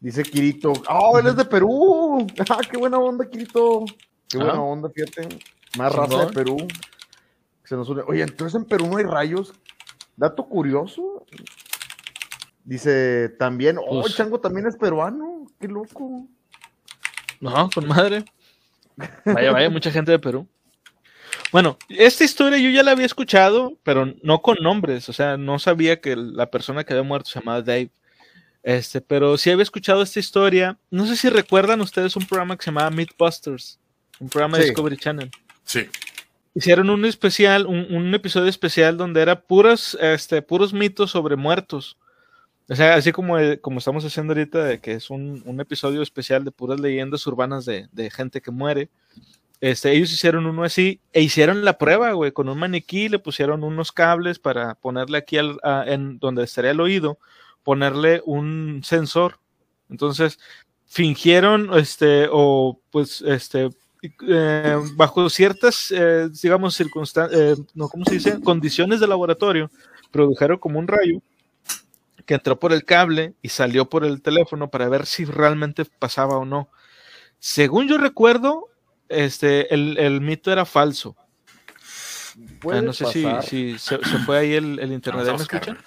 Dice 0.00 0.24
Kirito, 0.24 0.72
¡oh, 0.88 1.18
él 1.20 1.28
es 1.28 1.36
de 1.36 1.44
Perú! 1.44 2.26
¡Ah, 2.50 2.58
qué 2.68 2.76
buena 2.78 2.98
onda, 2.98 3.28
Kirito! 3.30 3.84
¡Qué 4.28 4.38
buena 4.38 4.54
Ah. 4.54 4.60
onda, 4.60 4.90
fíjate! 4.90 5.28
Más 5.78 5.92
raza 5.94 6.26
de. 6.26 6.32
Perú. 6.32 6.56
Se 7.64 7.76
nos 7.76 7.88
une. 7.88 8.02
Oye, 8.06 8.22
entonces 8.22 8.60
en 8.60 8.66
Perú 8.66 8.88
no 8.88 8.96
hay 8.98 9.04
rayos. 9.04 9.52
Dato 10.16 10.44
curioso. 10.44 11.24
Dice 12.64 13.28
también, 13.38 13.78
¡oh, 13.78 14.02
Pues- 14.02 14.14
Chango 14.14 14.40
también 14.40 14.66
es 14.66 14.76
peruano! 14.76 15.46
¡Qué 15.60 15.68
loco! 15.68 16.28
No, 17.40 17.68
con 17.74 17.88
madre. 17.88 18.24
Vaya, 19.24 19.50
vaya, 19.52 19.70
mucha 19.70 19.90
gente 19.90 20.12
de 20.12 20.18
Perú. 20.18 20.46
Bueno, 21.50 21.76
esta 21.88 22.24
historia 22.24 22.58
yo 22.58 22.70
ya 22.70 22.82
la 22.82 22.92
había 22.92 23.06
escuchado, 23.06 23.76
pero 23.82 24.14
no 24.22 24.40
con 24.42 24.56
nombres, 24.62 25.08
o 25.08 25.12
sea, 25.12 25.36
no 25.36 25.58
sabía 25.58 26.00
que 26.00 26.14
la 26.16 26.50
persona 26.50 26.84
que 26.84 26.92
había 26.92 27.02
muerto 27.02 27.30
se 27.30 27.40
llamaba 27.40 27.62
Dave. 27.62 27.90
Este, 28.62 29.00
pero 29.00 29.36
sí 29.36 29.50
había 29.50 29.64
escuchado 29.64 30.02
esta 30.02 30.20
historia. 30.20 30.78
No 30.90 31.04
sé 31.06 31.16
si 31.16 31.28
recuerdan 31.28 31.80
ustedes 31.80 32.14
un 32.16 32.26
programa 32.26 32.56
que 32.56 32.62
se 32.64 32.70
llamaba 32.70 32.90
Mythbusters, 32.90 33.80
un 34.20 34.28
programa 34.28 34.58
de. 34.58 34.66
Discovery 34.66 34.96
Channel. 34.96 35.30
Sí. 35.64 35.88
Hicieron 36.54 36.90
un 36.90 37.04
especial, 37.04 37.66
un, 37.66 37.86
un 37.94 38.14
episodio 38.14 38.48
especial 38.48 38.96
donde 38.96 39.22
era 39.22 39.40
puros, 39.40 39.96
este, 40.00 40.42
puros 40.42 40.72
mitos 40.72 41.10
sobre 41.10 41.36
muertos. 41.36 41.96
O 42.68 42.74
sea, 42.76 42.94
así 42.94 43.12
como, 43.12 43.38
eh, 43.38 43.60
como 43.60 43.78
estamos 43.78 44.04
haciendo 44.04 44.32
ahorita, 44.32 44.64
de 44.64 44.80
que 44.80 44.92
es 44.92 45.10
un, 45.10 45.42
un 45.46 45.60
episodio 45.60 46.02
especial 46.02 46.44
de 46.44 46.52
puras 46.52 46.80
leyendas 46.80 47.26
urbanas 47.26 47.64
de, 47.64 47.88
de 47.92 48.10
gente 48.10 48.40
que 48.40 48.50
muere. 48.50 48.90
Este, 49.60 49.92
ellos 49.92 50.12
hicieron 50.12 50.46
uno 50.46 50.64
así 50.64 51.00
e 51.12 51.22
hicieron 51.22 51.64
la 51.64 51.78
prueba, 51.78 52.12
güey, 52.12 52.32
con 52.32 52.48
un 52.48 52.58
maniquí, 52.58 53.08
le 53.08 53.20
pusieron 53.20 53.62
unos 53.62 53.92
cables 53.92 54.40
para 54.40 54.74
ponerle 54.74 55.18
aquí 55.18 55.38
al, 55.38 55.58
en 55.86 56.18
donde 56.18 56.42
estaría 56.44 56.72
el 56.72 56.80
oído, 56.80 57.18
ponerle 57.62 58.22
un 58.24 58.80
sensor. 58.82 59.38
Entonces, 59.88 60.38
fingieron, 60.86 61.70
este, 61.78 62.26
o 62.30 62.80
pues, 62.90 63.22
este, 63.22 63.70
eh, 64.28 64.76
bajo 64.94 65.28
ciertas, 65.30 65.92
eh, 65.94 66.28
digamos, 66.42 66.74
circunstancias, 66.74 67.58
no, 67.74 67.88
¿cómo 67.88 68.04
se 68.04 68.14
dice? 68.14 68.40
Condiciones 68.40 69.00
de 69.00 69.06
laboratorio, 69.06 69.70
produjeron 70.10 70.58
como 70.58 70.78
un 70.78 70.88
rayo 70.88 71.20
que 72.26 72.34
entró 72.34 72.58
por 72.58 72.72
el 72.72 72.84
cable 72.84 73.34
y 73.42 73.48
salió 73.48 73.88
por 73.88 74.04
el 74.04 74.22
teléfono 74.22 74.70
para 74.70 74.88
ver 74.88 75.06
si 75.06 75.24
realmente 75.24 75.84
pasaba 75.84 76.36
o 76.38 76.44
no. 76.44 76.68
Según 77.38 77.88
yo 77.88 77.98
recuerdo, 77.98 78.68
este, 79.08 79.72
el, 79.74 79.98
el 79.98 80.20
mito 80.20 80.52
era 80.52 80.64
falso. 80.64 81.16
Ah, 82.70 82.80
no 82.80 82.92
sé 82.92 83.06
si, 83.42 83.78
se, 83.78 83.98
se 83.98 84.18
fue 84.24 84.38
ahí 84.38 84.54
el, 84.54 84.78
el 84.78 84.92
internet. 84.92 85.26
¿Me 85.26 85.34
escuchan? 85.34 85.78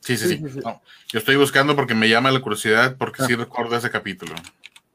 Sí, 0.00 0.16
sí, 0.16 0.28
Sí, 0.28 0.36
sí. 0.36 0.38
sí, 0.38 0.50
sí. 0.54 0.60
No, 0.64 0.82
yo 1.08 1.18
estoy 1.18 1.36
buscando 1.36 1.76
porque 1.76 1.94
me 1.94 2.08
llama 2.08 2.30
la 2.30 2.40
curiosidad, 2.40 2.96
porque 2.98 3.22
Ah. 3.22 3.26
sí 3.26 3.34
recuerdo 3.36 3.76
ese 3.76 3.90
capítulo. 3.90 4.34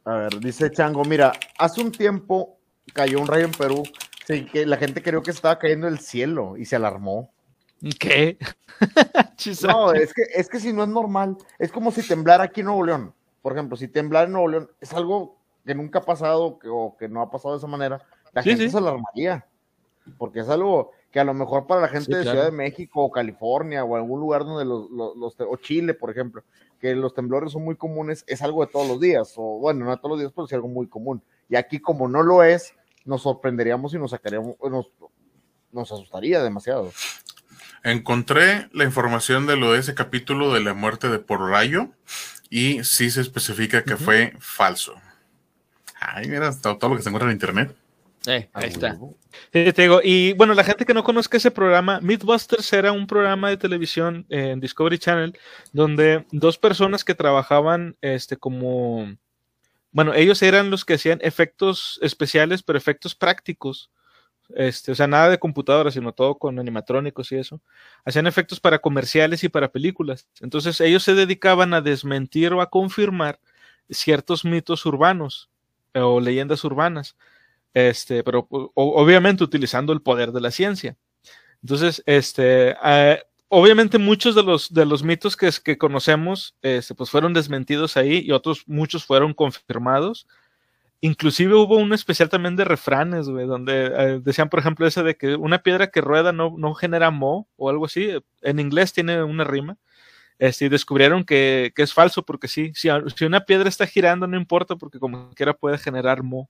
A 0.04 0.16
ver, 0.16 0.40
dice 0.40 0.70
Chango, 0.72 1.04
mira, 1.06 1.32
hace 1.58 1.82
un 1.82 1.92
tiempo 1.92 2.57
cayó 2.94 3.20
un 3.20 3.28
rayo 3.28 3.46
en 3.46 3.52
Perú, 3.52 3.84
sí, 4.26 4.46
que 4.46 4.66
la 4.66 4.78
gente 4.78 5.02
creyó 5.02 5.22
que 5.22 5.32
estaba 5.32 5.60
cayendo 5.60 5.88
el 5.88 6.00
cielo 6.00 6.58
y 6.58 6.66
se 6.66 6.76
alarmó. 6.76 7.32
¿Qué? 8.00 8.38
No, 9.68 9.94
es 9.94 10.14
que, 10.14 10.24
es 10.36 10.50
que 10.50 10.60
si 10.60 10.74
no 10.74 10.84
es 10.84 10.90
normal, 10.90 11.38
es 11.60 11.72
como 11.72 11.92
si 11.92 12.06
temblara 12.08 12.46
aquí 12.46 12.62
en 12.62 12.68
Nuevo 12.68 12.84
León. 12.86 13.14
Por 13.42 13.54
ejemplo, 13.54 13.78
si 13.78 13.88
temblara 13.88 14.26
en 14.26 14.34
Nuevo 14.34 14.48
León, 14.48 14.72
es 14.82 14.94
algo 14.94 15.38
que 15.66 15.74
nunca 15.76 16.00
ha 16.00 16.02
pasado 16.04 16.58
que- 16.60 16.68
o 16.70 16.96
que 16.98 17.08
no 17.08 17.22
ha 17.22 17.30
pasado 17.32 17.54
de 17.54 17.60
esa 17.60 17.68
manera, 17.68 18.02
la 18.34 18.42
Sí, 18.44 18.50
gente 18.50 18.66
sí. 18.66 18.70
se 18.72 18.78
alarmaría. 18.78 19.46
Porque 20.18 20.40
es 20.40 20.50
algo 20.50 20.92
que 21.12 21.20
a 21.20 21.24
lo 21.24 21.34
mejor 21.34 21.68
para 21.68 21.82
la 21.82 21.88
gente 21.88 22.06
Sí, 22.06 22.14
de 22.14 22.22
claro. 22.24 22.32
Ciudad 22.32 22.46
de 22.52 22.58
México 22.58 23.04
o 23.04 23.12
California 23.12 23.84
o 23.84 23.96
algún 23.96 24.20
lugar 24.20 24.44
donde 24.46 24.66
los, 24.66 24.90
los- 24.90 25.16
los 25.16 25.36
o 25.40 25.56
Chile, 25.58 25.94
por 25.94 26.10
ejemplo, 26.12 26.44
que 26.80 26.96
los 26.96 27.14
temblores 27.14 27.52
son 27.52 27.64
muy 27.64 27.76
comunes, 27.76 28.24
es 28.28 28.42
algo 28.42 28.66
de 28.66 28.72
todos 28.72 28.88
los 28.88 29.00
días, 29.00 29.34
o 29.38 29.60
bueno, 29.60 29.86
no 29.86 29.92
de 29.92 29.98
todos 29.98 30.12
los 30.12 30.20
días, 30.20 30.32
pero 30.36 30.48
sí 30.48 30.56
algo 30.56 30.68
muy 30.68 30.88
común. 30.88 31.24
Y 31.50 31.56
aquí 31.56 31.80
como 31.80 32.08
no 32.08 32.24
lo 32.24 32.44
es, 32.44 32.74
nos 33.06 33.24
sorprenderíamos 33.24 33.94
y 33.94 33.98
nos 33.98 34.12
sacaríamos, 34.12 34.56
nos, 34.70 34.92
nos 35.72 35.92
asustaría 35.92 36.44
demasiado. 36.44 36.92
Encontré 37.84 38.70
la 38.74 38.84
información 38.84 39.48
de 39.48 39.56
lo 39.56 39.72
de 39.72 39.80
ese 39.80 39.96
capítulo 39.96 40.54
de 40.54 40.62
la 40.62 40.74
muerte 40.74 41.10
de 41.10 41.20
por 41.20 41.40
rayo 41.40 41.90
y 42.50 42.84
sí 42.84 43.10
se 43.12 43.22
especifica 43.22 43.84
que 43.84 43.98
fue 43.98 44.34
falso. 44.40 44.96
Ay, 46.00 46.28
mira, 46.28 46.52
todo, 46.60 46.78
todo 46.78 46.92
lo 46.92 46.98
que 46.98 47.04
se 47.04 47.10
encuentra 47.10 47.30
en 47.30 47.36
internet. 47.36 47.76
Eh, 48.26 48.50
Ah, 48.54 48.60
ahí 48.62 48.70
está. 48.70 48.90
huevo. 48.94 49.18
Sí, 49.54 49.72
te 49.72 49.82
digo, 49.84 50.02
y 50.04 50.34
bueno, 50.34 50.54
la 50.54 50.64
gente 50.64 50.86
que 50.86 50.94
no 50.94 51.04
conozca 51.04 51.38
ese 51.38 51.52
programa, 51.52 52.00
Mythbusters 52.02 52.74
era 52.74 52.92
un 52.92 53.08
programa 53.08 53.50
de 53.50 53.58
televisión 53.58 54.26
en 54.30 54.60
Discovery 54.60 54.98
Channel 54.98 55.38
donde 55.72 56.26
dos 56.32 56.58
personas 56.58 57.04
que 57.04 57.16
trabajaban 57.16 57.96
este 58.02 58.36
como 58.38 59.08
bueno, 59.92 60.14
ellos 60.14 60.42
eran 60.44 60.70
los 60.70 60.86
que 60.86 60.96
hacían 60.96 61.20
efectos 61.24 61.98
especiales, 62.04 62.62
pero 62.62 62.78
efectos 62.78 63.16
prácticos. 63.16 63.90
Este, 64.56 64.92
o 64.92 64.96
sea, 64.96 65.08
nada 65.08 65.30
de 65.30 65.40
computadora, 65.40 65.92
sino 65.92 66.14
todo 66.14 66.38
con 66.38 66.60
animatrónicos 66.60 67.32
y 67.32 67.38
eso. 67.38 67.62
Hacían 68.06 68.28
efectos 68.28 68.60
para 68.60 68.80
comerciales 68.80 69.44
y 69.44 69.50
para 69.50 69.72
películas. 69.72 70.28
Entonces, 70.42 70.80
ellos 70.82 71.04
se 71.04 71.16
dedicaban 71.16 71.74
a 71.74 71.82
desmentir 71.82 72.54
o 72.54 72.62
a 72.62 72.70
confirmar 72.70 73.40
ciertos 73.90 74.46
mitos 74.46 74.86
urbanos 74.86 75.50
eh, 75.96 76.00
o 76.02 76.20
leyendas 76.20 76.64
urbanas 76.64 77.16
este, 77.78 78.24
pero 78.24 78.48
o- 78.50 78.72
obviamente 78.74 79.44
utilizando 79.44 79.94
el 79.94 80.02
poder 80.02 80.32
de 80.32 80.42
la 80.42 80.50
ciencia. 80.50 80.98
Entonces, 81.62 82.02
este, 82.08 82.76
eh, 82.84 83.22
obviamente 83.50 84.00
muchos 84.00 84.34
de 84.34 84.42
los, 84.42 84.74
de 84.74 84.86
los 84.86 85.04
mitos 85.04 85.38
que, 85.38 85.78
conocemos, 85.78 86.56
este, 86.64 86.96
pues 86.96 87.12
fueron 87.12 87.34
desmentidos 87.34 87.96
ahí 87.96 88.24
y 88.26 88.32
otros, 88.32 88.64
muchos 88.68 89.06
fueron 89.06 89.36
confirmados. 89.36 90.28
Inclusive 91.02 91.54
hubo 91.54 91.78
un 91.78 91.94
especial 91.94 92.30
también 92.30 92.56
de 92.56 92.66
refranes, 92.66 93.28
donde 93.28 93.86
eh, 93.86 94.22
decían, 94.24 94.50
por 94.50 94.60
ejemplo, 94.60 94.88
ese 94.88 95.04
de 95.04 95.16
que 95.16 95.36
una 95.36 95.60
piedra 95.62 95.92
que 95.92 96.02
rueda 96.02 96.32
no, 96.32 96.56
no 96.58 96.74
genera 96.74 97.12
mo 97.12 97.48
o 97.58 97.70
algo 97.70 97.86
así. 97.86 98.10
En 98.42 98.60
inglés 98.60 98.92
tiene 98.92 99.22
una 99.24 99.44
rima. 99.44 99.78
Este, 100.40 100.66
y 100.66 100.70
descubrieron 100.70 101.24
que, 101.24 101.74
que 101.76 101.84
es 101.84 101.94
falso 101.94 102.24
porque 102.24 102.48
sí, 102.48 102.72
si, 102.74 102.90
si 103.16 103.26
una 103.26 103.42
piedra 103.42 103.70
está 103.70 103.86
girando 103.88 104.28
no 104.28 104.38
importa 104.38 104.76
porque 104.76 105.00
como 105.00 105.30
quiera 105.36 105.54
puede 105.54 105.78
generar 105.78 106.24
mo. 106.24 106.50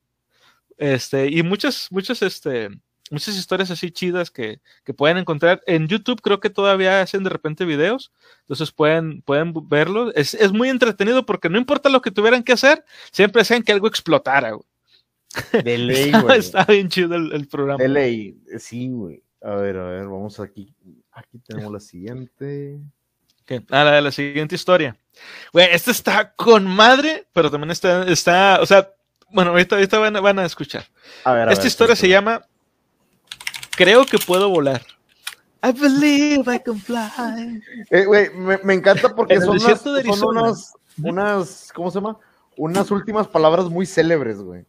Este, 0.77 1.27
y 1.27 1.43
muchas, 1.43 1.87
muchas, 1.91 2.21
este, 2.21 2.69
muchas 3.09 3.35
historias 3.35 3.71
así 3.71 3.91
chidas 3.91 4.29
que, 4.31 4.59
que 4.83 4.93
pueden 4.93 5.17
encontrar. 5.17 5.61
En 5.65 5.87
YouTube 5.87 6.21
creo 6.21 6.39
que 6.39 6.49
todavía 6.49 7.01
hacen 7.01 7.23
de 7.23 7.29
repente 7.29 7.65
videos, 7.65 8.11
entonces 8.41 8.71
pueden, 8.71 9.21
pueden 9.23 9.53
verlo. 9.67 10.13
Es, 10.13 10.33
es 10.33 10.51
muy 10.51 10.69
entretenido 10.69 11.25
porque 11.25 11.49
no 11.49 11.57
importa 11.57 11.89
lo 11.89 12.01
que 12.01 12.11
tuvieran 12.11 12.43
que 12.43 12.53
hacer, 12.53 12.83
siempre 13.11 13.41
hacían 13.41 13.63
que 13.63 13.71
algo 13.71 13.87
explotara. 13.87 14.51
güey. 14.51 14.65
De 15.63 15.77
ley, 15.77 16.05
Está, 16.05 16.21
güey. 16.21 16.39
está 16.39 16.63
bien 16.65 16.89
chido 16.89 17.15
el, 17.15 17.33
el 17.33 17.47
programa. 17.47 17.81
De 17.81 17.89
ley, 17.89 18.37
sí, 18.59 18.89
güey. 18.89 19.21
A 19.41 19.55
ver, 19.55 19.77
a 19.77 19.87
ver, 19.89 20.03
vamos 20.05 20.39
aquí. 20.39 20.73
Aquí 21.11 21.39
tenemos 21.39 21.71
la 21.71 21.79
siguiente. 21.79 22.79
Ok, 23.43 23.63
A 23.71 23.83
la, 23.83 24.01
la 24.01 24.11
siguiente 24.11 24.55
historia. 24.55 24.97
Güey, 25.53 25.67
esta 25.71 25.91
está 25.91 26.33
con 26.33 26.65
madre, 26.65 27.27
pero 27.33 27.49
también 27.49 27.71
está, 27.71 28.03
está, 28.07 28.59
o 28.61 28.65
sea, 28.65 28.91
bueno, 29.31 29.51
ahorita, 29.51 29.75
ahorita 29.75 29.99
van, 29.99 30.15
a- 30.15 30.21
van 30.21 30.39
a 30.39 30.45
escuchar. 30.45 30.85
A 31.23 31.33
ver, 31.33 31.49
a 31.49 31.51
Esta 31.51 31.63
ver, 31.63 31.67
historia 31.67 31.95
se 31.95 32.07
llama 32.09 32.41
Creo 33.75 34.05
que 34.05 34.17
puedo 34.17 34.49
volar. 34.49 34.81
I 35.63 35.71
believe 35.71 36.53
I 36.53 36.59
can 36.59 36.79
fly. 36.79 37.61
Eh, 37.89 38.05
güey, 38.05 38.29
me, 38.33 38.57
me 38.63 38.73
encanta 38.75 39.13
porque 39.13 39.39
son, 39.39 39.57
unas, 39.59 39.81
son 39.81 40.37
unas, 40.37 40.73
unas, 41.01 41.71
¿cómo 41.73 41.91
se 41.91 41.95
llama? 41.99 42.17
Unas 42.55 42.89
últimas 42.91 43.27
palabras 43.27 43.65
muy 43.69 43.85
célebres, 43.85 44.37
güey. 44.39 44.65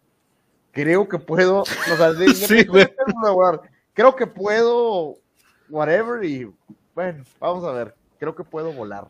Creo 0.72 1.08
que 1.08 1.18
puedo, 1.18 1.60
o 1.62 1.64
sea, 1.96 2.12
de- 2.12 2.34
Sí, 2.34 2.66
creo 3.94 4.14
que 4.16 4.26
puedo, 4.26 5.16
whatever, 5.68 6.22
y 6.24 6.50
bueno, 6.94 7.24
vamos 7.40 7.64
a 7.64 7.72
ver, 7.72 7.94
creo 8.18 8.34
que 8.34 8.44
puedo 8.44 8.72
volar. 8.72 9.08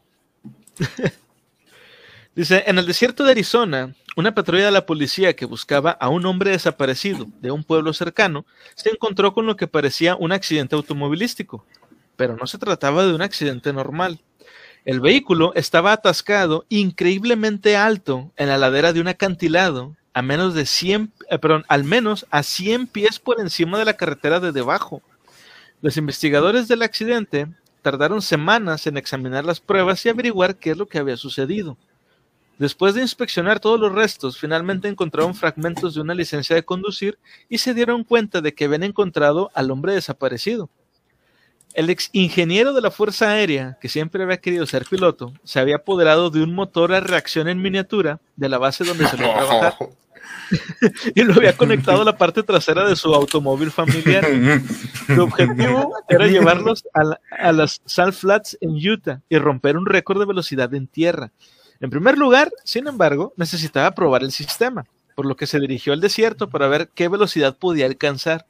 Dice, 2.35 2.63
en 2.67 2.79
el 2.79 2.87
desierto 2.87 3.25
de 3.25 3.33
Arizona, 3.33 3.95
una 4.19 4.35
patrulla 4.35 4.65
de 4.65 4.73
la 4.73 4.85
policía 4.85 5.37
que 5.37 5.47
buscaba 5.47 5.93
a 5.93 6.09
un 6.09 6.27
hombre 6.27 6.51
desaparecido 6.51 7.29
de 7.41 7.53
un 7.53 7.63
pueblo 7.63 7.93
cercano 7.93 8.47
se 8.75 8.91
encontró 8.91 9.33
con 9.33 9.47
lo 9.47 9.55
que 9.55 9.69
parecía 9.69 10.17
un 10.17 10.33
accidente 10.33 10.75
automovilístico, 10.75 11.65
pero 12.17 12.35
no 12.35 12.49
se 12.49 12.59
trataba 12.59 13.07
de 13.07 13.15
un 13.15 13.23
accidente 13.23 13.73
normal. 13.73 14.19
El 14.85 14.99
vehículo 14.99 15.53
estaba 15.55 15.93
atascado 15.93 16.67
increíblemente 16.69 17.77
alto 17.77 18.33
en 18.37 18.49
la 18.49 18.59
ladera 18.59 18.93
de 18.93 19.01
un 19.01 19.07
acantilado 19.07 19.95
a 20.15 20.21
menos 20.21 20.53
de 20.53 20.67
100, 20.67 21.13
eh, 21.31 21.39
perdón, 21.39 21.65
al 21.69 21.85
menos 21.85 22.27
a 22.31 22.43
100 22.43 22.89
pies 22.89 23.21
por 23.21 23.41
encima 23.41 23.79
de 23.79 23.85
la 23.85 23.97
carretera 23.97 24.41
de 24.41 24.51
debajo. 24.51 25.01
Los 25.81 25.97
investigadores 25.97 26.67
del 26.67 26.83
accidente 26.83 27.47
tardaron 27.83 28.21
semanas 28.21 28.89
en 28.89 28.97
examinar 28.97 29.45
las 29.45 29.61
pruebas 29.61 30.05
y 30.05 30.09
averiguar 30.09 30.57
qué 30.57 30.73
es 30.73 30.77
lo 30.77 30.89
que 30.89 30.99
había 30.99 31.17
sucedido. 31.17 31.77
Después 32.59 32.95
de 32.95 33.03
inspeccionar 33.03 33.61
todos 33.61 33.79
los 33.79 33.93
restos, 33.93 34.39
finalmente 34.39 34.89
encontraron 34.89 35.35
fragmentos 35.35 35.95
de 35.95 36.01
una 36.01 36.15
licencia 36.15 36.57
de 36.57 36.65
conducir 36.65 37.19
y 37.49 37.59
se 37.59 37.73
dieron 37.73 38.03
cuenta 38.05 38.41
de 38.41 38.53
que 38.53 38.65
habían 38.65 38.83
encontrado 38.83 39.51
al 39.55 39.71
hombre 39.71 39.95
desaparecido. 39.95 40.69
El 41.75 41.91
ex 41.91 42.09
ingeniero 42.13 42.73
de 42.73 42.81
la 42.81 42.91
Fuerza 42.91 43.31
Aérea, 43.31 43.79
que 43.81 43.89
siempre 43.89 44.23
había 44.25 44.39
querido 44.39 44.67
ser 44.67 44.85
piloto, 44.87 45.33
se 45.45 45.61
había 45.61 45.77
apoderado 45.77 46.31
de 46.31 46.43
un 46.43 46.53
motor 46.55 46.93
a 46.93 47.01
reacción 47.01 47.47
en 47.49 47.63
miniatura 47.63 48.21
de 48.37 48.49
la 48.49 48.59
base 48.59 48.85
donde 48.85 49.07
se 49.07 49.17
lo 49.17 49.31
trabajar 49.31 49.75
y 51.15 51.23
lo 51.23 51.35
había 51.35 51.57
conectado 51.57 52.03
a 52.03 52.05
la 52.05 52.17
parte 52.17 52.43
trasera 52.43 52.89
de 52.89 52.97
su 52.97 53.15
automóvil 53.15 53.71
familiar. 53.71 54.27
Su 55.07 55.23
objetivo 55.23 55.95
era 56.09 56.27
llevarlos 56.27 56.85
a, 56.95 57.05
la- 57.05 57.21
a 57.31 57.53
las 57.53 57.81
Salt 57.85 58.15
Flats 58.15 58.59
en 58.61 58.71
Utah 58.75 59.21
y 59.29 59.39
romper 59.39 59.77
un 59.77 59.87
récord 59.87 60.19
de 60.19 60.27
velocidad 60.27 60.73
en 60.75 60.87
tierra. 60.87 61.31
En 61.81 61.91
primer 61.91 62.19
lugar, 62.19 62.53
sin 62.65 62.89
embargo, 62.89 63.33
necesitaba 63.37 63.93
probar 63.93 64.23
el 64.23 64.33
sistema, 64.33 64.85
por 65.15 65.27
lo 65.27 65.37
que 65.37 65.47
se 65.47 65.61
dirigió 65.61 65.93
al 65.93 66.01
desierto 66.01 66.49
para 66.49 66.69
ver 66.69 66.89
qué 66.95 67.09
velocidad 67.09 67.57
podía 67.57 67.87
alcanzar. 67.87 68.47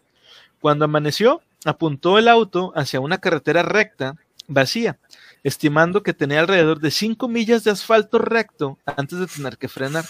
Cuando 0.60 0.86
amaneció, 0.86 1.42
apuntó 1.64 2.18
el 2.18 2.28
auto 2.28 2.72
hacia 2.74 3.00
una 3.00 3.18
carretera 3.18 3.62
recta, 3.62 4.16
vacía, 4.46 4.98
estimando 5.44 6.02
que 6.02 6.14
tenía 6.14 6.40
alrededor 6.40 6.80
de 6.80 6.90
5 6.90 7.28
millas 7.28 7.64
de 7.64 7.70
asfalto 7.70 8.18
recto 8.18 8.78
antes 8.84 9.18
de 9.18 9.26
tener 9.26 9.58
que 9.58 9.68
frenar. 9.68 10.04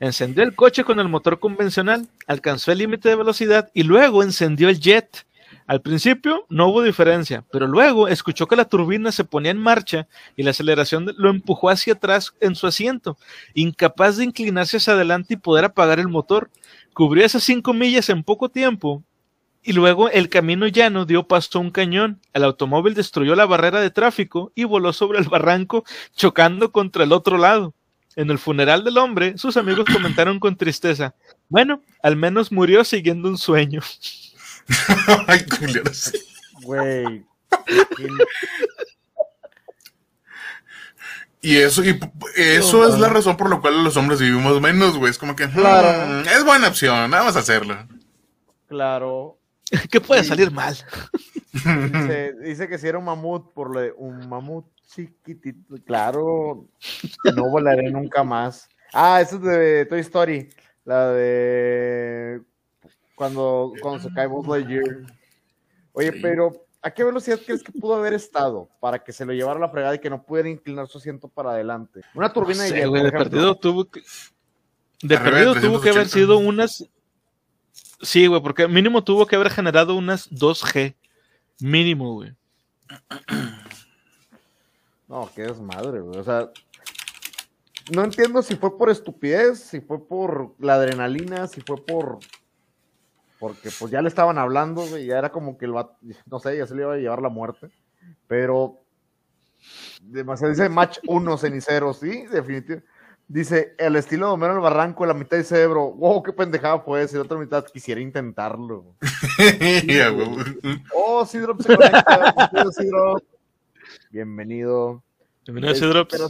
Encendió 0.00 0.42
el 0.42 0.54
coche 0.54 0.84
con 0.84 0.98
el 1.00 1.08
motor 1.08 1.38
convencional, 1.38 2.08
alcanzó 2.26 2.72
el 2.72 2.78
límite 2.78 3.08
de 3.08 3.16
velocidad 3.16 3.70
y 3.74 3.82
luego 3.82 4.22
encendió 4.22 4.68
el 4.68 4.80
jet. 4.80 5.26
Al 5.66 5.82
principio 5.82 6.46
no 6.48 6.68
hubo 6.68 6.82
diferencia, 6.82 7.44
pero 7.50 7.66
luego 7.66 8.06
escuchó 8.06 8.46
que 8.46 8.54
la 8.54 8.66
turbina 8.66 9.10
se 9.10 9.24
ponía 9.24 9.50
en 9.50 9.58
marcha 9.58 10.06
y 10.36 10.44
la 10.44 10.50
aceleración 10.50 11.12
lo 11.16 11.28
empujó 11.28 11.70
hacia 11.70 11.94
atrás 11.94 12.32
en 12.40 12.54
su 12.54 12.68
asiento, 12.68 13.18
incapaz 13.52 14.16
de 14.16 14.24
inclinarse 14.24 14.76
hacia 14.76 14.92
adelante 14.92 15.34
y 15.34 15.38
poder 15.38 15.64
apagar 15.64 15.98
el 15.98 16.08
motor. 16.08 16.50
Cubrió 16.94 17.24
esas 17.24 17.42
cinco 17.42 17.72
millas 17.72 18.08
en 18.10 18.22
poco 18.22 18.48
tiempo 18.48 19.02
y 19.60 19.72
luego 19.72 20.08
el 20.08 20.28
camino 20.28 20.68
llano 20.68 21.04
dio 21.04 21.26
paso 21.26 21.58
a 21.58 21.62
un 21.62 21.72
cañón. 21.72 22.20
El 22.32 22.44
automóvil 22.44 22.94
destruyó 22.94 23.34
la 23.34 23.46
barrera 23.46 23.80
de 23.80 23.90
tráfico 23.90 24.52
y 24.54 24.62
voló 24.62 24.92
sobre 24.92 25.18
el 25.18 25.28
barranco, 25.28 25.84
chocando 26.14 26.70
contra 26.70 27.02
el 27.02 27.12
otro 27.12 27.38
lado. 27.38 27.74
En 28.14 28.30
el 28.30 28.38
funeral 28.38 28.84
del 28.84 28.98
hombre, 28.98 29.36
sus 29.36 29.56
amigos 29.56 29.86
comentaron 29.92 30.38
con 30.38 30.56
tristeza, 30.56 31.14
bueno, 31.48 31.82
al 32.02 32.16
menos 32.16 32.52
murió 32.52 32.84
siguiendo 32.84 33.28
un 33.28 33.36
sueño. 33.36 33.80
Ay, 35.26 35.44
culeros. 35.46 36.12
Güey. 36.62 37.24
Y 41.40 41.58
eso, 41.58 41.84
y 41.84 41.98
eso 42.36 42.88
es 42.88 42.98
la 42.98 43.08
razón 43.08 43.36
por 43.36 43.48
la 43.48 43.60
cual 43.60 43.84
los 43.84 43.96
hombres 43.96 44.20
vivimos 44.20 44.60
menos, 44.60 44.98
güey. 44.98 45.10
Es 45.10 45.18
como 45.18 45.36
que, 45.36 45.48
Claro. 45.48 46.22
"Hmm, 46.22 46.28
es 46.28 46.44
buena 46.44 46.68
opción, 46.68 47.10
vamos 47.10 47.36
a 47.36 47.40
hacerlo. 47.40 47.76
Claro. 48.66 49.38
¿Qué 49.90 50.00
puede 50.00 50.24
salir 50.24 50.50
mal? 50.50 50.76
Dice, 51.52 52.34
dice 52.42 52.68
que 52.68 52.78
si 52.78 52.86
era 52.88 52.98
un 52.98 53.04
mamut, 53.04 53.52
por 53.52 53.72
lo 53.72 53.80
de 53.80 53.92
un 53.96 54.28
mamut 54.28 54.66
chiquitito. 54.94 55.76
Claro, 55.84 56.66
no 57.34 57.50
volaré 57.50 57.90
nunca 57.90 58.24
más. 58.24 58.68
Ah, 58.92 59.20
eso 59.20 59.36
es 59.36 59.42
de 59.42 59.86
Toy 59.86 60.00
Story. 60.00 60.48
La 60.84 61.08
de 61.10 62.40
cuando, 63.16 63.72
cuando 63.82 64.00
se 64.08 64.14
cae 64.14 64.28
Buzz 64.28 64.46
Lightyear. 64.46 64.98
Oye, 65.92 66.12
Sí. 66.12 66.18
pero 66.22 66.52
¿a 66.82 66.90
qué 66.92 67.02
velocidad 67.02 67.40
crees 67.44 67.64
que 67.64 67.72
pudo 67.72 67.96
haber 67.96 68.12
estado 68.12 68.68
para 68.78 69.02
que 69.02 69.12
se 69.12 69.24
lo 69.24 69.32
llevara 69.32 69.56
a 69.58 69.60
la 69.62 69.70
fregada 69.70 69.96
y 69.96 69.98
que 69.98 70.10
no 70.10 70.22
pudiera 70.22 70.48
inclinar 70.48 70.86
su 70.86 70.98
asiento 70.98 71.26
para 71.26 71.50
adelante? 71.50 72.02
Una 72.14 72.28
No 72.28 72.32
turbina 72.32 72.62
de 72.62 72.68
sé, 72.68 72.86
güey, 72.86 73.02
por 73.02 73.10
de 73.12 73.18
perdido 73.18 73.54
tuvo 73.56 73.84
que. 73.86 74.00
De 75.02 75.08
de 75.16 75.18
perdido 75.18 75.54
tuvo 75.54 75.80
que 75.80 75.88
haber 75.90 76.04
380. 76.04 76.08
sido 76.10 76.38
unas. 76.38 76.88
Sí, 78.02 78.26
güey, 78.28 78.40
porque 78.42 78.68
mínimo 78.68 79.02
tuvo 79.02 79.26
que 79.26 79.34
haber 79.36 79.50
generado 79.50 79.94
unas 79.96 80.30
2G. 80.30 80.94
Mínimo, 81.60 82.12
güey. 82.14 82.34
No, 85.08 85.30
qué 85.34 85.42
desmadre, 85.42 86.00
güey. 86.00 86.18
O 86.18 86.24
sea, 86.24 86.50
no 87.92 88.02
entiendo 88.02 88.42
si 88.42 88.56
fue 88.56 88.76
por 88.76 88.90
estupidez, 88.90 89.60
si 89.60 89.80
fue 89.80 90.04
por 90.04 90.54
la 90.58 90.74
adrenalina, 90.74 91.46
si 91.46 91.60
fue 91.60 91.76
por. 91.84 92.18
Porque 93.38 93.70
pues 93.78 93.90
ya 93.90 94.00
le 94.02 94.08
estaban 94.08 94.38
hablando, 94.38 94.82
güey, 94.86 95.06
ya 95.06 95.18
era 95.18 95.30
como 95.30 95.58
que 95.58 95.66
el 95.66 95.72
vato- 95.72 95.96
no 96.30 96.38
sé, 96.38 96.56
ya 96.56 96.66
se 96.66 96.74
le 96.74 96.82
iba 96.82 96.94
a 96.94 96.96
llevar 96.96 97.20
la 97.22 97.28
muerte. 97.28 97.70
Pero. 98.26 98.80
Demasiado 100.02 100.50
dice 100.52 100.68
match 100.68 100.98
1 101.08 101.36
cenicero, 101.38 101.92
sí, 101.92 102.26
definitivo. 102.26 102.80
Dice, 103.28 103.74
el 103.78 103.96
estilo 103.96 104.26
de 104.28 104.32
Homero 104.34 104.52
en 104.52 104.58
el 104.58 104.62
Barranco, 104.62 105.04
la 105.04 105.12
mitad 105.14 105.36
dice 105.36 105.60
Ebro, 105.60 105.90
wow, 105.90 106.22
qué 106.22 106.32
pendejada 106.32 106.78
fue 106.78 107.02
esa, 107.02 107.16
y 107.16 107.18
la 107.18 107.24
otra 107.24 107.36
mitad 107.38 107.64
quisiera 107.64 108.00
intentarlo. 108.00 108.94
Ya, 109.88 110.10
güey. 110.10 110.28
Oh, 110.94 111.26
Sidrop 111.26 111.60
se 111.60 111.74
conecta, 111.76 112.34
bienvenido. 112.52 113.22
Bienvenido. 114.10 115.02
Bienvenido, 115.44 115.72
Es- 115.72 115.80
Drops. 115.80 116.12
pero- 116.12 116.28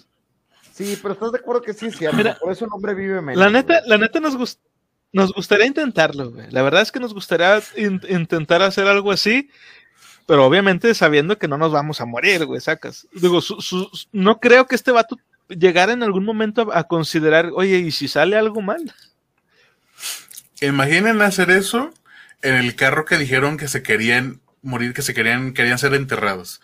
Sí, 0.72 0.98
pero 1.00 1.14
estás 1.14 1.32
de 1.32 1.38
acuerdo 1.38 1.62
que 1.62 1.72
sí 1.72 1.90
cierto. 1.90 2.16
Mira, 2.18 2.36
por 2.38 2.52
eso 2.52 2.66
el 2.66 2.70
hombre 2.72 2.92
vive 2.94 3.20
menos. 3.22 3.40
La 3.42 3.48
neta, 3.50 3.78
güey. 3.78 3.88
la 3.88 3.96
neta 3.98 4.20
nos, 4.20 4.36
gust- 4.36 4.58
nos 5.16 5.32
gustaría 5.32 5.66
intentarlo, 5.66 6.30
güey. 6.30 6.46
La 6.50 6.62
verdad 6.62 6.82
es 6.82 6.92
que 6.92 7.00
nos 7.00 7.14
gustaría 7.14 7.60
in- 7.76 8.00
intentar 8.08 8.62
hacer 8.62 8.86
algo 8.86 9.10
así, 9.12 9.50
pero 10.26 10.44
obviamente 10.44 10.94
sabiendo 10.94 11.38
que 11.38 11.48
no 11.48 11.58
nos 11.58 11.72
vamos 11.72 12.00
a 12.00 12.06
morir, 12.06 12.44
güey, 12.44 12.60
sacas. 12.60 13.06
Digo, 13.12 13.40
su- 13.40 13.60
su- 13.60 13.90
no 14.12 14.40
creo 14.40 14.66
que 14.66 14.74
este 14.74 14.92
vato 14.92 15.18
llegara 15.48 15.92
en 15.92 16.02
algún 16.02 16.24
momento 16.24 16.72
a, 16.72 16.80
a 16.80 16.84
considerar, 16.84 17.50
oye, 17.54 17.78
¿y 17.78 17.90
si 17.92 18.08
sale 18.08 18.36
algo 18.36 18.60
mal? 18.62 18.92
Imaginen 20.60 21.20
hacer 21.22 21.50
eso 21.50 21.92
en 22.42 22.54
el 22.54 22.74
carro 22.76 23.04
que 23.04 23.18
dijeron 23.18 23.56
que 23.56 23.68
se 23.68 23.82
querían 23.82 24.40
morir, 24.62 24.92
que 24.94 25.02
se 25.02 25.14
querían, 25.14 25.52
querían 25.52 25.78
ser 25.78 25.94
enterrados. 25.94 26.60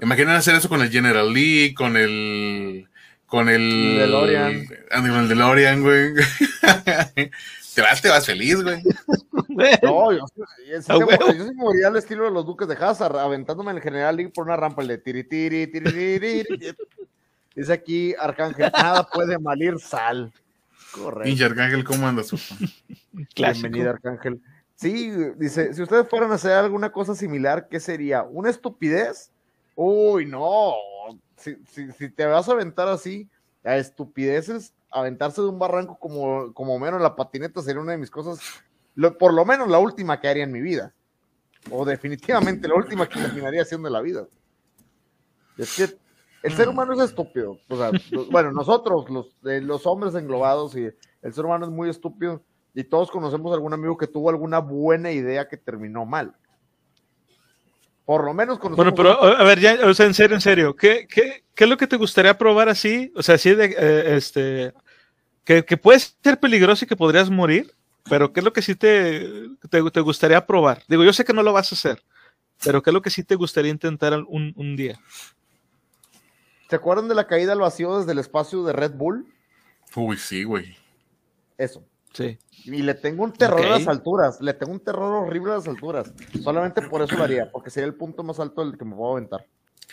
Imaginen 0.00 0.30
hacer 0.34 0.54
eso 0.54 0.68
con 0.68 0.80
el 0.82 0.90
General 0.90 1.32
Lee, 1.32 1.74
con 1.74 1.96
el. 1.96 2.88
Con 3.26 3.48
el. 3.48 3.96
DeLorean. 3.98 4.66
Con 4.90 5.06
el 5.20 5.28
DeLorean, 5.28 5.82
güey. 5.82 6.12
te 7.74 7.82
vas, 7.82 8.00
te 8.02 8.08
vas 8.08 8.26
feliz, 8.26 8.62
güey. 8.62 8.82
No, 9.82 10.12
yo, 10.12 10.24
sí- 10.34 10.42
yo 10.68 10.82
sí 10.82 11.38
yo 11.38 11.52
moría 11.54 11.86
al 11.88 11.96
estilo 11.96 12.24
de 12.24 12.30
los 12.32 12.44
duques 12.44 12.66
de 12.66 12.74
Hazard, 12.74 13.16
aventándome 13.18 13.70
en 13.70 13.76
el 13.76 13.82
General 13.82 14.16
League 14.16 14.32
por 14.34 14.46
una 14.46 14.56
rampa 14.56 14.82
el 14.82 14.88
de 14.88 14.98
tiri 14.98 15.22
tiri 15.24 15.66
tiri 15.68 15.90
tiri. 15.92 16.44
tiri. 16.44 16.76
Dice 17.54 17.72
aquí 17.72 18.14
Arcángel, 18.18 18.72
nada 18.72 19.06
puede 19.08 19.38
malir 19.38 19.78
sal. 19.78 20.32
Correcto. 20.92 21.24
Pinche 21.24 21.44
Arcángel, 21.44 21.84
¿cómo 21.84 22.06
andas? 22.08 22.30
Bienvenido, 23.36 23.90
Arcángel. 23.90 24.40
Sí, 24.74 25.10
dice, 25.36 25.72
si 25.72 25.82
ustedes 25.82 26.08
fueran 26.08 26.32
a 26.32 26.34
hacer 26.34 26.52
alguna 26.52 26.90
cosa 26.90 27.14
similar, 27.14 27.68
¿qué 27.68 27.78
sería? 27.78 28.22
¿Una 28.24 28.50
estupidez? 28.50 29.30
Uy, 29.76 30.26
no. 30.26 30.74
Si, 31.36 31.56
si- 31.70 31.92
si 31.92 32.08
te 32.08 32.26
vas 32.26 32.48
a 32.48 32.52
aventar 32.52 32.88
así, 32.88 33.28
a 33.62 33.76
estupideces, 33.76 34.72
aventarse 34.94 35.42
de 35.42 35.48
un 35.48 35.58
barranco 35.58 35.98
como, 35.98 36.54
como 36.54 36.78
menos 36.78 37.02
la 37.02 37.14
patineta 37.16 37.60
sería 37.60 37.82
una 37.82 37.92
de 37.92 37.98
mis 37.98 38.10
cosas, 38.10 38.38
lo- 38.94 39.18
por 39.18 39.34
lo 39.34 39.44
menos 39.44 39.68
la 39.68 39.78
última 39.78 40.20
que 40.20 40.28
haría 40.28 40.44
en 40.44 40.52
mi 40.52 40.60
vida. 40.60 40.94
O 41.70 41.84
definitivamente 41.84 42.68
la 42.68 42.74
última 42.74 43.08
que 43.08 43.20
terminaría 43.20 43.62
haciendo 43.62 43.88
en 43.88 43.92
la 43.94 44.00
vida. 44.00 44.26
Es 45.56 45.76
que 45.76 45.96
el 46.42 46.52
ser 46.52 46.68
humano 46.68 46.92
es 46.92 47.00
estúpido. 47.00 47.58
O 47.68 47.76
sea, 47.76 47.90
bueno, 48.30 48.52
nosotros, 48.52 49.08
los, 49.08 49.26
eh, 49.46 49.60
los 49.60 49.86
hombres 49.86 50.14
englobados, 50.14 50.76
y 50.76 50.90
el 51.22 51.32
ser 51.34 51.44
humano 51.44 51.64
es 51.64 51.70
muy 51.70 51.88
estúpido. 51.88 52.42
Y 52.74 52.84
todos 52.84 53.10
conocemos 53.10 53.52
algún 53.54 53.72
amigo 53.72 53.96
que 53.96 54.06
tuvo 54.06 54.28
alguna 54.30 54.58
buena 54.58 55.10
idea 55.10 55.48
que 55.48 55.56
terminó 55.56 56.04
mal. 56.04 56.34
Por 58.04 58.24
lo 58.24 58.34
menos 58.34 58.58
conocemos. 58.58 58.92
Bueno, 58.94 59.16
pero 59.18 59.36
a 59.38 59.44
ver, 59.44 59.58
ya, 59.60 59.78
o 59.86 59.94
sea, 59.94 60.04
en 60.04 60.12
serio, 60.12 60.34
en 60.34 60.42
serio, 60.42 60.76
¿qué, 60.76 61.06
qué, 61.08 61.44
qué 61.54 61.64
es 61.64 61.70
lo 61.70 61.78
que 61.78 61.86
te 61.86 61.96
gustaría 61.96 62.36
probar 62.36 62.68
así? 62.68 63.10
O 63.16 63.22
sea, 63.22 63.36
así 63.36 63.54
de, 63.54 63.74
eh, 63.78 64.16
este, 64.16 64.74
que, 65.44 65.64
que 65.64 65.76
puede 65.76 65.98
ser 65.98 66.40
peligroso 66.40 66.84
y 66.84 66.88
que 66.88 66.96
podrías 66.96 67.30
morir, 67.30 67.72
pero 68.08 68.32
¿qué 68.32 68.40
es 68.40 68.44
lo 68.44 68.52
que 68.52 68.62
sí 68.62 68.74
te, 68.74 69.48
te, 69.70 69.90
te 69.90 70.00
gustaría 70.00 70.44
probar? 70.46 70.82
Digo, 70.88 71.04
yo 71.04 71.12
sé 71.12 71.24
que 71.24 71.32
no 71.32 71.42
lo 71.42 71.52
vas 71.52 71.72
a 71.72 71.74
hacer, 71.74 72.02
pero 72.62 72.82
¿qué 72.82 72.90
es 72.90 72.94
lo 72.94 73.02
que 73.02 73.10
sí 73.10 73.24
te 73.24 73.34
gustaría 73.34 73.70
intentar 73.70 74.14
un, 74.26 74.52
un 74.56 74.76
día? 74.76 74.98
¿Se 76.68 76.76
acuerdan 76.76 77.08
de 77.08 77.14
la 77.14 77.26
caída 77.26 77.52
al 77.52 77.60
vacío 77.60 77.98
desde 77.98 78.12
el 78.12 78.18
espacio 78.18 78.64
de 78.64 78.72
Red 78.72 78.92
Bull? 78.94 79.26
Uy, 79.94 80.16
sí, 80.16 80.44
güey. 80.44 80.76
Eso. 81.56 81.84
Sí. 82.12 82.38
Y 82.64 82.82
le 82.82 82.94
tengo 82.94 83.24
un 83.24 83.32
terror 83.32 83.64
a 83.64 83.78
las 83.78 83.86
alturas. 83.86 84.40
Le 84.40 84.54
tengo 84.54 84.72
un 84.72 84.80
terror 84.80 85.26
horrible 85.26 85.52
a 85.52 85.56
las 85.56 85.68
alturas. 85.68 86.12
Solamente 86.42 86.82
por 86.82 87.02
eso 87.02 87.16
lo 87.16 87.24
haría, 87.24 87.50
porque 87.50 87.70
sería 87.70 87.86
el 87.86 87.94
punto 87.94 88.22
más 88.22 88.40
alto 88.40 88.64
del 88.64 88.78
que 88.78 88.84
me 88.84 88.94
puedo 88.94 89.12
aventar. 89.12 89.46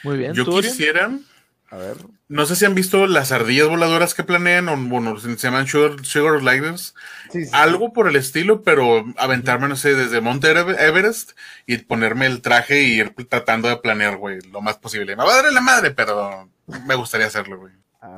Muy 0.04 0.18
bien. 0.18 0.34
Yo 0.34 0.46
¿tú, 0.46 0.56
Orión? 0.56 1.26
A 1.72 1.78
ver. 1.78 1.98
No 2.28 2.46
sé 2.46 2.58
si 2.58 2.66
han 2.66 2.76
visto 2.76 3.08
las 3.08 3.32
ardillas 3.32 3.70
voladoras 3.70 4.14
que 4.14 4.26
planean, 4.26 4.68
o 4.68 4.76
bueno, 4.76 5.18
se 5.18 5.36
llaman 5.38 5.68
Sugar, 5.68 6.04
sugar. 6.06 6.42
Sí, 6.78 7.46
sí. 7.46 7.50
Algo 7.54 7.94
por 7.94 8.10
el 8.10 8.18
estilo, 8.18 8.62
pero 8.62 9.06
aventarme, 9.18 9.70
no 9.70 9.78
sé, 9.78 9.96
desde 9.96 10.20
Monte 10.20 10.54
Ever- 10.54 10.78
Everest 10.78 11.32
y 11.66 11.78
ponerme 11.78 12.26
el 12.26 12.42
traje 12.42 12.82
y 12.84 13.00
ir 13.00 13.16
tratando 13.30 13.70
de 13.70 13.78
planear, 13.78 14.18
güey, 14.18 14.40
lo 14.52 14.60
más 14.62 14.78
posible. 14.78 15.16
Me 15.16 15.24
va 15.24 15.34
a 15.34 15.42
dar 15.44 15.54
la 15.54 15.62
madre, 15.62 15.92
pero 15.92 16.50
me 16.86 16.96
gustaría 16.96 17.28
hacerlo, 17.28 17.58
güey. 17.58 17.74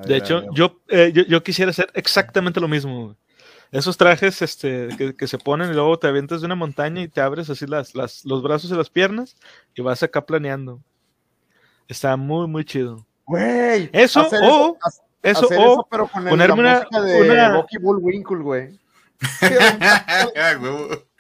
De 0.08 0.18
hecho, 0.18 0.44
yo, 0.54 0.82
eh, 0.88 1.12
yo, 1.14 1.24
yo 1.24 1.44
quisiera 1.44 1.70
hacer 1.70 1.92
exactamente 1.94 2.60
lo 2.60 2.68
mismo. 2.68 3.06
güey. 3.06 3.18
Esos 3.72 3.98
trajes 3.98 4.42
este, 4.42 4.88
que, 4.98 5.16
que 5.16 5.28
se 5.28 5.38
ponen 5.38 5.70
y 5.70 5.74
luego 5.74 6.00
te 6.00 6.08
avientas 6.08 6.42
de 6.42 6.46
una 6.48 6.56
montaña 6.56 7.02
y 7.02 7.08
te 7.08 7.22
abres 7.22 7.50
así 7.52 7.68
las, 7.68 7.94
las, 7.94 8.26
los 8.26 8.42
brazos 8.42 8.72
y 8.72 8.76
las 8.76 8.90
piernas 8.90 9.36
y 9.76 9.82
vas 9.84 10.02
acá 10.02 10.26
planeando. 10.26 10.82
Está 11.88 12.16
muy, 12.18 12.48
muy 12.48 12.66
chido. 12.66 13.06
Güey. 13.26 13.90
Eso, 13.94 14.22
o- 14.22 14.26
Eso, 14.26 14.78
hacer 15.46 15.60
o 15.60 15.74
eso, 15.74 15.88
pero 15.90 16.08
con 16.08 16.24
el- 16.24 16.30
ponerme 16.30 16.64
la 16.64 16.88
una- 16.92 17.02
de 17.02 17.22
una- 17.22 17.50
Rocky 17.54 17.78
Bullwinkle, 17.78 18.38
güey. 18.40 18.80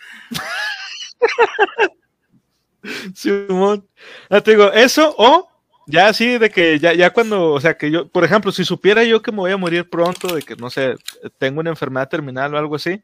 Simón. 3.15 3.87
Ah, 4.29 4.41
te 4.41 4.51
digo, 4.51 4.71
eso 4.73 5.15
o 5.17 5.49
ya 5.87 6.07
así 6.07 6.37
de 6.37 6.49
que 6.49 6.79
ya, 6.79 6.93
ya 6.93 7.11
cuando, 7.11 7.51
o 7.53 7.59
sea, 7.61 7.77
que 7.77 7.91
yo, 7.91 8.07
por 8.09 8.23
ejemplo, 8.23 8.51
si 8.51 8.65
supiera 8.65 9.03
yo 9.03 9.21
que 9.21 9.31
me 9.31 9.37
voy 9.39 9.51
a 9.51 9.57
morir 9.57 9.89
pronto, 9.89 10.35
de 10.35 10.41
que 10.41 10.55
no 10.55 10.69
sé, 10.69 10.95
tengo 11.37 11.59
una 11.61 11.69
enfermedad 11.69 12.09
terminal 12.09 12.53
o 12.53 12.57
algo 12.57 12.75
así, 12.75 13.01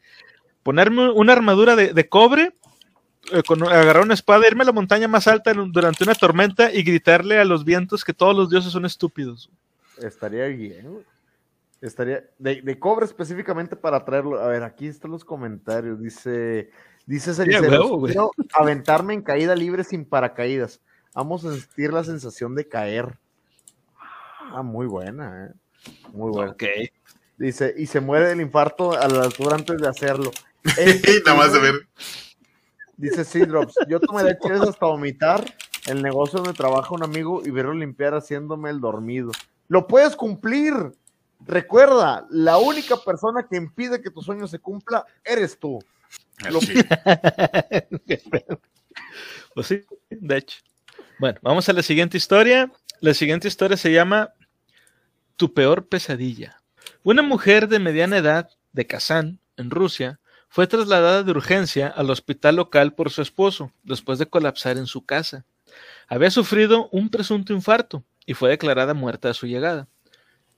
ponerme 0.63 1.09
una 1.11 1.33
armadura 1.33 1.75
de, 1.75 1.93
de 1.93 2.09
cobre, 2.09 2.53
agarrar 3.31 4.03
una 4.03 4.13
espada, 4.13 4.47
irme 4.47 4.63
a 4.63 4.67
la 4.67 4.71
montaña 4.71 5.07
más 5.07 5.27
alta 5.27 5.53
durante 5.53 6.03
una 6.03 6.15
tormenta 6.15 6.71
y 6.71 6.83
gritarle 6.83 7.39
a 7.39 7.45
los 7.45 7.65
vientos 7.65 8.03
que 8.03 8.13
todos 8.13 8.35
los 8.35 8.49
dioses 8.49 8.71
son 8.71 8.85
estúpidos. 8.85 9.49
Estaría 9.97 10.45
bien, 10.45 10.91
güey. 10.91 11.05
Estaría 11.81 12.25
de, 12.37 12.61
de 12.61 12.79
cobre 12.79 13.05
específicamente 13.05 13.75
para 13.75 14.03
traerlo. 14.03 14.41
A 14.41 14.47
ver, 14.47 14.63
aquí 14.63 14.87
están 14.87 15.11
los 15.11 15.23
comentarios. 15.23 16.01
Dice, 16.01 16.71
dice 17.05 17.31
quiero 17.45 18.31
aventarme 18.53 19.13
en 19.13 19.21
caída 19.21 19.55
libre 19.55 19.83
sin 19.83 20.03
paracaídas. 20.05 20.81
Vamos 21.13 21.45
a 21.45 21.53
sentir 21.53 21.93
la 21.93 22.03
sensación 22.03 22.53
de 22.53 22.67
caer. 22.67 23.17
Ah, 24.51 24.61
muy 24.61 24.87
buena, 24.87 25.45
eh. 25.45 25.53
Muy 26.11 26.31
buena. 26.31 26.51
Ok. 26.51 26.63
Dice, 27.37 27.73
y 27.77 27.85
se 27.85 28.01
muere 28.01 28.27
del 28.27 28.41
infarto 28.41 28.91
a 28.91 29.07
la 29.07 29.23
altura 29.23 29.55
antes 29.55 29.77
de 29.77 29.87
hacerlo. 29.87 30.31
Este, 30.77 31.21
Nada 31.25 31.37
más 31.37 31.53
de 31.53 31.59
ver. 31.59 31.87
Dice 32.99 33.23
Seedrops, 33.23 33.75
yo 33.87 33.99
tomaré 34.01 34.37
cheves 34.37 34.61
hasta 34.61 34.85
vomitar 34.85 35.45
el 35.87 36.01
negocio 36.01 36.39
donde 36.39 36.53
trabaja 36.53 36.93
un 36.93 37.01
amigo 37.01 37.41
y 37.45 37.49
verlo 37.49 37.73
limpiar 37.73 38.13
haciéndome 38.13 38.69
el 38.69 38.81
dormido. 38.81 39.31
Lo 39.69 39.87
puedes 39.87 40.17
cumplir. 40.17 40.73
Recuerda, 41.45 42.27
la 42.29 42.57
única 42.57 42.97
persona 42.97 43.47
que 43.49 43.55
impide 43.55 44.01
que 44.01 44.11
tu 44.11 44.21
sueño 44.21 44.47
se 44.47 44.59
cumpla 44.59 45.05
eres 45.23 45.57
tú. 45.57 45.79
Lo-. 46.49 46.59
Pues 49.55 49.67
sí, 49.67 49.81
de 50.09 50.37
hecho. 50.37 50.59
Bueno, 51.19 51.39
vamos 51.41 51.67
a 51.69 51.73
la 51.73 51.81
siguiente 51.81 52.17
historia. 52.17 52.71
La 52.99 53.13
siguiente 53.13 53.47
historia 53.47 53.77
se 53.77 53.91
llama 53.91 54.33
Tu 55.37 55.53
peor 55.53 55.87
pesadilla. 55.87 56.61
Una 57.03 57.21
mujer 57.21 57.67
de 57.67 57.79
mediana 57.79 58.17
edad 58.17 58.49
de 58.73 58.87
Kazán, 58.87 59.39
en 59.57 59.69
Rusia, 59.69 60.19
fue 60.49 60.67
trasladada 60.67 61.23
de 61.23 61.31
urgencia 61.31 61.87
al 61.87 62.09
hospital 62.09 62.57
local 62.57 62.93
por 62.93 63.11
su 63.11 63.21
esposo, 63.21 63.71
después 63.83 64.19
de 64.19 64.25
colapsar 64.25 64.77
en 64.77 64.87
su 64.87 65.05
casa. 65.05 65.45
Había 66.07 66.31
sufrido 66.31 66.89
un 66.91 67.09
presunto 67.09 67.53
infarto 67.53 68.03
y 68.25 68.33
fue 68.33 68.49
declarada 68.49 68.95
muerta 68.95 69.29
a 69.29 69.33
su 69.35 69.45
llegada. 69.45 69.87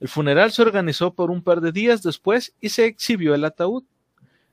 El 0.00 0.08
funeral 0.08 0.50
se 0.50 0.62
organizó 0.62 1.14
por 1.14 1.30
un 1.30 1.42
par 1.42 1.60
de 1.60 1.72
días 1.72 2.02
después 2.02 2.54
y 2.60 2.70
se 2.70 2.86
exhibió 2.86 3.34
el 3.34 3.44
ataúd. 3.44 3.84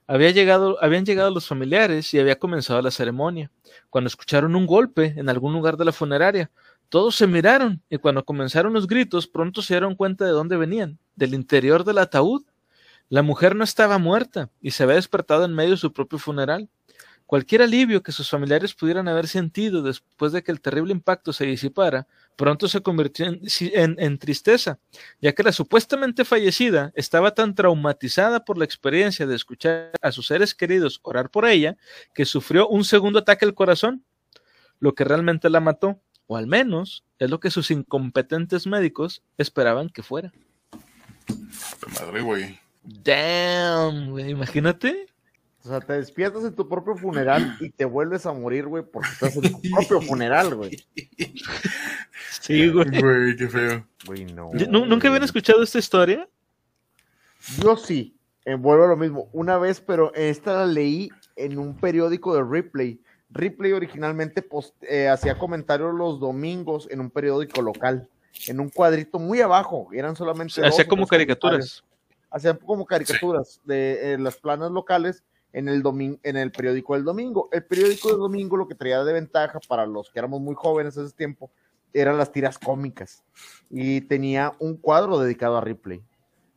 Había 0.06 0.30
llegado, 0.30 0.76
habían 0.82 1.06
llegado 1.06 1.30
los 1.30 1.46
familiares 1.46 2.12
y 2.12 2.18
había 2.18 2.38
comenzado 2.38 2.82
la 2.82 2.90
ceremonia, 2.90 3.50
cuando 3.88 4.08
escucharon 4.08 4.54
un 4.54 4.66
golpe 4.66 5.14
en 5.16 5.28
algún 5.28 5.52
lugar 5.52 5.76
de 5.76 5.86
la 5.86 5.92
funeraria. 5.92 6.50
Todos 6.88 7.16
se 7.16 7.26
miraron 7.26 7.80
y 7.88 7.96
cuando 7.98 8.24
comenzaron 8.24 8.72
los 8.72 8.86
gritos 8.86 9.26
pronto 9.26 9.62
se 9.62 9.74
dieron 9.74 9.94
cuenta 9.94 10.24
de 10.24 10.32
dónde 10.32 10.56
venían, 10.56 10.98
del 11.16 11.34
interior 11.34 11.84
del 11.84 11.98
ataúd. 11.98 12.42
La 13.10 13.22
mujer 13.22 13.56
no 13.56 13.64
estaba 13.64 13.98
muerta 13.98 14.50
y 14.62 14.70
se 14.70 14.84
había 14.84 14.94
despertado 14.94 15.44
en 15.44 15.52
medio 15.52 15.72
de 15.72 15.76
su 15.76 15.92
propio 15.92 16.20
funeral. 16.20 16.70
Cualquier 17.26 17.62
alivio 17.62 18.04
que 18.04 18.12
sus 18.12 18.30
familiares 18.30 18.72
pudieran 18.72 19.08
haber 19.08 19.26
sentido 19.26 19.82
después 19.82 20.30
de 20.30 20.44
que 20.44 20.52
el 20.52 20.60
terrible 20.60 20.92
impacto 20.92 21.32
se 21.32 21.44
disipara, 21.44 22.06
pronto 22.36 22.68
se 22.68 22.82
convirtió 22.82 23.26
en, 23.26 24.18
tristeza, 24.18 24.78
ya 25.20 25.32
que 25.32 25.42
la 25.42 25.50
supuestamente 25.50 26.24
fallecida 26.24 26.92
estaba 26.94 27.34
tan 27.34 27.56
traumatizada 27.56 28.44
por 28.44 28.56
la 28.56 28.64
experiencia 28.64 29.26
de 29.26 29.34
escuchar 29.34 29.90
a 30.00 30.12
sus 30.12 30.28
seres 30.28 30.54
queridos 30.54 31.00
orar 31.02 31.30
por 31.30 31.46
ella, 31.46 31.76
que 32.14 32.24
sufrió 32.24 32.68
un 32.68 32.84
segundo 32.84 33.18
ataque 33.18 33.44
al 33.44 33.54
corazón, 33.54 34.04
lo 34.78 34.94
que 34.94 35.02
realmente 35.02 35.50
la 35.50 35.58
mató, 35.58 36.00
o 36.28 36.36
al 36.36 36.46
menos 36.46 37.04
es 37.18 37.28
lo 37.28 37.40
que 37.40 37.50
sus 37.50 37.72
incompetentes 37.72 38.68
médicos 38.68 39.22
esperaban 39.36 39.88
que 39.88 40.04
fuera. 40.04 40.32
Madre, 42.00 42.22
güey. 42.22 42.69
Damn, 43.02 44.10
güey, 44.10 44.30
imagínate. 44.30 45.06
O 45.64 45.68
sea, 45.68 45.80
te 45.80 45.92
despiertas 45.92 46.44
en 46.44 46.54
tu 46.54 46.68
propio 46.68 46.96
funeral 46.96 47.56
y 47.60 47.70
te 47.70 47.84
vuelves 47.84 48.24
a 48.24 48.32
morir, 48.32 48.66
güey, 48.66 48.82
porque 48.82 49.10
estás 49.10 49.36
en 49.36 49.52
tu 49.52 49.60
propio 49.70 50.00
funeral, 50.08 50.54
güey. 50.54 50.82
Sí, 52.40 52.68
güey. 52.68 53.00
Güey, 53.00 53.36
qué 53.36 53.48
feo. 53.48 53.86
Güey, 54.06 54.24
no. 54.24 54.50
¿Nunca 54.52 55.08
habían 55.08 55.22
escuchado 55.22 55.62
esta 55.62 55.78
historia? 55.78 56.26
Yo 57.58 57.76
sí, 57.76 58.16
eh, 58.44 58.54
vuelvo 58.54 58.84
a 58.84 58.88
lo 58.88 58.96
mismo. 58.96 59.28
Una 59.32 59.58
vez, 59.58 59.80
pero 59.80 60.14
esta 60.14 60.54
la 60.54 60.66
leí 60.66 61.10
en 61.36 61.58
un 61.58 61.76
periódico 61.76 62.34
de 62.34 62.42
Ripley. 62.42 63.00
Ripley 63.30 63.72
originalmente 63.72 64.46
eh, 64.82 65.08
hacía 65.08 65.38
comentarios 65.38 65.94
los 65.94 66.18
domingos 66.18 66.88
en 66.90 67.00
un 67.00 67.10
periódico 67.10 67.62
local, 67.62 68.08
en 68.48 68.60
un 68.60 68.70
cuadrito 68.70 69.18
muy 69.18 69.40
abajo, 69.40 69.88
eran 69.92 70.16
solamente... 70.16 70.66
Hacía 70.66 70.88
como 70.88 71.06
caricaturas. 71.06 71.84
Hacían 72.30 72.58
como 72.58 72.86
caricaturas 72.86 73.60
de 73.64 74.16
las 74.18 74.36
planas 74.36 74.70
locales 74.70 75.24
en 75.52 75.68
el, 75.68 75.82
en 76.22 76.36
el 76.36 76.52
periódico 76.52 76.94
del 76.94 77.04
domingo. 77.04 77.48
El 77.52 77.64
periódico 77.64 78.08
del 78.08 78.18
domingo 78.18 78.56
lo 78.56 78.68
que 78.68 78.74
traía 78.74 79.02
de 79.02 79.12
ventaja 79.12 79.58
para 79.68 79.86
los 79.86 80.10
que 80.10 80.18
éramos 80.18 80.40
muy 80.40 80.54
jóvenes 80.54 80.96
en 80.96 81.06
ese 81.06 81.14
tiempo 81.14 81.50
eran 81.92 82.18
las 82.18 82.30
tiras 82.30 82.58
cómicas 82.58 83.24
y 83.68 84.00
tenía 84.02 84.54
un 84.58 84.76
cuadro 84.76 85.18
dedicado 85.18 85.56
a 85.56 85.60
Ripley. 85.60 86.02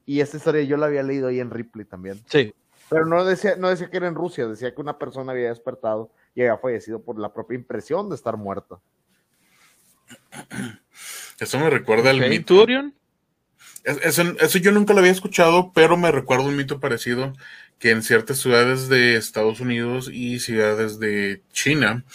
Y 0.05 0.19
esta 0.19 0.37
historia 0.37 0.63
yo 0.63 0.77
la 0.77 0.87
había 0.87 1.01
leído 1.01 1.27
ahí 1.27 1.39
en 1.39 1.49
Ripley 1.49 1.85
también. 1.85 2.21
Sí. 2.27 2.53
Pero 2.89 3.05
no 3.05 3.23
decía, 3.23 3.55
no 3.55 3.69
decía 3.69 3.89
que 3.89 3.97
era 3.97 4.07
en 4.07 4.15
Rusia, 4.15 4.47
decía 4.47 4.75
que 4.75 4.81
una 4.81 4.99
persona 4.99 5.31
había 5.31 5.49
despertado 5.49 6.11
y 6.35 6.41
había 6.41 6.57
fallecido 6.57 7.01
por 7.01 7.17
la 7.17 7.33
propia 7.33 7.55
impresión 7.55 8.09
de 8.09 8.15
estar 8.15 8.37
muerta. 8.37 8.79
Eso 11.39 11.59
me 11.59 11.69
recuerda 11.69 12.09
al 12.09 12.19
mito. 12.19 12.65
Eso, 13.83 14.23
eso, 14.39 14.57
yo 14.59 14.71
nunca 14.71 14.93
lo 14.93 14.99
había 14.99 15.11
escuchado, 15.11 15.71
pero 15.73 15.97
me 15.97 16.11
recuerda 16.11 16.45
un 16.45 16.55
mito 16.55 16.79
parecido 16.79 17.33
que 17.79 17.91
en 17.91 18.01
ciertas 18.01 18.37
ciudades 18.37 18.87
de 18.87 19.17
Estados 19.17 19.59
Unidos 19.59 20.09
y 20.11 20.39
ciudades 20.39 20.99
de 20.99 21.41
China, 21.51 22.05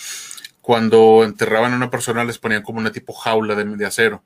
cuando 0.62 1.24
enterraban 1.24 1.72
a 1.72 1.76
una 1.76 1.90
persona 1.90 2.24
les 2.24 2.38
ponían 2.38 2.62
como 2.62 2.78
una 2.78 2.92
tipo 2.92 3.12
jaula 3.12 3.54
de, 3.54 3.86
acero 3.86 4.22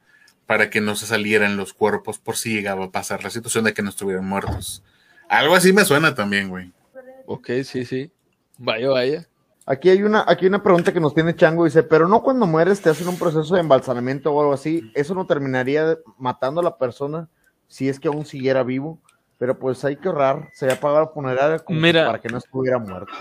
para 0.47 0.71
que 0.71 0.81
no 0.81 0.95
se 0.95 1.07
salieran 1.07 1.57
los 1.57 1.73
cuerpos 1.73 2.19
por 2.19 2.37
si 2.37 2.53
llegaba 2.53 2.85
a 2.85 2.91
pasar 2.91 3.25
la 3.25 3.31
situación 3.31 3.65
de 3.65 3.75
que 3.75 3.83
no 3.83 3.91
estuvieran 3.91 4.25
muertos. 4.25 4.83
Algo 5.29 5.55
así 5.57 5.73
me 5.73 5.85
suena 5.85 6.15
también, 6.15 6.49
güey. 6.49 6.73
Ok, 7.27 7.51
sí, 7.65 7.85
sí. 7.85 8.11
Vaya, 8.59 8.91
vaya. 8.91 9.29
Aquí 9.65 9.91
hay 9.91 10.03
una, 10.03 10.25
aquí 10.27 10.45
hay 10.45 10.49
una 10.49 10.63
pregunta 10.63 10.93
que 10.93 11.01
nos 11.01 11.15
tiene 11.15 11.37
Chango, 11.37 11.65
dice, 11.65 11.85
pero 11.85 12.09
no 12.09 12.23
cuando 12.23 12.47
mueres 12.47 12.81
te 12.81 12.91
hacen 12.91 13.07
un 13.07 13.19
proceso 13.19 13.55
de 13.55 13.61
embalsamamiento 13.61 14.33
o 14.33 14.41
algo 14.41 14.53
así, 14.53 14.91
¿eso 14.95 15.15
no 15.15 15.27
terminaría 15.27 15.99
matando 16.19 16.61
a 16.61 16.65
la 16.65 16.79
persona 16.79 17.29
si 17.69 17.89
es 17.89 18.01
que 18.01 18.09
aún 18.09 18.27
siguiera 18.27 18.65
vivo? 18.65 19.01
Pero 19.39 19.59
pues 19.59 19.85
hay 19.85 19.97
que 19.97 20.09
ahorrar, 20.09 20.49
se 20.53 20.65
había 20.65 20.81
pagado 20.81 21.07
la 21.07 21.13
funeraria 21.13 21.59
como 21.61 21.81
para 21.81 22.21
que 22.21 22.29
no 22.29 22.39
estuviera 22.39 22.79
muerto. 22.79 23.13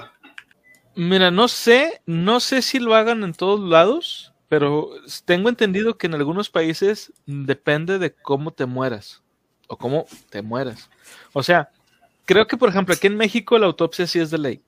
Mira, 0.95 1.31
no 1.31 1.47
sé, 1.47 2.01
no 2.05 2.39
sé 2.39 2.61
si 2.61 2.79
lo 2.79 2.95
hagan 2.95 3.23
en 3.23 3.33
todos 3.33 3.59
lados, 3.59 4.33
pero 4.49 4.89
tengo 5.25 5.47
entendido 5.47 5.97
que 5.97 6.07
en 6.07 6.15
algunos 6.15 6.49
países 6.49 7.13
depende 7.25 7.99
de 7.99 8.13
cómo 8.13 8.51
te 8.51 8.65
mueras 8.65 9.21
o 9.67 9.77
cómo 9.77 10.05
te 10.29 10.41
mueras. 10.41 10.89
O 11.33 11.43
sea, 11.43 11.69
creo 12.25 12.47
que 12.47 12.57
por 12.57 12.69
ejemplo 12.69 12.93
aquí 12.93 13.07
en 13.07 13.15
México 13.15 13.57
la 13.57 13.67
autopsia 13.67 14.07
sí 14.07 14.19
es 14.19 14.31
de 14.31 14.37
ley. 14.39 14.61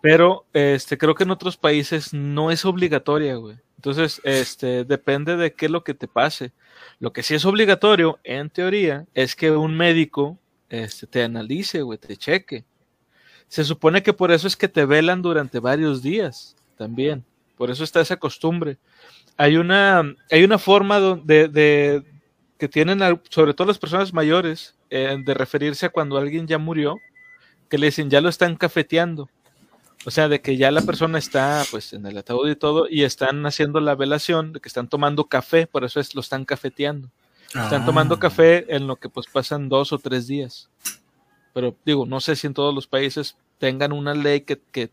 Pero 0.00 0.46
este 0.52 0.98
creo 0.98 1.14
que 1.14 1.24
en 1.24 1.30
otros 1.30 1.56
países 1.56 2.12
no 2.12 2.50
es 2.50 2.64
obligatoria, 2.64 3.36
güey. 3.36 3.56
Entonces, 3.76 4.20
este 4.24 4.84
depende 4.84 5.36
de 5.36 5.52
qué 5.52 5.66
es 5.66 5.72
lo 5.72 5.84
que 5.84 5.94
te 5.94 6.08
pase. 6.08 6.52
Lo 6.98 7.12
que 7.12 7.22
sí 7.22 7.34
es 7.34 7.44
obligatorio, 7.44 8.18
en 8.24 8.50
teoría, 8.50 9.06
es 9.14 9.36
que 9.36 9.50
un 9.50 9.76
médico 9.76 10.38
este, 10.68 11.06
te 11.06 11.22
analice, 11.22 11.82
güey, 11.82 11.98
te 11.98 12.16
cheque. 12.16 12.64
Se 13.48 13.64
supone 13.64 14.02
que 14.02 14.12
por 14.12 14.32
eso 14.32 14.46
es 14.46 14.56
que 14.56 14.68
te 14.68 14.84
velan 14.84 15.22
durante 15.22 15.60
varios 15.60 16.02
días 16.02 16.56
también. 16.76 17.24
Por 17.56 17.70
eso 17.70 17.84
está 17.84 18.00
esa 18.00 18.16
costumbre. 18.16 18.78
Hay 19.36 19.56
una, 19.56 20.02
hay 20.30 20.44
una 20.44 20.58
forma 20.58 21.00
de, 21.00 21.48
de 21.48 22.02
que 22.58 22.68
tienen, 22.68 23.00
sobre 23.30 23.54
todo 23.54 23.68
las 23.68 23.78
personas 23.78 24.12
mayores, 24.12 24.76
eh, 24.90 25.16
de 25.24 25.34
referirse 25.34 25.86
a 25.86 25.90
cuando 25.90 26.16
alguien 26.16 26.46
ya 26.46 26.58
murió, 26.58 26.96
que 27.68 27.78
le 27.78 27.86
dicen 27.86 28.10
ya 28.10 28.20
lo 28.20 28.28
están 28.28 28.56
cafeteando. 28.56 29.28
O 30.04 30.10
sea, 30.10 30.28
de 30.28 30.40
que 30.40 30.56
ya 30.56 30.70
la 30.70 30.82
persona 30.82 31.18
está 31.18 31.64
pues 31.70 31.92
en 31.92 32.06
el 32.06 32.16
ataúd 32.18 32.48
y 32.48 32.56
todo, 32.56 32.86
y 32.88 33.02
están 33.02 33.44
haciendo 33.46 33.80
la 33.80 33.94
velación, 33.94 34.52
de 34.52 34.60
que 34.60 34.68
están 34.68 34.88
tomando 34.88 35.26
café, 35.26 35.66
por 35.66 35.84
eso 35.84 35.98
es, 35.98 36.14
lo 36.14 36.20
están 36.20 36.44
cafeteando. 36.44 37.10
Están 37.48 37.86
tomando 37.86 38.16
ah. 38.16 38.20
café 38.20 38.74
en 38.74 38.86
lo 38.86 38.96
que 38.96 39.08
pues 39.08 39.26
pasan 39.26 39.68
dos 39.68 39.92
o 39.92 39.98
tres 39.98 40.26
días. 40.26 40.68
Pero 41.54 41.74
digo, 41.86 42.04
no 42.04 42.20
sé 42.20 42.36
si 42.36 42.46
en 42.46 42.54
todos 42.54 42.74
los 42.74 42.86
países 42.86 43.36
tengan 43.58 43.92
una 43.92 44.14
ley 44.14 44.42
que... 44.42 44.60
Que, 44.60 44.90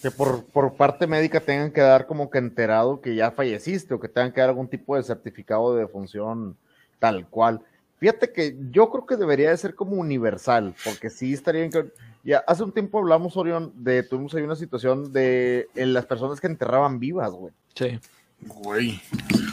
que 0.00 0.10
por, 0.10 0.44
por 0.44 0.74
parte 0.74 1.06
médica 1.06 1.40
tengan 1.40 1.72
que 1.72 1.80
dar 1.80 2.06
como 2.06 2.30
que 2.30 2.38
enterado 2.38 3.00
que 3.00 3.14
ya 3.14 3.32
falleciste 3.32 3.94
o 3.94 4.00
que 4.00 4.08
tengan 4.08 4.32
que 4.32 4.40
dar 4.40 4.50
algún 4.50 4.68
tipo 4.68 4.96
de 4.96 5.02
certificado 5.02 5.74
de 5.74 5.80
defunción 5.80 6.56
tal 6.98 7.26
cual. 7.28 7.60
Fíjate 8.04 8.34
que 8.34 8.54
yo 8.70 8.90
creo 8.90 9.06
que 9.06 9.16
debería 9.16 9.48
de 9.48 9.56
ser 9.56 9.74
como 9.74 9.92
universal, 9.92 10.74
porque 10.84 11.08
sí 11.08 11.32
estaría 11.32 11.64
en 11.64 11.90
Ya 12.22 12.44
hace 12.46 12.62
un 12.62 12.70
tiempo 12.70 12.98
hablamos, 12.98 13.34
Orión, 13.38 13.72
de, 13.76 14.02
tuvimos 14.02 14.34
ahí 14.34 14.42
una 14.42 14.56
situación 14.56 15.10
de 15.10 15.70
en 15.74 15.94
las 15.94 16.04
personas 16.04 16.38
que 16.38 16.46
enterraban 16.46 17.00
vivas, 17.00 17.30
güey. 17.30 17.54
Sí. 17.74 17.98
Güey. 18.42 19.00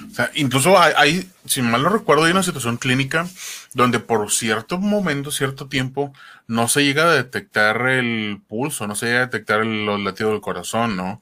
O 0.06 0.14
sea, 0.14 0.32
incluso 0.34 0.78
hay, 0.78 1.32
si 1.46 1.62
mal 1.62 1.82
no 1.82 1.88
recuerdo, 1.88 2.26
hay 2.26 2.34
una 2.34 2.44
situación 2.44 2.76
clínica 2.76 3.26
donde 3.74 4.00
por 4.02 4.30
cierto 4.30 4.80
momento, 4.80 5.32
cierto 5.32 5.70
tiempo, 5.70 6.12
no 6.46 6.68
se 6.68 6.84
llega 6.84 7.06
a 7.06 7.14
detectar 7.14 7.88
el 7.88 8.42
pulso, 8.50 8.86
no 8.86 8.96
se 8.96 9.06
llega 9.06 9.20
a 9.20 9.28
detectar 9.28 9.66
los 9.66 9.98
latidos 10.02 10.34
del 10.34 10.42
corazón, 10.42 10.98
¿no? 10.98 11.22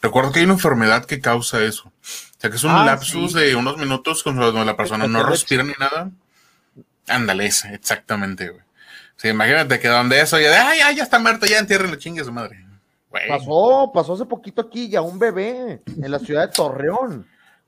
Recuerdo 0.00 0.32
que 0.32 0.38
hay 0.38 0.46
una 0.46 0.54
enfermedad 0.54 1.04
que 1.04 1.20
causa 1.20 1.62
eso. 1.62 1.88
O 1.88 2.40
sea, 2.40 2.48
que 2.48 2.56
es 2.56 2.64
un 2.64 2.70
ah, 2.70 2.86
lapsus 2.86 3.34
de 3.34 3.54
unos 3.54 3.76
minutos 3.76 4.22
cuando 4.22 4.64
la 4.64 4.76
persona 4.78 5.06
no 5.06 5.24
respira 5.24 5.62
ni 5.62 5.74
nada. 5.78 6.10
Ándale, 7.10 7.46
exactamente, 7.46 8.48
güey. 8.48 8.62
Sí, 9.16 9.28
imagínate 9.28 9.78
que 9.78 9.88
donde 9.88 10.20
eso 10.20 10.40
ya 10.40 10.50
de, 10.50 10.56
ay, 10.56 10.96
ya 10.96 11.02
está 11.02 11.18
muerto, 11.18 11.44
ya 11.44 11.58
entierren 11.58 11.90
la 11.90 11.98
chingue 11.98 12.24
su 12.24 12.32
madre. 12.32 12.64
Pasó, 13.28 13.90
pasó 13.92 14.14
hace 14.14 14.24
poquito 14.24 14.62
aquí 14.62 14.88
ya 14.88 15.02
un 15.02 15.18
bebé 15.18 15.82
en 15.84 16.10
la 16.10 16.18
ciudad 16.18 16.48
de 16.48 16.54
Torreón. 16.54 17.26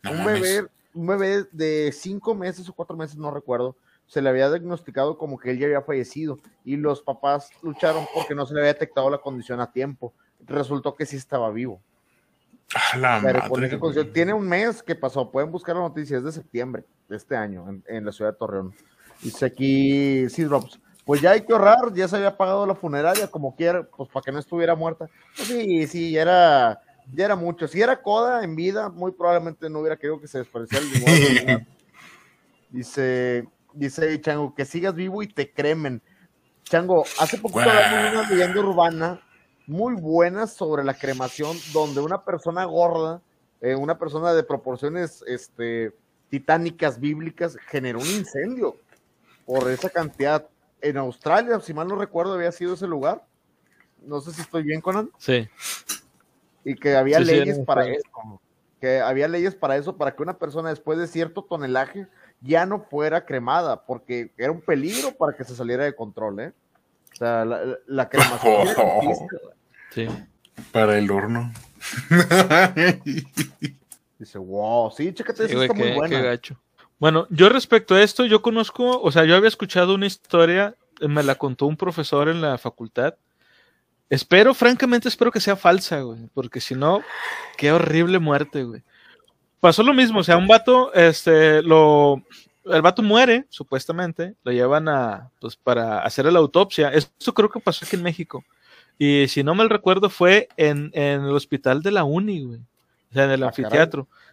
un 0.09 0.25
bebé, 0.25 0.67
un 0.95 1.07
bebé 1.07 1.45
de 1.51 1.93
cinco 1.93 2.35
meses 2.35 2.69
o 2.69 2.73
cuatro 2.73 2.97
meses, 2.97 3.17
no 3.17 3.31
recuerdo, 3.31 3.77
se 4.07 4.23
le 4.23 4.29
había 4.29 4.49
diagnosticado 4.51 5.19
como 5.19 5.39
que 5.39 5.51
él 5.51 5.59
ya 5.59 5.67
había 5.67 5.83
fallecido 5.83 6.39
y 6.65 6.77
los 6.77 7.03
papás 7.03 7.51
lucharon 7.63 8.07
porque 8.15 8.35
no 8.35 8.47
se 8.47 8.55
le 8.55 8.61
había 8.61 8.73
detectado 8.73 9.11
la 9.11 9.19
condición 9.19 9.61
a 9.61 9.73
tiempo. 9.73 10.13
Resultó 10.47 10.95
que 10.95 11.07
sí 11.07 11.17
estaba 11.17 11.51
vivo. 11.51 11.81
tiene 14.13 14.33
un 14.33 14.49
mes 14.49 14.83
que 14.83 14.95
pasó, 14.95 15.31
pueden 15.31 15.51
buscar 15.51 15.77
la 15.77 15.83
noticia, 15.83 16.19
es 16.19 16.25
de 16.25 16.33
septiembre 16.33 16.85
de 17.09 17.17
este 17.17 17.37
año 17.37 17.67
en, 17.87 18.05
la 18.05 18.13
ciudad 18.13 18.33
de 18.33 18.39
Torreón. 18.39 18.75
Dice 19.23 19.47
aquí, 19.47 20.29
sí, 20.29 20.45
Robs, 20.45 20.81
pues 21.05 21.21
ya 21.21 21.33
hay 21.33 21.43
que 21.43 21.53
ahorrar, 21.53 21.93
ya 21.95 22.09
se 22.09 22.17
había 22.17 22.37
pagado 22.37 22.67
la 22.67 22.75
funeraria 22.75 23.29
como 23.29 23.55
quiera, 23.55 23.85
pues 23.85 24.09
para 24.11 24.25
que 24.25 24.33
no 24.33 24.39
estuviera 24.39 24.75
muerta. 24.75 25.09
Pues 25.37 25.49
sí, 25.49 25.87
sí, 25.87 26.11
ya 26.13 26.23
era, 26.23 26.83
ya 27.13 27.25
era 27.25 27.37
mucho. 27.37 27.69
Si 27.69 27.81
era 27.81 28.03
Coda 28.03 28.45
en 28.45 28.57
vida, 28.57 28.89
muy 28.89 29.13
probablemente 29.13 29.71
no 29.71 29.81
hubiera 29.81 29.97
querido 29.97 30.21
que 30.21 30.29
se 30.29 30.39
despreciara 30.39 30.85
el 30.85 30.93
dinero. 30.93 31.67
dice, 32.71 33.49
dice 33.73 34.21
Chango, 34.21 34.55
que 34.55 34.65
sigas 34.65 34.95
vivo 34.95 35.23
y 35.23 35.29
te 35.29 35.53
cremen. 35.53 36.03
Chango, 36.65 37.05
hace 37.21 37.39
poco 37.39 37.61
hablamos 37.61 38.13
una 38.13 38.31
leyenda 38.31 38.61
urbana 38.61 39.21
muy 39.67 39.95
buena 39.95 40.47
sobre 40.47 40.85
la 40.85 40.95
cremación, 40.95 41.57
donde 41.73 42.01
una 42.01 42.25
persona 42.25 42.65
gorda 42.65 43.21
eh, 43.63 43.77
una 43.77 43.97
persona 43.97 44.35
de 44.35 44.43
proporciones 44.43 45.25
este, 45.25 45.93
titánicas 46.29 46.99
bíblicas 46.99 47.57
generó 47.69 48.01
un 48.01 48.09
incendio 48.09 48.77
por 49.47 49.71
esa 49.71 49.91
cantidad. 49.91 50.47
En 50.81 50.97
Australia, 50.97 51.61
si 51.61 51.73
mal 51.75 51.87
no 51.89 51.97
recuerdo, 51.97 52.35
había 52.35 52.51
sido 52.53 52.75
ese 52.75 52.87
lugar. 52.87 53.25
No 54.05 54.21
sé 54.21 54.33
si 54.33 54.41
estoy 54.41 54.63
bien, 54.65 54.81
Conan. 54.81 55.11
Sí. 55.19 55.49
Y 56.65 56.75
que 56.75 56.97
había 56.97 57.19
Sí, 57.19 57.25
sí, 57.27 57.31
leyes 57.33 57.59
para 57.61 57.87
eso. 57.87 58.03
Que 58.81 59.01
había 59.01 59.29
leyes 59.29 59.55
para 59.55 59.77
eso, 59.77 59.97
para 59.97 60.15
que 60.17 60.23
una 60.25 60.39
persona 60.39 60.71
después 60.71 60.99
de 60.99 61.07
cierto 61.07 61.43
tonelaje 61.45 62.09
ya 62.41 62.67
no 62.67 62.81
fuera 62.81 63.25
cremada, 63.25 63.85
porque 63.87 64.33
era 64.37 64.51
un 64.51 64.61
peligro 64.61 65.13
para 65.13 65.37
que 65.37 65.45
se 65.45 65.55
saliera 65.55 65.85
de 65.85 65.95
control, 65.95 66.41
¿eh? 66.41 66.53
O 67.13 67.17
sea, 67.17 67.45
la, 67.45 67.79
la- 67.87 68.09
cremación. 68.09 68.67
Sí. 69.91 70.09
Para 70.73 70.97
el 70.99 71.11
horno. 71.11 71.53
Dice, 74.19 74.39
wow, 74.39 74.91
sí, 74.91 75.13
chécate, 75.13 75.49
Sí, 75.49 75.55
güey, 75.55 75.67
está 75.67 75.75
muy 75.79 75.89
qué- 75.89 75.95
buena. 75.95 76.17
qué 76.17 76.23
gacho. 76.23 76.57
Bueno, 77.03 77.27
yo 77.31 77.49
respecto 77.49 77.97
a 77.97 78.03
esto, 78.05 78.27
yo 78.27 78.43
conozco, 78.43 79.01
o 79.03 79.11
sea, 79.11 79.25
yo 79.25 79.35
había 79.35 79.49
escuchado 79.49 79.97
una 79.97 80.07
historia, 80.07 80.77
eh, 81.01 81.09
me 81.09 81.25
la 81.25 81.35
contó 81.35 81.67
un 81.67 81.77
profesor 81.77 82.29
en 82.29 82.41
la 82.41 82.59
facultad. 82.59 83.17
Espero, 84.09 84.55
francamente, 84.55 85.09
espero 85.09 85.33
que 85.33 85.41
sea 85.41 85.57
falsa, 85.57 86.01
güey, 86.03 86.29
porque 86.33 86.61
si 86.61 86.77
no, 86.77 87.03
qué 87.59 87.73
horrible 87.73 88.21
muerte, 88.21 88.63
güey. 88.63 88.85
Pasó 89.59 89.83
lo 89.83 89.93
mismo, 89.93 90.21
o 90.21 90.23
sea, 90.23 90.37
un 90.37 90.47
vato, 90.47 90.95
este, 90.95 91.61
lo, 91.63 92.23
el 92.67 92.83
vato 92.83 93.03
muere, 93.03 93.47
supuestamente, 93.49 94.37
lo 94.45 94.53
llevan 94.53 94.89
a, 94.89 95.29
pues, 95.41 95.57
para 95.57 96.05
hacer 96.05 96.27
la 96.27 96.39
autopsia. 96.39 96.91
Esto 96.91 97.35
creo 97.35 97.51
que 97.51 97.59
pasó 97.59 97.85
aquí 97.85 97.97
en 97.97 98.05
México. 98.05 98.45
Y 98.97 99.27
si 99.27 99.43
no 99.43 99.57
mal 99.57 99.71
recuerdo, 99.71 100.09
fue 100.09 100.47
en, 100.57 100.93
en 100.95 101.25
el 101.25 101.35
hospital 101.35 101.83
de 101.83 101.91
la 101.91 102.05
Uni, 102.05 102.45
güey. 102.45 102.61
O 103.11 103.15
sea, 103.15 103.25
en 103.25 103.33
el 103.33 103.43
Ah, 103.43 103.51
caray. 103.51 103.91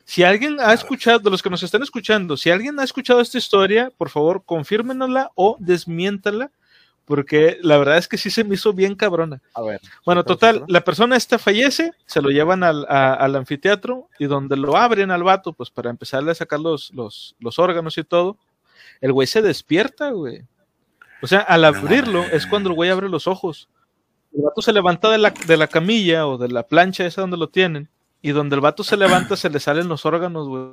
Si 0.09 0.23
alguien 0.23 0.57
ha 0.59 0.73
escuchado, 0.73 1.19
de 1.19 1.29
los 1.29 1.43
que 1.43 1.51
nos 1.51 1.61
están 1.61 1.83
escuchando, 1.83 2.35
si 2.35 2.49
alguien 2.49 2.79
ha 2.79 2.83
escuchado 2.83 3.21
esta 3.21 3.37
historia, 3.37 3.91
por 3.95 4.09
favor, 4.09 4.41
confírmenosla 4.43 5.29
o 5.35 5.55
desmiéntala, 5.59 6.49
porque 7.05 7.59
la 7.61 7.77
verdad 7.77 7.99
es 7.99 8.07
que 8.07 8.17
sí 8.17 8.31
se 8.31 8.43
me 8.43 8.55
hizo 8.55 8.73
bien 8.73 8.95
cabrona. 8.95 9.39
A 9.53 9.61
ver. 9.61 9.79
Bueno, 10.07 10.23
total, 10.23 10.63
la 10.67 10.81
persona 10.83 11.15
esta 11.15 11.37
fallece, 11.37 11.91
se 12.07 12.23
lo 12.23 12.29
llevan 12.29 12.63
al, 12.63 12.87
a- 12.89 13.13
al 13.13 13.35
anfiteatro 13.35 14.07
y 14.17 14.25
donde 14.25 14.57
lo 14.57 14.75
abren 14.77 15.11
al 15.11 15.21
vato, 15.21 15.53
pues 15.53 15.69
para 15.69 15.91
empezarle 15.91 16.31
a 16.31 16.35
sacar 16.35 16.59
los, 16.59 16.91
los, 16.95 17.35
los 17.39 17.59
órganos 17.59 17.95
y 17.99 18.03
todo, 18.03 18.35
el 19.01 19.13
güey 19.13 19.27
se 19.27 19.43
despierta, 19.43 20.09
güey. 20.09 20.41
O 21.21 21.27
sea, 21.27 21.41
al 21.41 21.65
abrirlo 21.65 22.23
es 22.23 22.47
cuando 22.47 22.69
el 22.69 22.75
güey 22.75 22.89
abre 22.89 23.09
los 23.09 23.27
ojos. 23.27 23.69
El 24.35 24.41
vato 24.41 24.63
se 24.63 24.73
levanta 24.73 25.07
de 25.11 25.19
la, 25.19 25.29
de 25.45 25.55
la 25.57 25.67
camilla 25.67 26.25
o 26.25 26.39
de 26.39 26.47
la 26.49 26.63
plancha 26.63 27.05
esa 27.05 27.21
donde 27.21 27.37
lo 27.37 27.49
tienen 27.49 27.89
y 28.21 28.31
donde 28.31 28.55
el 28.55 28.61
vato 28.61 28.83
se 28.83 28.97
levanta 28.97 29.35
se 29.35 29.49
le 29.49 29.59
salen 29.59 29.87
los 29.87 30.05
órganos, 30.05 30.47
güey. 30.47 30.63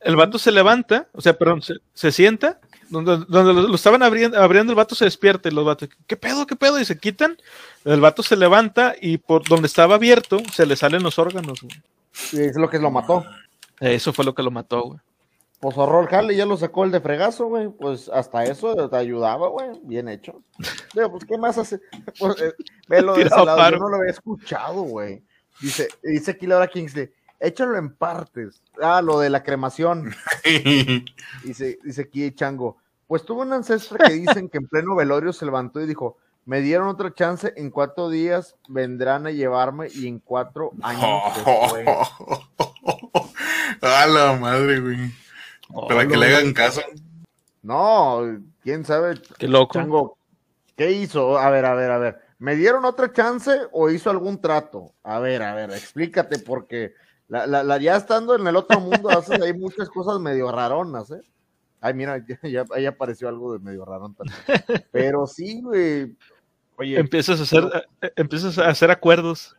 El 0.00 0.14
vato 0.14 0.38
se 0.38 0.52
levanta, 0.52 1.08
o 1.12 1.20
sea, 1.20 1.36
perdón, 1.36 1.62
se, 1.62 1.74
se 1.94 2.12
sienta, 2.12 2.60
donde, 2.90 3.24
donde 3.28 3.54
lo, 3.54 3.68
lo 3.68 3.74
estaban 3.74 4.02
abriendo, 4.02 4.40
abriendo, 4.40 4.72
el 4.72 4.76
vato 4.76 4.94
se 4.94 5.06
despierta 5.06 5.48
y 5.48 5.52
los 5.52 5.64
vatos, 5.64 5.88
¿qué 6.06 6.16
pedo, 6.16 6.46
qué 6.46 6.54
pedo? 6.54 6.78
Y 6.78 6.84
se 6.84 6.98
quitan, 6.98 7.36
el 7.84 8.00
vato 8.00 8.22
se 8.22 8.36
levanta 8.36 8.94
y 9.00 9.18
por 9.18 9.48
donde 9.48 9.66
estaba 9.66 9.96
abierto 9.96 10.38
se 10.52 10.66
le 10.66 10.76
salen 10.76 11.02
los 11.02 11.18
órganos, 11.18 11.62
güey. 11.62 11.82
Y 12.32 12.48
es 12.48 12.56
lo 12.56 12.68
que 12.68 12.78
lo 12.78 12.90
mató. 12.90 13.24
Eso 13.80 14.12
fue 14.12 14.24
lo 14.24 14.34
que 14.34 14.42
lo 14.42 14.50
mató, 14.50 14.82
güey. 14.82 15.00
Pues 15.60 15.76
ahorró 15.78 16.02
el 16.02 16.08
jale 16.08 16.36
ya 16.36 16.44
lo 16.44 16.56
sacó 16.56 16.84
el 16.84 16.90
de 16.90 17.00
fregazo, 17.00 17.46
güey. 17.46 17.68
Pues 17.68 18.10
hasta 18.10 18.44
eso 18.44 18.88
te 18.88 18.96
ayudaba, 18.96 19.48
güey. 19.48 19.68
Bien 19.82 20.08
hecho. 20.08 20.42
Digo, 20.94 21.10
pues, 21.12 21.24
¿qué 21.24 21.38
más 21.38 21.56
hace? 21.56 21.80
Pues, 22.18 22.40
eh, 22.42 22.52
velo 22.88 23.14
de 23.14 23.22
ese 23.22 23.44
lado. 23.44 23.70
Yo 23.70 23.78
no 23.78 23.88
lo 23.88 23.96
había 23.96 24.10
escuchado, 24.10 24.82
güey. 24.82 25.22
Dice, 25.60 25.88
dice 26.02 26.32
aquí 26.32 26.46
Laura 26.46 26.68
Kingsley, 26.68 27.10
échalo 27.40 27.78
en 27.78 27.94
partes. 27.94 28.62
Ah, 28.80 29.00
lo 29.02 29.18
de 29.20 29.30
la 29.30 29.42
cremación. 29.42 30.14
Dice, 31.44 31.78
dice 31.82 32.02
aquí 32.02 32.30
Chango. 32.32 32.76
Pues 33.06 33.24
tuvo 33.24 33.42
un 33.42 33.52
ancestro 33.52 33.98
que 33.98 34.12
dicen 34.12 34.48
que 34.48 34.58
en 34.58 34.66
pleno 34.66 34.96
velorio 34.96 35.32
se 35.32 35.44
levantó 35.44 35.80
y 35.80 35.86
dijo, 35.86 36.16
me 36.44 36.60
dieron 36.60 36.88
otra 36.88 37.14
chance, 37.14 37.52
en 37.56 37.70
cuatro 37.70 38.08
días 38.08 38.56
vendrán 38.68 39.26
a 39.26 39.30
llevarme 39.30 39.88
y 39.94 40.08
en 40.08 40.18
cuatro 40.18 40.72
años 40.82 41.34
después. 41.34 41.86
A 43.82 44.06
la 44.06 44.32
madre, 44.34 44.80
güey. 44.80 45.12
Para 45.88 46.06
que 46.06 46.16
le 46.16 46.26
hagan 46.26 46.52
caso. 46.52 46.80
No, 47.62 48.40
quién 48.62 48.84
sabe, 48.84 49.20
Qué 49.38 49.48
loco. 49.48 49.74
Chango, 49.74 50.18
¿qué 50.76 50.92
hizo? 50.92 51.38
A 51.38 51.50
ver, 51.50 51.64
a 51.64 51.74
ver, 51.74 51.90
a 51.90 51.98
ver. 51.98 52.25
¿Me 52.38 52.54
dieron 52.54 52.84
otra 52.84 53.12
chance 53.12 53.50
o 53.72 53.90
hizo 53.90 54.10
algún 54.10 54.40
trato? 54.40 54.92
A 55.02 55.18
ver, 55.20 55.42
a 55.42 55.54
ver, 55.54 55.70
explícate, 55.70 56.38
porque 56.38 56.92
la, 57.28 57.46
la, 57.46 57.62
la- 57.62 57.78
ya 57.78 57.96
estando 57.96 58.34
en 58.36 58.46
el 58.46 58.56
otro 58.56 58.78
mundo 58.80 59.10
haces 59.10 59.40
ahí 59.40 59.52
muchas 59.54 59.88
cosas 59.88 60.20
medio 60.20 60.50
raronas, 60.52 61.10
¿eh? 61.10 61.20
Ay, 61.80 61.94
mira, 61.94 62.18
ya, 62.28 62.38
ya- 62.48 62.64
ahí 62.74 62.86
apareció 62.86 63.28
algo 63.28 63.52
de 63.54 63.58
medio 63.60 63.84
rarón 63.84 64.14
también. 64.14 64.36
Pero 64.92 65.26
sí, 65.26 65.60
güey. 65.62 66.14
Oye, 66.78 66.98
Empiezas 66.98 67.40
a 67.40 67.44
hacer, 67.44 67.64
eh, 68.02 68.12
empiezas 68.16 68.58
a 68.58 68.68
hacer 68.68 68.90
acuerdos. 68.90 69.56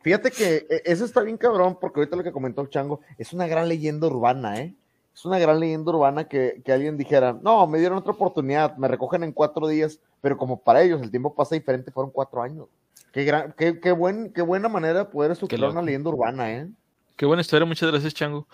fíjate 0.00 0.30
que 0.30 0.66
eh, 0.70 0.82
eso 0.86 1.04
está 1.04 1.20
bien 1.20 1.36
cabrón, 1.36 1.76
porque 1.78 2.00
ahorita 2.00 2.16
lo 2.16 2.22
que 2.24 2.32
comentó 2.32 2.62
el 2.62 2.70
Chango 2.70 3.00
es 3.18 3.34
una 3.34 3.46
gran 3.46 3.68
leyenda 3.68 4.06
urbana, 4.06 4.58
¿eh? 4.60 4.74
Es 5.14 5.24
una 5.26 5.38
gran 5.38 5.60
leyenda 5.60 5.90
urbana 5.92 6.28
que, 6.28 6.60
que 6.64 6.72
alguien 6.72 6.96
dijera, 6.96 7.38
no, 7.42 7.66
me 7.66 7.78
dieron 7.78 7.98
otra 7.98 8.12
oportunidad, 8.12 8.76
me 8.78 8.88
recogen 8.88 9.22
en 9.22 9.32
cuatro 9.32 9.66
días, 9.66 9.98
pero 10.26 10.36
como 10.36 10.60
para 10.60 10.82
ellos 10.82 11.00
el 11.02 11.12
tiempo 11.12 11.32
pasa 11.36 11.54
diferente, 11.54 11.92
fueron 11.92 12.10
cuatro 12.10 12.42
años. 12.42 12.66
Qué, 13.12 13.22
gran, 13.22 13.54
qué, 13.56 13.78
qué, 13.78 13.92
buen, 13.92 14.32
qué 14.32 14.42
buena 14.42 14.68
manera 14.68 14.98
de 14.98 15.04
poder 15.04 15.30
estructurar 15.30 15.70
una 15.70 15.82
leyenda 15.82 16.10
urbana, 16.10 16.52
¿eh? 16.52 16.68
Qué 17.14 17.24
buena 17.26 17.42
historia, 17.42 17.64
muchas 17.64 17.88
gracias, 17.92 18.12
Chango. 18.12 18.48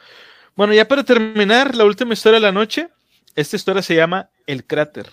Bueno, 0.55 0.75
ya 0.75 0.87
para 0.87 1.03
terminar, 1.03 1.75
la 1.75 1.87
última 1.87 2.13
historia 2.13 2.41
de 2.41 2.45
la 2.45 2.53
noche. 2.53 2.91
Esta 3.35 3.57
historia 3.57 3.81
se 3.81 3.95
llama 3.95 4.29
El 4.47 4.67
Cráter. 4.67 5.09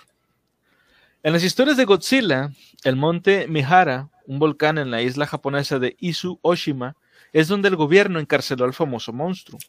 En 1.23 1.31
las 1.31 1.45
historias 1.45 1.77
de 1.77 1.85
Godzilla, 1.85 2.51
el 2.83 2.97
monte 2.97 3.47
Mihara, 3.47 4.09
un 4.27 4.39
volcán 4.39 4.77
en 4.77 4.91
la 4.91 5.01
isla 5.01 5.27
japonesa 5.27 5.79
de 5.79 5.95
Izu 5.97 6.39
Oshima, 6.41 6.97
es 7.31 7.47
donde 7.47 7.69
el 7.69 7.77
gobierno 7.77 8.19
encarceló 8.19 8.65
al 8.65 8.73
famoso 8.73 9.13
monstruo. 9.13 9.59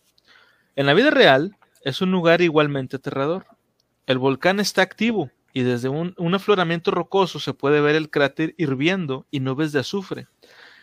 En 0.75 0.87
la 0.87 0.95
vida 0.95 1.11
real, 1.11 1.57
es 1.85 2.01
un 2.01 2.11
lugar 2.11 2.41
igualmente 2.41 2.97
aterrador. 2.97 3.47
El 4.09 4.19
volcán 4.19 4.59
está 4.59 4.83
activo 4.83 5.31
y 5.53 5.63
desde 5.63 5.89
un, 5.89 6.15
un 6.17 6.35
afloramiento 6.35 6.91
rocoso 6.91 7.41
se 7.41 7.55
puede 7.55 7.81
ver 7.81 7.97
el 7.97 8.11
cráter 8.11 8.55
hirviendo 8.59 9.27
y 9.31 9.41
nubes 9.41 9.73
de 9.73 9.81
azufre. 9.81 10.27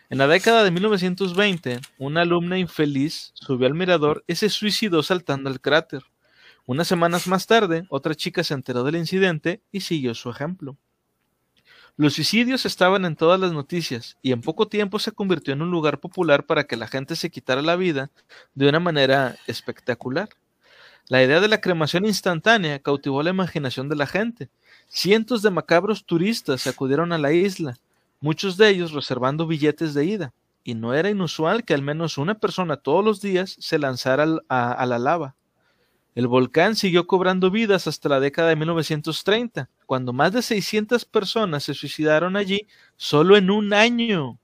En 0.09 0.19
la 0.19 0.27
década 0.27 0.63
de 0.63 0.71
1920, 0.71 1.81
una 1.97 2.21
alumna 2.21 2.57
infeliz 2.57 3.31
subió 3.33 3.67
al 3.67 3.73
mirador 3.73 4.23
y 4.25 4.35
se 4.35 4.49
suicidó 4.49 5.03
saltando 5.03 5.49
al 5.49 5.59
cráter. 5.59 6.03
Unas 6.65 6.87
semanas 6.87 7.27
más 7.27 7.45
tarde, 7.45 7.85
otra 7.89 8.15
chica 8.15 8.43
se 8.43 8.53
enteró 8.53 8.83
del 8.83 8.95
incidente 8.95 9.61
y 9.71 9.81
siguió 9.81 10.13
su 10.13 10.29
ejemplo. 10.29 10.77
Los 11.97 12.13
suicidios 12.13 12.65
estaban 12.65 13.05
en 13.05 13.15
todas 13.15 13.39
las 13.39 13.53
noticias 13.53 14.17
y 14.21 14.31
en 14.31 14.41
poco 14.41 14.67
tiempo 14.67 14.99
se 14.99 15.11
convirtió 15.11 15.53
en 15.53 15.61
un 15.61 15.71
lugar 15.71 15.99
popular 15.99 16.45
para 16.45 16.65
que 16.65 16.77
la 16.77 16.87
gente 16.87 17.15
se 17.15 17.31
quitara 17.31 17.61
la 17.61 17.75
vida 17.75 18.11
de 18.53 18.69
una 18.69 18.79
manera 18.79 19.35
espectacular. 19.47 20.29
La 21.09 21.23
idea 21.23 21.39
de 21.39 21.47
la 21.47 21.61
cremación 21.61 22.05
instantánea 22.05 22.79
cautivó 22.79 23.23
la 23.23 23.29
imaginación 23.29 23.87
de 23.87 23.95
la 23.95 24.07
gente. 24.07 24.49
Cientos 24.89 25.41
de 25.41 25.51
macabros 25.51 26.05
turistas 26.05 26.67
acudieron 26.67 27.13
a 27.13 27.17
la 27.17 27.31
isla, 27.31 27.77
muchos 28.19 28.57
de 28.57 28.67
ellos 28.69 28.91
reservando 28.91 29.47
billetes 29.47 29.93
de 29.93 30.03
ida, 30.03 30.33
y 30.65 30.75
no 30.75 30.93
era 30.93 31.09
inusual 31.09 31.63
que 31.63 31.73
al 31.73 31.81
menos 31.81 32.17
una 32.17 32.35
persona 32.35 32.75
todos 32.75 33.05
los 33.05 33.21
días 33.21 33.55
se 33.57 33.79
lanzara 33.79 34.25
a, 34.49 34.73
a 34.73 34.85
la 34.85 34.99
lava. 34.99 35.35
El 36.13 36.27
volcán 36.27 36.75
siguió 36.75 37.07
cobrando 37.07 37.51
vidas 37.51 37.87
hasta 37.87 38.09
la 38.09 38.19
década 38.19 38.49
de 38.49 38.57
1930, 38.57 39.69
cuando 39.85 40.11
más 40.11 40.33
de 40.33 40.41
600 40.41 41.05
personas 41.05 41.63
se 41.63 41.73
suicidaron 41.73 42.35
allí 42.35 42.67
solo 42.97 43.37
en 43.37 43.49
un 43.49 43.73
año. 43.73 44.37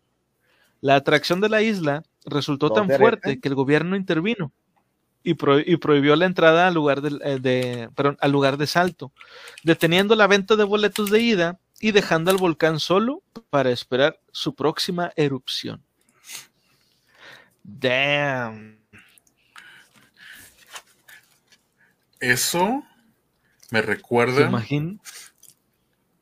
La 0.80 0.96
atracción 0.96 1.42
de 1.42 1.50
la 1.50 1.62
isla 1.62 2.04
resultó 2.26 2.70
tan 2.70 2.84
¿Dónde 2.88 2.98
fuerte 3.00 3.42
que 3.42 3.50
el 3.50 3.56
gobierno 3.56 3.98
intervino 3.98 4.54
y, 5.24 5.34
pro- 5.36 5.60
y 5.60 5.78
prohibió 5.78 6.16
la 6.16 6.26
entrada 6.26 6.68
al 6.68 6.74
lugar, 6.74 7.02
eh, 7.24 7.40
de, 7.40 7.90
perdón, 7.96 8.18
al 8.22 8.32
lugar 8.32 8.58
de 8.58 8.68
salto, 8.68 9.12
deteniendo 9.64 10.16
la 10.16 10.28
venta 10.28 10.56
de 10.56 10.64
boletos 10.64 11.10
de 11.10 11.22
ida 11.22 11.60
y 11.80 11.92
dejando 11.92 12.32
al 12.32 12.38
volcán 12.38 12.80
solo 12.80 13.24
para 13.50 13.72
esperar 13.72 14.20
su 14.32 14.54
próxima 14.56 15.12
erupción. 15.16 15.84
Damn. 17.64 18.80
Eso 22.20 22.84
me 23.72 23.80
¿Se 23.80 23.86
recuerda, 23.86 24.50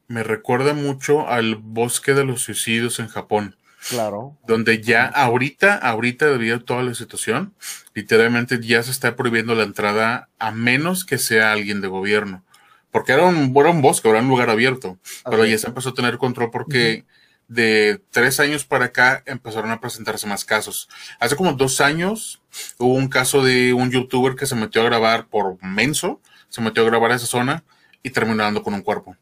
me 0.07 0.23
recuerda 0.23 0.73
mucho 0.73 1.28
al 1.28 1.56
bosque 1.56 2.14
de 2.14 2.26
los 2.26 2.41
suicidios 2.41 2.99
en 2.99 3.07
Japón, 3.07 3.56
Claro. 3.89 4.37
donde 4.45 4.81
ya 4.81 5.05
ahorita, 5.07 5.75
ahorita 5.75 6.27
debido 6.27 6.57
a 6.57 6.59
toda 6.59 6.83
la 6.83 6.93
situación, 6.93 7.53
literalmente 7.93 8.59
ya 8.61 8.83
se 8.83 8.91
está 8.91 9.15
prohibiendo 9.15 9.55
la 9.55 9.63
entrada 9.63 10.29
a 10.39 10.51
menos 10.51 11.03
que 11.03 11.17
sea 11.17 11.51
alguien 11.51 11.81
de 11.81 11.87
gobierno. 11.87 12.43
Porque 12.91 13.13
era 13.13 13.25
un, 13.25 13.53
era 13.55 13.69
un 13.69 13.81
bosque, 13.81 14.09
era 14.09 14.19
un 14.19 14.27
lugar 14.27 14.49
abierto, 14.49 14.97
pero 15.23 15.45
ya 15.45 15.57
se 15.57 15.67
empezó 15.67 15.89
a 15.89 15.93
tener 15.93 16.17
control 16.17 16.51
porque 16.51 17.05
de 17.47 18.01
tres 18.11 18.39
años 18.39 18.65
para 18.65 18.85
acá 18.85 19.23
empezaron 19.25 19.71
a 19.71 19.81
presentarse 19.81 20.25
más 20.25 20.45
casos. 20.45 20.87
Hace 21.19 21.35
como 21.35 21.53
dos 21.53 21.81
años 21.81 22.41
hubo 22.77 22.93
un 22.93 23.09
caso 23.09 23.43
de 23.43 23.73
un 23.73 23.91
youtuber 23.91 24.35
que 24.35 24.45
se 24.45 24.55
metió 24.55 24.81
a 24.81 24.85
grabar 24.85 25.27
por 25.27 25.61
menso, 25.61 26.21
se 26.49 26.61
metió 26.61 26.83
a 26.83 26.85
grabar 26.85 27.11
esa 27.11 27.25
zona 27.25 27.63
y 28.03 28.11
terminó 28.11 28.43
dando 28.43 28.63
con 28.63 28.73
un 28.73 28.81
cuerpo. 28.81 29.17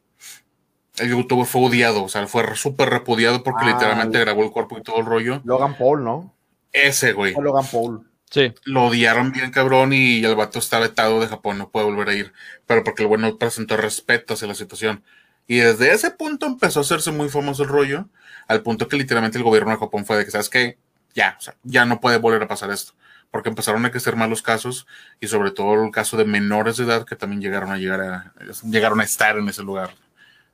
El 0.99 1.09
youtuber 1.09 1.45
fue 1.45 1.61
odiado, 1.67 2.03
o 2.03 2.09
sea, 2.09 2.25
fue 2.27 2.55
súper 2.55 2.89
repudiado 2.89 3.43
porque 3.43 3.65
Ah, 3.65 3.71
literalmente 3.73 4.17
el- 4.17 4.25
grabó 4.25 4.43
el 4.43 4.51
cuerpo 4.51 4.77
y 4.77 4.83
todo 4.83 4.99
el 4.99 5.05
rollo. 5.05 5.41
Logan 5.45 5.77
Paul, 5.77 6.03
¿no? 6.03 6.33
Ese, 6.71 7.13
güey. 7.13 7.33
Logan 7.39 7.65
Paul. 7.71 8.05
Sí. 8.29 8.53
Lo 8.65 8.85
odiaron 8.85 9.31
bien 9.31 9.49
cabrón 9.51 9.91
y 9.93 10.23
el 10.23 10.35
vato 10.35 10.59
está 10.59 10.77
vetado 10.79 11.19
de 11.19 11.27
Japón, 11.27 11.57
no 11.57 11.69
puede 11.69 11.85
volver 11.87 12.09
a 12.09 12.13
ir. 12.13 12.33
Pero 12.67 12.83
porque 12.83 13.01
el 13.03 13.07
güey 13.07 13.19
no 13.19 13.37
presentó 13.37 13.75
respeto 13.75 14.35
hacia 14.35 14.47
la 14.47 14.53
situación. 14.53 15.03
Y 15.47 15.57
desde 15.57 15.91
ese 15.93 16.11
punto 16.11 16.45
empezó 16.45 16.79
a 16.79 16.83
hacerse 16.83 17.11
muy 17.11 17.27
famoso 17.29 17.63
el 17.63 17.69
rollo, 17.69 18.05
al 18.47 18.61
punto 18.61 18.87
que 18.87 18.97
literalmente 18.97 19.39
el 19.39 19.43
gobierno 19.43 19.71
de 19.71 19.77
Japón 19.77 20.05
fue 20.05 20.17
de 20.17 20.25
que, 20.25 20.31
¿sabes 20.31 20.47
qué? 20.49 20.77
Ya, 21.15 21.35
o 21.39 21.41
sea, 21.41 21.55
ya 21.63 21.85
no 21.85 21.99
puede 21.99 22.17
volver 22.19 22.43
a 22.43 22.47
pasar 22.47 22.69
esto. 22.69 22.93
Porque 23.31 23.49
empezaron 23.49 23.83
a 23.85 23.89
crecer 23.91 24.15
más 24.15 24.29
los 24.29 24.43
casos 24.43 24.85
y 25.19 25.27
sobre 25.27 25.49
todo 25.49 25.83
el 25.83 25.91
caso 25.91 26.17
de 26.17 26.25
menores 26.25 26.77
de 26.77 26.83
edad 26.83 27.05
que 27.05 27.15
también 27.15 27.41
llegaron 27.41 27.71
a 27.71 27.77
llegar 27.77 28.01
a, 28.01 28.33
llegaron 28.63 28.99
a 29.01 29.03
estar 29.03 29.37
en 29.37 29.49
ese 29.49 29.63
lugar. 29.63 29.89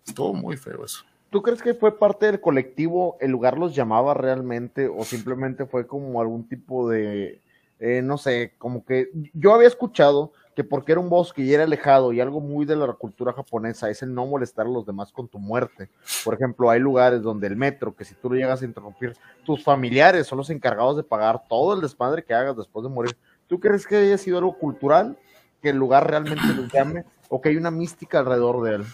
Estuvo 0.05 0.33
muy 0.33 0.57
feo 0.57 0.85
eso. 0.85 1.03
¿Tú 1.29 1.41
crees 1.41 1.61
que 1.61 1.73
fue 1.73 1.97
parte 1.97 2.27
del 2.27 2.39
colectivo? 2.39 3.17
¿El 3.19 3.31
lugar 3.31 3.57
los 3.57 3.75
llamaba 3.75 4.13
realmente 4.13 4.87
o 4.87 5.03
simplemente 5.03 5.65
fue 5.65 5.85
como 5.85 6.21
algún 6.21 6.47
tipo 6.47 6.89
de, 6.89 7.41
eh, 7.79 8.01
no 8.01 8.17
sé, 8.17 8.53
como 8.57 8.85
que 8.85 9.09
yo 9.33 9.53
había 9.53 9.67
escuchado 9.67 10.31
que 10.55 10.63
porque 10.63 10.93
era 10.93 11.01
un 11.01 11.09
bosque 11.09 11.41
y 11.41 11.53
era 11.53 11.63
alejado 11.63 12.13
y 12.13 12.21
algo 12.21 12.39
muy 12.39 12.65
de 12.65 12.77
la 12.77 12.87
cultura 12.93 13.33
japonesa 13.33 13.89
es 13.89 14.01
el 14.01 14.13
no 14.13 14.25
molestar 14.25 14.65
a 14.65 14.69
los 14.69 14.85
demás 14.85 15.11
con 15.11 15.27
tu 15.27 15.37
muerte. 15.37 15.89
Por 16.23 16.33
ejemplo, 16.33 16.69
hay 16.69 16.79
lugares 16.79 17.21
donde 17.21 17.47
el 17.47 17.57
metro, 17.57 17.93
que 17.93 18.05
si 18.05 18.15
tú 18.15 18.29
lo 18.29 18.35
llegas 18.37 18.61
a 18.61 18.65
interrumpir, 18.65 19.17
tus 19.43 19.61
familiares 19.61 20.27
son 20.27 20.37
los 20.37 20.49
encargados 20.49 20.95
de 20.95 21.03
pagar 21.03 21.43
todo 21.49 21.73
el 21.73 21.81
desmadre 21.81 22.23
que 22.23 22.33
hagas 22.33 22.55
después 22.55 22.83
de 22.83 22.89
morir. 22.89 23.17
¿Tú 23.47 23.59
crees 23.59 23.85
que 23.85 23.97
haya 23.97 24.17
sido 24.17 24.37
algo 24.37 24.57
cultural? 24.57 25.17
¿Que 25.61 25.71
el 25.71 25.77
lugar 25.77 26.09
realmente 26.09 26.53
los 26.55 26.71
llame? 26.71 27.03
¿O 27.27 27.41
que 27.41 27.49
hay 27.49 27.57
una 27.57 27.71
mística 27.71 28.19
alrededor 28.19 28.63
de 28.63 28.75
él? 28.75 28.85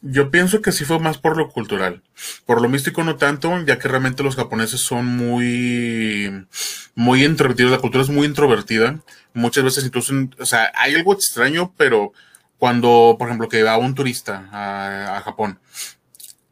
Yo 0.00 0.30
pienso 0.30 0.62
que 0.62 0.72
sí 0.72 0.84
fue 0.84 1.00
más 1.00 1.18
por 1.18 1.36
lo 1.36 1.48
cultural. 1.48 2.02
Por 2.46 2.62
lo 2.62 2.68
místico 2.68 3.02
no 3.02 3.16
tanto, 3.16 3.64
ya 3.64 3.78
que 3.78 3.88
realmente 3.88 4.22
los 4.22 4.36
japoneses 4.36 4.80
son 4.80 5.06
muy, 5.06 6.46
muy 6.94 7.24
introvertidos. 7.24 7.72
La 7.72 7.78
cultura 7.78 8.04
es 8.04 8.10
muy 8.10 8.26
introvertida. 8.26 9.00
Muchas 9.34 9.64
veces 9.64 9.84
incluso, 9.84 10.14
o 10.38 10.46
sea, 10.46 10.72
hay 10.74 10.94
algo 10.94 11.12
extraño, 11.12 11.74
pero 11.76 12.12
cuando, 12.58 13.16
por 13.18 13.28
ejemplo, 13.28 13.48
que 13.48 13.62
va 13.62 13.76
un 13.76 13.94
turista 13.94 14.48
a, 14.52 15.16
a 15.16 15.20
Japón 15.22 15.58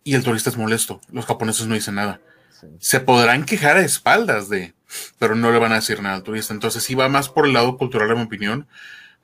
y 0.03 0.15
el 0.15 0.23
turista 0.23 0.51
es 0.51 0.57
molesto, 0.57 1.01
los 1.11 1.27
japoneses 1.27 1.67
no 1.67 1.75
dicen 1.75 1.97
nada. 1.97 2.21
Sí. 2.61 2.69
Se 2.79 3.01
podrán 3.01 3.45
quejar 3.45 3.77
a 3.77 3.85
espaldas 3.85 4.49
de, 4.49 4.73
pero 5.19 5.35
no 5.35 5.51
le 5.51 5.59
van 5.59 5.73
a 5.73 5.77
decir 5.77 6.01
nada 6.01 6.15
al 6.15 6.23
turista. 6.23 6.55
Entonces 6.55 6.85
sí 6.85 6.95
va 6.95 7.09
más 7.09 7.29
por 7.29 7.47
el 7.47 7.53
lado 7.53 7.77
cultural, 7.77 8.11
en 8.11 8.19
mi 8.19 8.23
opinión, 8.23 8.69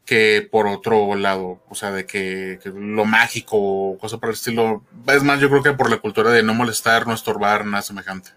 que 0.04 0.48
por 0.50 0.66
otro 0.66 1.14
lado, 1.14 1.60
o 1.68 1.74
sea, 1.74 1.92
de 1.92 2.06
que, 2.06 2.58
lo 2.74 3.04
mágico 3.04 3.56
o 3.56 3.98
cosa 3.98 4.18
por 4.18 4.30
el 4.30 4.34
estilo. 4.34 4.82
Es 5.06 5.22
más, 5.22 5.40
yo 5.40 5.48
creo 5.48 5.62
que 5.62 5.72
por 5.72 5.90
la 5.90 5.98
cultura 5.98 6.30
de 6.30 6.42
no 6.42 6.54
molestar, 6.54 7.06
no 7.06 7.14
estorbar, 7.14 7.64
nada 7.64 7.82
semejante. 7.82 8.30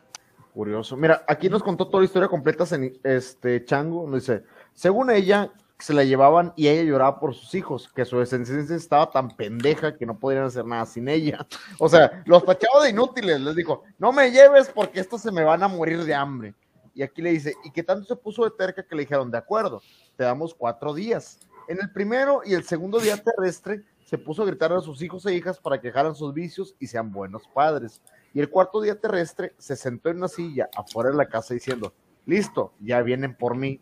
Curioso. 0.54 0.96
Mira, 0.96 1.24
aquí 1.28 1.50
nos 1.50 1.64
contó 1.64 1.88
toda 1.88 2.02
la 2.02 2.06
historia 2.06 2.30
completa 2.30 2.64
Ceni- 2.66 2.98
este 3.04 3.66
Chango. 3.66 4.08
Nos 4.08 4.22
dice, 4.28 4.44
según 4.74 5.12
ella, 5.12 5.52
se 5.80 5.94
la 5.94 6.04
llevaban 6.06 6.54
y 6.56 6.70
ella 6.70 6.84
lloraba 6.84 7.20
por 7.20 7.36
sus 7.36 7.54
hijos, 7.56 7.92
que 7.94 8.06
su 8.06 8.20
descendencia 8.20 8.76
estaba 8.76 9.12
tan 9.12 9.36
pendeja 9.36 9.98
que 9.98 10.06
no 10.06 10.18
podían 10.18 10.44
hacer 10.46 10.66
nada 10.66 10.86
sin 10.86 11.10
ella. 11.10 11.46
O 11.80 11.90
sea, 11.90 12.24
los 12.26 12.46
tachaba 12.46 12.84
de 12.84 12.92
inútiles. 12.92 13.42
Les 13.42 13.56
dijo, 13.56 13.84
no 13.98 14.14
me 14.14 14.32
lleves 14.32 14.70
porque 14.74 15.00
estos 15.02 15.22
se 15.22 15.32
me 15.32 15.44
van 15.44 15.64
a 15.64 15.68
morir 15.68 16.04
de 16.06 16.14
hambre. 16.14 16.54
Y 16.94 17.04
aquí 17.04 17.22
le 17.22 17.32
dice, 17.32 17.56
¿y 17.66 17.72
qué 17.72 17.84
tanto 17.84 18.06
se 18.06 18.16
puso 18.16 18.46
de 18.46 18.52
terca 18.52 18.82
que 18.82 18.96
le 18.96 19.02
dijeron, 19.02 19.30
de 19.30 19.38
acuerdo, 19.38 19.82
te 20.16 20.24
damos 20.24 20.54
cuatro 20.54 20.94
días? 20.94 21.40
En 21.68 21.80
el 21.82 21.92
primero 21.92 22.42
y 22.46 22.54
el 22.54 22.64
segundo 22.64 23.00
día 23.00 23.18
terrestre 23.18 23.84
se 24.06 24.18
puso 24.20 24.44
a 24.44 24.46
gritar 24.46 24.72
a 24.72 24.82
sus 24.82 25.02
hijos 25.02 25.26
e 25.26 25.34
hijas 25.34 25.60
para 25.60 25.82
que 25.82 25.88
dejaran 25.88 26.14
sus 26.14 26.34
vicios 26.34 26.76
y 26.80 26.88
sean 26.88 27.12
buenos 27.12 27.48
padres. 27.54 28.02
Y 28.34 28.40
el 28.40 28.50
cuarto 28.50 28.82
día 28.82 29.00
terrestre 29.00 29.56
se 29.58 29.76
sentó 29.76 30.10
en 30.10 30.18
una 30.18 30.28
silla 30.28 30.70
afuera 30.76 31.10
de 31.10 31.18
la 31.18 31.28
casa 31.28 31.54
diciendo, 31.54 31.94
listo, 32.26 32.74
ya 32.80 33.02
vienen 33.02 33.36
por 33.36 33.56
mí, 33.56 33.82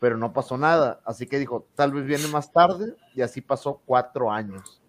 pero 0.00 0.16
no 0.16 0.32
pasó 0.32 0.56
nada. 0.56 1.00
Así 1.04 1.26
que 1.26 1.38
dijo, 1.38 1.66
tal 1.74 1.92
vez 1.92 2.06
viene 2.06 2.26
más 2.28 2.50
tarde 2.50 2.96
y 3.14 3.20
así 3.20 3.42
pasó 3.42 3.82
cuatro 3.84 4.30
años. 4.30 4.80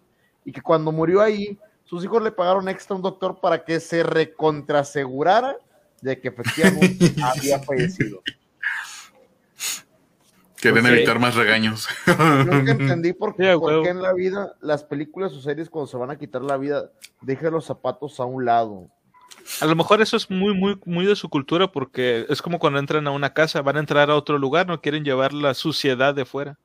Y 0.44 0.52
que 0.52 0.62
cuando 0.62 0.92
murió 0.92 1.20
ahí, 1.20 1.58
sus 1.84 2.02
hijos 2.04 2.22
le 2.22 2.32
pagaron 2.32 2.68
extra 2.68 2.94
a 2.94 2.96
un 2.96 3.02
doctor 3.02 3.40
para 3.40 3.64
que 3.64 3.80
se 3.80 4.02
recontrasegurara 4.02 5.58
de 6.00 6.18
que 6.18 6.28
efectivamente 6.28 7.12
había 7.22 7.58
fallecido. 7.58 8.22
Quieren 10.60 10.84
Ok. 10.84 10.92
evitar 10.92 11.18
más 11.18 11.34
regaños. 11.34 11.88
Nunca 12.06 12.72
entendí 12.72 13.12
por, 13.12 13.30
a 13.30 13.58
por 13.58 13.82
qué 13.82 13.88
en 13.88 14.02
la 14.02 14.12
vida 14.12 14.54
las 14.60 14.84
películas 14.84 15.32
o 15.32 15.40
series 15.40 15.70
cuando 15.70 15.86
se 15.86 15.96
van 15.96 16.10
a 16.10 16.18
quitar 16.18 16.42
la 16.42 16.56
vida, 16.56 16.90
deja 17.20 17.50
los 17.50 17.64
zapatos 17.64 18.20
a 18.20 18.24
un 18.24 18.44
lado. 18.44 18.88
A 19.60 19.66
lo 19.66 19.74
mejor 19.74 20.00
eso 20.00 20.16
es 20.16 20.30
muy, 20.30 20.54
muy, 20.54 20.78
muy 20.84 21.06
de 21.06 21.16
su 21.16 21.28
cultura 21.28 21.70
porque 21.70 22.26
es 22.28 22.42
como 22.42 22.58
cuando 22.58 22.78
entran 22.78 23.06
a 23.06 23.10
una 23.10 23.32
casa, 23.32 23.62
van 23.62 23.76
a 23.76 23.80
entrar 23.80 24.10
a 24.10 24.16
otro 24.16 24.38
lugar, 24.38 24.66
no 24.66 24.80
quieren 24.80 25.04
llevar 25.04 25.32
la 25.32 25.54
suciedad 25.54 26.14
de 26.14 26.24
fuera. 26.24 26.58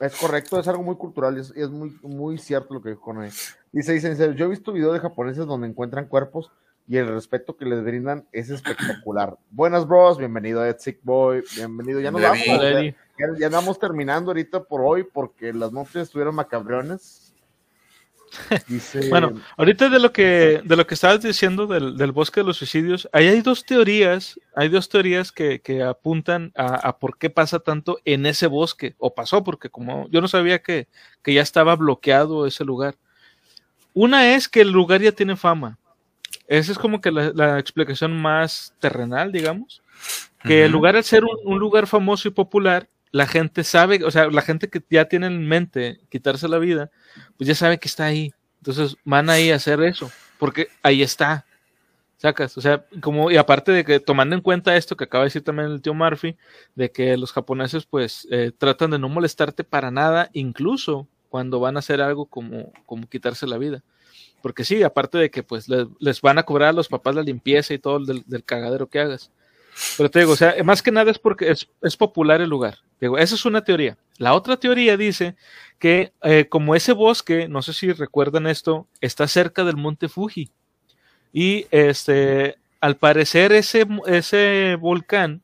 Es 0.00 0.16
correcto, 0.16 0.58
es 0.58 0.68
algo 0.68 0.82
muy 0.82 0.96
cultural, 0.96 1.38
es, 1.38 1.52
es 1.56 1.70
muy, 1.70 1.96
muy 2.02 2.38
cierto 2.38 2.74
lo 2.74 2.82
que 2.82 2.90
dijo 2.90 3.00
Conay. 3.00 3.30
Dice, 3.72 3.92
dice, 3.92 4.10
dice, 4.10 4.34
yo 4.36 4.46
he 4.46 4.48
visto 4.48 4.72
videos 4.72 4.94
de 4.94 5.00
japoneses 5.00 5.46
donde 5.46 5.66
encuentran 5.66 6.06
cuerpos 6.06 6.50
y 6.86 6.96
el 6.96 7.08
respeto 7.08 7.56
que 7.56 7.64
les 7.64 7.82
brindan 7.82 8.26
es 8.32 8.50
espectacular. 8.50 9.36
Buenas, 9.50 9.86
bros, 9.86 10.18
bienvenido 10.18 10.60
a 10.60 10.68
Ed 10.68 10.76
Sick 10.78 10.98
Boy, 11.02 11.42
bienvenido. 11.56 12.00
Ya 12.00 12.10
nos 12.10 12.22
vamos, 12.22 12.46
ya, 13.18 13.26
ya, 13.38 13.46
andamos 13.46 13.78
terminando 13.78 14.30
ahorita 14.30 14.64
por 14.64 14.80
hoy 14.82 15.04
porque 15.04 15.52
las 15.52 15.72
noches 15.72 15.96
estuvieron 15.96 16.34
macabrones. 16.34 17.34
Dice, 18.68 19.08
Bueno, 19.10 19.40
ahorita 19.56 19.88
de 19.88 20.00
lo 20.00 20.12
que 20.12 20.60
de 20.64 20.76
lo 20.76 20.86
que 20.86 20.94
estabas 20.94 21.22
diciendo 21.22 21.66
del, 21.66 21.96
del 21.96 22.12
bosque 22.12 22.40
de 22.40 22.46
los 22.46 22.56
suicidios, 22.56 23.08
ahí 23.12 23.28
hay 23.28 23.42
dos 23.42 23.64
teorías, 23.64 24.40
hay 24.56 24.68
dos 24.68 24.88
teorías 24.88 25.30
que, 25.30 25.60
que 25.60 25.82
apuntan 25.82 26.52
a, 26.56 26.88
a 26.88 26.98
por 26.98 27.18
qué 27.18 27.30
pasa 27.30 27.60
tanto 27.60 27.98
en 28.04 28.26
ese 28.26 28.46
bosque, 28.46 28.94
o 28.98 29.14
pasó, 29.14 29.44
porque 29.44 29.70
como 29.70 30.08
yo 30.10 30.20
no 30.20 30.28
sabía 30.28 30.62
que, 30.62 30.88
que 31.22 31.34
ya 31.34 31.42
estaba 31.42 31.76
bloqueado 31.76 32.46
ese 32.46 32.64
lugar. 32.64 32.96
Una 33.92 34.34
es 34.34 34.48
que 34.48 34.62
el 34.62 34.70
lugar 34.70 35.00
ya 35.00 35.12
tiene 35.12 35.36
fama. 35.36 35.78
Esa 36.48 36.72
es 36.72 36.78
como 36.78 37.00
que 37.00 37.12
la, 37.12 37.30
la 37.32 37.58
explicación 37.58 38.20
más 38.20 38.74
terrenal, 38.80 39.30
digamos. 39.30 39.82
Que 40.44 40.64
el 40.64 40.72
Ujú. 40.72 40.78
lugar 40.78 40.96
al 40.96 41.04
ser 41.04 41.24
un, 41.24 41.36
un 41.44 41.58
lugar 41.58 41.86
famoso 41.86 42.28
y 42.28 42.32
popular, 42.32 42.88
la 43.14 43.28
gente 43.28 43.62
sabe, 43.62 44.02
o 44.04 44.10
sea, 44.10 44.26
la 44.26 44.42
gente 44.42 44.68
que 44.68 44.82
ya 44.90 45.04
tiene 45.04 45.28
en 45.28 45.46
mente 45.46 46.00
quitarse 46.10 46.48
la 46.48 46.58
vida, 46.58 46.90
pues 47.36 47.46
ya 47.46 47.54
sabe 47.54 47.78
que 47.78 47.86
está 47.86 48.06
ahí. 48.06 48.32
Entonces 48.58 48.96
van 49.04 49.30
ahí 49.30 49.52
a 49.52 49.54
hacer 49.54 49.80
eso, 49.84 50.10
porque 50.36 50.66
ahí 50.82 51.00
está. 51.00 51.46
Sacas, 52.16 52.58
o 52.58 52.60
sea, 52.60 52.84
como, 53.00 53.30
y 53.30 53.36
aparte 53.36 53.70
de 53.70 53.84
que 53.84 54.00
tomando 54.00 54.34
en 54.34 54.42
cuenta 54.42 54.76
esto 54.76 54.96
que 54.96 55.04
acaba 55.04 55.22
de 55.22 55.26
decir 55.28 55.42
también 55.44 55.70
el 55.70 55.80
tío 55.80 55.94
Murphy, 55.94 56.36
de 56.74 56.90
que 56.90 57.16
los 57.16 57.30
japoneses 57.32 57.86
pues 57.86 58.26
eh, 58.32 58.50
tratan 58.58 58.90
de 58.90 58.98
no 58.98 59.08
molestarte 59.08 59.62
para 59.62 59.92
nada, 59.92 60.28
incluso 60.32 61.06
cuando 61.28 61.60
van 61.60 61.76
a 61.76 61.80
hacer 61.80 62.00
algo 62.00 62.26
como, 62.26 62.72
como 62.84 63.08
quitarse 63.08 63.46
la 63.46 63.58
vida. 63.58 63.84
Porque 64.42 64.64
sí, 64.64 64.82
aparte 64.82 65.18
de 65.18 65.30
que 65.30 65.44
pues 65.44 65.68
le- 65.68 65.86
les, 66.00 66.20
van 66.20 66.38
a 66.38 66.42
cobrar 66.42 66.70
a 66.70 66.72
los 66.72 66.88
papás 66.88 67.14
la 67.14 67.22
limpieza 67.22 67.74
y 67.74 67.78
todo 67.78 67.98
el 67.98 68.06
del, 68.06 68.24
del 68.26 68.42
cagadero 68.42 68.88
que 68.88 68.98
hagas. 68.98 69.30
Pero 69.96 70.10
te 70.10 70.20
digo, 70.20 70.32
o 70.32 70.36
sea, 70.36 70.54
más 70.64 70.82
que 70.82 70.90
nada 70.92 71.10
es 71.10 71.18
porque 71.18 71.50
es, 71.50 71.96
popular 71.96 72.40
el 72.40 72.48
lugar. 72.48 72.78
Digo, 73.00 73.18
esa 73.18 73.34
es 73.34 73.44
una 73.44 73.62
teoría. 73.64 73.96
La 74.18 74.34
otra 74.34 74.56
teoría 74.56 74.96
dice 74.96 75.34
que 75.78 76.12
eh, 76.22 76.46
como 76.48 76.74
ese 76.74 76.92
bosque, 76.92 77.48
no 77.48 77.62
sé 77.62 77.72
si 77.72 77.92
recuerdan 77.92 78.46
esto, 78.46 78.86
está 79.00 79.26
cerca 79.28 79.64
del 79.64 79.76
monte 79.76 80.08
Fuji. 80.08 80.50
Y 81.32 81.66
este, 81.70 82.56
al 82.80 82.96
parecer 82.96 83.52
ese, 83.52 83.86
ese 84.06 84.76
volcán 84.80 85.42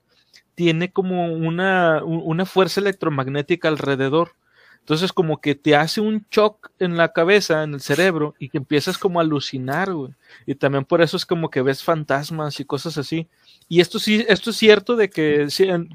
tiene 0.54 0.92
como 0.92 1.32
una, 1.32 2.02
un- 2.04 2.22
una 2.24 2.46
fuerza 2.46 2.80
electromagnética 2.80 3.68
alrededor. 3.68 4.32
Entonces 4.80 5.12
como 5.12 5.40
que 5.40 5.54
te 5.54 5.76
hace 5.76 6.00
un 6.00 6.26
shock 6.30 6.70
en 6.78 6.96
la 6.96 7.12
cabeza, 7.12 7.62
en 7.62 7.74
el 7.74 7.80
cerebro, 7.80 8.34
y 8.38 8.48
que 8.48 8.58
empiezas 8.58 8.98
como 8.98 9.20
a 9.20 9.22
alucinar, 9.22 9.92
güey. 9.92 10.12
Y 10.46 10.56
también 10.56 10.84
por 10.84 11.00
eso 11.00 11.16
es 11.16 11.24
como 11.24 11.48
que 11.48 11.62
ves 11.62 11.84
fantasmas 11.84 12.58
y 12.58 12.64
cosas 12.64 12.98
así. 12.98 13.28
Y 13.68 13.80
esto 13.80 14.00
sí, 14.00 14.24
esto 14.28 14.50
es 14.50 14.56
cierto 14.56 14.96
de 14.96 15.08
que 15.08 15.46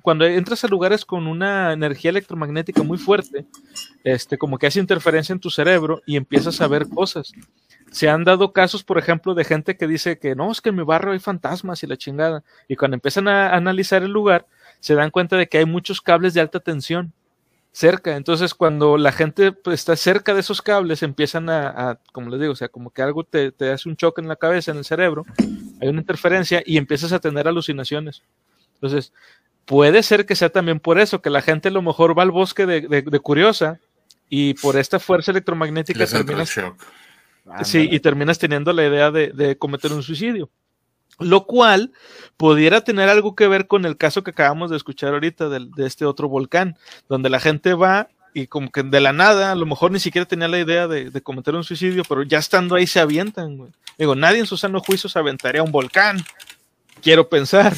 cuando 0.01 0.25
entras 0.25 0.63
a 0.63 0.69
lugares 0.69 1.03
con 1.03 1.27
una 1.27 1.73
energía 1.73 2.11
electromagnética 2.11 2.83
muy 2.83 2.97
fuerte, 2.97 3.45
este, 4.05 4.37
como 4.37 4.57
que 4.57 4.67
hace 4.67 4.79
interferencia 4.79 5.33
en 5.33 5.41
tu 5.41 5.49
cerebro 5.49 6.01
y 6.05 6.15
empiezas 6.15 6.61
a 6.61 6.67
ver 6.67 6.87
cosas. 6.87 7.33
Se 7.91 8.07
han 8.07 8.23
dado 8.23 8.53
casos, 8.53 8.83
por 8.83 8.97
ejemplo, 8.97 9.33
de 9.33 9.43
gente 9.43 9.75
que 9.75 9.87
dice 9.87 10.19
que 10.19 10.35
no, 10.35 10.51
es 10.51 10.61
que 10.61 10.69
en 10.69 10.75
mi 10.75 10.83
barrio 10.83 11.11
hay 11.11 11.19
fantasmas 11.19 11.83
y 11.83 11.87
la 11.87 11.97
chingada. 11.97 12.43
Y 12.69 12.77
cuando 12.77 12.95
empiezan 12.95 13.27
a 13.27 13.53
analizar 13.53 14.03
el 14.03 14.11
lugar, 14.11 14.47
se 14.79 14.95
dan 14.95 15.11
cuenta 15.11 15.35
de 15.35 15.47
que 15.47 15.57
hay 15.57 15.65
muchos 15.65 15.99
cables 15.99 16.33
de 16.33 16.41
alta 16.41 16.61
tensión 16.61 17.13
cerca. 17.75 18.15
Entonces, 18.15 18.53
cuando 18.53 18.97
la 18.97 19.11
gente 19.11 19.51
pues, 19.51 19.81
está 19.81 19.97
cerca 19.97 20.33
de 20.33 20.39
esos 20.39 20.61
cables, 20.61 21.03
empiezan 21.03 21.49
a, 21.49 21.99
como 22.13 22.29
les 22.29 22.39
digo, 22.39 22.53
o 22.53 22.55
sea, 22.55 22.69
como 22.69 22.89
que 22.89 23.01
algo 23.01 23.25
te, 23.25 23.51
te, 23.51 23.69
hace 23.69 23.89
un 23.89 23.97
choque 23.97 24.21
en 24.21 24.29
la 24.29 24.37
cabeza, 24.37 24.71
en 24.71 24.77
el 24.77 24.85
cerebro, 24.85 25.25
hay 25.81 25.89
una 25.89 25.99
interferencia 25.99 26.63
y 26.65 26.77
empiezas 26.77 27.11
a 27.11 27.19
tener 27.19 27.49
alucinaciones. 27.49 28.23
Entonces, 28.75 29.11
puede 29.65 30.03
ser 30.03 30.25
que 30.25 30.35
sea 30.35 30.49
también 30.49 30.79
por 30.79 30.99
eso, 30.99 31.21
que 31.21 31.29
la 31.29 31.41
gente 31.41 31.67
a 31.67 31.71
lo 31.71 31.81
mejor 31.81 32.17
va 32.17 32.23
al 32.23 32.31
bosque 32.31 32.65
de, 32.65 32.81
de, 32.81 33.01
de 33.01 33.19
curiosa 33.19 33.79
y 34.29 34.53
por 34.53 34.77
esta 34.77 34.97
fuerza 34.97 35.31
electromagnética 35.31 36.05
terminas, 36.05 36.57
sí, 37.63 37.89
y 37.91 37.99
terminas 37.99 38.39
teniendo 38.39 38.71
la 38.71 38.85
idea 38.85 39.11
de, 39.11 39.33
de 39.33 39.57
cometer 39.57 39.91
un 39.91 40.01
suicidio. 40.01 40.49
Lo 41.19 41.45
cual 41.45 41.91
pudiera 42.37 42.81
tener 42.81 43.09
algo 43.09 43.35
que 43.35 43.47
ver 43.47 43.67
con 43.67 43.85
el 43.85 43.97
caso 43.97 44.23
que 44.23 44.31
acabamos 44.31 44.69
de 44.69 44.77
escuchar 44.77 45.13
ahorita 45.13 45.49
de, 45.49 45.69
este 45.85 46.05
otro 46.05 46.27
volcán, 46.27 46.77
donde 47.07 47.29
la 47.29 47.39
gente 47.39 47.73
va 47.73 48.09
y 48.33 48.47
como 48.47 48.69
que 48.69 48.83
de 48.83 48.99
la 48.99 49.13
nada, 49.13 49.53
a 49.53 49.55
lo 49.55 49.65
mejor 49.65 49.91
ni 49.91 49.99
siquiera 49.99 50.25
tenía 50.25 50.49
la 50.49 50.59
idea 50.59 50.87
de, 50.89 51.09
de 51.09 51.21
cometer 51.21 51.55
un 51.55 51.63
suicidio, 51.63 52.03
pero 52.07 52.23
ya 52.23 52.37
estando 52.37 52.75
ahí 52.75 52.85
se 52.85 52.99
avientan. 52.99 53.57
Güey. 53.57 53.71
Digo, 53.97 54.13
nadie 54.15 54.39
en 54.39 54.45
su 54.45 54.57
sano 54.57 54.81
juicio 54.81 55.09
se 55.09 55.17
aventaría 55.17 55.61
a 55.61 55.63
un 55.63 55.71
volcán. 55.71 56.17
Quiero 57.01 57.29
pensar. 57.29 57.73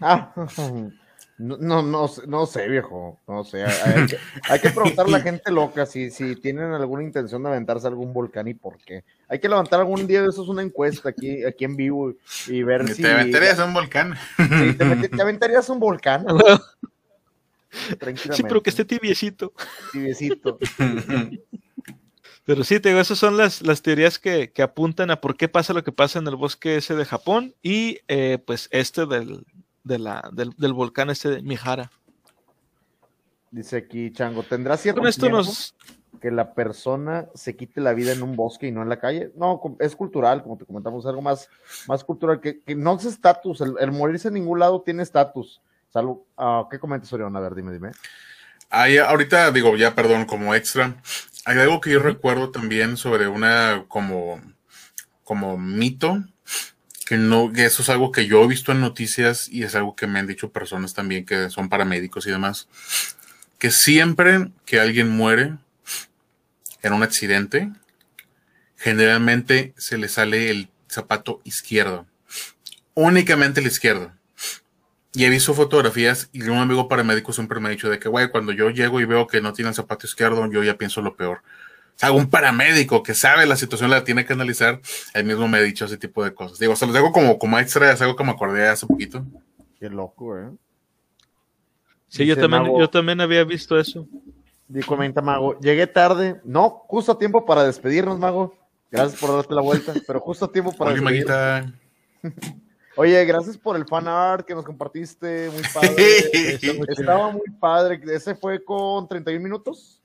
Ah, 0.00 0.32
no, 1.38 1.58
no, 1.58 1.82
no, 1.82 2.10
no, 2.26 2.46
sé, 2.46 2.66
viejo. 2.68 3.20
No 3.28 3.44
sé. 3.44 3.62
Hay 3.64 4.06
que, 4.06 4.18
hay 4.48 4.60
que 4.60 4.70
preguntarle 4.70 5.16
a 5.16 5.18
la 5.18 5.24
gente 5.24 5.52
loca 5.52 5.84
si, 5.84 6.10
si 6.10 6.36
tienen 6.36 6.72
alguna 6.72 7.02
intención 7.02 7.42
de 7.42 7.50
aventarse 7.50 7.86
a 7.86 7.90
algún 7.90 8.14
volcán 8.14 8.48
y 8.48 8.54
por 8.54 8.78
qué. 8.78 9.04
Hay 9.28 9.38
que 9.38 9.48
levantar 9.48 9.80
algún 9.80 10.06
día 10.06 10.22
de 10.22 10.28
esos 10.28 10.48
una 10.48 10.62
encuesta 10.62 11.10
aquí, 11.10 11.44
aquí 11.44 11.64
en 11.66 11.76
vivo 11.76 12.14
y 12.46 12.62
ver 12.62 12.86
¿Te 12.86 12.94
si. 12.94 13.02
¿Te 13.02 13.12
aventarías 13.12 13.58
a 13.58 13.66
un 13.66 13.74
volcán? 13.74 14.14
Sí, 14.36 14.72
te, 14.74 15.08
te, 15.08 15.22
aventarías 15.22 15.68
a 15.68 15.72
un 15.72 15.80
volcán? 15.80 16.24
Sí, 18.32 18.42
pero 18.42 18.62
que 18.62 18.70
esté 18.70 18.86
tibiecito. 18.86 19.52
Tibiecito. 19.92 20.58
Pero 22.44 22.64
sí, 22.64 22.80
te 22.80 22.88
digo, 22.88 23.00
esas 23.00 23.18
son 23.18 23.36
las, 23.36 23.60
las 23.60 23.82
teorías 23.82 24.18
que, 24.18 24.50
que, 24.50 24.62
apuntan 24.62 25.10
a 25.10 25.20
por 25.20 25.36
qué 25.36 25.48
pasa 25.48 25.74
lo 25.74 25.84
que 25.84 25.92
pasa 25.92 26.20
en 26.20 26.28
el 26.28 26.36
bosque 26.36 26.76
ese 26.76 26.94
de 26.94 27.04
Japón 27.04 27.54
y 27.62 27.98
eh, 28.06 28.38
pues 28.46 28.68
este 28.70 29.04
del, 29.04 29.44
de 29.86 29.98
la, 30.00 30.28
del, 30.32 30.50
del, 30.56 30.72
volcán 30.72 31.10
este 31.10 31.30
de 31.30 31.42
Mihara. 31.42 31.90
Dice 33.52 33.76
aquí 33.76 34.12
Chango, 34.12 34.42
¿tendrá 34.42 34.76
cierto 34.76 35.00
Con 35.00 35.08
esto 35.08 35.30
nos... 35.30 35.76
que 36.20 36.32
la 36.32 36.54
persona 36.54 37.28
se 37.34 37.56
quite 37.56 37.80
la 37.80 37.94
vida 37.94 38.12
en 38.12 38.22
un 38.22 38.34
bosque 38.34 38.66
y 38.66 38.72
no 38.72 38.82
en 38.82 38.88
la 38.88 38.98
calle? 38.98 39.30
No, 39.36 39.60
es 39.78 39.94
cultural, 39.94 40.42
como 40.42 40.58
te 40.58 40.66
comentamos, 40.66 41.06
algo 41.06 41.22
más, 41.22 41.48
más 41.86 42.02
cultural, 42.02 42.40
que, 42.40 42.60
que 42.60 42.74
no 42.74 42.96
es 42.96 43.04
estatus, 43.04 43.60
el, 43.60 43.74
el, 43.78 43.92
morirse 43.92 44.28
en 44.28 44.34
ningún 44.34 44.58
lado 44.58 44.82
tiene 44.82 45.04
estatus. 45.04 45.62
Salud. 45.88 46.18
Uh, 46.36 46.68
¿Qué 46.68 46.80
comentas, 46.80 47.12
Orión? 47.12 47.36
A 47.36 47.40
ver, 47.40 47.54
dime, 47.54 47.72
dime. 47.72 47.92
Hay, 48.68 48.98
ahorita 48.98 49.52
digo, 49.52 49.76
ya 49.76 49.94
perdón, 49.94 50.24
como 50.24 50.52
extra, 50.52 51.00
hay 51.44 51.58
algo 51.58 51.80
que 51.80 51.92
yo 51.92 52.00
recuerdo 52.00 52.50
también 52.50 52.96
sobre 52.96 53.28
una 53.28 53.84
como, 53.86 54.40
como 55.22 55.56
mito, 55.56 56.24
que 57.06 57.16
no, 57.16 57.52
que 57.52 57.64
eso 57.64 57.82
es 57.82 57.88
algo 57.88 58.10
que 58.10 58.26
yo 58.26 58.42
he 58.42 58.48
visto 58.48 58.72
en 58.72 58.80
noticias 58.80 59.48
y 59.48 59.62
es 59.62 59.76
algo 59.76 59.94
que 59.94 60.08
me 60.08 60.18
han 60.18 60.26
dicho 60.26 60.50
personas 60.50 60.92
también 60.92 61.24
que 61.24 61.48
son 61.50 61.68
paramédicos 61.68 62.26
y 62.26 62.32
demás, 62.32 62.68
que 63.58 63.70
siempre 63.70 64.50
que 64.66 64.80
alguien 64.80 65.08
muere 65.08 65.54
en 66.82 66.92
un 66.92 67.04
accidente, 67.04 67.70
generalmente 68.76 69.72
se 69.78 69.98
le 69.98 70.08
sale 70.08 70.50
el 70.50 70.68
zapato 70.90 71.40
izquierdo, 71.44 72.06
únicamente 72.94 73.60
el 73.60 73.68
izquierdo. 73.68 74.12
Y 75.12 75.24
he 75.24 75.30
visto 75.30 75.54
fotografías 75.54 76.28
y 76.32 76.42
un 76.42 76.58
amigo 76.58 76.88
paramédico 76.88 77.32
siempre 77.32 77.60
me 77.60 77.68
ha 77.68 77.70
dicho 77.70 77.88
de 77.88 78.00
que, 78.00 78.08
güey, 78.08 78.28
cuando 78.30 78.52
yo 78.52 78.68
llego 78.70 79.00
y 79.00 79.04
veo 79.04 79.28
que 79.28 79.40
no 79.40 79.52
tiene 79.52 79.68
el 79.68 79.76
zapato 79.76 80.06
izquierdo, 80.06 80.50
yo 80.50 80.62
ya 80.64 80.76
pienso 80.76 81.00
lo 81.02 81.16
peor. 81.16 81.42
Un 82.12 82.28
paramédico 82.28 83.02
que 83.02 83.14
sabe 83.14 83.46
la 83.46 83.56
situación, 83.56 83.90
la 83.90 84.04
tiene 84.04 84.26
que 84.26 84.34
analizar, 84.34 84.80
él 85.14 85.24
mismo 85.24 85.48
me 85.48 85.58
ha 85.58 85.62
dicho 85.62 85.86
ese 85.86 85.96
tipo 85.96 86.22
de 86.22 86.34
cosas. 86.34 86.58
Digo, 86.58 86.76
se 86.76 86.86
los 86.86 86.94
dejo 86.94 87.10
como, 87.10 87.38
como 87.38 87.58
extra, 87.58 87.90
es 87.90 88.00
algo 88.02 88.16
que 88.16 88.24
me 88.24 88.32
acordé 88.32 88.68
hace 88.68 88.86
poquito. 88.86 89.24
Qué 89.80 89.88
loco, 89.88 90.38
¿eh? 90.38 90.50
Sí, 92.08 92.26
yo 92.26 92.36
también, 92.36 92.62
Mago, 92.62 92.80
yo 92.80 92.88
también 92.88 93.20
había 93.20 93.44
visto 93.44 93.78
eso. 93.78 94.06
Y 94.68 94.80
comenta 94.80 95.22
Mago, 95.22 95.58
llegué 95.60 95.86
tarde, 95.86 96.40
no, 96.44 96.84
justo 96.86 97.12
a 97.12 97.18
tiempo 97.18 97.44
para 97.46 97.64
despedirnos, 97.64 98.18
Mago. 98.18 98.54
Gracias 98.90 99.20
por 99.20 99.32
darte 99.34 99.54
la 99.54 99.62
vuelta, 99.62 99.92
pero 100.06 100.20
justo 100.20 100.44
a 100.44 100.52
tiempo 100.52 100.72
para 100.72 100.92
Oye, 100.92 101.00
despedirnos. 101.00 101.72
Oye, 102.98 103.24
gracias 103.26 103.58
por 103.58 103.76
el 103.76 103.86
fan 103.86 104.08
art 104.08 104.46
que 104.46 104.54
nos 104.54 104.64
compartiste, 104.64 105.50
muy 105.50 105.62
padre. 105.72 106.88
Estaba 106.88 107.30
muy 107.30 107.50
padre. 107.60 108.00
¿Ese 108.12 108.34
fue 108.34 108.64
con 108.64 109.06
31 109.06 109.42
minutos? 109.42 110.00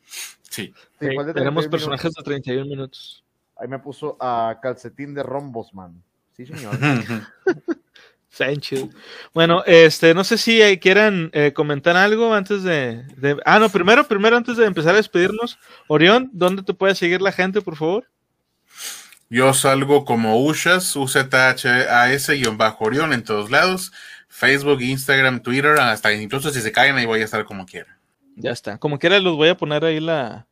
Sí. 0.51 0.73
sí 0.99 1.07
tenemos 1.33 1.67
personajes 1.69 2.03
minutos. 2.05 2.23
de 2.25 2.31
31 2.41 2.65
minutos. 2.65 3.23
Ahí 3.55 3.69
me 3.69 3.79
puso 3.79 4.17
a 4.19 4.59
calcetín 4.61 5.13
de 5.13 5.23
rombos, 5.23 5.73
man. 5.73 6.03
Sí, 6.35 6.45
señor. 6.45 6.77
Sánchez. 8.29 8.89
Bueno, 9.33 9.63
este, 9.65 10.13
no 10.13 10.25
sé 10.25 10.37
si 10.37 10.59
quieran 10.79 11.29
eh, 11.33 11.53
comentar 11.53 11.95
algo 11.95 12.33
antes 12.33 12.63
de, 12.63 13.03
de, 13.17 13.37
Ah, 13.45 13.59
no, 13.59 13.69
primero, 13.69 14.05
primero 14.07 14.35
antes 14.35 14.57
de 14.57 14.65
empezar 14.65 14.93
a 14.93 14.97
despedirnos. 14.97 15.57
Orión, 15.87 16.29
¿dónde 16.33 16.63
te 16.63 16.73
puede 16.73 16.95
seguir 16.95 17.21
la 17.21 17.31
gente, 17.31 17.61
por 17.61 17.77
favor? 17.77 18.09
Yo 19.29 19.53
salgo 19.53 20.03
como 20.03 20.43
Ushas, 20.43 20.93
UZHAS-Orión 20.97 23.13
en 23.13 23.23
todos 23.23 23.49
lados. 23.51 23.93
Facebook, 24.27 24.81
Instagram, 24.81 25.41
Twitter, 25.41 25.79
hasta 25.79 26.11
incluso 26.13 26.51
si 26.51 26.59
se 26.61 26.73
caen 26.73 26.97
ahí 26.97 27.05
voy 27.05 27.21
a 27.21 27.25
estar 27.25 27.45
como 27.45 27.65
quiera. 27.65 28.00
Ya 28.35 28.51
está. 28.51 28.77
Como 28.77 28.99
quiera 28.99 29.19
los 29.19 29.35
voy 29.35 29.49
a 29.49 29.57
poner 29.57 29.85
ahí 29.85 29.99
la, 29.99 30.47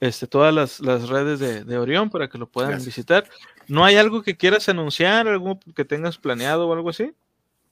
este, 0.00 0.26
todas 0.26 0.52
las, 0.54 0.80
las 0.80 1.08
redes 1.08 1.38
de, 1.38 1.64
de, 1.64 1.78
Orión 1.78 2.10
para 2.10 2.28
que 2.28 2.38
lo 2.38 2.48
puedan 2.48 2.72
Gracias. 2.72 2.86
visitar. 2.86 3.28
¿No 3.68 3.84
hay 3.84 3.96
algo 3.96 4.22
que 4.22 4.36
quieras 4.36 4.68
anunciar, 4.68 5.28
algo 5.28 5.60
que 5.74 5.84
tengas 5.84 6.18
planeado 6.18 6.66
o 6.66 6.72
algo 6.72 6.90
así? 6.90 7.12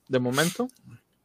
De 0.09 0.19
momento. 0.19 0.69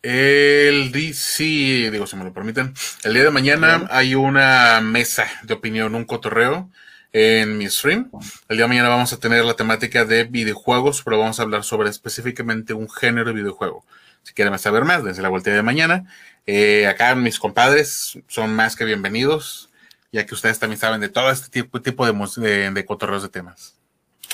El 0.02 0.92
día, 0.92 1.14
sí, 1.14 1.90
digo, 1.90 2.08
si 2.08 2.16
me 2.16 2.26
lo 2.26 2.34
permiten. 2.34 2.74
El 3.04 3.14
día 3.14 3.24
de 3.24 3.32
mañana 3.32 3.80
sí. 3.80 3.86
hay 3.90 4.16
una 4.16 4.82
mesa 4.82 5.26
de 5.44 5.54
opinión, 5.54 5.96
un 5.96 6.04
cotorreo 6.04 6.70
en 7.14 7.58
mi 7.58 7.70
stream. 7.70 8.10
El 8.50 8.58
día 8.58 8.66
de 8.66 8.70
mañana 8.70 8.90
vamos 8.90 9.14
a 9.14 9.20
tener 9.20 9.46
la 9.46 9.54
temática 9.54 10.04
de 10.04 10.26
videojuegos, 10.26 11.04
pero 11.04 11.20
vamos 11.20 11.40
a 11.40 11.44
hablar 11.44 11.64
sobre 11.64 11.90
específicamente 11.90 12.74
un 12.74 12.90
género 12.90 13.28
de 13.28 13.34
videojuego. 13.34 13.86
Si 14.24 14.34
quieren 14.34 14.58
saber 14.60 14.84
más, 14.84 15.04
desde 15.04 15.22
la 15.22 15.30
vuelta 15.30 15.52
de 15.52 15.62
mañana. 15.62 16.06
Eh, 16.46 16.88
acá 16.88 17.16
mis 17.16 17.40
compadres 17.40 18.20
son 18.28 18.54
más 18.54 18.76
que 18.76 18.84
bienvenidos, 18.86 19.70
ya 20.12 20.26
que 20.26 20.34
ustedes 20.34 20.60
también 20.60 20.80
saben 20.80 21.00
de 21.00 21.10
todo 21.10 21.32
este 21.32 21.50
tipo, 21.50 21.82
tipo 21.82 22.06
de, 22.06 22.14
de, 22.42 22.72
de 22.72 22.86
cotorreos 22.86 23.24
de 23.24 23.30
temas. 23.30 23.80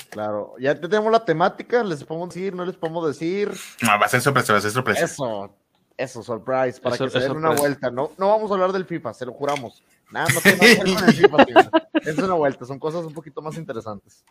Claro, 0.10 0.56
ya 0.60 0.80
tenemos 0.80 1.11
la 1.11 1.23
temática, 1.23 1.84
les 1.84 2.03
podemos 2.03 2.30
decir, 2.34 2.56
no 2.56 2.65
les 2.65 2.76
podemos 2.76 3.07
decir. 3.07 3.52
No, 3.81 3.99
va 3.99 4.06
a 4.07 4.10
ser 4.10 4.22
sorpresa, 4.22 4.53
va 4.53 4.60
a 4.60 4.61
ser 4.61 4.72
sorpresa. 4.72 5.06
Eso, 5.06 5.53
eso, 5.98 6.23
surprise, 6.23 6.81
para 6.81 6.95
eso, 6.95 7.06
que 7.06 7.11
se 7.11 7.19
den 7.19 7.34
una 7.34 7.52
vuelta. 7.52 7.91
No, 7.91 8.11
no 8.18 8.30
vamos 8.30 8.49
a 8.49 8.56
hablar 8.56 8.72
del 8.72 8.86
FIFA, 8.86 9.14
se 9.14 9.26
lo 9.26 9.34
juramos. 9.34 9.84
Nada, 10.10 10.27
no 10.34 10.41
tiene 10.41 10.57
nada 10.57 10.73
que 10.73 10.84
ver 10.84 10.95
con 10.95 11.10
el 11.10 11.15
FIFA, 11.15 11.45
tío. 11.45 11.56
Es 12.02 12.18
una 12.18 12.34
vuelta, 12.34 12.65
son 12.65 12.80
cosas 12.80 13.06
un 13.06 13.14
poquito 13.14 13.41
más 13.41 13.56
interesantes. 13.57 14.23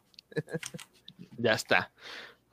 ya 1.36 1.52
está. 1.52 1.92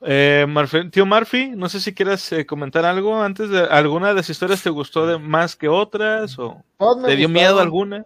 Eh, 0.01 0.45
Murphy, 0.47 0.89
tío 0.89 1.05
Murphy, 1.05 1.51
no 1.55 1.69
sé 1.69 1.79
si 1.79 1.93
quieras 1.93 2.31
eh, 2.31 2.45
comentar 2.45 2.85
algo 2.85 3.21
antes 3.21 3.49
de 3.49 3.61
alguna 3.61 4.09
de 4.09 4.15
las 4.15 4.29
historias 4.29 4.61
te 4.61 4.69
gustó 4.69 5.07
de 5.07 5.17
más 5.17 5.55
que 5.55 5.69
otras 5.69 6.37
o 6.37 6.61
te 7.05 7.15
dio 7.15 7.29
miedo 7.29 7.59
alguna. 7.59 8.05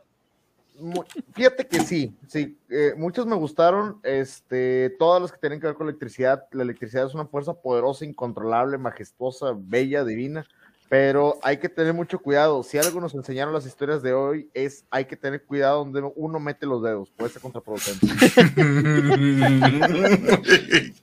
Fíjate 1.34 1.68
que 1.68 1.82
sí, 1.82 2.16
sí, 2.28 2.58
eh, 2.70 2.94
muchos 2.96 3.26
me 3.26 3.36
gustaron, 3.36 4.00
este, 4.04 4.96
todas 4.98 5.22
las 5.22 5.32
que 5.32 5.40
tienen 5.40 5.60
que 5.60 5.68
ver 5.68 5.76
con 5.76 5.90
electricidad. 5.90 6.46
La 6.52 6.64
electricidad 6.64 7.06
es 7.06 7.14
una 7.14 7.26
fuerza 7.26 7.54
poderosa, 7.54 8.06
incontrolable, 8.06 8.78
majestuosa, 8.78 9.54
bella, 9.58 10.06
divina, 10.06 10.48
pero 10.88 11.38
hay 11.44 11.58
que 11.58 11.68
tener 11.68 11.94
mucho 11.94 12.20
cuidado. 12.20 12.64
Si 12.64 12.78
algo 12.78 13.02
nos 13.02 13.14
enseñaron 13.14 13.54
las 13.54 13.66
historias 13.66 14.02
de 14.02 14.14
hoy 14.14 14.50
es 14.54 14.86
hay 14.90 15.04
que 15.04 15.18
tener 15.18 15.44
cuidado 15.44 15.80
donde 15.80 16.10
uno 16.16 16.40
mete 16.40 16.66
los 16.66 16.82
dedos, 16.82 17.10
puede 17.10 17.32
ser 17.32 17.42
contraproducente. 17.42 18.08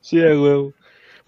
sí, 0.00 0.18
huevo. 0.18 0.72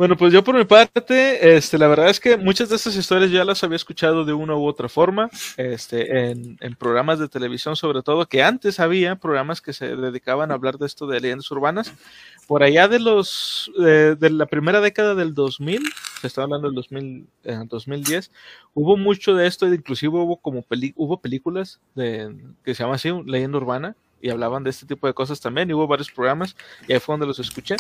Bueno, 0.01 0.17
pues 0.17 0.33
yo 0.33 0.43
por 0.43 0.55
mi 0.55 0.65
parte, 0.65 1.57
este, 1.57 1.77
la 1.77 1.87
verdad 1.87 2.09
es 2.09 2.21
que 2.21 2.39
muchas 2.39 2.71
de 2.71 2.77
estas 2.77 2.97
historias 2.97 3.31
ya 3.31 3.45
las 3.45 3.63
había 3.63 3.77
escuchado 3.77 4.25
de 4.25 4.33
una 4.33 4.57
u 4.57 4.65
otra 4.65 4.89
forma, 4.89 5.29
este, 5.59 6.31
en, 6.31 6.57
en, 6.59 6.75
programas 6.75 7.19
de 7.19 7.29
televisión 7.29 7.77
sobre 7.77 8.03
todo, 8.03 8.27
que 8.27 8.43
antes 8.43 8.81
había 8.81 9.17
programas 9.17 9.61
que 9.61 9.75
se 9.75 9.95
dedicaban 9.97 10.51
a 10.51 10.55
hablar 10.55 10.79
de 10.79 10.87
esto 10.87 11.07
de 11.07 11.21
leyendas 11.21 11.51
urbanas. 11.51 11.93
Por 12.47 12.63
allá 12.63 12.89
de 12.89 12.99
los, 12.99 13.71
eh, 13.79 14.17
de 14.19 14.31
la 14.31 14.47
primera 14.47 14.81
década 14.81 15.15
del 15.15 15.35
2000, 15.35 15.83
se 16.23 16.27
está 16.27 16.45
hablando 16.45 16.69
del 16.69 16.77
2000, 16.77 17.27
eh, 17.45 17.59
2010, 17.67 18.33
hubo 18.73 18.97
mucho 18.97 19.35
de 19.35 19.47
esto, 19.47 19.67
inclusive 19.67 20.17
hubo 20.17 20.39
como 20.39 20.63
peli 20.63 20.95
hubo 20.97 21.21
películas 21.21 21.79
de, 21.95 22.35
que 22.65 22.75
se 22.75 22.85
llama 22.85 22.95
así, 22.95 23.11
leyenda 23.27 23.59
urbana, 23.59 23.97
y 24.21 24.31
hablaban 24.31 24.65
de 24.65 24.71
este 24.71 24.87
tipo 24.87 25.07
de 25.07 25.15
cosas 25.15 25.41
también, 25.41 25.71
y 25.71 25.75
hubo 25.75 25.87
varios 25.87 26.11
programas, 26.11 26.57
y 26.87 26.93
ahí 26.93 27.01
fue 27.01 27.15
donde 27.15 27.27
los 27.27 27.39
escuché. 27.39 27.77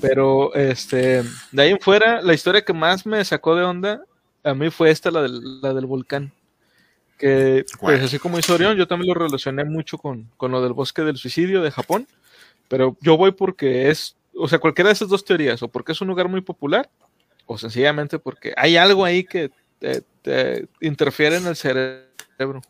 Pero 0.00 0.54
este, 0.54 1.22
de 1.52 1.62
ahí 1.62 1.70
en 1.70 1.80
fuera, 1.80 2.20
la 2.22 2.34
historia 2.34 2.64
que 2.64 2.72
más 2.72 3.06
me 3.06 3.24
sacó 3.24 3.54
de 3.54 3.64
onda 3.64 4.02
a 4.42 4.54
mí 4.54 4.70
fue 4.70 4.90
esta, 4.90 5.10
la 5.10 5.22
del, 5.22 5.60
la 5.60 5.74
del 5.74 5.86
volcán. 5.86 6.32
Que, 7.18 7.66
pues 7.78 8.02
así 8.02 8.18
como 8.18 8.38
hizo 8.38 8.54
Orión, 8.54 8.76
yo 8.76 8.88
también 8.88 9.12
lo 9.12 9.20
relacioné 9.20 9.64
mucho 9.64 9.98
con, 9.98 10.30
con 10.38 10.52
lo 10.52 10.62
del 10.62 10.72
bosque 10.72 11.02
del 11.02 11.18
suicidio 11.18 11.60
de 11.60 11.70
Japón. 11.70 12.06
Pero 12.68 12.96
yo 13.00 13.16
voy 13.16 13.32
porque 13.32 13.90
es, 13.90 14.16
o 14.34 14.48
sea, 14.48 14.58
cualquiera 14.58 14.88
de 14.88 14.94
esas 14.94 15.08
dos 15.08 15.24
teorías, 15.24 15.62
o 15.62 15.68
porque 15.68 15.92
es 15.92 16.00
un 16.00 16.08
lugar 16.08 16.28
muy 16.28 16.40
popular, 16.40 16.88
o 17.46 17.58
sencillamente 17.58 18.18
porque 18.18 18.54
hay 18.56 18.76
algo 18.76 19.04
ahí 19.04 19.24
que 19.24 19.50
te, 19.78 20.02
te 20.22 20.66
interfiere 20.80 21.36
en 21.36 21.46
el 21.46 21.56
cerebro. 21.56 22.62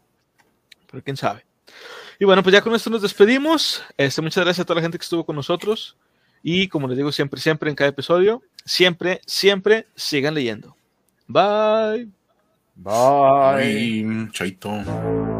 Pero 0.91 1.05
quién 1.05 1.17
sabe. 1.17 1.45
Y 2.21 2.27
bueno, 2.27 2.43
pues 2.43 2.53
ya 2.53 2.61
con 2.61 2.75
esto 2.75 2.91
nos 2.91 3.01
despedimos. 3.01 3.83
Este, 3.97 4.21
muchas 4.21 4.45
gracias 4.45 4.63
a 4.63 4.67
toda 4.67 4.77
la 4.77 4.83
gente 4.83 4.99
que 4.99 5.03
estuvo 5.03 5.25
con 5.25 5.35
nosotros. 5.35 5.97
Y 6.43 6.69
como 6.69 6.87
les 6.87 6.99
digo 6.99 7.11
siempre, 7.13 7.41
siempre 7.41 7.71
en 7.71 7.77
cada 7.77 7.89
episodio, 7.89 8.43
siempre, 8.63 9.23
siempre 9.25 9.87
sigan 9.97 10.35
leyendo. 10.35 10.77
Bye. 11.27 12.11
Bye. 12.75 12.93
Ay, 12.93 14.29
chaito. 14.33 15.40